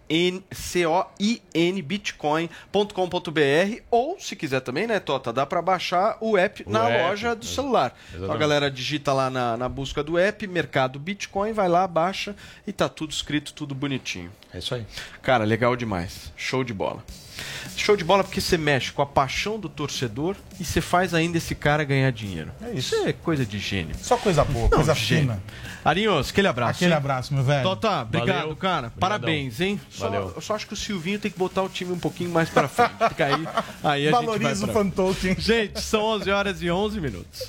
C-O-I-N, 0.51 1.83
bitcoin.com.br 1.83 3.81
ou, 3.91 4.19
se 4.19 4.35
quiser 4.37 4.61
também, 4.61 4.87
né, 4.87 4.99
Tota, 5.01 5.33
dá 5.33 5.45
para 5.47 5.61
baixar 5.63 6.17
o 6.21 6.37
app 6.37 6.63
O 6.67 6.71
na 6.71 6.89
app, 6.89 7.03
loja 7.09 7.35
do 7.35 7.45
ex- 7.45 7.55
celular. 7.55 7.97
Então 8.15 8.31
a 8.33 8.37
galera 8.37 8.71
digita 8.71 9.13
lá 9.13 9.29
na, 9.31 9.57
na 9.57 9.69
busca 9.69 10.03
do 10.03 10.19
app, 10.19 10.47
Mercado 10.47 10.99
Bitcoin, 10.99 11.53
vai 11.53 11.69
lá, 11.69 11.87
baixa 11.87 12.35
e 12.67 12.73
tá 12.73 12.89
tudo 12.89 13.11
escrito, 13.11 13.53
tudo 13.53 13.75
bonitinho. 13.75 14.31
É 14.53 14.59
isso 14.59 14.75
aí. 14.75 14.87
Cara, 15.23 15.45
legal 15.45 15.77
demais. 15.77 16.33
Show 16.37 16.65
de 16.65 16.73
bola. 16.73 17.05
Show 17.77 17.97
de 17.97 18.05
bola 18.05 18.23
porque 18.25 18.41
você 18.41 18.59
mexe 18.59 18.93
com 18.93 19.01
a 19.03 19.07
paixão 19.07 19.59
do 19.59 19.69
torcedor 19.69 20.37
e 20.59 20.65
você 20.65 20.81
faz 20.81 21.15
ainda 21.15 21.39
esse 21.39 21.55
cara 21.55 21.85
ganhar 21.85 22.11
dinheiro. 22.11 22.51
É 22.63 22.71
isso. 22.73 22.95
é 23.07 23.13
coisa 23.13 23.47
de 23.47 23.59
gênio. 23.59 23.95
Só 24.01 24.17
coisa 24.17 24.45
boa, 24.45 24.65
Não, 24.69 24.71
coisa 24.71 24.95
gênio. 24.95 25.23
fina. 25.35 25.43
Arinhos, 25.85 26.31
aquele 26.31 26.49
abraço. 26.49 26.71
Aquele 26.73 26.91
hein? 26.91 26.97
abraço, 26.97 27.33
meu 27.33 27.43
velho. 27.45 27.63
Tota, 27.63 28.03
obrigado, 28.03 28.41
Valeu. 28.41 28.57
cara. 28.57 28.87
Obrigadão. 28.89 28.99
Parabéns, 29.01 29.61
hein? 29.61 29.81
Só, 29.91 30.09
Valeu. 30.11 30.33
eu 30.35 30.41
só 30.43 30.55
acho 30.55 30.67
que 30.67 30.75
o 30.75 30.77
Silvinho 30.77 31.19
tem 31.19 31.31
que 31.31 31.39
botar 31.39 31.63
o 31.63 31.69
time 31.69 31.93
um 31.93 31.99
pouquinho 31.99 32.31
mais 32.31 32.49
pra 32.51 32.67
frente. 32.69 32.93
Fica 33.09 33.27
aí, 33.27 33.49
aí 33.85 34.09
a 34.09 34.11
Valoriza 34.11 34.55
gente 34.55 34.63
o 34.65 34.67
vai 34.67 34.75
pra... 34.75 34.85
fan 34.85 34.91
token. 34.91 35.37
Gente, 35.39 35.81
são 35.81 36.03
11 36.03 36.31
horas 36.31 36.63
e 36.63 36.71
11 36.71 37.01
minutos. 37.01 37.49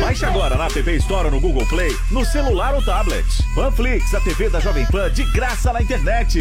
Baixe 0.00 0.24
agora 0.24 0.56
na 0.56 0.66
App 0.66 0.96
Store 0.96 1.30
no 1.30 1.40
Google 1.40 1.66
Play, 1.66 1.94
no 2.10 2.24
celular 2.24 2.74
ou 2.74 2.84
tablet. 2.84 3.26
Panflix, 3.54 4.14
a 4.14 4.20
TV 4.20 4.48
da 4.48 4.60
Jovem 4.60 4.86
Pan 4.86 5.10
de 5.10 5.24
graça 5.32 5.72
na 5.72 5.82
internet. 5.82 6.40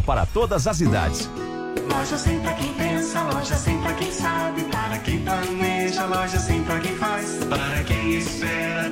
para 0.00 0.24
todas 0.24 0.66
as 0.66 0.80
idades. 0.80 1.28
Loja 1.90 2.16
sem 2.16 2.38
pra 2.40 2.52
quem 2.54 2.72
pensa, 2.74 3.22
loja 3.22 3.56
sem 3.56 3.78
pra 3.82 3.92
quem 3.94 4.12
sabe, 4.12 4.62
para 4.64 4.98
quem 4.98 5.18
planeja, 5.20 6.06
loja 6.06 6.38
sem 6.38 6.62
pra 6.62 6.78
quem 6.80 6.96
faz, 6.96 7.44
para 7.48 7.82
quem 7.84 8.14
espera, 8.14 8.90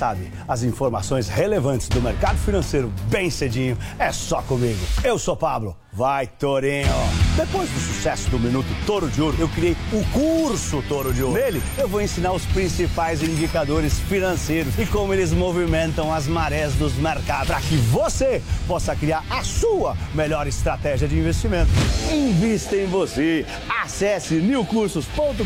sabe, 0.00 0.32
as 0.48 0.62
informações 0.62 1.28
relevantes 1.28 1.86
do 1.86 2.00
mercado 2.00 2.38
financeiro 2.38 2.90
bem 3.10 3.28
cedinho 3.28 3.76
é 3.98 4.10
só 4.10 4.40
comigo. 4.40 4.80
Eu 5.04 5.18
sou 5.18 5.36
Pablo. 5.36 5.76
Vai, 5.92 6.26
Torinho! 6.26 6.88
Depois 7.36 7.68
do 7.68 7.78
sucesso 7.80 7.99
do 8.00 8.38
Minuto 8.38 8.66
Toro 8.86 9.10
de 9.10 9.20
Ouro, 9.20 9.36
eu 9.38 9.46
criei 9.46 9.76
o 9.92 10.02
curso 10.06 10.82
Toro 10.88 11.12
de 11.12 11.22
Ouro. 11.22 11.38
Nele, 11.38 11.62
eu 11.76 11.86
vou 11.86 12.00
ensinar 12.00 12.32
os 12.32 12.46
principais 12.46 13.22
indicadores 13.22 14.00
financeiros 14.00 14.78
e 14.78 14.86
como 14.86 15.12
eles 15.12 15.34
movimentam 15.34 16.10
as 16.10 16.26
marés 16.26 16.72
dos 16.76 16.94
mercados 16.94 17.48
para 17.48 17.60
que 17.60 17.76
você 17.76 18.42
possa 18.66 18.96
criar 18.96 19.22
a 19.28 19.44
sua 19.44 19.94
melhor 20.14 20.46
estratégia 20.46 21.06
de 21.06 21.18
investimento. 21.18 21.70
Invista 22.10 22.74
em 22.74 22.86
você. 22.86 23.44
Acesse 23.82 24.36
newcursos.com.br 24.36 25.44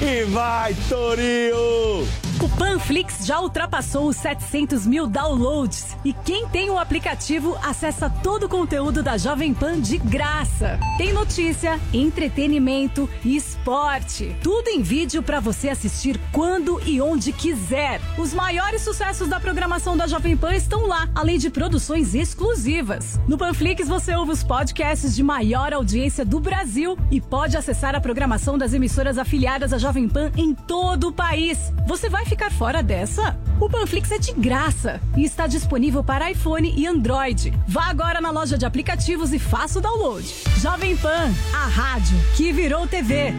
e 0.00 0.24
vai, 0.24 0.74
Torinho! 0.88 2.08
O 2.40 2.48
Panflix 2.56 3.26
já 3.26 3.40
ultrapassou 3.40 4.06
os 4.06 4.16
700 4.16 4.86
mil 4.86 5.08
downloads 5.08 5.96
e 6.04 6.12
quem 6.12 6.46
tem 6.46 6.70
o 6.70 6.78
aplicativo 6.78 7.58
acessa 7.64 8.08
todo 8.08 8.44
o 8.44 8.48
conteúdo 8.48 9.02
da 9.02 9.18
Jovem 9.18 9.52
Pan 9.52 9.80
de 9.80 9.98
graça. 9.98 10.78
Tem 10.96 11.12
notícia, 11.18 11.80
entretenimento 11.92 13.10
e 13.24 13.36
esporte. 13.36 14.36
Tudo 14.40 14.68
em 14.68 14.82
vídeo 14.82 15.20
para 15.20 15.40
você 15.40 15.68
assistir 15.68 16.18
quando 16.30 16.80
e 16.86 17.00
onde 17.00 17.32
quiser. 17.32 18.00
Os 18.16 18.32
maiores 18.32 18.82
sucessos 18.82 19.26
da 19.26 19.40
programação 19.40 19.96
da 19.96 20.06
Jovem 20.06 20.36
Pan 20.36 20.54
estão 20.54 20.86
lá, 20.86 21.08
além 21.16 21.36
de 21.36 21.50
produções 21.50 22.14
exclusivas. 22.14 23.18
No 23.26 23.36
Panflix 23.36 23.88
você 23.88 24.14
ouve 24.14 24.30
os 24.30 24.44
podcasts 24.44 25.16
de 25.16 25.24
maior 25.24 25.72
audiência 25.72 26.24
do 26.24 26.38
Brasil 26.38 26.96
e 27.10 27.20
pode 27.20 27.56
acessar 27.56 27.96
a 27.96 28.00
programação 28.00 28.56
das 28.56 28.72
emissoras 28.72 29.18
afiliadas 29.18 29.72
à 29.72 29.78
Jovem 29.78 30.08
Pan 30.08 30.30
em 30.36 30.54
todo 30.54 31.08
o 31.08 31.12
país. 31.12 31.72
Você 31.84 32.08
vai 32.08 32.26
ficar 32.26 32.52
fora 32.52 32.80
dessa? 32.80 33.36
O 33.60 33.68
Panflix 33.68 34.12
é 34.12 34.18
de 34.18 34.32
graça 34.32 35.00
e 35.16 35.24
está 35.24 35.48
disponível 35.48 36.04
para 36.04 36.30
iPhone 36.30 36.72
e 36.76 36.86
Android. 36.86 37.52
Vá 37.66 37.86
agora 37.86 38.20
na 38.20 38.30
loja 38.30 38.56
de 38.56 38.64
aplicativos 38.64 39.32
e 39.32 39.38
faça 39.40 39.80
o 39.80 39.82
download. 39.82 40.32
Jovem 40.60 40.96
Pan, 40.96 41.07
a 41.10 41.66
rádio 41.66 42.18
que 42.36 42.52
virou 42.52 42.86
TV. 42.86 43.32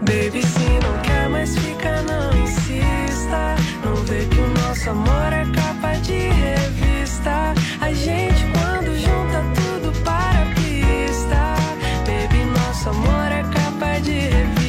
Baby, 0.00 0.42
se 0.42 0.68
não 0.82 1.00
quer 1.02 1.28
mais 1.28 1.56
fica, 1.56 2.02
não 2.02 2.42
insista. 2.42 3.56
Não 3.84 3.96
vê 4.04 4.24
que 4.26 4.38
o 4.38 4.48
nosso 4.60 4.90
amor 4.90 5.32
é 5.32 5.44
capa 5.54 5.92
de 6.00 6.18
revista. 6.18 7.54
A 7.80 7.92
gente 7.92 8.44
quando 8.52 8.96
junta 8.98 9.42
tudo 9.54 9.92
para 10.04 10.42
a 10.42 10.54
pista. 10.54 11.54
Baby, 12.06 12.44
nosso 12.58 12.90
amor 12.90 13.32
é 13.32 13.42
capa 13.42 13.98
de 14.00 14.12
revista. 14.12 14.65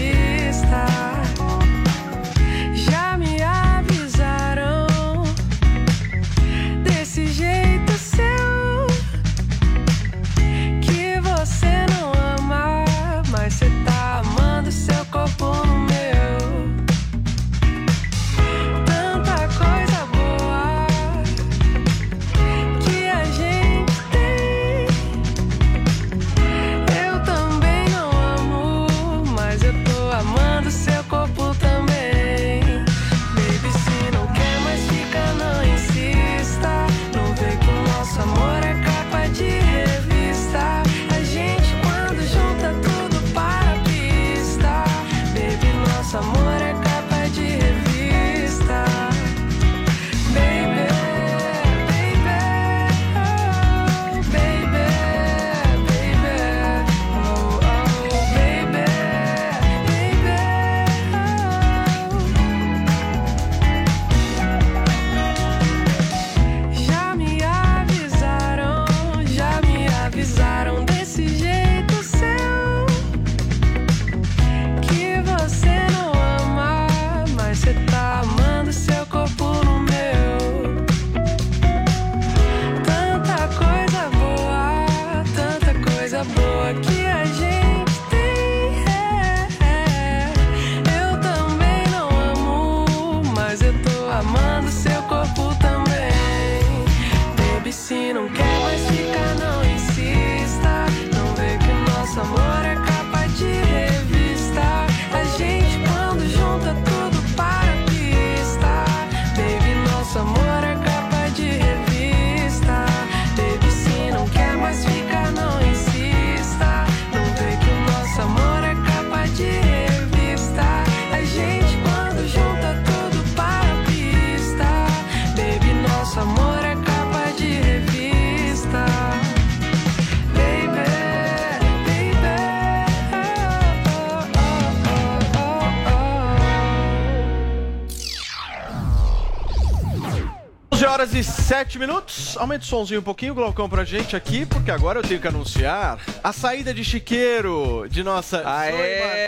E 141.58 141.66
7 141.66 141.79
minutos. 141.79 142.38
Aumenta 142.38 142.63
o 142.63 142.67
somzinho 142.67 143.00
um 143.00 143.04
pouquinho, 143.04 143.34
Glaucão, 143.34 143.67
pra 143.67 143.84
gente 143.84 144.16
aqui, 144.16 144.46
porque 144.46 144.70
agora 144.70 145.00
eu 145.00 145.04
tenho 145.04 145.20
que 145.20 145.28
anunciar 145.28 145.97
a 146.24 146.32
saída 146.32 146.71
de 146.74 146.84
chiqueiro 146.84 147.88
de 147.89 148.04
nossa. 148.04 148.43
Aê! 148.47 149.26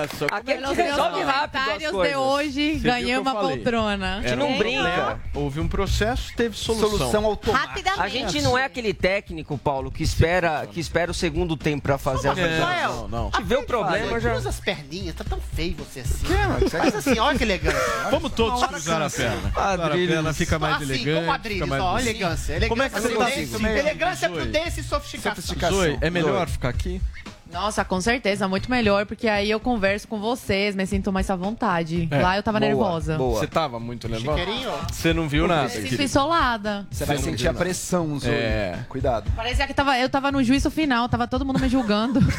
Olha 0.00 0.08
só. 0.18 0.26
Aqui 0.30 0.52
é 0.52 0.56
que 0.58 0.72
resolve 0.74 1.22
rápido 1.22 1.78
de 1.78 2.16
hoje, 2.16 2.74
ganhei 2.78 3.16
uma 3.18 3.34
poltrona. 3.34 4.20
gente 4.22 4.36
não 4.36 4.50
um 4.50 4.58
brinca. 4.58 4.82
problema, 4.82 5.20
Houve 5.34 5.60
um 5.60 5.68
processo, 5.68 6.32
teve 6.36 6.56
solução. 6.56 6.90
Solução 6.90 7.24
automática. 7.24 7.66
Rapidamente. 7.68 8.02
A 8.02 8.08
gente 8.08 8.42
não 8.42 8.56
é 8.56 8.64
aquele 8.64 8.92
técnico, 8.94 9.56
Paulo, 9.58 9.90
que 9.90 10.02
espera, 10.02 10.66
que 10.66 10.80
espera 10.80 11.10
o 11.10 11.14
segundo 11.14 11.56
tempo 11.56 11.82
pra 11.82 11.98
fazer 11.98 12.28
a 12.28 12.34
Não, 12.34 12.42
coisa. 12.42 12.58
não, 12.88 13.08
não. 13.08 13.30
Que 13.30 13.42
vê 13.42 13.56
o 13.56 13.64
problema 13.64 14.20
já. 14.20 14.32
Cruza 14.32 14.48
as 14.48 14.60
perninhas, 14.60 15.14
tá 15.14 15.24
tão 15.24 15.40
feio 15.40 15.76
você 15.76 16.00
assim. 16.00 16.26
Faz 16.70 16.94
assim, 16.94 17.18
olha 17.18 17.36
que 17.36 17.44
elegante. 17.44 17.76
Vamos 18.10 18.32
todos 18.32 18.64
cruzar 18.66 19.02
a 19.02 19.10
perna. 19.10 19.52
A 19.54 19.88
perna 19.88 20.32
fica 20.32 20.58
mais 20.58 20.76
assim, 20.76 20.84
elegante. 20.84 21.20
como 21.20 21.32
Adriles, 21.32 21.62
fica 21.62 21.66
mais 21.66 21.82
ó, 21.82 21.98
elegância. 21.98 22.52
elegância 22.52 22.68
Como 22.68 22.82
é 22.82 22.88
que 22.88 23.00
você 23.00 23.14
tá 23.14 23.26
assim? 23.26 23.66
Elegância, 23.78 24.30
prudência 24.30 24.80
e 24.80 24.84
sofisticação. 24.84 25.70
Zoe, 25.70 25.98
é 26.00 26.10
melhor 26.10 26.48
ficar 26.48 26.68
aqui? 26.68 27.00
Nossa, 27.56 27.82
com 27.86 27.98
certeza, 28.02 28.46
muito 28.46 28.70
melhor, 28.70 29.06
porque 29.06 29.26
aí 29.26 29.50
eu 29.50 29.58
converso 29.58 30.06
com 30.06 30.20
vocês, 30.20 30.76
me 30.76 30.86
sinto 30.86 31.10
mais 31.10 31.30
à 31.30 31.36
vontade. 31.36 32.06
É. 32.10 32.20
Lá 32.20 32.36
eu 32.36 32.42
tava 32.42 32.60
Boa, 32.60 32.68
nervosa. 32.68 33.16
boa. 33.16 33.40
Você 33.40 33.46
tava 33.46 33.80
muito 33.80 34.06
nervosa? 34.08 34.38
Chiqueirinho. 34.38 34.70
Você 34.92 35.14
não 35.14 35.26
viu 35.26 35.48
nada. 35.48 35.62
Me 35.64 35.70
sinto 35.70 35.82
querido. 35.84 36.02
isolada. 36.02 36.86
Você 36.90 37.06
vai 37.06 37.16
sentir 37.16 37.48
a 37.48 37.54
pressão, 37.54 38.18
Zoe. 38.18 38.30
É. 38.30 38.78
Cuidado. 38.90 39.30
Parecia 39.34 39.66
que 39.66 39.72
tava, 39.72 39.98
eu 39.98 40.08
tava 40.10 40.30
no 40.30 40.44
juízo 40.44 40.70
final, 40.70 41.08
tava 41.08 41.26
todo 41.26 41.46
mundo 41.46 41.58
me 41.58 41.68
julgando. 41.68 42.20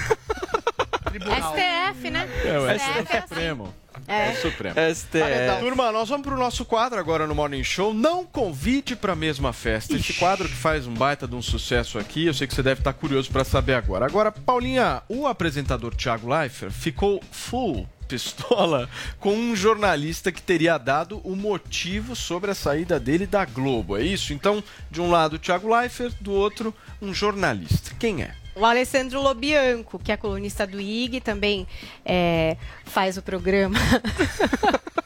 STF, 1.18 2.12
né? 2.12 2.30
É 2.46 2.60
o 2.60 2.80
STF 2.80 3.16
é 3.16 3.18
assim. 3.18 3.64
Supremo. 3.98 4.04
É. 4.08 4.28
É 4.28 4.32
o 4.32 4.36
Supremo. 4.42 4.76
STF. 4.96 5.60
Turma, 5.60 5.92
nós 5.92 6.10
vamos 6.10 6.28
pro 6.28 6.38
nosso 6.38 6.66
quadro 6.66 7.00
agora 7.00 7.28
no 7.28 7.36
Morning 7.36 7.64
Show. 7.64 7.94
Não 7.94 8.26
convide 8.26 8.96
pra 8.96 9.16
mesma 9.16 9.54
festa. 9.54 9.96
Esse 9.96 10.14
quadro 10.14 10.48
que 10.48 10.56
faz 10.56 10.86
um 10.88 10.94
baita 10.94 11.28
de 11.28 11.36
um 11.36 11.42
sucesso 11.42 11.98
aqui, 11.98 12.26
eu 12.26 12.34
sei 12.34 12.48
que 12.48 12.54
você 12.54 12.64
deve 12.64 12.82
estar 12.82 12.94
curioso 12.94 13.30
pra 13.32 13.44
saber 13.44 13.74
agora. 13.74 14.06
Agora, 14.06 14.32
Paulinha, 14.32 15.02
o 15.08 15.28
apresentador 15.28 15.96
Thiago 15.96 16.34
Leifert 16.34 16.72
ficou 16.72 17.22
full 17.32 17.88
pistola 18.08 18.90
com 19.20 19.34
um 19.34 19.56
jornalista 19.56 20.32
que 20.32 20.42
teria 20.42 20.78
dado 20.78 21.20
o 21.24 21.36
motivo 21.36 22.16
sobre 22.16 22.52
a 22.52 22.56
saída 22.56 23.00
dele 23.00 23.28
da 23.28 23.44
Globo. 23.46 23.98
É 23.98 24.04
isso? 24.04 24.34
Então, 24.34 24.64
de 24.90 25.02
um 25.02 25.12
lado 25.12 25.36
o 25.36 25.40
Thiago 25.40 25.74
Leifert, 25.74 26.14
do 26.22 26.32
outro 26.32 26.74
um 27.02 27.14
jornalista. 27.14 27.92
Quem 28.00 28.24
é? 28.24 28.34
O 28.60 28.66
Alessandro 28.66 29.22
Lobianco, 29.22 30.00
que 30.00 30.12
é 30.12 30.18
colunista 30.18 30.66
do 30.66 30.82
IG, 30.82 31.22
também 31.22 31.68
é, 32.04 32.58
faz 32.86 33.16
o 33.16 33.22
programa. 33.22 33.78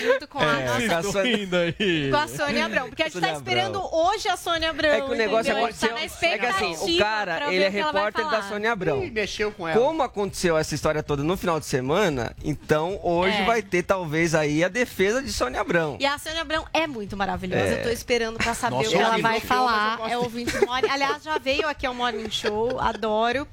Junto 0.00 0.28
com 0.28 0.38
a, 0.38 0.60
É, 0.60 0.66
nossa- 0.66 0.88
com 0.88 0.94
a 1.08 1.12
Sônia- 1.12 1.36
Rindo 1.36 1.56
aí. 1.56 2.10
com 2.10 2.16
a 2.16 2.28
Sônia 2.28 2.64
Abrão. 2.66 2.88
Porque 2.88 3.02
a 3.02 3.06
gente 3.06 3.14
Sônia 3.14 3.28
tá 3.30 3.34
esperando 3.36 3.78
Abrão. 3.78 3.90
hoje 3.92 4.28
a 4.28 4.36
Sônia 4.36 4.70
Abrão. 4.70 4.88
É 4.90 5.00
que 5.00 5.10
o 5.10 5.14
negócio 5.14 5.50
entendeu? 5.50 5.64
aconteceu. 5.64 5.88
Tá 5.88 5.94
na 5.94 6.00
É 6.28 6.38
que 6.38 6.46
assim, 6.46 6.94
o 6.94 6.98
cara, 6.98 7.52
ele 7.52 7.64
é 7.64 7.68
repórter 7.68 8.28
da. 8.28 8.42
Sônia 8.42 8.72
Abrão. 8.72 9.02
Ih, 9.04 9.10
mexeu 9.10 9.52
com 9.52 9.66
ela. 9.68 9.78
Como 9.78 10.02
aconteceu 10.02 10.56
essa 10.56 10.74
história 10.74 11.02
toda 11.02 11.22
no 11.22 11.36
final 11.36 11.58
de 11.60 11.66
semana, 11.66 12.34
então 12.44 12.98
hoje 13.02 13.36
É. 13.36 13.44
vai 13.44 13.62
ter 13.62 13.82
talvez 13.82 14.34
aí 14.34 14.62
a 14.64 14.68
defesa 14.68 15.22
de 15.22 15.32
Sônia 15.32 15.60
Abrão. 15.60 15.96
E 16.00 16.06
a 16.06 16.16
Sônia 16.18 16.40
Abrão 16.42 16.64
é 16.72 16.86
muito 16.86 17.16
maravilhosa. 17.16 17.62
É. 17.62 17.80
Eu 17.80 17.82
tô 17.84 17.88
esperando 17.90 18.38
pra 18.38 18.54
saber 18.54 18.76
Nossa, 18.76 18.88
o 18.88 18.92
que 18.92 18.96
ela 18.98 19.18
vai 19.18 19.40
falar. 19.40 20.00
É 20.10 20.16
ouvinte 20.16 20.56
do 20.56 20.66
Morning. 20.66 20.88
Aliás, 20.88 21.22
já 21.22 21.38
veio 21.38 21.68
aqui 21.68 21.86
ao 21.86 21.94
Morning 21.94 22.30
Show, 22.30 22.78
adoro. 22.80 23.46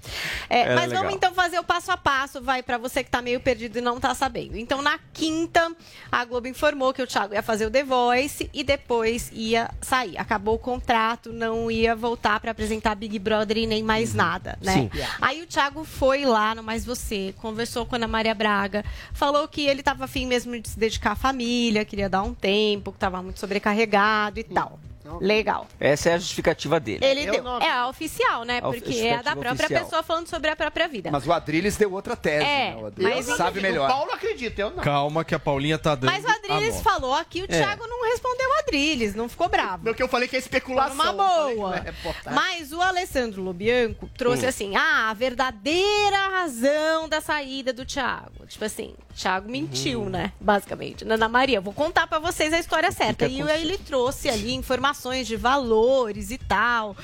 É, 0.50 0.62
é 0.62 0.76
mas 0.76 0.92
vamos 0.92 1.14
então 1.14 1.34
fazer 1.34 1.60
o 1.60 1.64
passo 1.64 1.92
a 1.92 1.98
passo, 1.98 2.42
vai, 2.42 2.62
pra 2.64 2.78
você 2.78 3.04
que 3.04 3.10
tá 3.10 3.22
meio 3.22 3.40
perdido 3.40 3.78
e 3.78 3.82
não 3.82 4.00
tá 4.00 4.14
sabendo. 4.14 4.58
Então, 4.58 4.82
na 4.82 4.98
quinta, 5.14 5.72
a 6.12 6.24
Globo 6.26 6.48
informou 6.48 6.94
que 6.94 7.02
o 7.02 7.08
Thiago 7.08 7.34
ia 7.34 7.44
fazer 7.44 7.66
o 7.66 7.72
The 7.72 7.84
Voice 7.84 8.50
e 8.54 8.64
depois 8.64 9.32
ia 9.34 9.70
sair. 9.82 10.18
Acabou 10.18 10.56
o 10.56 10.60
contrato, 10.60 11.32
não 11.32 11.70
ia 11.70 11.96
voltar 11.96 12.40
pra 12.40 12.52
apresentar 12.52 12.96
Big 12.96 13.18
Brother 13.20 13.58
e 13.58 13.68
nem 13.68 13.84
mais 13.84 14.14
nada, 14.14 14.58
né? 14.62 14.74
Sim. 14.74 14.90
Aí 15.22 15.42
o 15.42 15.48
Thiago 15.48 15.84
foi 15.84 16.26
lá 16.26 16.56
no 16.56 16.64
Mais 16.64 16.86
Você, 16.86 17.34
conversou 17.42 17.86
com 17.86 17.96
a 17.96 17.98
Ana 17.98 18.08
Maria 18.08 18.34
Braga, 18.34 18.84
falou 19.14 19.48
que 19.48 19.62
ele 19.62 19.82
estava 19.82 20.06
afim 20.06 20.26
mesmo 20.26 20.60
de 20.60 20.70
se 20.70 20.80
dedicar 20.80 21.12
à 21.12 21.16
família, 21.16 21.86
queria 21.86 22.10
dar 22.10 22.24
um 22.24 22.34
tempo, 22.34 22.92
que 22.92 22.98
estava 22.98 23.22
muito 23.22 23.40
sobrecarregado 23.40 24.40
e 24.40 24.44
tal. 24.44 24.80
Legal. 25.22 25.68
Essa 25.80 26.10
é 26.10 26.14
a 26.14 26.18
justificativa 26.18 26.80
dele. 26.80 27.06
Ele 27.06 27.26
Eu 27.26 27.32
deu. 27.34 27.44
não- 27.44 27.60
É 27.62 27.72
a 27.72 27.88
oficial, 27.88 28.44
né? 28.44 28.58
A 28.60 28.62
Porque 28.62 28.94
é 29.00 29.16
a 29.16 29.22
da 29.22 29.36
própria 29.36 29.54
oficial. 29.66 29.84
pessoa 29.84 30.04
falando 30.04 30.28
sobre 30.28 30.50
a 30.50 30.56
própria 30.56 30.88
vida. 30.88 31.10
Mas 31.12 31.26
o 31.28 31.32
Adriles 31.34 31.78
deu 31.78 31.92
outra 31.94 32.16
tese, 32.16 32.44
É, 32.46 32.72
né? 32.72 32.78
O 32.82 32.86
Adriles 32.88 33.28
mas 33.28 33.38
sabe 33.38 33.60
O 33.60 33.62
melhor. 33.62 33.88
Paulo 33.90 34.12
acredita, 34.12 34.62
eu 34.62 34.70
não. 34.72 34.84
Calma 34.84 35.24
que 35.24 35.34
a 35.36 35.40
Paulinha 35.40 35.78
tá 35.78 35.96
dando 35.96 36.12
Mas 36.12 36.24
o 36.26 36.30
Adriles 36.30 36.82
falou 36.82 37.14
aqui, 37.14 37.42
o 37.44 37.48
Thiago 37.48 37.88
não 37.88 38.04
respondeu 38.10 38.50
o 38.50 38.54
Adriles, 38.60 39.16
não 39.16 39.30
ficou 39.30 39.48
bravo. 39.50 39.84
Meu 39.84 39.94
que 39.96 40.02
eu 40.04 40.08
falei 40.08 40.28
que 40.28 40.36
é 40.36 40.40
especulação. 40.40 40.96
Uma 40.96 41.14
boa. 41.14 41.76
é. 41.78 41.94
Mas 42.32 42.72
o 42.74 42.82
Alessandro 42.82 43.42
Lobianco 43.42 44.10
trouxe 44.18 44.46
Hum. 44.46 44.50
assim, 44.50 44.76
ah, 44.76 45.10
a 45.10 45.14
verdadeira 45.14 46.28
razão 46.30 47.08
da 47.08 47.22
saída 47.22 47.72
do 47.72 47.86
Thiago. 47.86 48.46
Tipo 48.48 48.66
assim, 48.66 48.96
Thiago 49.16 49.50
mentiu, 49.50 50.04
Hum. 50.04 50.10
né? 50.10 50.32
Basicamente. 50.40 51.04
Ana 51.04 51.30
Maria, 51.30 51.62
vou 51.62 51.74
contar 51.74 52.08
pra 52.08 52.20
vocês 52.20 52.52
a 52.54 52.60
história 52.60 52.92
certa. 52.92 53.28
Fica 53.30 53.42
E 53.42 53.44
com 53.46 53.52
aí 53.52 53.62
ele 53.62 53.78
trouxe 53.78 54.30
ali 54.30 54.54
informações 54.54 54.95
de 55.28 55.36
valores 55.36 56.32
e 56.32 56.38
tal. 56.38 56.96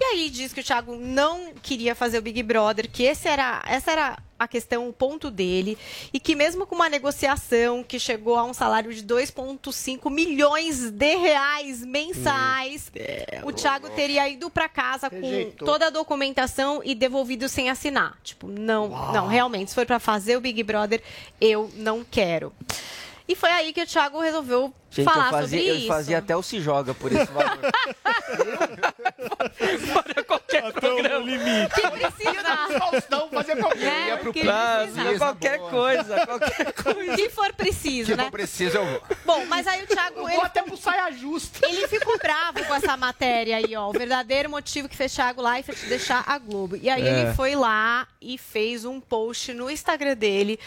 E 0.00 0.04
aí 0.04 0.30
diz 0.30 0.52
que 0.52 0.60
o 0.60 0.64
Thiago 0.64 0.96
não 0.96 1.52
queria 1.62 1.94
fazer 1.94 2.18
o 2.18 2.22
Big 2.22 2.42
Brother, 2.42 2.90
que 2.90 3.02
esse 3.02 3.28
era, 3.28 3.62
essa 3.66 3.90
era 3.90 4.18
a 4.38 4.48
questão, 4.48 4.88
o 4.88 4.92
ponto 4.92 5.30
dele, 5.30 5.76
e 6.14 6.18
que 6.18 6.34
mesmo 6.34 6.66
com 6.66 6.74
uma 6.74 6.88
negociação 6.88 7.84
que 7.84 8.00
chegou 8.00 8.36
a 8.36 8.44
um 8.44 8.54
salário 8.54 8.92
de 8.94 9.02
2,5 9.02 10.10
milhões 10.10 10.90
de 10.90 11.16
reais 11.16 11.84
mensais, 11.84 12.90
o 13.44 13.52
Thiago 13.52 13.90
teria 13.90 14.26
ido 14.30 14.48
pra 14.48 14.66
casa 14.66 15.08
Rejeitou. 15.08 15.58
com 15.58 15.64
toda 15.66 15.88
a 15.88 15.90
documentação 15.90 16.80
e 16.82 16.94
devolvido 16.94 17.50
sem 17.50 17.68
assinar. 17.68 18.18
Tipo, 18.24 18.48
não, 18.48 18.88
não, 19.12 19.26
realmente, 19.26 19.68
se 19.68 19.74
for 19.74 19.84
pra 19.84 19.98
fazer 19.98 20.38
o 20.38 20.40
Big 20.40 20.62
Brother, 20.62 21.02
eu 21.38 21.70
não 21.74 22.02
quero. 22.02 22.50
E 23.30 23.34
foi 23.36 23.48
aí 23.50 23.72
que 23.72 23.80
o 23.80 23.86
Thiago 23.86 24.18
resolveu 24.20 24.74
Gente, 24.90 25.04
falar 25.04 25.26
eu 25.26 25.30
fazia, 25.30 25.58
sobre 25.60 25.70
eu 25.70 25.76
isso. 25.76 25.86
fazia 25.86 26.18
até 26.18 26.36
o 26.36 26.42
se 26.42 26.60
joga 26.60 26.92
por 26.92 27.12
esse 27.12 27.30
valor. 27.30 27.58
Para 30.04 30.24
qualquer 30.24 30.72
programa. 30.72 31.26
Que 31.74 31.90
precisa. 31.90 32.78
Faustão 32.78 33.28
fazer 33.30 33.56
qualquer? 33.56 34.08
Ia 34.08 34.16
pro 34.18 34.32
Que 34.32 34.40
precisa. 34.40 35.18
qualquer 35.18 35.58
coisa, 35.60 36.26
qualquer 36.26 36.72
coisa. 36.72 37.16
Se 37.16 37.30
for 37.30 37.52
preciso, 37.52 38.10
Se 38.10 38.16
né? 38.16 38.24
for 38.24 38.30
preciso, 38.32 38.78
eu 38.78 38.84
vou. 38.86 39.02
Bom, 39.24 39.46
mas 39.46 39.66
aí 39.68 39.82
o 39.82 39.86
Thiago, 39.86 40.20
Eu 40.20 40.26
ele, 40.28 40.36
vou 40.36 40.44
até 40.44 40.62
pro 40.62 40.76
saia 40.76 41.10
justa. 41.12 41.64
ele 41.66 41.86
ficou 41.86 42.18
bravo 42.18 42.64
com 42.64 42.74
essa 42.74 42.96
matéria 42.96 43.58
aí, 43.58 43.76
ó. 43.76 43.88
O 43.88 43.92
verdadeiro 43.92 44.50
motivo 44.50 44.88
que 44.88 44.96
fez 44.96 45.14
Thiago 45.14 45.40
Leifert 45.40 45.78
deixar 45.86 46.24
a 46.26 46.36
Globo. 46.38 46.76
E 46.76 46.88
aí 46.90 47.06
É. 47.06 47.20
ele 47.22 47.34
foi 47.34 47.54
lá 47.54 48.08
e 48.20 48.36
fez 48.36 48.84
um 48.84 49.00
post 49.00 49.52
no 49.54 49.70
Instagram 49.70 50.16
dele, 50.16 50.58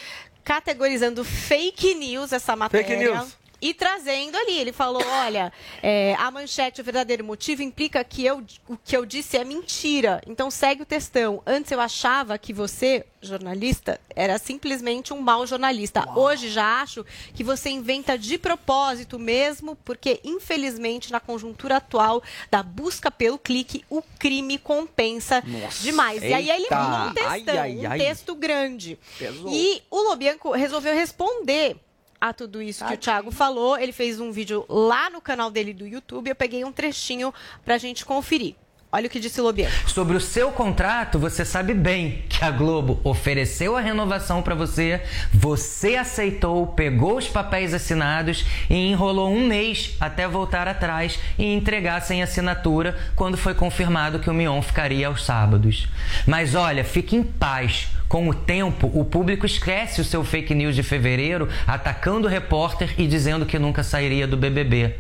categorizando 0.44 1.24
fake 1.24 1.94
news 1.96 2.34
essa 2.34 2.56
matéria. 2.56 2.88
Fake 2.88 3.04
news. 3.04 3.43
E 3.64 3.74
trazendo 3.74 4.36
ali, 4.36 4.58
ele 4.60 4.74
falou: 4.74 5.02
olha, 5.02 5.54
é, 5.82 6.16
a 6.20 6.30
manchete, 6.30 6.82
o 6.82 6.84
verdadeiro 6.84 7.24
motivo, 7.24 7.64
implica 7.64 8.04
que 8.04 8.26
eu, 8.26 8.44
o 8.68 8.76
que 8.76 8.96
eu 8.96 9.06
disse 9.06 9.38
é 9.38 9.46
mentira. 9.46 10.22
Então 10.28 10.52
segue 10.52 10.82
o 10.82 10.86
textão. 10.86 11.42
Antes 11.48 11.72
eu 11.72 11.80
achava 11.80 12.38
que 12.38 12.52
você, 12.52 13.06
jornalista, 13.22 14.02
era 14.14 14.38
simplesmente 14.38 15.14
um 15.14 15.22
mau 15.22 15.48
jornalista. 15.48 16.04
Hoje 16.14 16.50
já 16.50 16.82
acho 16.82 17.06
que 17.34 17.42
você 17.42 17.70
inventa 17.70 18.18
de 18.18 18.38
propósito 18.38 19.18
mesmo, 19.18 19.78
porque 19.78 20.20
infelizmente 20.26 21.10
na 21.10 21.22
conjuntura 21.22 21.78
atual 21.78 22.22
da 22.52 22.62
busca 22.62 23.10
pelo 23.10 23.40
clique, 23.40 23.86
o 23.90 24.02
crime 24.20 24.58
compensa 24.58 25.42
demais. 25.80 26.22
E 26.22 26.34
aí 26.34 26.50
ele 26.50 26.64
Eita. 26.64 26.76
mandou 26.76 27.12
um 27.12 27.14
textão, 27.14 27.62
Ai, 27.62 27.78
ai, 27.78 27.86
ai. 27.86 27.96
um 27.96 28.04
texto 28.04 28.36
grande. 28.36 29.00
Pesou. 29.18 29.50
E 29.50 29.82
o 29.90 30.02
Lobianco 30.02 30.52
resolveu 30.52 30.94
responder 30.94 31.78
a 32.24 32.32
tudo 32.32 32.62
isso 32.62 32.86
que 32.86 32.94
o 32.94 32.98
Thiago 32.98 33.32
falou. 33.32 33.78
Ele 33.78 33.92
fez 33.92 34.18
um 34.22 34.32
vídeo 34.32 34.66
lá 34.70 35.10
no 35.10 35.20
canal 35.20 35.52
dele 35.52 35.74
do 35.74 35.86
YouTube. 35.86 36.30
Eu 36.30 36.36
peguei 36.36 36.64
um 36.64 36.72
trechinho 36.72 37.34
pra 37.66 37.78
gente 37.78 38.06
conferir. 38.06 38.56
Olha 38.90 39.08
o 39.08 39.10
que 39.10 39.20
disse 39.20 39.42
o 39.42 39.44
Lobianco. 39.44 39.90
Sobre 39.90 40.16
o 40.16 40.22
seu 40.22 40.52
contrato, 40.52 41.20
você 41.20 41.44
sabe 41.44 41.74
bem 41.74 42.24
que 42.30 42.46
a 42.46 42.52
Globo 42.52 43.02
ofereceu 43.04 43.76
a 43.76 43.82
renovação 43.82 44.42
para 44.42 44.56
você, 44.56 45.02
você 45.34 45.96
aceitou, 45.96 46.68
pegou 46.68 47.18
os 47.18 47.28
papéis 47.28 47.74
assinados 47.74 48.46
e 48.70 48.76
enrolou 48.76 49.30
um 49.30 49.48
mês 49.48 49.98
até 50.00 50.26
voltar 50.26 50.68
atrás 50.68 51.20
e 51.38 51.44
entregar 51.44 52.02
sem 52.04 52.22
assinatura 52.22 52.96
quando 53.16 53.36
foi 53.36 53.56
confirmado 53.56 54.20
que 54.20 54.30
o 54.30 54.34
Mion 54.34 54.62
ficaria 54.62 55.08
aos 55.08 55.26
sábados. 55.26 55.88
Mas 56.26 56.56
olha, 56.56 56.86
fique 56.86 57.16
em 57.16 57.24
paz. 57.24 57.88
Com 58.14 58.30
o 58.30 58.34
tempo, 58.36 58.92
o 58.94 59.04
público 59.04 59.44
esquece 59.44 60.00
o 60.00 60.04
seu 60.04 60.24
fake 60.24 60.54
news 60.54 60.76
de 60.76 60.84
fevereiro 60.84 61.50
atacando 61.66 62.28
o 62.28 62.30
repórter 62.30 62.94
e 62.96 63.08
dizendo 63.08 63.44
que 63.44 63.58
nunca 63.58 63.82
sairia 63.82 64.28
do 64.28 64.38
BBB. 64.38 64.98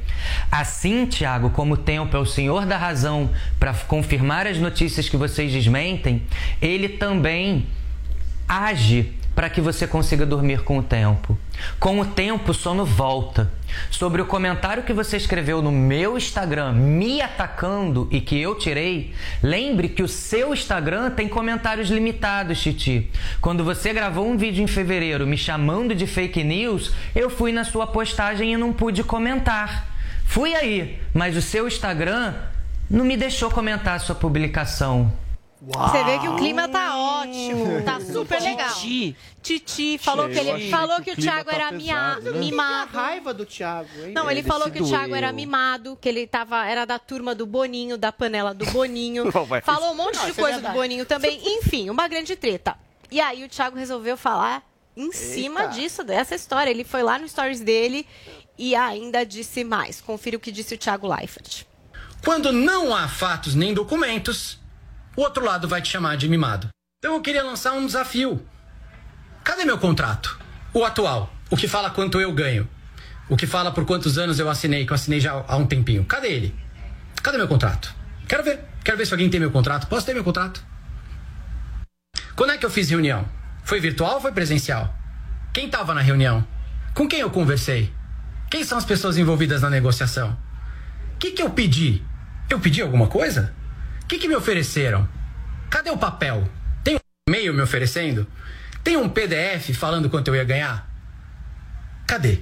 Assim, 0.51 1.05
Thiago, 1.05 1.51
como 1.51 1.75
o 1.75 1.77
tempo 1.77 2.17
é 2.17 2.19
o 2.19 2.25
senhor 2.25 2.65
da 2.65 2.75
razão 2.75 3.29
para 3.59 3.71
confirmar 3.71 4.47
as 4.47 4.57
notícias 4.57 5.09
que 5.09 5.15
vocês 5.15 5.51
desmentem, 5.51 6.23
ele 6.59 6.89
também 6.89 7.67
age 8.49 9.13
para 9.35 9.47
que 9.47 9.61
você 9.61 9.85
consiga 9.85 10.25
dormir 10.25 10.63
com 10.63 10.79
o 10.79 10.81
tempo. 10.81 11.37
Com 11.79 11.99
o 11.99 12.05
tempo, 12.05 12.51
o 12.51 12.53
sono 12.53 12.85
volta. 12.85 13.51
Sobre 13.89 14.21
o 14.21 14.25
comentário 14.25 14.83
que 14.83 14.93
você 14.93 15.17
escreveu 15.17 15.61
no 15.61 15.71
meu 15.71 16.17
Instagram 16.17 16.73
me 16.73 17.21
atacando 17.21 18.07
e 18.11 18.21
que 18.21 18.39
eu 18.39 18.55
tirei, 18.55 19.13
lembre 19.41 19.89
que 19.89 20.03
o 20.03 20.07
seu 20.07 20.53
Instagram 20.53 21.11
tem 21.11 21.27
comentários 21.27 21.89
limitados, 21.89 22.61
Titi. 22.61 23.09
Quando 23.41 23.63
você 23.63 23.93
gravou 23.93 24.27
um 24.27 24.37
vídeo 24.37 24.63
em 24.63 24.67
fevereiro 24.67 25.27
me 25.27 25.37
chamando 25.37 25.95
de 25.95 26.07
fake 26.07 26.43
news, 26.43 26.91
eu 27.15 27.29
fui 27.29 27.51
na 27.51 27.63
sua 27.63 27.87
postagem 27.87 28.53
e 28.53 28.57
não 28.57 28.73
pude 28.73 29.03
comentar. 29.03 29.87
Fui 30.25 30.55
aí, 30.55 30.99
mas 31.13 31.35
o 31.35 31.41
seu 31.41 31.67
Instagram 31.67 32.33
não 32.89 33.05
me 33.05 33.17
deixou 33.17 33.49
comentar 33.49 33.95
a 33.95 33.99
sua 33.99 34.15
publicação. 34.15 35.11
Você 35.65 36.03
vê 36.03 36.19
que 36.19 36.27
o 36.27 36.35
clima 36.35 36.67
tá 36.67 36.97
ótimo, 36.97 37.81
tá 37.83 37.99
super 38.03 38.41
legal. 38.41 38.73
Titi. 38.75 39.15
Titi 39.41 39.97
falou 39.97 40.27
que 40.29 40.37
ele 40.37 40.69
falou 40.69 40.97
que 40.97 41.03
que 41.03 41.11
o 41.11 41.15
Thiago 41.23 41.49
tá 41.49 41.55
era 41.55 41.69
pesado, 41.71 42.21
mia- 42.23 42.31
né? 42.31 42.39
mimado. 42.39 42.97
A 42.97 43.01
raiva 43.01 43.33
do 43.33 43.45
Thiago, 43.45 43.89
hein? 44.05 44.11
Não, 44.13 44.29
ele 44.29 44.41
Ele 44.41 44.47
falou 44.47 44.69
que 44.69 44.81
o 44.81 44.85
Thiago 44.85 45.15
era 45.15 45.31
mimado, 45.31 45.97
que 46.01 46.07
ele 46.09 46.27
tava, 46.27 46.65
era 46.65 46.85
da 46.85 46.99
turma 46.99 47.33
do 47.33 47.45
Boninho, 47.45 47.97
da 47.97 48.11
panela 48.11 48.53
do 48.53 48.65
Boninho. 48.67 49.25
Não, 49.33 49.61
Falou 49.61 49.91
um 49.91 49.95
monte 49.95 50.15
Não, 50.17 50.25
de 50.25 50.31
é 50.31 50.33
coisa 50.33 50.59
do. 50.61 50.69
Boninho 50.69 51.05
também. 51.05 51.39
Enfim, 51.57 51.89
uma 51.89 52.07
grande 52.07 52.35
treta. 52.35 52.75
E 53.09 53.21
aí 53.21 53.43
o 53.43 53.49
Thiago 53.49 53.77
resolveu 53.77 54.17
falar 54.17 54.63
em 54.97 55.11
cima 55.11 55.61
Eita. 55.61 55.73
disso, 55.73 56.03
dessa 56.03 56.35
história. 56.35 56.69
Ele 56.71 56.83
foi 56.83 57.03
lá 57.03 57.17
no 57.19 57.27
stories 57.27 57.61
dele 57.61 58.05
e 58.57 58.75
ainda 58.75 59.25
disse 59.25 59.63
mais. 59.63 60.01
Confira 60.01 60.35
o 60.37 60.39
que 60.39 60.51
disse 60.51 60.75
o 60.75 60.77
Thiago 60.77 61.07
Leifert. 61.07 61.63
Quando 62.23 62.51
não 62.51 62.95
há 62.95 63.07
fatos 63.07 63.55
nem 63.55 63.73
documentos, 63.73 64.57
o 65.15 65.21
outro 65.21 65.45
lado 65.45 65.67
vai 65.67 65.81
te 65.81 65.89
chamar 65.89 66.17
de 66.17 66.27
mimado. 66.27 66.69
Então 66.99 67.15
eu 67.15 67.21
queria 67.21 67.43
lançar 67.43 67.73
um 67.73 67.85
desafio. 67.85 68.45
Cadê 69.43 69.65
meu 69.65 69.77
contrato? 69.77 70.39
O 70.73 70.83
atual. 70.83 71.31
O 71.49 71.57
que 71.57 71.67
fala 71.67 71.89
quanto 71.89 72.19
eu 72.19 72.31
ganho. 72.31 72.67
O 73.29 73.37
que 73.37 73.45
fala 73.45 73.71
por 73.71 73.85
quantos 73.85 74.17
anos 74.17 74.39
eu 74.39 74.49
assinei, 74.49 74.85
que 74.85 74.91
eu 74.91 74.95
assinei 74.95 75.19
já 75.19 75.43
há 75.47 75.55
um 75.55 75.65
tempinho. 75.65 76.03
Cadê 76.05 76.29
ele? 76.29 76.55
Cadê 77.21 77.37
meu 77.37 77.47
contrato? 77.47 77.93
Quero 78.27 78.43
ver. 78.43 78.59
Quero 78.83 78.97
ver 78.97 79.05
se 79.05 79.13
alguém 79.13 79.29
tem 79.29 79.39
meu 79.39 79.51
contrato. 79.51 79.87
Posso 79.87 80.05
ter 80.05 80.13
meu 80.13 80.23
contrato? 80.23 80.63
Quando 82.35 82.51
é 82.51 82.57
que 82.57 82.65
eu 82.65 82.69
fiz 82.69 82.89
reunião? 82.89 83.27
Foi 83.63 83.79
virtual 83.79 84.15
ou 84.15 84.21
foi 84.21 84.31
presencial? 84.31 84.93
Quem 85.53 85.67
estava 85.67 85.93
na 85.93 86.01
reunião? 86.01 86.45
Com 86.93 87.07
quem 87.07 87.19
eu 87.19 87.29
conversei? 87.29 87.93
Quem 88.49 88.63
são 88.63 88.77
as 88.77 88.85
pessoas 88.85 89.17
envolvidas 89.17 89.61
na 89.61 89.69
negociação? 89.69 90.37
O 91.15 91.17
que, 91.17 91.31
que 91.31 91.41
eu 91.41 91.49
pedi? 91.49 92.03
Eu 92.49 92.59
pedi 92.59 92.81
alguma 92.81 93.07
coisa? 93.07 93.53
Que, 94.13 94.19
que 94.19 94.27
me 94.27 94.35
ofereceram? 94.35 95.09
Cadê 95.71 95.89
o 95.89 95.97
papel? 95.97 96.47
Tem 96.83 96.95
um 96.95 96.99
e-mail 97.27 97.51
me 97.51 97.63
oferecendo? 97.63 98.27
Tem 98.83 98.95
um 98.95 99.09
PDF 99.09 99.71
falando 99.75 100.07
quanto 100.07 100.27
eu 100.27 100.35
ia 100.35 100.43
ganhar? 100.43 100.87
Cadê? 102.05 102.41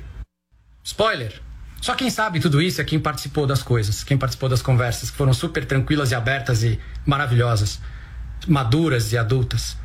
Spoiler. 0.84 1.42
Só 1.80 1.96
quem 1.96 2.10
sabe 2.10 2.42
tudo 2.42 2.62
isso 2.62 2.82
é 2.82 2.84
quem 2.84 3.00
participou 3.00 3.48
das 3.48 3.64
coisas, 3.64 4.04
quem 4.04 4.18
participou 4.18 4.50
das 4.50 4.62
conversas, 4.62 5.10
que 5.12 5.16
foram 5.16 5.32
super 5.32 5.64
tranquilas 5.64 6.12
e 6.12 6.16
abertas 6.16 6.62
e 6.62 6.78
maravilhosas, 7.06 7.80
maduras 8.46 9.14
e 9.14 9.18
adultas. 9.18 9.78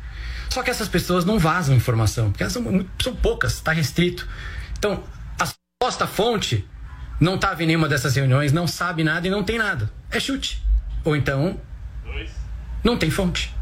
Só 0.49 0.61
que 0.63 0.69
essas 0.69 0.89
pessoas 0.89 1.23
não 1.23 1.39
vazam 1.39 1.73
informação, 1.73 2.31
porque 2.31 2.43
elas 2.43 2.51
são, 2.51 2.85
são 3.01 3.15
poucas, 3.15 3.53
está 3.53 3.71
restrito. 3.71 4.27
Então, 4.77 5.05
a 5.39 5.45
suposta 5.45 6.05
fonte 6.05 6.67
não 7.17 7.35
estava 7.35 7.63
em 7.63 7.67
nenhuma 7.67 7.87
dessas 7.87 8.13
reuniões, 8.13 8.51
não 8.51 8.67
sabe 8.67 9.05
nada 9.05 9.25
e 9.25 9.29
não 9.29 9.41
tem 9.41 9.57
nada. 9.57 9.89
É 10.11 10.19
chute. 10.19 10.61
Ou 11.05 11.15
então, 11.15 11.57
não 12.83 12.97
tem 12.97 13.11
fonte. 13.11 13.53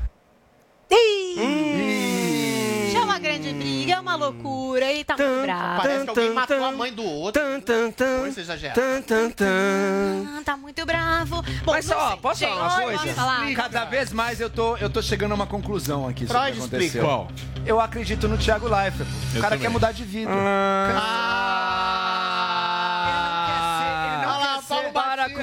Já 2.93 2.99
é 2.99 3.03
uma 3.03 3.19
grande 3.19 3.51
briga, 3.53 3.93
é 3.93 3.99
uma 3.99 4.15
loucura, 4.15 4.85
ele 4.85 5.03
tá 5.03 5.17
muito 5.17 5.41
bravo. 5.41 5.81
Parece 5.81 6.03
que 6.03 6.09
alguém 6.09 6.34
matou 6.34 6.63
a 6.63 6.72
mãe 6.72 6.93
do 6.93 7.03
outro. 7.03 7.41
Coisa 8.22 8.41
exagerada. 8.41 8.81
Ah, 10.27 10.41
tá 10.45 10.55
muito 10.55 10.85
bravo. 10.85 11.41
Bom, 11.63 11.72
Mas 11.73 11.88
não 11.88 11.97
ó, 11.97 12.09
sei. 12.11 12.17
posso 12.17 12.39
Gente, 12.39 12.49
falar 12.53 12.67
uma 12.67 12.81
posso 12.81 12.97
coisa? 12.97 13.13
falar? 13.13 13.53
Cada 13.53 13.85
vez 13.85 14.13
mais 14.13 14.39
eu 14.39 14.49
tô, 14.49 14.77
eu 14.77 14.89
tô 14.89 15.01
chegando 15.01 15.31
a 15.31 15.35
uma 15.35 15.47
conclusão 15.47 16.07
aqui 16.07 16.26
sobre 16.27 16.38
o 16.38 16.41
Freud 16.41 16.57
que 16.57 16.63
aconteceu. 16.63 16.85
explica. 16.88 17.05
Qual? 17.05 17.27
Eu 17.65 17.81
acredito 17.81 18.27
no 18.27 18.38
Thiago 18.38 18.67
Leifert. 18.67 19.09
O 19.09 19.38
Eu 19.38 19.41
cara 19.41 19.55
também. 19.55 19.59
quer 19.67 19.69
mudar 19.69 19.91
de 19.91 20.03
vida. 20.03 20.31
Ah, 20.31 22.35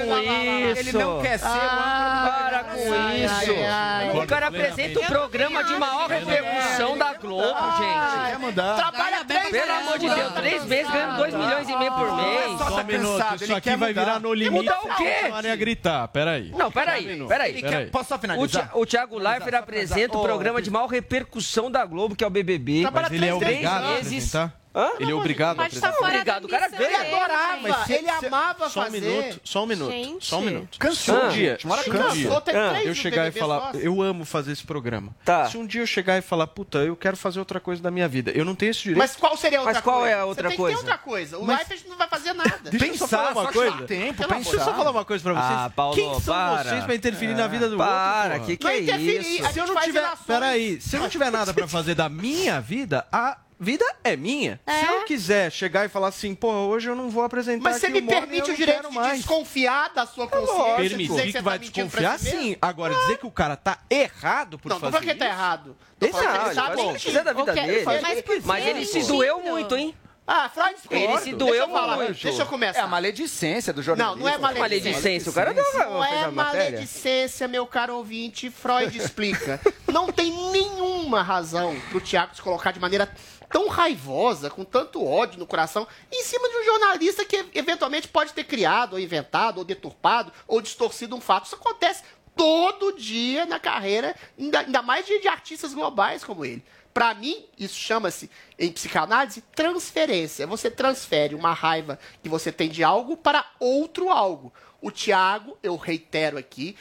com 0.03 0.09
lá, 0.09 0.15
lá, 0.17 0.21
lá. 0.21 0.71
isso. 0.71 0.79
Ele 0.81 0.91
não 0.93 1.21
quer 1.21 1.37
ser 1.39 1.47
o 1.47 1.49
Para 1.51 2.63
com 2.63 2.93
Ai, 2.93 3.25
isso. 3.25 3.33
ai, 3.51 3.65
ai. 3.65 4.17
O 4.19 4.27
cara 4.27 4.47
apresenta 4.47 4.99
o 4.99 5.05
programa 5.05 5.63
de 5.63 5.73
maior 5.75 6.09
repercussão 6.09 6.97
da 6.97 7.13
Globo, 7.13 7.43
gente. 7.77 8.29
Quer 8.31 8.39
mudar? 8.39 8.75
Trabalha 8.75 9.25
três 9.25 9.49
Pelo 9.49 9.71
amor 9.71 9.99
de 9.99 10.09
Deus, 10.09 10.33
três 10.33 10.65
meses 10.65 10.91
ganhando 10.91 11.17
2 11.17 11.33
milhões 11.33 11.69
e 11.69 11.77
meio 11.77 11.91
por 11.93 12.15
mês. 12.15 12.57
Só 12.57 12.81
um 12.81 12.83
minuto, 12.83 13.35
isso 13.43 13.55
aqui 13.55 13.75
vai 13.75 13.93
virar 13.93 14.19
no 14.19 14.33
limite. 14.33 14.55
mudar 14.55 14.79
o 14.83 14.95
quê? 14.95 15.13
A 15.51 15.55
gritar, 15.55 16.07
peraí. 16.09 16.51
Não, 16.57 16.71
peraí, 16.71 17.25
peraí. 17.27 17.87
Posso 17.91 18.09
só 18.09 18.15
O, 18.15 18.19
finalizar? 18.19 18.71
O 18.73 18.85
Thiago 18.85 19.17
Leifert 19.17 19.55
apresenta 19.55 20.17
o 20.17 20.21
programa 20.21 20.61
de 20.61 20.69
maior 20.69 20.87
repercussão 20.87 21.69
da 21.69 21.85
Globo, 21.85 22.15
que 22.15 22.23
é 22.23 22.27
o 22.27 22.29
BBB. 22.29 22.83
Mas 22.91 23.11
ele 23.11 23.25
é 23.25 23.29
Três 23.29 23.33
obrigado 23.35 23.83
a 23.83 23.87
vezes. 23.95 24.35
apresentar? 24.35 24.62
Hã? 24.75 24.89
Ele 24.99 25.11
é 25.11 25.13
obrigado 25.15 25.59
a 25.59 25.67
estar 25.67 25.87
apresentar? 25.89 25.93
fora 25.93 26.13
Obrigado, 26.13 26.45
o 26.45 26.47
cara 26.49 26.67
veio. 26.67 26.83
Ele 26.83 26.95
adorava, 26.95 27.85
gente. 27.85 27.93
ele 27.93 28.09
amava 28.09 28.69
Só 28.69 28.81
um 28.81 28.83
fazer. 28.85 29.01
minuto, 29.01 29.41
só 29.43 29.63
um 29.63 29.65
minuto, 29.67 29.91
Gente. 29.91 30.25
só 30.25 30.37
um 30.39 30.41
minuto. 30.41 30.79
Cansou. 30.79 31.15
Se 31.19 31.25
um 31.25 31.29
dia, 31.29 31.57
se 31.59 31.67
um 31.67 31.69
cansou, 31.69 32.11
dia 32.11 32.41
tem 32.41 32.53
três 32.69 32.87
eu 32.87 32.95
chegar 32.95 33.27
e 33.27 33.31
falar, 33.31 33.71
só. 33.73 33.77
eu 33.79 34.01
amo 34.01 34.25
fazer 34.25 34.51
esse 34.51 34.63
programa. 34.63 35.15
Tá. 35.23 35.47
Se 35.49 35.57
um 35.57 35.65
dia 35.65 35.81
eu 35.81 35.87
chegar 35.87 36.17
e 36.17 36.21
falar, 36.21 36.47
puta, 36.47 36.79
eu 36.79 36.95
quero 36.95 37.15
fazer 37.15 37.39
outra 37.39 37.59
coisa 37.59 37.81
da 37.83 37.91
minha 37.91 38.07
vida, 38.07 38.31
eu 38.31 38.43
não 38.43 38.55
tenho 38.55 38.71
esse 38.71 38.81
direito. 38.81 38.97
Mas 38.97 39.15
qual 39.15 39.37
seria 39.37 39.59
a 39.59 39.61
outra 39.61 39.73
Mas 39.75 39.83
qual 39.83 39.99
coisa? 39.99 40.11
é 40.15 40.19
a 40.19 40.25
outra 40.25 40.43
Você 40.43 40.49
tem 40.49 40.57
coisa? 40.57 40.77
que 40.77 40.83
ter 40.83 40.89
outra 40.91 41.03
coisa. 41.03 41.37
O 41.37 41.45
Mas- 41.45 41.57
Leifert 41.59 41.87
não 41.89 41.97
vai 41.97 42.07
fazer 42.07 42.33
nada. 42.33 42.59
Deixa 42.71 42.85
eu 42.87 42.97
só 42.97 43.07
falar 43.07 43.31
uma 43.31 43.43
só 43.43 43.51
coisa. 43.51 43.81
tempo, 43.83 44.27
Deixa 44.27 44.49
eu 44.55 44.59
só 44.59 44.73
falar 44.73 44.91
uma 44.91 45.05
coisa 45.05 45.23
pra 45.23 45.33
vocês. 45.33 45.59
Ah, 45.59 45.71
Paulo, 45.75 45.95
Quem 45.95 46.19
são 46.19 46.33
para. 46.33 46.63
vocês 46.63 46.83
pra 46.83 46.95
interferir 46.95 47.35
na 47.35 47.47
vida 47.47 47.69
do 47.69 47.77
Para, 47.77 48.33
outro? 48.35 48.47
que 48.47 48.57
porra? 48.57 48.73
que 48.73 48.91
é 48.91 48.97
isso? 48.97 49.53
Se 49.53 49.59
eu 49.59 49.67
não 49.67 49.75
tiver, 49.81 50.11
peraí, 50.25 50.81
se 50.81 50.95
eu 50.95 50.99
não 51.01 51.09
tiver 51.09 51.31
nada 51.31 51.53
pra 51.53 51.67
fazer 51.67 51.93
da 51.93 52.09
minha 52.09 52.59
vida, 52.59 53.05
a 53.11 53.37
vida 53.59 53.85
é 54.03 54.15
minha. 54.15 54.59
Se 54.67 54.85
eu 54.85 55.03
quiser 55.05 55.51
chegar 55.51 55.85
e 55.85 55.89
falar 55.89 56.07
assim, 56.09 56.33
pô, 56.35 56.51
hoje 56.51 56.89
eu 56.89 56.95
não 56.95 57.09
vou 57.09 57.23
apresentar 57.23 57.63
Mas 57.63 57.77
você 57.77 57.87
aqui 57.87 58.01
me 58.01 58.07
permite 58.07 58.43
o 58.45 58.47
não 58.49 58.55
direito 58.55 58.89
de 58.89 58.95
mais. 58.95 59.17
desconfiar 59.17 59.89
da 59.93 60.05
sua 60.05 60.27
consciência? 60.27 60.75
dizer 60.83 60.89
Permitir 60.89 61.07
você 61.09 61.25
que 61.27 61.33
tá 61.33 61.41
vai 61.41 61.59
pra 61.59 61.67
desconfiar, 61.67 62.19
si 62.19 62.29
sim. 62.29 62.57
Agora, 62.61 62.93
dizer 62.95 63.17
que 63.17 63.25
o 63.25 63.31
cara 63.31 63.55
tá 63.55 63.79
errado 63.89 64.59
por 64.59 64.69
Não, 64.69 64.75
não 64.75 64.81
fazer 64.81 64.91
tô 64.91 64.91
falando 64.91 65.03
que 65.05 65.09
ele 65.11 65.19
tá 65.19 65.25
errado. 65.27 65.75
Tô 65.99 66.07
que 66.07 66.15
Exato, 66.17 66.45
ele 66.47 66.55
sabe 66.55 66.75
que 66.75 66.83
mentir. 66.83 67.01
quiser 67.01 67.23
da 67.23 67.33
vida 67.33 67.51
Ok, 67.51 67.65
dele. 67.65 67.85
Mas 67.85 68.21
por 68.21 68.41
Mas 68.43 68.65
ele 68.67 68.85
se 68.85 69.03
doeu 69.03 69.39
muito, 69.41 69.75
hein? 69.75 69.95
Ah, 70.25 70.47
Freud 70.47 70.75
discorda. 70.75 71.03
Ele 71.03 71.17
se 71.17 71.23
Deixa 71.25 71.35
doeu 71.37 71.53
eu 71.53 71.69
falar, 71.69 71.97
muito. 71.97 72.23
Deixa 72.23 72.41
eu 72.43 72.45
começar. 72.45 72.79
É 72.79 72.81
a 72.83 72.87
maledicência 72.87 73.73
do 73.73 73.77
Não, 73.79 73.83
jornalismo. 73.83 74.23
não 74.23 74.29
é 74.29 74.37
maledicência. 74.37 74.91
Maledicência, 74.93 75.29
o 75.29 75.33
cara 75.33 75.53
não, 75.53 75.63
Não 75.73 75.89
não 75.91 76.05
é 76.05 76.27
maledicência, 76.31 77.47
meu 77.49 77.67
caro 77.67 77.95
ouvinte. 77.97 78.49
Freud 78.49 78.97
explica. 78.97 79.59
Não 79.91 80.09
tem 80.13 80.31
nenhuma 80.51 81.21
razão 81.21 81.75
pro 81.89 81.99
Tiago 81.99 82.33
se 82.35 82.41
colocar 82.41 82.71
de 82.71 82.79
maneira 82.79 83.13
tão 83.53 83.67
raivosa, 83.67 84.49
com 84.49 84.65
tanto 84.65 85.05
ódio 85.05 85.37
no 85.37 85.45
coração, 85.45 85.87
em 86.11 86.23
cima 86.23 86.49
de 86.49 86.57
um 86.57 86.65
jornalista 86.65 87.23
que 87.23 87.45
eventualmente 87.53 88.07
pode 88.07 88.33
ter 88.33 88.45
criado, 88.45 88.93
ou 88.93 88.99
inventado, 88.99 89.59
ou 89.59 89.63
deturpado, 89.63 90.33
ou 90.47 90.59
distorcido 90.59 91.15
um 91.15 91.21
fato. 91.21 91.45
Isso 91.45 91.55
acontece 91.55 92.03
todo 92.35 92.97
dia 92.97 93.45
na 93.45 93.59
carreira, 93.59 94.15
ainda, 94.39 94.81
mais 94.81 95.05
de, 95.05 95.19
de 95.19 95.27
artistas 95.27 95.71
globais 95.71 96.23
como 96.23 96.43
ele. 96.43 96.65
Para 96.91 97.13
mim, 97.13 97.45
isso 97.57 97.75
chama-se, 97.75 98.27
em 98.57 98.71
psicanálise, 98.71 99.41
transferência. 99.55 100.47
Você 100.47 100.71
transfere 100.71 101.35
uma 101.35 101.53
raiva 101.53 101.99
que 102.23 102.29
você 102.29 102.51
tem 102.51 102.69
de 102.69 102.83
algo 102.83 103.15
para 103.15 103.45
outro 103.59 104.09
algo. 104.09 104.51
O 104.81 104.89
Tiago, 104.89 105.57
eu 105.61 105.75
reitero 105.75 106.39
aqui, 106.39 106.75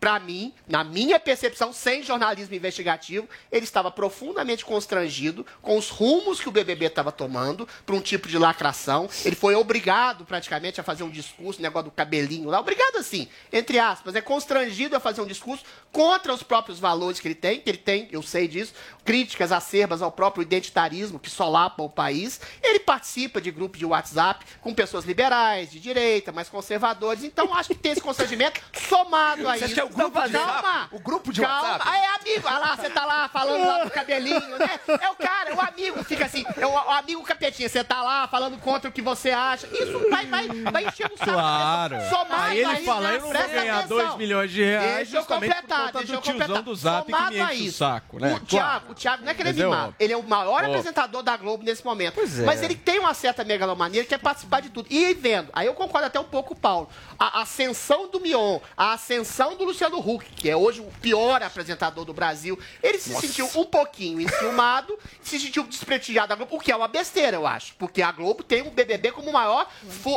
para 0.00 0.18
mim, 0.20 0.52
na 0.66 0.84
minha 0.84 1.18
percepção, 1.18 1.72
sem 1.72 2.02
jornalismo 2.02 2.54
investigativo, 2.54 3.28
ele 3.50 3.64
estava 3.64 3.90
profundamente 3.90 4.64
constrangido 4.64 5.44
com 5.60 5.76
os 5.76 5.88
rumos 5.88 6.40
que 6.40 6.48
o 6.48 6.52
BBB 6.52 6.86
estava 6.86 7.10
tomando 7.10 7.68
para 7.84 7.94
um 7.94 8.00
tipo 8.00 8.28
de 8.28 8.38
lacração. 8.38 9.08
Ele 9.24 9.34
foi 9.34 9.54
obrigado, 9.54 10.24
praticamente, 10.24 10.80
a 10.80 10.84
fazer 10.84 11.02
um 11.02 11.10
discurso, 11.10 11.60
negócio 11.60 11.90
do 11.90 11.94
cabelinho 11.94 12.48
lá. 12.48 12.60
Obrigado, 12.60 12.96
assim, 12.96 13.28
entre 13.52 13.78
aspas, 13.78 14.14
é 14.14 14.20
constrangido 14.20 14.96
a 14.96 15.00
fazer 15.00 15.20
um 15.20 15.26
discurso 15.26 15.64
contra 15.90 16.32
os 16.32 16.42
próprios 16.42 16.78
valores 16.78 17.18
que 17.18 17.26
ele 17.26 17.34
tem, 17.34 17.60
que 17.60 17.68
ele 17.68 17.78
tem, 17.78 18.08
eu 18.12 18.22
sei 18.22 18.46
disso, 18.46 18.74
críticas 19.04 19.50
acerbas 19.52 20.02
ao 20.02 20.12
próprio 20.12 20.42
identitarismo 20.42 21.18
que 21.18 21.30
solapa 21.30 21.82
o 21.82 21.88
país. 21.88 22.40
Ele 22.62 22.78
participa 22.78 23.40
de 23.40 23.50
grupos 23.50 23.78
de 23.78 23.86
WhatsApp 23.86 24.44
com 24.60 24.74
pessoas 24.74 25.04
liberais, 25.04 25.70
de 25.70 25.80
direita, 25.80 26.30
mais 26.30 26.48
conservadores. 26.48 27.24
Então, 27.24 27.52
acho 27.54 27.70
que 27.70 27.74
tem 27.74 27.92
esse 27.92 28.00
constrangimento 28.00 28.60
somado 28.88 29.48
a 29.48 29.56
o 29.88 29.96
grupo 29.96 30.28
de 30.28 30.36
WhatsApp. 30.36 30.88
O 30.92 30.98
grupo 30.98 31.32
de 31.32 31.40
Calma. 31.40 31.62
WhatsApp. 31.62 31.90
Aí, 31.90 32.04
amigo, 32.20 32.46
olha 32.46 32.58
lá, 32.58 32.76
você 32.76 32.90
tá 32.90 33.04
lá 33.04 33.28
falando 33.28 33.66
lá 33.66 33.84
do 33.84 33.90
cabelinho, 33.90 34.58
né? 34.58 34.80
É 35.00 35.10
o 35.10 35.14
cara, 35.14 35.50
é 35.50 35.54
o 35.54 35.60
amigo 35.60 36.04
fica 36.04 36.26
assim, 36.26 36.44
é 36.56 36.66
o, 36.66 36.70
o 36.70 36.90
amigo 36.90 37.22
capetinha, 37.22 37.68
você 37.68 37.82
tá 37.82 38.02
lá 38.02 38.26
falando 38.28 38.58
contra 38.58 38.88
o 38.88 38.92
que 38.92 39.02
você 39.02 39.30
acha. 39.30 39.66
Isso 39.66 40.10
vai, 40.10 40.26
vai, 40.26 40.48
vai 40.48 40.84
encher 40.86 41.10
o 41.12 41.16
saco. 41.16 41.32
Claro. 41.32 41.96
Somado 42.08 42.42
aí 42.42 42.58
ele 42.58 42.66
aí, 42.66 42.84
fala, 42.84 43.08
né? 43.08 43.16
eu 43.16 43.20
não 43.20 43.32
vou 43.32 43.48
ganhar 43.48 43.86
2 43.86 44.16
milhões 44.16 44.50
de 44.50 44.62
reais 44.62 45.08
deixa 45.08 45.18
eu 45.18 45.24
completar, 45.24 45.92
por 45.92 46.00
conta 46.00 46.12
do 46.12 46.22
completar. 46.22 46.62
do 46.62 46.74
zap 46.74 47.10
Somado 47.10 47.30
que 47.30 47.42
me 47.42 47.54
enche 47.54 47.68
o 47.68 47.72
saco, 47.72 48.18
né? 48.18 48.34
O 48.34 48.40
Thiago, 48.40 48.92
o 48.92 48.94
Thiago 48.94 49.24
não 49.24 49.30
é 49.30 49.34
que 49.34 49.42
ele 49.42 49.48
é 49.48 49.52
mimado, 49.52 49.94
ele 49.98 50.12
é 50.12 50.16
o 50.16 50.22
maior 50.22 50.62
oh. 50.62 50.66
apresentador 50.66 51.22
da 51.22 51.36
Globo 51.36 51.64
nesse 51.64 51.84
momento. 51.84 52.14
Pois 52.14 52.38
é. 52.38 52.44
Mas 52.44 52.62
ele 52.62 52.74
tem 52.74 52.98
uma 52.98 53.14
certa 53.14 53.44
megalomania, 53.44 54.00
ele 54.00 54.08
quer 54.08 54.18
participar 54.18 54.60
de 54.60 54.70
tudo. 54.70 54.86
E 54.90 55.14
vendo, 55.14 55.50
aí 55.52 55.66
eu 55.66 55.74
concordo 55.74 56.06
até 56.06 56.18
um 56.18 56.24
pouco 56.24 56.48
com 56.48 56.54
o 56.54 56.56
Paulo, 56.56 56.88
a 57.18 57.42
ascensão 57.42 58.08
do 58.08 58.20
Mion, 58.20 58.58
a 58.76 58.92
ascensão 58.92 59.56
do 59.56 59.64
Luciano 59.64 59.77
Luciano 59.78 59.98
Huck, 59.98 60.24
que 60.34 60.50
é 60.50 60.56
hoje 60.56 60.80
o 60.80 60.90
pior 61.00 61.40
apresentador 61.40 62.04
do 62.04 62.12
Brasil, 62.12 62.58
ele 62.82 62.98
se 62.98 63.12
Nossa. 63.12 63.26
sentiu 63.26 63.48
um 63.54 63.64
pouquinho 63.64 64.20
enciumado, 64.20 64.98
se 65.22 65.38
sentiu 65.38 65.62
desprestigiado 65.62 66.28
da 66.28 66.34
Globo, 66.34 66.56
o 66.56 66.58
que 66.58 66.72
é 66.72 66.76
uma 66.76 66.88
besteira, 66.88 67.36
eu 67.36 67.46
acho. 67.46 67.74
Porque 67.78 68.02
a 68.02 68.10
Globo 68.10 68.42
tem 68.42 68.62
o 68.62 68.70
BBB 68.70 69.12
como 69.12 69.30
o 69.30 69.32
maior 69.32 69.70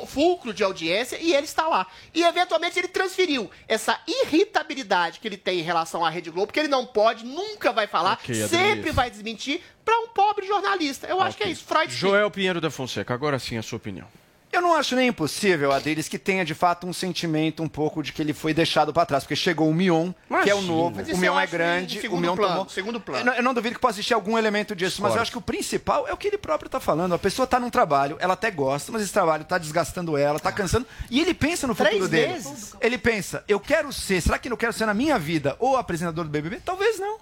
fulcro 0.08 0.52
de 0.52 0.64
audiência 0.64 1.18
e 1.18 1.36
ele 1.36 1.46
está 1.46 1.68
lá. 1.68 1.86
E, 2.12 2.24
eventualmente, 2.24 2.80
ele 2.80 2.88
transferiu 2.88 3.52
essa 3.68 4.00
irritabilidade 4.08 5.20
que 5.20 5.28
ele 5.28 5.38
tem 5.38 5.60
em 5.60 5.64
relação 5.64 6.04
à 6.04 6.10
Rede 6.10 6.32
Globo, 6.32 6.52
que 6.52 6.60
ele 6.60 6.68
não 6.68 6.84
pode, 6.84 7.24
nunca 7.24 7.72
vai 7.72 7.86
falar, 7.86 8.14
okay, 8.14 8.48
sempre 8.48 8.92
vai 8.92 9.12
desmentir, 9.12 9.62
para 9.86 10.00
um 10.00 10.08
pobre 10.08 10.48
jornalista. 10.48 11.06
Eu 11.06 11.18
okay. 11.18 11.28
acho 11.28 11.38
que 11.38 11.44
é 11.44 11.50
isso. 11.50 11.64
Freud 11.66 11.94
Joel 11.94 12.32
Pinheiro 12.32 12.60
da 12.60 12.72
Fonseca, 12.72 13.14
agora 13.14 13.38
sim 13.38 13.58
a 13.58 13.62
sua 13.62 13.78
opinião. 13.78 14.08
Eu 14.52 14.62
não 14.62 14.76
acho 14.76 14.96
nem 14.96 15.08
impossível 15.08 15.72
a 15.72 15.80
deles 15.80 16.10
que 16.10 16.20
tenha 16.20 16.44
de 16.44 16.54
fato 16.54 16.86
um 16.86 16.92
sentimento 16.92 17.64
um 17.64 17.70
pouco 17.70 18.04
de 18.04 18.12
que 18.12 18.22
ele 18.22 18.34
foi 18.34 18.54
deixado 18.54 18.92
para 18.92 19.06
trás, 19.06 19.24
porque 19.24 19.36
chegou 19.36 19.70
o 19.70 19.74
Mion, 19.74 20.12
Imagina. 20.30 20.44
que 20.44 20.50
é 20.50 20.56
o 20.56 20.62
novo, 20.62 21.02
o 21.02 21.18
Mion 21.18 21.40
é 21.40 21.48
grande, 21.48 22.06
o 22.08 22.18
Mion 22.18 22.36
plano, 22.36 22.54
tomou. 22.54 22.70
Segundo 22.70 23.00
plano. 23.00 23.22
Eu 23.22 23.26
não, 23.26 23.34
eu 23.34 23.44
não, 23.44 23.54
duvido 23.54 23.76
que 23.76 23.82
possa 23.82 23.96
existir 23.96 24.14
algum 24.14 24.38
elemento 24.38 24.76
disso, 24.76 25.02
mas 25.02 25.16
eu 25.16 25.22
acho 25.22 25.32
que 25.32 25.38
o 25.38 25.42
principal 25.42 26.08
é 26.08 26.14
o 26.14 26.18
que 26.18 26.28
ele 26.28 26.38
próprio 26.38 26.70
tá 26.70 26.80
falando. 26.80 27.14
A 27.14 27.20
pessoa 27.20 27.48
tá 27.48 27.60
num 27.60 27.70
trabalho, 27.70 28.18
ela 28.20 28.34
até 28.34 28.52
gosta, 28.52 28.92
mas 28.92 29.02
esse 29.02 29.14
trabalho 29.14 29.46
tá 29.46 29.58
desgastando 29.58 30.18
ela, 30.18 30.40
tá 30.40 30.52
cansando, 30.52 30.86
e 31.10 31.22
ele 31.22 31.34
pensa 31.34 31.66
no 31.66 31.74
futuro 31.74 32.10
Três 32.10 32.10
dele. 32.10 32.44
Ele 32.82 32.98
pensa, 32.98 33.44
eu 33.48 33.60
quero 33.60 33.94
ser, 33.94 34.22
será 34.22 34.38
que 34.38 34.50
eu 34.50 34.58
quero 34.58 34.74
ser 34.74 34.86
na 34.86 34.94
minha 34.94 35.18
vida 35.18 35.56
ou 35.60 35.78
apresentador 35.78 36.26
do 36.26 36.30
BBB? 36.30 36.62
Talvez 36.66 37.00
não. 37.00 37.20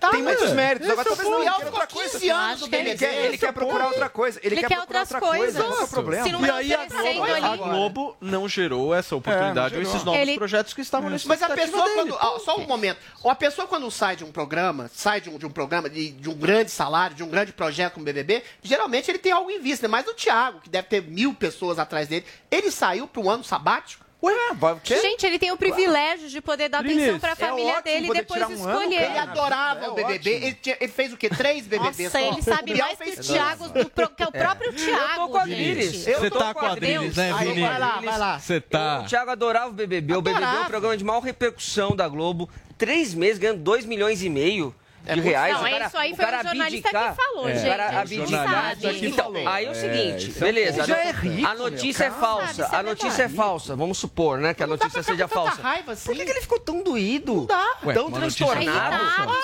Tá, 0.00 0.10
tem 0.10 0.22
muitos 0.22 0.52
méritos. 0.52 0.88
Agora 0.88 1.06
talvez 1.06 1.28
não, 1.28 1.42
ele 1.42 1.50
quer 1.50 1.66
outra 1.66 1.86
coisa. 1.86 2.34
anos. 2.34 2.72
Ele 2.72 2.96
quer, 2.96 3.24
ele 3.26 3.38
quer 3.38 3.52
procurar 3.52 3.86
outra 3.88 4.08
coisa. 4.08 4.40
Ele, 4.42 4.54
ele 4.54 4.62
quer, 4.62 4.68
quer 4.68 4.76
procurar 4.76 5.00
outras 5.00 5.22
outra 5.22 5.38
coisas. 5.38 5.62
coisa. 5.62 5.76
Não 5.76 5.84
é 5.84 5.86
problema. 5.86 6.24
Se 6.24 6.32
não 6.32 6.46
e 6.46 6.50
aí 6.50 6.72
a 6.72 6.86
Globo, 6.86 7.34
a 7.34 7.56
Globo 7.56 8.16
não 8.18 8.48
gerou 8.48 8.94
essa 8.94 9.14
é, 9.14 9.18
oportunidade 9.18 9.74
é, 9.74 9.76
ou 9.76 9.82
esses 9.82 10.02
novos 10.02 10.20
ele... 10.20 10.36
projetos 10.36 10.72
que 10.72 10.80
estavam 10.80 11.10
é. 11.10 11.12
nesse 11.12 11.28
Mas 11.28 11.42
a 11.42 11.50
pessoa 11.50 11.84
dele. 11.84 11.94
quando... 11.96 12.14
Ah, 12.14 12.38
só 12.42 12.56
um 12.56 12.66
momento. 12.66 12.98
A 13.22 13.34
pessoa 13.34 13.68
quando 13.68 13.90
sai 13.90 14.16
de 14.16 14.24
um 14.24 14.32
programa, 14.32 14.90
sai 14.94 15.20
de 15.20 15.28
um, 15.28 15.36
de 15.36 15.44
um 15.44 15.50
programa, 15.50 15.90
de, 15.90 16.12
de, 16.12 16.30
um 16.30 16.34
grande 16.34 16.70
salário, 16.70 17.14
de 17.14 17.22
um 17.22 17.28
grande 17.28 17.52
projeto 17.52 17.94
como 17.94 18.06
BBB, 18.06 18.42
geralmente 18.62 19.10
ele 19.10 19.18
tem 19.18 19.32
algo 19.32 19.50
em 19.50 19.60
vista. 19.60 19.86
Né? 19.86 19.92
Mas 19.92 20.06
o 20.06 20.14
Thiago, 20.14 20.60
que 20.60 20.70
deve 20.70 20.88
ter 20.88 21.02
mil 21.02 21.34
pessoas 21.34 21.78
atrás 21.78 22.08
dele, 22.08 22.24
ele 22.50 22.70
saiu 22.70 23.06
para 23.06 23.20
um 23.20 23.28
ano 23.28 23.44
sabático 23.44 24.09
Ué, 24.22 24.34
vai, 24.54 24.74
o 24.74 24.80
quê? 24.80 25.00
Gente, 25.00 25.24
ele 25.24 25.38
tem 25.38 25.50
o 25.50 25.56
privilégio 25.56 26.28
de 26.28 26.40
poder 26.42 26.68
dar 26.68 26.82
Linis, 26.82 27.02
atenção 27.02 27.20
pra 27.20 27.30
é 27.30 27.34
família 27.34 27.78
é 27.78 27.82
dele 27.82 28.08
e 28.08 28.12
depois 28.12 28.42
um 28.42 28.52
escolher. 28.52 28.74
Ano, 28.76 28.92
ele 28.92 29.18
adorava 29.18 29.84
é 29.86 29.88
o 29.88 29.94
BBB. 29.94 30.30
Ele, 30.30 30.54
tinha, 30.54 30.76
ele, 30.78 30.92
fez 30.92 31.12
o 31.12 31.16
quê? 31.16 31.30
Três 31.30 31.66
BBBs 31.66 31.98
Nossa, 31.98 32.10
só. 32.10 32.18
ele 32.18 32.42
sabe 32.42 32.74
mais 32.74 32.98
que 32.98 33.10
o 33.10 33.22
Thiago, 33.22 33.68
do, 33.70 33.90
que 33.90 34.22
é 34.22 34.26
o 34.26 34.30
é. 34.34 34.44
próprio 34.44 34.70
é. 34.70 34.72
Thiago. 34.74 35.22
Eu 35.22 35.26
tô 35.26 35.28
com 35.28 35.38
a 35.38 35.44
Liris. 35.46 36.04
Você 36.04 36.30
tá 36.30 36.54
com 36.54 36.66
a 36.66 36.74
Liris, 36.74 37.16
né, 37.16 37.32
Vini? 37.38 37.60
Vai 37.62 37.78
lá, 37.78 38.00
vai 38.00 38.18
lá. 38.18 38.38
Você 38.38 38.60
tá. 38.60 39.00
O 39.00 39.08
Thiago 39.08 39.30
adorava 39.30 39.68
o 39.70 39.72
BBB. 39.72 40.12
Adorava. 40.12 40.38
O 40.38 40.40
BBB 40.40 40.56
é 40.58 40.60
um 40.60 40.68
programa 40.68 40.96
de 40.96 41.04
maior 41.04 41.20
repercussão 41.20 41.96
da 41.96 42.06
Globo. 42.06 42.48
Três 42.76 43.14
meses 43.14 43.38
ganhando 43.38 43.60
dois 43.60 43.86
milhões 43.86 44.22
e 44.22 44.28
meio. 44.28 44.74
É, 45.06 45.14
de 45.14 45.20
reais. 45.20 45.54
Não, 45.54 45.62
cara, 45.62 45.86
isso 45.86 45.98
aí 45.98 46.14
foi 46.14 46.24
o, 46.24 46.28
o 46.28 46.42
jornalista 46.42 46.88
que 46.88 47.22
falou, 47.22 47.48
é. 47.48 47.54
gente. 47.54 47.66
O 47.66 47.70
cara 47.70 48.00
abdicar. 48.00 48.76
Então, 49.02 49.32
aí 49.46 49.64
é 49.64 49.68
o 49.68 49.72
é. 49.72 49.74
seguinte, 49.74 50.32
é, 50.36 50.40
beleza. 50.40 50.92
É 50.92 51.10
rico, 51.12 51.46
é 51.46 51.50
a 51.50 51.54
notícia 51.54 52.04
é 52.04 52.10
falsa. 52.10 52.68
A 52.70 52.82
notícia 52.82 53.22
é 53.24 53.28
falsa. 53.28 53.76
Vamos 53.76 53.98
supor, 53.98 54.38
né? 54.38 54.54
Que 54.54 54.62
a 54.62 54.66
notícia 54.66 55.02
seja 55.02 55.26
falsa. 55.26 55.62
Raiva, 55.62 55.92
assim. 55.92 56.06
Por 56.06 56.14
que, 56.14 56.22
assim? 56.22 56.30
que, 56.30 56.36
ele 56.36 56.42
ficou 56.42 56.60
tão 56.60 56.82
doído? 56.82 57.34
Não 57.34 57.46
dá. 57.46 57.76
Ué, 57.84 57.94
tão 57.94 58.10
transtornado? 58.10 58.96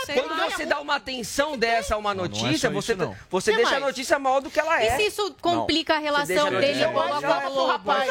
É 0.09 0.13
Quando 0.15 0.51
você 0.51 0.67
dá 0.67 0.81
uma 0.81 0.97
atenção 0.97 1.57
dessa 1.57 1.95
a 1.95 1.99
uma 1.99 2.15
notícia, 2.15 2.69
não, 2.69 2.75
não 2.75 2.83
você, 2.83 2.95
você 3.31 3.53
deixa 3.53 3.73
mais? 3.73 3.83
a 3.83 3.87
notícia 3.87 4.19
maior 4.19 4.41
do 4.41 4.51
que 4.51 4.61
ela 4.61 4.83
é. 4.83 4.95
E 4.95 4.97
se 4.97 5.09
isso 5.09 5.35
complica 5.41 5.95
a 5.95 5.99
relação 5.99 6.51
dele 6.51 6.85
com 6.85 7.61
o 7.61 7.67
rapaz? 7.67 8.11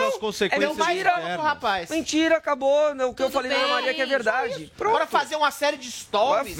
É 0.51 0.59
mentira, 0.59 1.37
rapaz. 1.37 1.89
Mentira, 1.89 2.37
acabou. 2.37 2.75
O 3.07 3.13
que 3.13 3.23
eu 3.23 3.29
falei 3.29 3.51
na 3.51 3.67
Maria 3.67 3.93
que 3.93 4.01
é 4.01 4.05
verdade. 4.05 4.71
Bora 4.77 5.05
fazer 5.05 5.35
uma 5.35 5.51
série 5.51 5.77
de 5.77 5.91
stories 5.91 6.57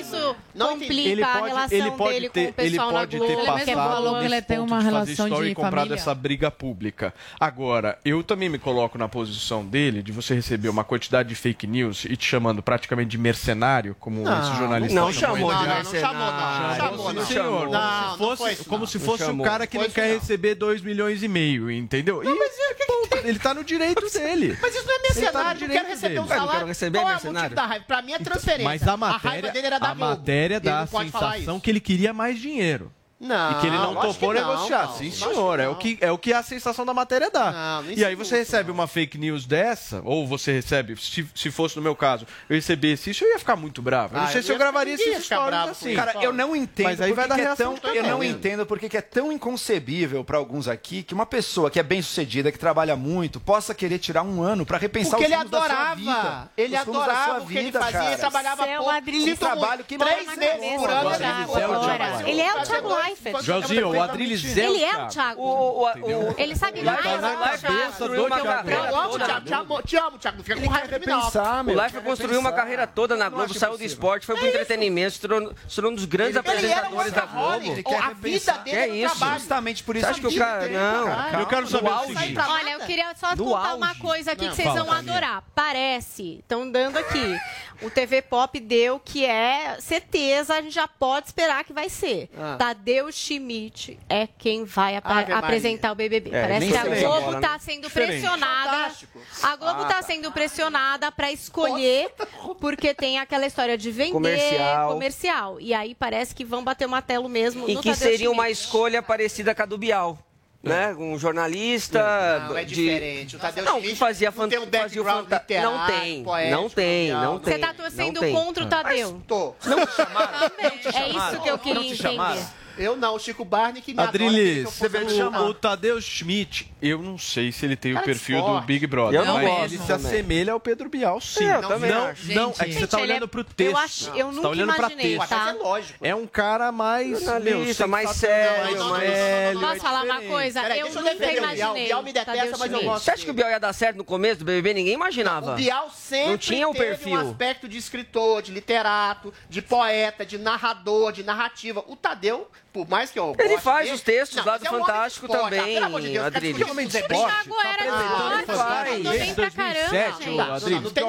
isso 0.00 0.36
não 0.54 0.70
complica 0.70 0.92
ele 0.94 1.22
pode, 1.22 1.36
a 1.36 1.46
relação 1.46 1.78
ele 1.78 1.90
pode 1.90 2.12
dele 2.12 2.30
ter, 2.30 2.44
com 2.44 2.50
o 2.50 2.54
pessoal 2.54 2.88
ele 2.88 2.94
pode 2.94 3.16
na 3.16 3.18
Globo. 3.18 3.36
Ter 3.36 3.46
passado 3.46 3.60
ele 3.60 3.70
é 3.70 3.74
falou 3.74 4.18
que 4.18 4.24
ele 4.24 4.42
tem 4.42 4.58
uma 4.58 4.80
relação 4.80 5.28
de, 5.28 5.54
comprado 5.54 5.94
essa 5.94 6.14
briga 6.14 6.50
pública. 6.50 7.14
Agora, 7.38 7.98
eu 8.04 8.22
também 8.22 8.48
me 8.48 8.58
coloco 8.58 8.96
na 8.96 9.08
posição 9.08 9.64
dele 9.64 10.02
de 10.02 10.12
você 10.12 10.34
receber 10.34 10.68
uma 10.68 10.84
quantidade 10.84 11.28
de 11.28 11.34
fake 11.34 11.66
news 11.66 12.04
e 12.04 12.16
te 12.16 12.24
chamando 12.24 12.62
praticamente 12.62 13.10
de 13.10 13.18
mercenário, 13.18 13.96
como 13.98 14.22
não, 14.22 14.40
esse 14.40 14.56
jornalista 14.56 14.94
não, 14.94 15.06
não 15.06 15.12
chamou 15.12 15.54
de 15.54 15.66
mercenário. 15.66 16.20
Não, 16.20 16.70
não 16.70 16.76
chamou, 16.76 17.12
não. 17.12 17.26
Chamou, 17.26 17.68
não. 17.68 18.16
Como 18.16 18.36
se 18.36 18.36
fosse, 18.36 18.64
como 18.64 18.86
se 18.86 18.98
fosse 18.98 19.24
um 19.24 19.42
cara 19.42 19.66
que 19.66 19.78
não 19.78 19.90
quer 19.90 20.14
receber 20.14 20.54
2 20.54 20.82
milhões 20.82 21.22
e 21.22 21.28
meio, 21.28 21.70
entendeu? 21.70 22.22
Não, 22.22 22.34
e, 22.34 22.38
mas 22.38 22.52
é, 22.58 22.74
que 22.74 22.86
ponto, 22.86 23.26
ele 23.26 23.38
tá 23.38 23.54
no 23.54 23.64
direito 23.64 24.10
tá 24.10 24.18
dele. 24.18 24.58
Mas 24.60 24.74
isso 24.74 24.84
tá 24.84 24.88
não 24.88 24.98
é 24.98 25.02
mercenário, 25.02 25.60
tá 25.60 25.66
quer 25.66 25.80
quero 25.80 25.88
receber 25.88 26.20
um 26.20 26.26
salário. 26.26 26.42
É, 26.42 26.46
não 26.46 26.52
quero 26.52 26.66
receber 26.66 26.98
Qual 26.98 27.10
é 27.10 27.16
o 27.16 27.32
motivo 27.32 27.54
da 27.54 27.66
raiva? 27.66 27.84
Pra 27.86 28.02
mim 28.02 28.12
é 28.12 28.14
então, 28.16 28.24
transferência. 28.24 28.64
Mas 28.64 28.88
a 28.88 28.96
matéria... 28.96 29.28
A 29.28 29.32
raiva 29.32 29.48
dele 29.50 29.66
era 29.66 29.78
da 29.78 29.89
a 29.90 29.94
matéria 29.94 30.60
dá 30.60 30.80
a 30.80 30.86
sensação 30.86 31.60
que 31.60 31.70
ele 31.70 31.80
queria 31.80 32.12
mais 32.12 32.38
dinheiro. 32.38 32.92
Não, 33.20 33.52
e 33.52 33.60
que 33.60 33.66
ele 33.66 33.76
não 33.76 33.94
topou 33.94 34.32
não, 34.32 34.40
negociar. 34.40 34.86
Não, 34.86 34.94
Sim, 34.94 35.10
senhor. 35.10 35.60
É 35.60 35.68
o, 35.68 35.74
que, 35.74 35.98
é 36.00 36.10
o 36.10 36.16
que 36.16 36.32
a 36.32 36.42
sensação 36.42 36.86
da 36.86 36.94
matéria 36.94 37.30
dá. 37.30 37.82
Não, 37.82 37.92
e 37.92 38.02
aí 38.02 38.14
você 38.14 38.38
recebe 38.38 38.68
não. 38.68 38.74
uma 38.74 38.86
fake 38.86 39.18
news 39.18 39.44
dessa, 39.44 40.00
ou 40.06 40.26
você 40.26 40.52
recebe, 40.52 40.96
se, 40.96 41.28
se 41.34 41.50
fosse 41.50 41.76
no 41.76 41.82
meu 41.82 41.94
caso, 41.94 42.26
eu 42.48 42.56
recebesse 42.56 43.10
isso, 43.10 43.22
eu 43.22 43.28
ia 43.28 43.38
ficar 43.38 43.56
muito 43.56 43.82
bravo. 43.82 44.14
Eu 44.14 44.20
não 44.20 44.26
ah, 44.26 44.30
sei 44.30 44.38
eu 44.38 44.42
se 44.42 44.52
eu 44.52 44.56
gravaria 44.56 44.94
esses 44.94 45.24
stories 45.26 45.68
assim. 45.68 45.94
Cara, 45.94 46.14
eu 46.22 46.32
não 46.32 46.56
entendo. 46.56 46.86
Mas 46.86 47.00
aí 47.00 47.12
vai 47.12 47.28
dar 47.28 47.38
é 47.38 47.42
reação. 47.42 47.74
É 47.74 47.78
tão, 47.78 47.94
eu 47.94 48.02
não 48.04 48.24
entendo 48.24 48.64
porque 48.64 48.88
que 48.88 48.96
é 48.96 49.02
tão 49.02 49.30
inconcebível 49.30 50.24
para 50.24 50.38
alguns 50.38 50.66
aqui 50.66 51.02
que 51.02 51.12
uma 51.12 51.26
pessoa 51.26 51.70
que 51.70 51.78
é 51.78 51.82
bem 51.82 52.00
sucedida, 52.00 52.50
que 52.50 52.58
trabalha 52.58 52.96
muito, 52.96 53.38
possa 53.38 53.74
querer 53.74 53.98
tirar 53.98 54.22
um 54.22 54.42
ano 54.42 54.64
para 54.64 54.78
repensar 54.78 55.18
porque 55.18 55.24
os 55.24 55.30
ele 55.30 55.34
adorava. 55.34 56.50
Ele 56.56 56.74
adorava 56.74 57.42
o 57.42 57.46
que 57.46 57.58
ele 57.58 57.72
fazia, 57.72 58.16
trabalhava 58.16 58.66
é 58.66 58.78
por 58.78 59.38
trabalho 59.38 59.84
que 59.84 59.98
três 59.98 60.36
meses 60.36 60.76
por 60.76 60.90
ano. 60.90 61.10
É 61.10 62.30
ele 62.30 62.40
é 62.40 62.54
o 62.54 62.62
Thiago 62.62 62.88
Seinfeld. 63.16 63.44
Joãozinho, 63.44 63.90
o 63.90 64.02
Adriles 64.02 64.56
é 64.56 64.64
Ele 64.64 64.84
é 64.84 65.04
o 65.04 65.08
Thiago. 65.08 65.42
O, 65.42 65.46
o, 65.46 65.84
o, 65.84 66.34
ele 66.38 66.56
sabe 66.56 66.82
mais. 66.82 66.98
Do 66.98 68.28
Thiago. 68.28 68.70
Eu 68.70 68.96
amo 68.96 69.14
o 69.14 69.18
Thiago, 69.18 69.82
te 69.82 69.96
amo, 69.96 70.18
Thiago. 70.18 70.36
Não 70.38 70.44
fica 70.44 70.60
com 70.60 70.68
raiva 70.68 70.98
de 70.98 71.06
mim, 71.06 71.12
O 71.12 71.84
Life 71.84 72.00
construiu 72.00 72.40
uma 72.40 72.52
carreira 72.52 72.86
toda 72.86 73.16
na 73.16 73.28
Globo, 73.28 73.52
saiu 73.54 73.76
do 73.76 73.84
esporte, 73.84 74.26
foi 74.26 74.36
pro 74.36 74.46
entretenimento, 74.46 75.12
se 75.12 75.20
tornou 75.20 75.52
um 75.90 75.94
dos 75.94 76.04
grandes 76.04 76.36
apresentadores 76.36 77.12
da 77.12 77.26
Globo. 77.26 77.74
A 78.00 78.12
vida 78.12 78.52
dele 78.58 78.76
é 78.76 78.88
isso. 78.88 79.24
Justamente 79.34 79.82
por 79.82 79.96
isso. 79.96 80.12
Que 80.14 80.26
o 80.26 80.36
cara... 80.36 80.68
Não. 80.68 81.40
Eu 81.40 81.46
quero 81.46 81.66
saber 81.66 81.90
o. 81.90 82.50
Olha, 82.50 82.70
eu 82.70 82.80
queria 82.80 83.14
só 83.14 83.36
contar 83.36 83.74
uma 83.74 83.94
coisa 83.94 84.32
aqui 84.32 84.48
que 84.48 84.54
vocês 84.56 84.72
vão 84.72 84.90
adorar. 84.90 85.42
Parece, 85.54 86.38
estão 86.40 86.70
dando 86.70 86.98
aqui. 86.98 87.38
O 87.82 87.88
TV 87.88 88.20
Pop 88.20 88.58
deu 88.60 89.00
que 89.00 89.24
é 89.24 89.78
certeza, 89.80 90.54
a 90.54 90.60
gente 90.60 90.74
já 90.74 90.86
pode 90.86 91.28
esperar 91.28 91.64
que 91.64 91.72
vai 91.72 91.88
ser. 91.88 92.28
Tadeu 92.58 92.99
Tadeu 93.00 93.10
Schmidt 93.10 93.98
é 94.08 94.26
quem 94.26 94.64
vai 94.64 94.96
apresentar 94.96 95.92
o 95.92 95.94
BBB. 95.94 96.30
É, 96.30 96.42
Parece 96.42 96.70
que 96.70 96.76
a 96.76 96.84
Globo 96.84 97.36
está 97.36 97.58
sendo 97.58 97.86
Diferente. 97.88 98.20
pressionada. 98.20 98.70
Fantástico. 98.70 99.20
A 99.42 99.56
Globo 99.56 99.82
está 99.82 99.98
ah, 99.98 100.00
tá. 100.00 100.02
sendo 100.02 100.30
pressionada 100.32 101.10
para 101.10 101.32
escolher, 101.32 102.10
Nossa. 102.18 102.54
porque 102.56 102.92
tem 102.92 103.18
aquela 103.18 103.46
história 103.46 103.78
de 103.78 103.90
vender 103.90 104.12
comercial. 104.12 104.92
comercial. 104.92 105.60
E 105.60 105.72
aí 105.72 105.94
parece 105.94 106.34
que 106.34 106.44
vão 106.44 106.62
bater 106.62 106.86
o 106.86 106.90
martelo 106.90 107.28
mesmo. 107.28 107.64
E 107.64 107.76
que 107.76 107.88
Tadeu 107.88 107.94
seria 107.94 108.16
Schmidt. 108.18 108.34
uma 108.34 108.50
escolha 108.50 109.02
parecida 109.02 109.54
com 109.54 109.62
a 109.62 109.66
do 109.66 109.78
Bial. 109.78 110.18
Né? 110.62 110.90
É. 110.90 110.94
Um 110.94 111.18
jornalista. 111.18 112.46
Não, 112.48 112.58
é 112.58 112.64
diferente. 112.64 113.30
De... 113.30 113.36
O 113.36 113.38
Tadeu 113.38 113.64
não, 113.64 113.80
que 113.80 113.94
fazia 113.94 114.30
fan... 114.30 114.42
não 114.42 114.48
tem 114.50 114.58
um 114.58 114.66
fazia 114.66 115.04
fanta... 115.04 115.38
literário, 115.38 115.70
Não 115.70 115.86
tem. 115.86 116.22
Poético, 116.22 116.50
tá 116.50 116.60
não 116.60 116.68
tem, 116.68 117.10
não 117.12 117.38
tem. 117.38 117.52
Você 117.54 117.60
está 117.60 117.74
torcendo 117.74 118.20
contra 118.30 118.64
o 118.64 118.68
Tadeu. 118.68 119.12
Mas 119.12 119.26
tô. 119.26 119.54
Não 119.64 119.78
é 119.78 119.86
te 119.86 119.96
chamaram? 119.96 120.40
Não 120.62 120.78
te 120.78 120.92
chamaram? 120.92 121.06
É 121.06 121.32
isso 121.32 121.42
que 121.42 121.48
eu 121.48 121.58
queria 121.58 121.92
entender. 121.92 122.59
Eu 122.78 122.96
não, 122.96 123.14
o 123.14 123.18
Chico 123.18 123.44
Barney 123.44 123.82
que 123.82 123.92
me 123.92 124.00
adora, 124.00 124.16
que 124.18 124.24
eu 124.24 124.28
Adriles, 124.28 124.64
fosse 124.78 125.22
o, 125.22 125.44
o 125.46 125.54
Tadeu 125.54 126.00
Schmidt, 126.00 126.72
eu 126.80 126.98
não 127.02 127.18
sei 127.18 127.52
se 127.52 127.64
ele 127.66 127.76
tem 127.76 127.92
o 127.92 127.94
Cara 127.94 128.06
de 128.06 128.12
perfil 128.12 128.42
do. 128.42 128.60
Big 128.62 128.86
Brother, 128.86 129.20
Eu 129.20 129.24
não 129.26 129.34
mas 129.34 129.44
gosto 129.46 129.64
ele 129.64 129.78
se 129.78 129.86
também. 129.86 130.06
assemelha 130.06 130.52
ao 130.52 130.60
Pedro 130.60 130.88
Bial, 130.88 131.20
sim. 131.20 131.44
É, 131.44 131.56
eu 131.56 131.62
não, 131.62 131.68
também 131.68 131.90
não, 131.90 132.06
acho. 132.06 132.32
não, 132.32 132.50
é 132.50 132.52
que 132.52 132.64
Gente, 132.72 132.80
você 132.80 132.86
tá 132.86 132.98
ele 133.00 133.10
olhando 133.12 133.24
é- 133.24 133.28
pro 133.28 133.40
eu 133.40 133.44
texto. 133.44 133.76
acho- 133.76 134.10
eu 134.10 134.26
Você 134.28 134.32
nunca 134.36 134.42
tá 134.42 134.48
olhando 134.48 134.74
pra 134.74 134.86
imaginei, 134.90 135.18
texto. 135.18 135.28
tá? 135.28 135.48
É 135.48 135.52
lógico. 135.52 136.06
É 136.06 136.14
um 136.14 136.26
cara 136.26 136.72
mais, 136.72 137.20
Jornalista, 137.22 137.84
meu, 137.84 137.88
mais 137.90 138.10
sério, 138.10 138.64
mais 138.64 138.90
mais- 138.90 139.10
velho. 139.10 139.60
Posso 139.60 139.80
falar 139.80 140.04
uma 140.04 140.20
coisa? 140.22 140.62
Peraí, 140.62 140.80
eu 140.80 140.86
eu 140.86 140.94
nunca 140.94 141.10
o 141.10 141.30
imaginei. 141.36 141.70
O 141.70 141.74
Bial 141.86 142.02
me 142.02 142.12
detesta, 142.12 142.58
mas 142.58 142.72
eu 142.72 142.82
gosto 142.82 143.04
Você 143.04 143.10
acha 143.10 143.24
que 143.24 143.30
o 143.30 143.34
Bial 143.34 143.50
ia 143.50 143.60
dar 143.60 143.72
certo 143.72 143.96
no 143.96 144.04
começo 144.04 144.38
do 144.40 144.44
BBB? 144.44 144.74
Ninguém 144.74 144.94
imaginava. 144.94 145.52
O 145.52 145.56
Bial 145.56 145.90
sempre 145.90 146.30
Não 146.30 146.38
tinha 146.38 146.68
um 146.68 146.72
teve 146.72 146.84
perfil. 146.86 147.12
um 147.14 147.30
aspecto 147.30 147.68
de 147.68 147.76
escritor, 147.78 148.42
de 148.42 148.52
literato, 148.52 149.32
de 149.48 149.60
poeta, 149.62 150.24
de 150.24 150.38
narrador, 150.38 151.12
de 151.12 151.22
narrativa. 151.22 151.84
O 151.86 151.96
Tadeu, 151.96 152.48
por 152.72 152.88
mais 152.88 153.10
que 153.10 153.18
eu 153.18 153.34
Ele 153.38 153.58
faz 153.58 153.84
dele- 153.84 153.94
os 153.96 154.00
textos 154.00 154.36
Não, 154.38 154.44
lá 154.44 154.58
do 154.58 154.66
é 154.66 154.70
um 154.70 154.78
Fantástico 154.80 155.26
esporte. 155.26 155.44
Ah, 155.54 155.58
também, 155.58 155.74
pelo 155.74 155.86
amor 155.86 156.00
de 156.00 156.06
Deus, 156.08 156.16
cara, 156.24 156.26
Adriles. 156.36 156.56
discutir 156.56 156.70
homem 156.72 156.86
de 156.88 156.96
esporte. 156.98 157.32
Thiago 157.32 157.60
era 157.60 157.90
do 157.90 158.02
esporte, 158.44 158.90
mandou 158.90 159.12
bem 159.12 159.34
pra 159.34 159.50
caramba, 159.50 159.94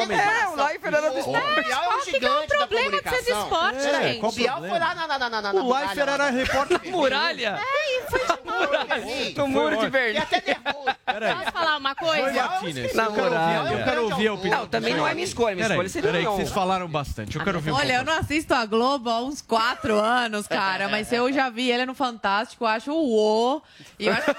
nem 0.06 0.20
É, 0.20 0.48
o 0.48 0.56
Leifert 0.56 0.94
era 0.94 1.10
do 1.10 1.16
O 1.16 1.20
esporte. 1.20 1.62
Bial 1.62 1.82
é 1.82 1.86
Qual 1.86 2.02
que 2.02 2.26
é 2.26 2.30
o 2.30 2.48
problema 2.48 3.02
de 3.02 3.10
ser 3.10 3.24
de 3.24 3.32
esporte, 3.32 3.78
É, 3.78 4.04
gente? 4.14 4.26
O 4.26 4.32
Bial 4.32 4.60
foi 4.60 4.80
lá 4.80 4.96
na, 4.96 5.08
na, 5.08 5.20
na, 5.20 5.30
na, 5.30 5.42
na 5.42 5.52
O 5.52 5.64
muralha 5.64 5.86
Leifert 5.88 6.08
lá, 6.08 6.14
era 6.14 6.24
na- 6.26 6.30
repórter 6.38 6.80
de 6.80 6.90
Muralha? 6.92 7.60
É, 7.62 7.98
e 7.98 8.02
foi 8.10 8.20
de 8.20 8.26
boa. 8.26 9.32
Do 9.36 9.48
muro 9.48 9.78
de 9.78 9.86
E 9.86 9.90
Berlim. 9.90 10.20
até 10.20 10.44
nervoso. 10.46 10.86
Posso 11.06 11.52
falar 11.52 11.78
uma 11.78 11.96
coisa? 11.96 12.32
Na 12.32 13.04
eu 13.06 13.12
quero 13.12 13.24
ouvir, 13.24 13.30
muralha. 13.30 13.70
eu 13.78 13.84
quero 13.84 14.04
ouvir 14.04 14.28
a 14.28 14.34
opinião. 14.34 14.60
Não, 14.62 14.68
também 14.68 14.94
não 14.96 15.08
é 15.08 15.14
minha 15.14 15.26
escolha. 15.26 15.56
Minha 15.56 15.68
Peraí, 15.68 15.76
escolha 15.86 15.90
seria 15.90 16.12
peraí, 16.12 16.26
vocês 16.26 16.50
falaram 16.52 16.88
bastante. 16.88 17.36
Eu 17.38 17.44
quero 17.44 17.58
ouvir 17.58 17.72
Olha, 17.72 17.94
eu 17.94 18.04
não 18.04 18.14
assisto 18.14 18.54
a 18.54 18.66
Globo 18.66 19.10
há 19.10 19.22
uns 19.22 19.42
quatro 19.42 19.96
anos, 20.00 20.48
cara, 20.48 20.88
mas 20.90 21.12
eu 21.12 21.32
já 21.32 21.50
vi 21.52 21.70
ele 21.72 21.86
no 21.86 21.94
Fantástico, 21.94 22.64
eu 22.64 22.68
acho 22.68 22.92
o 22.92 23.12
o 23.58 23.62
E 24.00 24.08
eu 24.08 24.14
acho 24.14 24.26
que 24.26 24.32
eu 24.32 24.36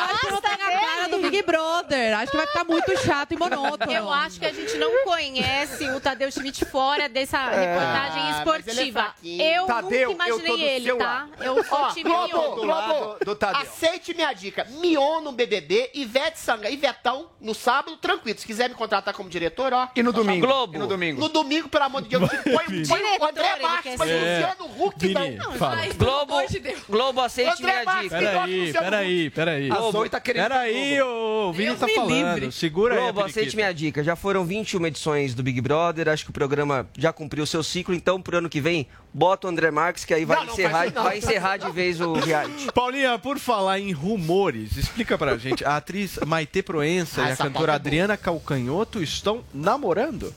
acho 0.00 0.20
que 0.20 0.30
não 0.30 0.40
tem 0.40 0.52
a 0.52 0.56
cara 0.80 1.08
do 1.08 1.18
Big 1.18 1.42
Brother. 1.42 2.18
Acho 2.18 2.30
que 2.30 2.36
vai 2.36 2.46
ficar 2.46 2.64
muito 2.64 2.96
chato 3.04 3.32
e 3.32 3.36
monótono. 3.36 3.92
Eu 3.92 4.10
acho 4.10 4.38
que 4.40 4.46
a 4.46 4.52
gente 4.52 4.76
não 4.76 5.04
conhece 5.04 5.88
o 5.90 6.00
Tadeu 6.00 6.30
Schmidt 6.30 6.64
fora 6.64 7.08
dessa 7.08 7.38
reportagem 7.44 8.22
Ah, 8.22 8.28
é 8.28 8.38
esportiva. 8.38 9.02
fraquinho. 9.02 9.42
eu 9.42 9.66
Tadeu, 9.66 10.10
nunca 10.10 10.28
eu 10.28 10.38
imaginei 10.38 10.56
do 10.56 10.62
ele, 10.90 10.94
tá? 10.98 11.04
lado. 11.04 11.44
Eu 11.44 11.64
sou 11.64 11.78
Ó, 11.78 11.88
time 11.92 12.10
Globo, 12.10 12.26
Mion. 12.28 12.54
do 12.54 12.60
Globo, 12.62 13.24
do 13.24 13.34
Tadeu. 13.36 13.60
aceite 13.62 14.14
minha 14.14 14.32
dica. 14.32 14.64
Mion 14.70 15.20
no 15.20 15.32
BBB, 15.32 15.90
Ivete 15.94 16.38
Sanga, 16.38 16.70
Ivetão 16.70 17.30
no 17.40 17.54
sábado, 17.54 17.96
tranquilo. 17.96 18.38
Se 18.38 18.46
quiser 18.46 18.68
me 18.68 18.74
contratar 18.74 19.14
como 19.14 19.28
diretor, 19.28 19.72
ó. 19.72 19.88
E 19.94 20.02
no 20.02 20.12
domingo? 20.12 20.46
Globo. 20.46 20.76
E 20.76 20.78
no 20.78 20.86
domingo? 20.86 21.20
No 21.20 21.28
domingo, 21.28 21.68
pelo 21.68 21.84
amor 21.84 22.02
de 22.02 22.08
Deus, 22.08 22.28
põe, 22.28 22.84
põe 22.86 23.18
o 23.18 23.24
André 23.24 23.56
Marques, 23.60 23.96
põe 23.96 24.08
o. 24.12 24.18
Luciano 24.18 24.84
Huck, 24.86 24.93
Vini, 24.96 25.36
não. 25.36 25.52
fala. 25.52 25.76
Mas, 25.76 25.96
Globo, 25.96 26.46
de 26.48 26.58
Deus. 26.60 26.80
Globo, 26.88 27.20
aceite 27.20 27.50
André 27.62 27.84
minha 27.84 28.02
dica. 28.02 28.18
Peraí, 28.18 28.72
peraí, 28.72 29.30
peraí. 29.30 29.70
A 29.70 29.90
Zoe 29.90 30.08
tá 30.08 30.20
querendo 30.20 30.42
Peraí, 30.48 31.02
ô, 31.02 31.48
o 31.48 31.52
Vini 31.52 31.68
Deus 31.68 31.80
tá 31.80 31.88
falando. 31.88 32.10
livre. 32.34 32.52
Segura 32.52 32.94
aí. 32.94 33.00
a 33.00 33.02
Globo, 33.12 33.20
aceite 33.24 33.56
minha 33.56 33.72
dica. 33.72 34.02
Já 34.04 34.14
foram 34.16 34.44
21 34.44 34.86
edições 34.86 35.34
do 35.34 35.42
Big 35.42 35.60
Brother. 35.60 36.08
Acho 36.08 36.24
que 36.24 36.30
o 36.30 36.34
programa 36.34 36.88
já 36.96 37.12
cumpriu 37.12 37.44
o 37.44 37.46
seu 37.46 37.62
ciclo. 37.62 37.94
Então, 37.94 38.20
pro 38.20 38.38
ano 38.38 38.48
que 38.48 38.60
vem, 38.60 38.86
bota 39.12 39.46
o 39.46 39.50
André 39.50 39.70
Marques, 39.70 40.04
que 40.04 40.14
aí 40.14 40.24
vai, 40.24 40.44
Não, 40.44 40.52
encerrar, 40.52 40.92
não. 40.92 41.02
vai 41.02 41.18
encerrar 41.18 41.56
de 41.56 41.70
vez 41.70 42.00
o 42.00 42.12
reality. 42.14 42.70
Paulinha, 42.74 43.18
por 43.18 43.38
falar 43.38 43.78
em 43.80 43.92
rumores, 43.92 44.76
explica 44.76 45.18
pra 45.18 45.36
gente. 45.36 45.64
A 45.64 45.76
atriz 45.76 46.18
Maite 46.26 46.62
Proença 46.62 47.22
Ah, 47.22 47.28
e 47.30 47.32
a 47.32 47.36
cantora. 47.36 47.74
Adriana 47.74 48.16
Calcanhoto 48.16 49.02
estão 49.02 49.44
namorando? 49.52 50.32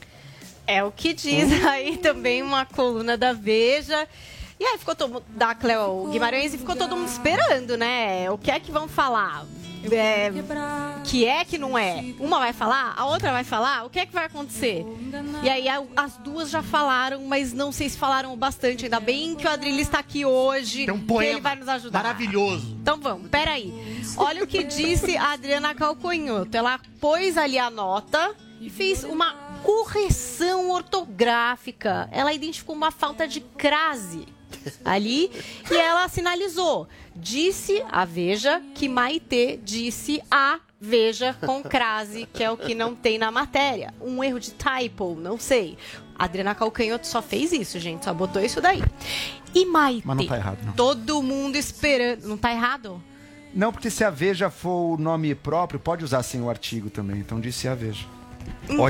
É 0.66 0.84
o 0.84 0.92
que 0.92 1.14
diz 1.14 1.64
aí 1.64 1.96
também 1.96 2.42
uma 2.42 2.66
coluna 2.66 3.16
da 3.16 3.32
Veja. 3.32 4.06
E 4.60 4.64
aí 4.64 4.78
ficou 4.78 4.94
todo 4.94 5.12
mundo, 5.12 5.24
da 5.30 5.54
Cleo 5.54 6.08
Guimarães 6.10 6.52
e 6.52 6.58
ficou 6.58 6.74
todo 6.74 6.96
mundo 6.96 7.08
esperando, 7.08 7.76
né? 7.76 8.30
O 8.30 8.36
que 8.36 8.50
é 8.50 8.58
que 8.58 8.72
vão 8.72 8.88
falar? 8.88 9.46
É, 9.92 10.30
que 11.04 11.24
é 11.24 11.44
que 11.44 11.56
não 11.56 11.78
é? 11.78 12.12
Uma 12.18 12.40
vai 12.40 12.52
falar, 12.52 12.94
a 12.96 13.06
outra 13.06 13.30
vai 13.30 13.44
falar, 13.44 13.86
o 13.86 13.90
que 13.90 14.00
é 14.00 14.06
que 14.06 14.12
vai 14.12 14.24
acontecer? 14.24 14.84
E 15.42 15.48
aí 15.48 15.66
as 15.96 16.16
duas 16.16 16.50
já 16.50 16.62
falaram, 16.62 17.24
mas 17.24 17.52
não 17.52 17.70
sei 17.70 17.88
se 17.88 17.96
falaram 17.96 18.32
o 18.32 18.36
bastante. 18.36 18.84
Ainda 18.84 18.98
bem 18.98 19.36
que 19.36 19.46
o 19.46 19.50
Adrilho 19.50 19.80
está 19.80 20.00
aqui 20.00 20.24
hoje, 20.24 20.86
Tem 20.86 20.94
um 20.94 20.98
que 20.98 21.06
poema 21.06 21.30
ele 21.30 21.40
vai 21.40 21.54
nos 21.54 21.68
ajudar. 21.68 22.02
Maravilhoso. 22.02 22.76
Então 22.82 22.98
vamos, 23.00 23.28
peraí. 23.28 23.72
Olha 24.16 24.42
o 24.42 24.46
que 24.46 24.64
disse 24.64 25.16
a 25.16 25.32
Adriana 25.32 25.74
Calconhoto. 25.74 26.54
Ela 26.56 26.80
pôs 27.00 27.36
ali 27.38 27.58
a 27.58 27.70
nota 27.70 28.34
e 28.60 28.68
fez 28.68 29.04
uma 29.04 29.32
correção 29.62 30.70
ortográfica. 30.70 32.08
Ela 32.10 32.32
identificou 32.32 32.74
uma 32.74 32.90
falta 32.90 33.28
de 33.28 33.40
crase 33.40 34.26
ali 34.84 35.30
e 35.70 35.74
ela 35.76 36.08
sinalizou. 36.08 36.88
Disse 37.14 37.82
a 37.90 38.04
Veja 38.04 38.62
que 38.74 38.88
Maitê 38.88 39.58
disse 39.62 40.22
a 40.30 40.60
Veja 40.80 41.34
com 41.44 41.62
crase, 41.62 42.28
que 42.32 42.44
é 42.44 42.50
o 42.50 42.56
que 42.56 42.74
não 42.74 42.94
tem 42.94 43.18
na 43.18 43.30
matéria. 43.30 43.92
Um 44.00 44.22
erro 44.22 44.38
de 44.38 44.52
typo, 44.52 45.16
não 45.20 45.38
sei. 45.38 45.76
A 46.16 46.24
Adriana 46.24 46.54
Calcanhoto 46.54 47.06
só 47.06 47.20
fez 47.20 47.52
isso, 47.52 47.78
gente, 47.80 48.04
só 48.04 48.14
botou 48.14 48.40
isso 48.42 48.60
daí. 48.60 48.82
E 49.54 49.64
Maitê? 49.66 50.02
Mas 50.04 50.16
não 50.16 50.26
tá 50.26 50.36
errado, 50.36 50.58
não. 50.64 50.72
Todo 50.74 51.22
mundo 51.22 51.56
esperando. 51.56 52.28
Não 52.28 52.36
tá 52.36 52.52
errado? 52.52 53.02
Não, 53.52 53.72
porque 53.72 53.90
se 53.90 54.04
a 54.04 54.10
Veja 54.10 54.50
for 54.50 54.94
o 54.94 54.96
nome 54.96 55.34
próprio, 55.34 55.80
pode 55.80 56.04
usar 56.04 56.22
sem 56.22 56.40
o 56.40 56.48
artigo 56.48 56.90
também. 56.90 57.18
Então 57.18 57.40
disse 57.40 57.66
a 57.66 57.74
Veja. 57.74 58.06
Então, 58.68 58.84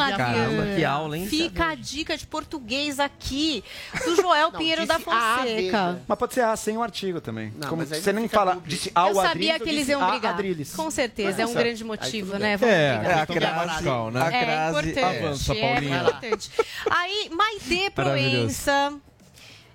Adriana, 0.00 0.16
Caramba, 0.16 0.74
que 0.76 0.84
aula, 0.84 1.16
hein? 1.18 1.26
fica 1.26 1.66
a 1.70 1.74
dica 1.74 2.16
de 2.16 2.26
português 2.26 2.98
aqui 3.00 3.62
do 4.04 4.16
Joel 4.16 4.50
Pinheiro 4.56 4.86
da 4.86 4.96
disse 4.96 5.08
a 5.10 5.38
Fonseca. 5.38 6.02
Mas 6.06 6.18
pode 6.18 6.34
ser 6.34 6.40
A 6.42 6.56
sem 6.56 6.76
o 6.76 6.82
artigo 6.82 7.20
também. 7.20 7.52
Não, 7.56 7.68
Como 7.68 7.82
mas 7.82 7.92
aí 7.92 8.00
você 8.00 8.12
não 8.12 8.20
nem 8.20 8.28
fica 8.28 8.38
fala, 8.38 8.54
dúvida. 8.54 8.68
disse 8.70 8.90
ao 8.94 9.08
Eu 9.08 9.14
sabia 9.16 9.54
Adriles, 9.54 9.62
que 9.62 9.68
eles 9.68 9.88
iam 9.88 10.10
brigar. 10.10 10.34
Adriles. 10.34 10.74
Com 10.74 10.90
certeza, 10.90 11.42
é 11.42 11.46
um 11.46 11.54
grande 11.54 11.82
motivo, 11.84 12.36
né? 12.38 12.56
Vamos 12.56 12.74
É, 12.74 12.96
brigar. 12.98 13.10
é 13.10 13.20
a 13.20 13.22
Então, 13.24 13.36
é 13.36 13.38
crase, 13.38 13.84
né? 14.12 14.22
A 14.22 14.26
É 14.32 14.44
crase. 14.44 14.78
importante. 14.90 15.24
Avança, 15.24 15.52
é 15.54 15.60
Paulinha. 15.60 16.00
importante. 16.00 16.50
Aí, 16.90 17.30
Maitê 17.32 17.92
Maravilhoso. 17.94 17.94
Proença, 17.94 18.94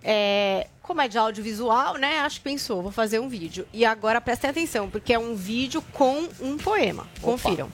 é, 0.04 0.68
como 0.82 1.02
é 1.02 1.08
de 1.08 1.18
audiovisual, 1.18 1.98
né? 1.98 2.20
Acho 2.20 2.38
que 2.38 2.44
pensou, 2.44 2.82
vou 2.82 2.92
fazer 2.92 3.20
um 3.20 3.30
vídeo. 3.30 3.66
E 3.74 3.86
agora 3.86 4.20
prestem 4.22 4.50
atenção, 4.50 4.90
porque 4.90 5.14
é 5.14 5.20
um 5.20 5.36
vídeo 5.36 5.82
com 5.94 6.28
um 6.42 6.58
poema. 6.58 7.08
Confiram. 7.22 7.70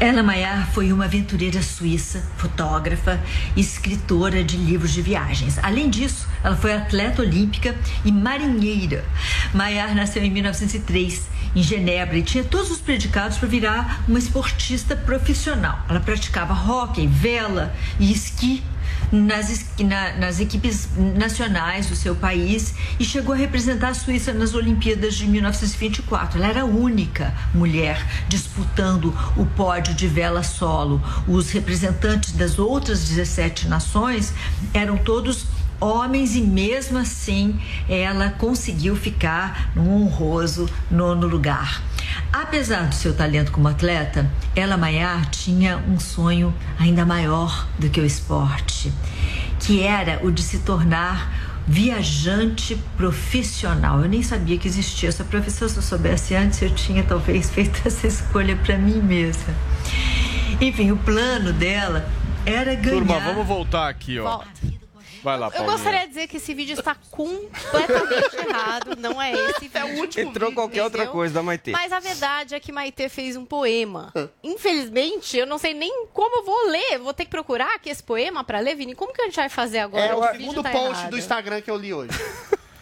Ela 0.00 0.22
Maiar 0.22 0.68
foi 0.72 0.92
uma 0.92 1.04
aventureira 1.04 1.62
suíça, 1.62 2.24
fotógrafa 2.36 3.20
e 3.54 3.60
escritora 3.60 4.42
de 4.42 4.56
livros 4.56 4.92
de 4.92 5.02
viagens. 5.02 5.58
Além 5.62 5.90
disso, 5.90 6.26
ela 6.42 6.56
foi 6.56 6.72
atleta 6.72 7.22
olímpica 7.22 7.74
e 8.04 8.10
marinheira. 8.10 9.04
Maiar 9.52 9.94
nasceu 9.94 10.22
em 10.22 10.30
1903 10.30 11.34
em 11.54 11.62
Genebra 11.62 12.18
e 12.18 12.22
tinha 12.22 12.42
todos 12.42 12.70
os 12.70 12.78
predicados 12.78 13.38
para 13.38 13.48
virar 13.48 14.02
uma 14.08 14.18
esportista 14.18 14.96
profissional. 14.96 15.78
Ela 15.88 16.00
praticava 16.00 16.52
hóquei, 16.52 17.06
vela 17.06 17.74
e 18.00 18.10
esqui 18.12 18.62
nas, 19.14 19.64
na- 19.78 20.12
nas 20.16 20.40
equipes 20.40 20.88
nacionais 21.16 21.86
do 21.86 21.94
seu 21.96 22.14
país 22.14 22.74
e 22.98 23.04
chegou 23.04 23.34
a 23.34 23.38
representar 23.38 23.88
a 23.90 23.94
Suíça 23.94 24.32
nas 24.32 24.54
Olimpíadas 24.54 25.14
de 25.14 25.26
1924. 25.26 26.38
Ela 26.38 26.48
era 26.48 26.62
a 26.62 26.64
única 26.64 27.32
mulher 27.54 28.04
disputando 28.28 29.14
o 29.36 29.46
pódio 29.46 29.94
de 29.94 30.06
vela 30.08 30.42
solo. 30.42 31.00
Os 31.28 31.50
representantes 31.50 32.32
das 32.32 32.58
outras 32.58 33.04
17 33.08 33.68
nações 33.68 34.32
eram 34.72 34.96
todos 34.96 35.46
homens 35.80 36.34
e 36.34 36.40
mesmo 36.40 36.98
assim 36.98 37.58
ela 37.88 38.30
conseguiu 38.30 38.96
ficar 38.96 39.70
no 39.74 39.88
honroso 40.02 40.68
nono 40.90 41.26
lugar. 41.26 41.82
Apesar 42.32 42.88
do 42.88 42.94
seu 42.94 43.14
talento 43.14 43.52
como 43.52 43.68
atleta, 43.68 44.30
ela 44.54 44.76
Maiar 44.76 45.30
tinha 45.30 45.78
um 45.78 45.98
sonho 45.98 46.54
ainda 46.78 47.04
maior 47.04 47.66
do 47.78 47.88
que 47.88 48.00
o 48.00 48.04
esporte, 48.04 48.92
que 49.60 49.82
era 49.82 50.20
o 50.24 50.30
de 50.30 50.42
se 50.42 50.60
tornar 50.60 51.32
viajante 51.66 52.76
profissional. 52.96 54.00
Eu 54.00 54.08
nem 54.08 54.22
sabia 54.22 54.58
que 54.58 54.68
existia 54.68 55.08
essa 55.08 55.24
profissão. 55.24 55.68
Se 55.68 55.76
eu 55.76 55.82
soubesse 55.82 56.34
antes, 56.34 56.60
eu 56.60 56.70
tinha 56.70 57.02
talvez 57.02 57.50
feito 57.54 57.80
essa 57.86 58.06
escolha 58.06 58.56
para 58.56 58.76
mim 58.76 59.00
mesma. 59.00 59.54
Enfim, 60.60 60.90
o 60.90 60.96
plano 60.96 61.52
dela 61.52 62.08
era 62.44 62.74
ganhar. 62.74 62.98
Turma, 62.98 63.20
vamos 63.20 63.46
voltar 63.46 63.88
aqui, 63.88 64.18
ó. 64.18 64.24
Volta. 64.24 64.83
Vai 65.24 65.38
lá, 65.38 65.46
Eu 65.46 65.50
Paulinha. 65.52 65.72
gostaria 65.72 66.00
de 66.02 66.08
dizer 66.08 66.28
que 66.28 66.36
esse 66.36 66.52
vídeo 66.52 66.74
está 66.78 66.94
completamente 67.10 68.36
errado. 68.36 68.94
Não 68.98 69.20
é 69.20 69.32
esse 69.32 69.60
vídeo. 69.60 69.74
É 69.74 69.84
o 69.84 69.98
último 70.00 70.28
Entrou 70.28 70.50
vídeo. 70.50 70.54
qualquer 70.62 70.82
outra 70.84 71.06
coisa 71.06 71.32
da 71.34 71.42
Maitê. 71.42 71.72
Mas 71.72 71.90
a 71.90 71.98
verdade 71.98 72.54
é 72.54 72.60
que 72.60 72.70
Maitê 72.70 73.08
fez 73.08 73.36
um 73.36 73.44
poema. 73.44 74.12
Infelizmente, 74.42 75.36
eu 75.36 75.46
não 75.46 75.58
sei 75.58 75.72
nem 75.74 76.04
como 76.12 76.36
eu 76.36 76.44
vou 76.44 76.68
ler. 76.70 76.98
Vou 76.98 77.12
ter 77.14 77.24
que 77.24 77.30
procurar 77.30 77.74
aqui 77.74 77.88
esse 77.90 78.02
poema 78.02 78.44
para 78.44 78.60
ler, 78.60 78.76
Vini. 78.76 78.94
Como 78.94 79.12
que 79.12 79.22
a 79.22 79.24
gente 79.24 79.36
vai 79.36 79.48
fazer 79.48 79.78
agora? 79.78 80.04
É 80.04 80.14
o 80.14 80.20
vídeo 80.20 80.38
segundo 80.40 80.62
tá 80.62 80.70
post 80.70 80.90
errado. 80.92 81.10
do 81.10 81.18
Instagram 81.18 81.60
que 81.62 81.70
eu 81.70 81.76
li 81.76 81.92
hoje. 81.94 82.10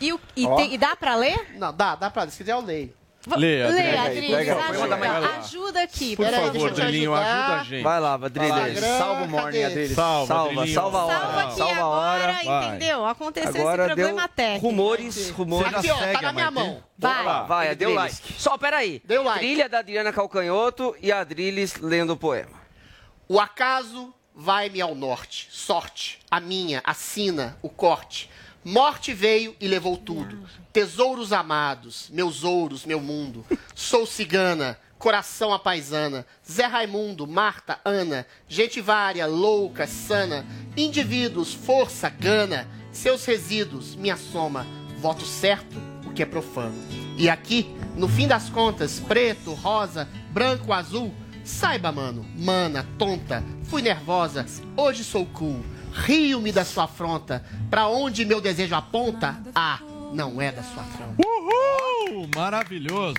E, 0.01 0.13
o- 0.13 0.21
e 0.37 0.47
tem- 0.57 0.75
e 0.75 0.79
dá 0.79 0.97
para 0.97 1.15
ler? 1.15 1.53
Não, 1.57 1.73
dá, 1.73 1.95
dá 1.95 2.11
pra 2.11 2.25
ler. 2.25 2.31
Se 2.33 2.39
quiser 2.39 2.53
eu 2.53 2.61
leio. 2.61 2.93
Lê, 3.37 3.65
Lê, 3.69 3.97
Adriles. 3.97 4.49
Ajuda, 4.49 4.97
vai 4.97 5.21
lá. 5.21 5.37
ajuda 5.39 5.83
aqui. 5.83 6.17
Por 6.17 6.25
peraí, 6.25 6.41
favor, 6.41 6.53
deixa 6.53 6.67
eu 6.67 6.75
te 6.75 6.81
Drilinho, 6.81 7.15
ajudar. 7.15 7.39
ajuda 7.45 7.61
a 7.61 7.65
gente. 7.65 7.83
Vai 7.83 8.01
lá, 8.01 8.15
Adriles. 8.15 8.81
Salva 8.81 9.23
o 9.23 9.29
morning? 9.29 9.63
Adriles. 9.63 9.93
Salva, 9.93 10.27
Salva, 10.27 10.67
salva 10.67 10.99
a 10.99 11.05
hora. 11.05 11.21
Salva 11.23 11.43
aqui 11.43 11.59
Salva 11.59 11.81
a 11.81 11.87
hora. 11.87 12.23
agora, 12.23 12.45
vai. 12.45 12.69
entendeu? 12.69 13.07
Aconteceu 13.07 13.61
Agora 13.61 13.87
esse 13.87 13.95
problema 13.95 14.29
técnico. 14.29 14.67
rumores, 14.67 15.31
rumores. 15.31 15.75
Aqui, 15.75 15.91
ó, 15.91 15.97
tá 15.99 16.23
na 16.23 16.33
minha 16.33 16.51
mão. 16.51 16.83
Vai. 16.99 17.47
Vai, 17.47 17.75
deu 17.77 17.95
like. 17.95 18.17
Só, 18.39 18.59
peraí. 18.59 19.01
Deu 19.05 19.23
like. 19.23 19.39
Trilha 19.39 19.69
da 19.69 19.79
Adriana 19.79 20.13
Calcanhoto 20.13 20.97
e 21.01 21.13
a 21.13 21.21
Adriles 21.21 21.77
lendo 21.77 22.15
o 22.15 22.17
poema. 22.17 22.61
O 23.29 23.39
acaso 23.39 24.13
vai-me 24.35 24.81
ao 24.81 24.95
norte, 24.95 25.47
sorte, 25.51 26.19
a 26.31 26.41
minha, 26.41 26.81
a 26.85 26.93
sina, 26.95 27.57
o 27.63 27.69
corte. 27.69 28.29
Morte 28.65 29.13
veio 29.13 29.57
e 29.61 29.67
levou 29.67 29.97
tudo. 29.97 30.39
Tesouros 30.73 31.33
amados, 31.33 32.09
meus 32.13 32.45
ouros, 32.45 32.87
meu 32.87 33.01
mundo. 33.01 33.45
Sou 33.75 34.07
cigana, 34.07 34.79
coração 34.99 35.53
apaisana. 35.53 36.25
Zé 36.49 36.67
Raimundo, 36.67 37.27
Marta, 37.27 37.81
Ana. 37.85 38.25
Gente 38.49 38.81
vária, 38.81 39.27
louca, 39.27 39.85
sana. 39.89 40.47
Indivíduos, 40.77 41.53
força, 41.53 42.09
gana. 42.09 42.69
Seus 42.93 43.25
resíduos, 43.25 43.97
minha 43.97 44.17
soma. 44.17 44.65
Voto 44.99 45.25
certo, 45.25 45.77
o 46.07 46.13
que 46.13 46.23
é 46.23 46.27
profano. 46.27 46.77
E 47.19 47.29
aqui, 47.29 47.75
no 47.97 48.07
fim 48.07 48.29
das 48.29 48.49
contas, 48.49 49.01
preto, 49.01 49.55
rosa, 49.55 50.09
branco, 50.31 50.73
azul. 50.73 51.13
Saiba, 51.45 51.91
mano, 51.91 52.25
mana, 52.39 52.87
tonta, 52.97 53.43
fui 53.65 53.83
nervosa, 53.83 54.47
hoje 54.77 55.03
sou 55.03 55.27
cool. 55.27 55.65
Rio-me 55.93 56.53
da 56.53 56.65
sua 56.65 56.85
afronta, 56.85 57.45
pra 57.71 57.87
onde 57.87 58.25
meu 58.25 58.41
desejo 58.41 58.75
aponta, 58.75 59.37
ah, 59.55 59.79
não 60.13 60.41
é 60.41 60.53
da 60.53 60.63
sua 60.63 60.83
afronta. 60.83 61.15
Uhul! 61.27 62.29
Maravilhoso. 62.35 63.17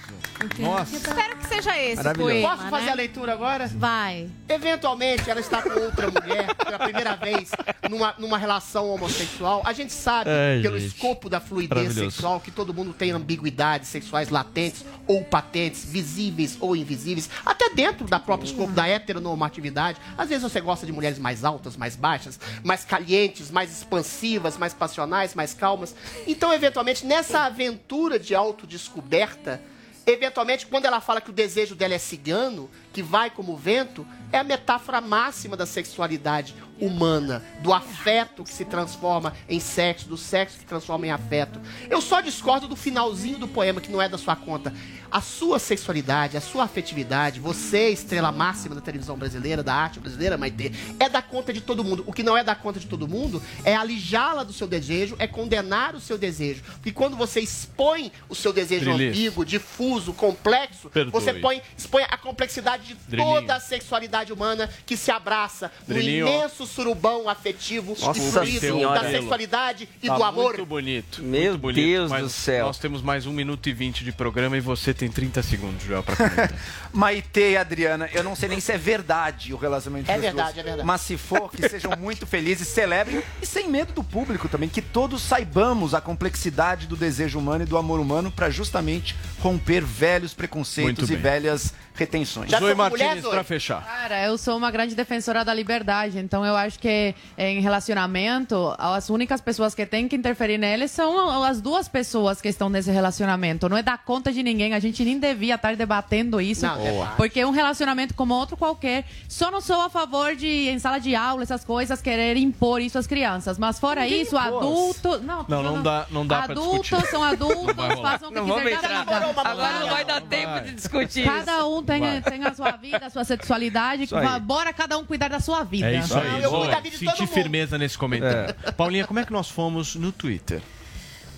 Nossa. 0.59 0.95
Espero 0.95 1.37
que 1.37 1.47
seja 1.47 1.77
esse 1.79 1.95
Maravilhoso. 1.97 2.31
poema, 2.31 2.49
Posso 2.57 2.69
fazer 2.69 2.85
né? 2.85 2.91
a 2.91 2.95
leitura 2.95 3.33
agora? 3.33 3.67
Vai. 3.67 4.29
Eventualmente 4.47 5.29
ela 5.29 5.39
está 5.39 5.61
com 5.61 5.69
outra 5.79 6.11
mulher 6.11 6.53
pela 6.55 6.77
primeira 6.79 7.15
vez 7.15 7.51
numa, 7.89 8.13
numa 8.19 8.37
relação 8.37 8.89
homossexual. 8.89 9.61
A 9.65 9.73
gente 9.73 9.91
sabe, 9.93 10.29
Ai, 10.29 10.61
pelo 10.61 10.77
gente. 10.79 10.93
escopo 10.95 11.29
da 11.29 11.39
fluidez 11.39 11.93
sexual, 11.93 12.39
que 12.39 12.51
todo 12.51 12.73
mundo 12.73 12.93
tem 12.93 13.11
ambiguidades 13.11 13.87
sexuais 13.89 14.29
latentes 14.29 14.85
ou 15.07 15.23
patentes, 15.23 15.85
visíveis 15.85 16.57
ou 16.59 16.75
invisíveis, 16.75 17.29
até 17.45 17.69
dentro 17.69 18.05
da 18.07 18.19
própria 18.19 18.47
escopo 18.47 18.71
da 18.73 18.87
heteronormatividade. 18.87 19.99
Às 20.17 20.29
vezes 20.29 20.43
você 20.43 20.61
gosta 20.61 20.85
de 20.85 20.91
mulheres 20.91 21.17
mais 21.17 21.43
altas, 21.43 21.75
mais 21.77 21.95
baixas, 21.95 22.39
mais 22.63 22.85
calientes, 22.85 23.49
mais 23.49 23.71
expansivas, 23.71 24.57
mais 24.57 24.73
passionais, 24.73 25.33
mais 25.33 25.53
calmas. 25.53 25.95
Então, 26.27 26.53
eventualmente, 26.53 26.82
nessa 27.03 27.41
aventura 27.41 28.19
de 28.19 28.35
autodescoberta, 28.35 29.61
Eventualmente, 30.05 30.68
quando 30.68 30.85
ela 30.85 30.99
fala 30.99 31.22
que 31.22 31.30
o 31.30 31.34
desejo 31.34 31.76
dela 31.76 31.93
é 31.93 31.97
cigano, 31.97 32.69
que 32.91 33.01
vai 33.01 33.30
como 33.30 33.55
vento, 33.55 34.05
é 34.34 34.39
a 34.39 34.43
metáfora 34.43 34.99
máxima 34.99 35.55
da 35.55 35.65
sexualidade 35.65 36.53
humana, 36.79 37.41
do 37.61 37.73
afeto 37.73 38.43
que 38.43 38.51
se 38.51 38.65
transforma 38.65 39.33
em 39.47 39.59
sexo, 39.59 40.07
do 40.07 40.17
sexo 40.17 40.59
que 40.59 40.65
transforma 40.65 41.07
em 41.07 41.11
afeto. 41.11 41.59
Eu 41.89 42.01
só 42.01 42.21
discordo 42.21 42.67
do 42.67 42.75
finalzinho 42.75 43.37
do 43.37 43.47
poema, 43.47 43.79
que 43.79 43.91
não 43.91 44.01
é 44.01 44.09
da 44.09 44.17
sua 44.17 44.35
conta. 44.35 44.73
A 45.11 45.21
sua 45.21 45.59
sexualidade, 45.59 46.35
a 46.35 46.41
sua 46.41 46.63
afetividade, 46.63 47.39
você, 47.39 47.89
estrela 47.89 48.31
máxima 48.31 48.73
da 48.73 48.81
televisão 48.81 49.15
brasileira, 49.15 49.61
da 49.61 49.73
arte 49.73 49.99
brasileira, 49.99 50.37
Maitê, 50.39 50.71
é 50.99 51.07
da 51.07 51.21
conta 51.21 51.53
de 51.53 51.61
todo 51.61 51.83
mundo. 51.83 52.03
O 52.07 52.11
que 52.11 52.23
não 52.23 52.35
é 52.35 52.43
da 52.43 52.55
conta 52.55 52.79
de 52.79 52.87
todo 52.87 53.07
mundo 53.07 53.41
é 53.63 53.75
alijá-la 53.75 54.43
do 54.43 54.51
seu 54.51 54.67
desejo, 54.67 55.15
é 55.19 55.27
condenar 55.27 55.93
o 55.93 55.99
seu 55.99 56.17
desejo. 56.17 56.63
Porque 56.63 56.91
quando 56.91 57.15
você 57.15 57.39
expõe 57.39 58.11
o 58.27 58.33
seu 58.33 58.51
desejo 58.51 58.85
Drilis. 58.85 59.15
ambíguo, 59.15 59.45
difuso, 59.45 60.13
complexo, 60.13 60.89
Perdoe. 60.89 61.11
você 61.11 61.33
põe, 61.35 61.61
expõe 61.77 62.03
a 62.09 62.17
complexidade 62.17 62.83
de 62.87 62.95
Drilinho. 62.95 63.41
toda 63.41 63.55
a 63.55 63.59
sexualidade 63.59 64.33
humana 64.33 64.67
que 64.83 64.97
se 64.97 65.11
abraça 65.11 65.71
Drilinho. 65.87 66.25
no 66.25 66.31
imenso 66.31 66.62
surubão 66.65 67.30
afetivo 67.30 67.95
Nossa 67.99 68.45
e 68.45 68.60
fluido 68.60 68.94
da 68.94 69.02
sexualidade 69.02 69.90
e 70.02 70.07
Tá 70.07 70.15
do 70.15 70.23
amor. 70.23 70.53
Muito 70.53 70.65
bonito. 70.65 71.22
Meu 71.23 71.52
muito 71.52 71.61
bonito, 71.61 71.85
Deus 71.85 72.10
mas 72.10 72.23
do 72.23 72.30
céu. 72.30 72.68
Nós 72.68 72.77
temos 72.77 73.02
mais 73.02 73.26
1 73.26 73.31
minuto 73.34 73.68
e 73.69 73.73
20 73.73 74.03
de 74.03 74.11
programa 74.11 74.57
e 74.57 74.60
você 74.60 74.94
tem 74.94 75.10
30 75.10 75.41
segundos, 75.44 75.84
Joel, 75.84 76.03
pra 76.03 76.15
comentar. 76.15 76.53
Maitê 76.94 77.52
e 77.52 77.57
Adriana, 77.57 78.10
eu 78.14 78.23
não 78.23 78.35
sei 78.35 78.49
nem 78.49 78.60
se 78.60 78.72
é 78.72 78.77
verdade 78.77 79.53
o 79.53 79.57
relacionamento 79.57 80.10
É 80.11 80.18
verdade, 80.18 80.53
duas, 80.53 80.57
é 80.57 80.64
verdade. 80.64 80.88
Mas 80.88 81.02
se 81.02 81.18
for, 81.18 81.49
que 81.52 81.68
sejam 81.68 81.91
muito 81.98 82.26
felizes, 82.26 82.68
celebrem 82.68 83.22
e 83.41 83.45
sem 83.45 83.69
medo 83.69 83.94
do 83.94 84.03
público 84.03 84.48
também, 84.48 84.69
que 84.69 84.81
todos 84.81 85.22
saibamos 85.22 85.94
a 85.94 86.02
complexidade 86.02 86.88
do 86.88 86.95
desejo 86.95 87.40
humano 87.40 87.64
e 87.64 87.68
do 87.68 87.77
amor 87.77 87.99
humano 87.99 88.31
para 88.31 88.49
justamente 88.49 89.15
romper 89.40 89.84
velhos 89.84 90.34
preconceitos 90.34 91.10
Muito 91.10 91.14
e 91.14 91.15
bem. 91.15 91.31
velhas 91.31 91.73
retenções. 91.93 92.49
Zoe 92.51 92.73
Martins, 92.75 93.21
pra 93.27 93.43
fechar. 93.43 93.85
Cara, 93.85 94.25
eu 94.25 94.37
sou 94.37 94.57
uma 94.57 94.71
grande 94.71 94.95
defensora 94.95 95.45
da 95.45 95.53
liberdade, 95.53 96.19
então 96.19 96.45
eu 96.45 96.55
acho 96.55 96.79
que 96.79 97.13
em 97.37 97.59
relacionamento, 97.61 98.75
as 98.77 99.09
únicas 99.09 99.41
pessoas 99.41 99.75
que 99.75 99.85
têm 99.85 100.07
que 100.07 100.15
interferir 100.15 100.57
nele 100.57 100.87
são 100.87 101.43
as 101.43 101.61
duas 101.61 101.87
pessoas 101.87 102.41
que 102.41 102.47
estão 102.49 102.69
nesse 102.69 102.91
relacionamento. 102.91 103.69
Não 103.69 103.77
é 103.77 103.83
dar 103.83 103.97
conta 104.03 104.31
de 104.31 104.41
ninguém, 104.41 104.73
a 104.73 104.79
gente 104.79 105.03
nem 105.03 105.19
devia 105.19 105.55
estar 105.55 105.75
debatendo 105.75 106.41
isso. 106.41 106.65
Não, 106.65 106.77
porque 107.17 107.43
um 107.45 107.51
relacionamento 107.51 108.13
como 108.13 108.33
outro 108.33 108.57
qualquer, 108.57 109.05
só 109.27 109.51
não 109.51 109.61
sou 109.61 109.81
a 109.81 109.89
favor 109.89 110.35
de, 110.35 110.69
em 110.69 110.79
sala 110.79 110.99
de 110.99 111.15
aula, 111.15 111.43
essas 111.43 111.63
coisas, 111.63 112.01
querer 112.01 112.37
impor 112.37 112.81
isso 112.81 112.97
às 112.97 113.07
crianças. 113.07 113.57
Mas 113.57 113.79
fora 113.79 114.07
isso, 114.07 114.37
adulto. 114.37 115.19
Não, 115.19 115.45
Não, 115.47 115.63
não 115.63 115.81
dá, 115.81 116.05
não 116.09 116.25
dá 116.25 116.43
Adultos 116.43 117.09
são 117.09 117.23
adultos, 117.23 117.67
Não 117.67 117.73
vai 117.73 117.95
rolar. 117.95 118.11
façam 118.11 118.29
o 118.29 118.31
que 118.31 118.39
Não 118.39 118.59
quiser. 118.61 118.85
Agora 118.85 119.79
não 119.79 119.89
vai 119.89 120.05
dar 120.05 120.21
tempo 120.21 120.61
de 120.61 120.71
discutir 120.73 121.23
Cada 121.23 121.57
isso. 121.57 121.67
Um 121.84 121.85
tem, 121.85 121.99
Vai. 121.99 122.22
tem 122.22 122.43
a 122.45 122.53
sua 122.53 122.72
vida, 122.72 123.05
a 123.05 123.10
sua 123.10 123.23
sexualidade. 123.23 124.03
Isso 124.03 124.15
aí. 124.15 124.26
va- 124.26 124.39
Bora 124.39 124.73
cada 124.73 124.97
um 124.97 125.05
cuidar 125.05 125.27
da 125.30 125.39
sua 125.39 125.64
vida. 125.64 125.89
É 125.91 125.99
isso 125.99 126.18
aí. 126.18 126.41
eu 126.41 126.49
cuido 126.49 126.68
da 126.72 126.80
vida 126.80 126.97
de 126.97 127.05
todo 127.05 127.15
Senti 127.18 127.22
mundo. 127.30 127.34
firmeza 127.34 127.77
nesse 127.77 127.97
comentário. 127.97 128.55
Paulinha, 128.76 129.05
como 129.05 129.19
é 129.19 129.26
que 129.26 129.31
nós 129.31 129.49
fomos 129.49 129.95
no 129.95 130.11
Twitter? 130.11 130.61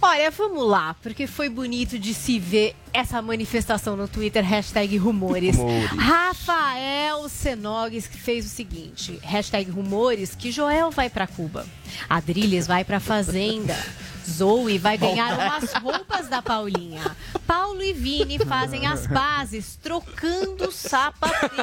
Olha, 0.01 0.29
vamos 0.29 0.67
lá, 0.67 0.93
porque 1.01 1.25
foi 1.25 1.49
bonito 1.49 1.97
de 1.97 2.13
se 2.13 2.37
ver 2.37 2.75
essa 2.93 3.21
manifestação 3.23 3.95
no 3.95 4.07
Twitter, 4.07 4.43
hashtag 4.43 4.97
rumores. 4.97 5.55
Rumores. 5.55 5.89
Rafael 6.49 7.27
Senogues 7.27 8.05
que 8.07 8.17
fez 8.17 8.45
o 8.45 8.49
seguinte, 8.49 9.19
hashtag 9.23 9.71
rumores, 9.71 10.35
que 10.35 10.51
Joel 10.51 10.91
vai 10.91 11.09
pra 11.09 11.25
Cuba, 11.25 11.65
Adriles 12.07 12.67
vai 12.67 12.83
pra 12.83 12.99
Fazenda, 12.99 13.75
Zoe 14.29 14.77
vai 14.77 14.97
ganhar 14.97 15.37
umas 15.37 15.73
roupas 15.73 16.27
da 16.27 16.41
Paulinha, 16.41 17.15
Paulo 17.47 17.81
e 17.83 17.93
Vini 17.93 18.39
fazem 18.39 18.85
as 18.87 19.05
bases, 19.07 19.75
trocando 19.81 20.71
sapatênis. 20.71 21.55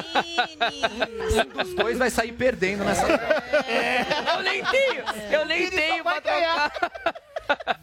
Um 1.33 1.63
dos 1.63 1.73
dois 1.75 1.97
vai 1.97 2.09
sair 2.09 2.31
perdendo 2.31 2.83
nessa. 2.83 3.05
Eu 3.07 4.43
nem 4.43 4.63
tenho, 4.63 5.03
eu 5.31 5.45
nem 5.45 5.69
tenho 5.69 6.03
pra 6.03 6.21
trocar. 6.21 6.71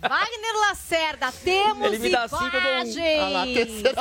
Wagner 0.01 0.61
Lacerda, 0.69 1.33
temos 1.45 1.87
Ele 1.87 1.99
me 1.99 2.11
dá 2.11 2.29
cinco, 2.29 2.45
eu 2.45 2.61
um. 2.61 2.81
imagens. 2.83 3.21
Ah 3.21 3.29
lá, 3.29 3.47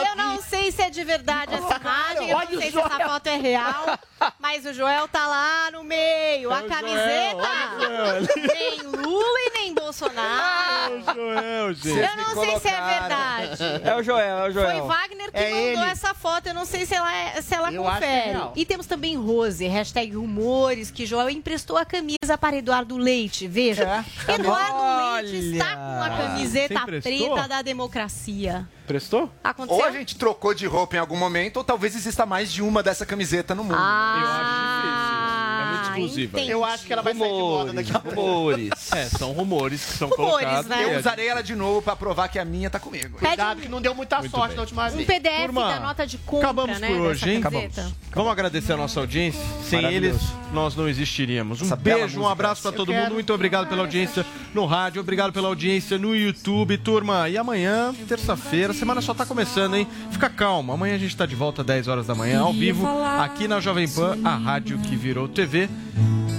eu 0.10 0.16
não 0.16 0.42
sei 0.42 0.72
se 0.72 0.82
é 0.82 0.90
de 0.90 1.04
verdade 1.04 1.54
essa 1.54 1.78
imagem, 1.78 2.30
eu 2.30 2.38
olha 2.38 2.50
não 2.50 2.58
o 2.58 2.62
sei 2.62 2.72
se 2.72 2.78
essa 2.80 2.90
foto 3.10 3.28
é 3.28 3.36
real, 3.38 4.00
mas 4.40 4.66
o 4.66 4.74
Joel 4.74 5.08
tá 5.08 5.28
lá 5.28 5.70
no 5.72 5.84
meio. 5.84 6.52
A 6.52 6.60
É 6.62 6.66
o 6.66 6.68
camiseta 6.68 7.48
Joel, 7.80 8.06
olha 8.06 8.22
o 8.22 8.48
nem 8.56 8.82
Lula 8.82 9.40
e 9.40 9.50
nem 9.60 9.74
Bolsonaro. 9.74 11.04
Joel, 11.14 11.74
gente. 11.74 12.00
Eu 12.00 12.18
não 12.18 12.44
sei 12.44 12.60
se 12.60 12.68
é 12.68 12.82
verdade. 13.00 13.64
É 13.84 13.96
o 13.96 14.04
Joel, 14.04 14.38
é 14.46 14.48
o 14.50 14.52
Joel. 14.52 14.80
Foi 14.80 14.88
Wagner 14.88 15.32
que 15.32 15.38
É 15.38 15.50
mandou 15.50 15.84
ele. 15.84 15.92
essa 15.92 16.14
foto, 16.14 16.48
eu 16.48 16.54
não 16.54 16.66
sei 16.66 16.86
se 16.86 16.96
ela, 16.96 17.14
é- 17.14 17.42
se 17.42 17.54
ela 17.54 17.72
Eu 17.72 17.88
é 17.88 17.92
confere. 17.94 18.40
e 18.56 18.66
temos 18.66 18.86
também 18.88 19.16
Rose, 19.16 19.66
hashtag 19.68 20.16
rumores, 20.16 20.90
que 20.92 21.06
Joel 21.06 21.30
emprestou 21.30 21.78
a 21.78 21.86
camisa 21.86 22.38
para 22.40 22.58
Eduardo 22.58 22.98
Leite. 22.98 23.48
Veja, 23.48 24.04
Eduardo 24.28 25.22
Leite 25.24 25.59
está 25.60 25.76
com 25.76 26.04
a 26.04 26.10
camiseta 26.10 26.86
preta 26.86 27.48
da 27.48 27.62
democracia. 27.62 28.68
Prestou? 28.90 29.32
Aconteceu? 29.44 29.78
Ou 29.84 29.86
a 29.86 29.92
gente 29.92 30.16
trocou 30.16 30.52
de 30.52 30.66
roupa 30.66 30.96
em 30.96 31.00
algum 31.00 31.16
momento, 31.16 31.58
ou 31.58 31.64
talvez 31.64 31.96
exista 31.96 32.26
mais 32.26 32.52
de 32.52 32.64
uma 32.64 32.82
dessa 32.82 33.06
camiseta 33.06 33.54
no 33.54 33.64
mundo. 33.64 33.76
Ah, 33.78 35.62
É 35.62 35.70
muito 35.70 35.84
exclusiva. 35.90 36.38
entendi. 36.40 36.52
Eu 36.52 36.66
acho 36.66 36.86
que 36.86 36.94
ela 36.94 37.04
vai 37.04 37.14
sair 37.14 37.22
de 37.24 37.30
moda 37.30 37.74
daqui 37.74 37.96
a 37.96 38.00
pouco. 38.00 38.20
Rumores. 38.20 38.92
É, 38.94 39.06
são 39.06 39.32
rumores 39.32 39.86
que 39.86 39.92
são 39.94 40.10
Rumores, 40.10 40.34
colocados. 40.40 40.66
né? 40.68 40.86
Eu 40.96 41.00
usarei 41.00 41.28
ela 41.28 41.44
de 41.44 41.54
novo 41.56 41.84
pra 41.84 41.96
provar 41.96 42.30
que 42.30 42.40
a 42.40 42.46
minha 42.46 42.68
tá 42.70 42.80
comigo. 42.80 43.20
Pede 43.20 43.28
Cuidado 43.28 43.62
que 43.62 43.70
não 43.70 43.80
deu 43.80 43.94
muita 43.94 44.18
Muito 44.20 44.32
sorte 44.32 44.48
bem. 44.50 44.56
na 44.56 44.62
última 44.64 44.88
um 44.88 44.90
vez. 44.92 45.06
PDF 45.06 45.46
Turma, 45.46 45.68
da 45.70 45.80
nota 45.80 46.08
de 46.08 46.18
compra, 46.18 46.48
Acabamos 46.48 46.80
né? 46.80 46.88
por 46.88 47.02
hoje, 47.02 47.30
hein? 47.30 47.42
camiseta. 47.42 47.92
Vamos 48.16 48.32
agradecer 48.32 48.74
a 48.74 48.78
nossa 48.78 49.00
audiência. 49.00 49.40
Sem 49.64 49.86
eles, 49.86 50.18
nós 50.52 50.76
não 50.76 50.90
existiríamos. 50.90 51.62
Um 51.62 51.66
Essa 51.66 51.76
beijo, 51.76 52.20
um 52.20 52.28
abraço 52.28 52.64
pra 52.64 52.72
Eu 52.72 52.76
todo 52.76 52.92
quero. 52.92 53.04
mundo. 53.04 53.14
Muito 53.14 53.32
obrigado 53.32 53.68
pela 53.68 53.82
audiência 53.82 54.26
no 54.54 54.66
rádio, 54.66 55.00
obrigado 55.00 55.32
pela 55.32 55.48
audiência 55.48 55.98
no 56.00 56.16
YouTube, 56.16 56.76
turma. 56.80 57.30
E 57.30 57.38
amanhã, 57.38 57.94
terça-feira, 58.08 58.74
semana 58.80 59.02
só 59.02 59.14
tá 59.14 59.26
começando, 59.26 59.76
hein? 59.76 59.86
Fica 60.10 60.30
calmo. 60.30 60.72
Amanhã 60.72 60.96
a 60.96 60.98
gente 60.98 61.16
tá 61.16 61.26
de 61.26 61.36
volta 61.36 61.62
às 61.62 61.68
10 61.68 61.88
horas 61.90 62.08
da 62.08 62.16
manhã, 62.16 62.40
ao 62.40 62.54
vivo, 62.54 62.88
aqui 63.20 63.48
na 63.48 63.60
Jovem 63.60 63.88
Pan, 63.88 64.18
a 64.24 64.36
rádio 64.36 64.80
que 64.80 64.96
virou 64.96 65.28
TV. 65.28 65.70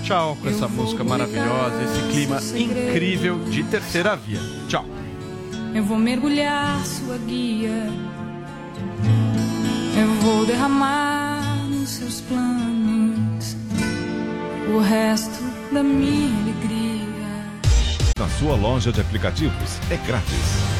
Tchau 0.03 0.37
com 0.41 0.49
essa 0.49 0.67
música 0.67 1.05
maravilhosa, 1.05 1.83
esse 1.85 2.12
clima 2.12 2.41
incrível 2.59 3.39
de 3.45 3.62
terceira 3.65 4.17
via. 4.17 4.41
Tchau. 4.67 4.85
Eu 5.73 5.85
vou 5.85 5.97
mergulhar 5.97 6.85
sua 6.85 7.17
guia 7.17 7.87
Eu 9.97 10.09
vou 10.15 10.45
derramar 10.45 11.41
nos 11.69 11.91
seus 11.91 12.21
planos 12.23 13.57
o 14.75 14.81
resto 14.81 15.45
da 15.73 15.83
minha 15.83 16.37
alegria. 16.43 16.91
Na 18.19 18.29
sua 18.29 18.57
loja 18.57 18.91
de 18.91 19.01
aplicativos 19.01 19.79
é 19.91 19.97
grátis. 20.07 20.80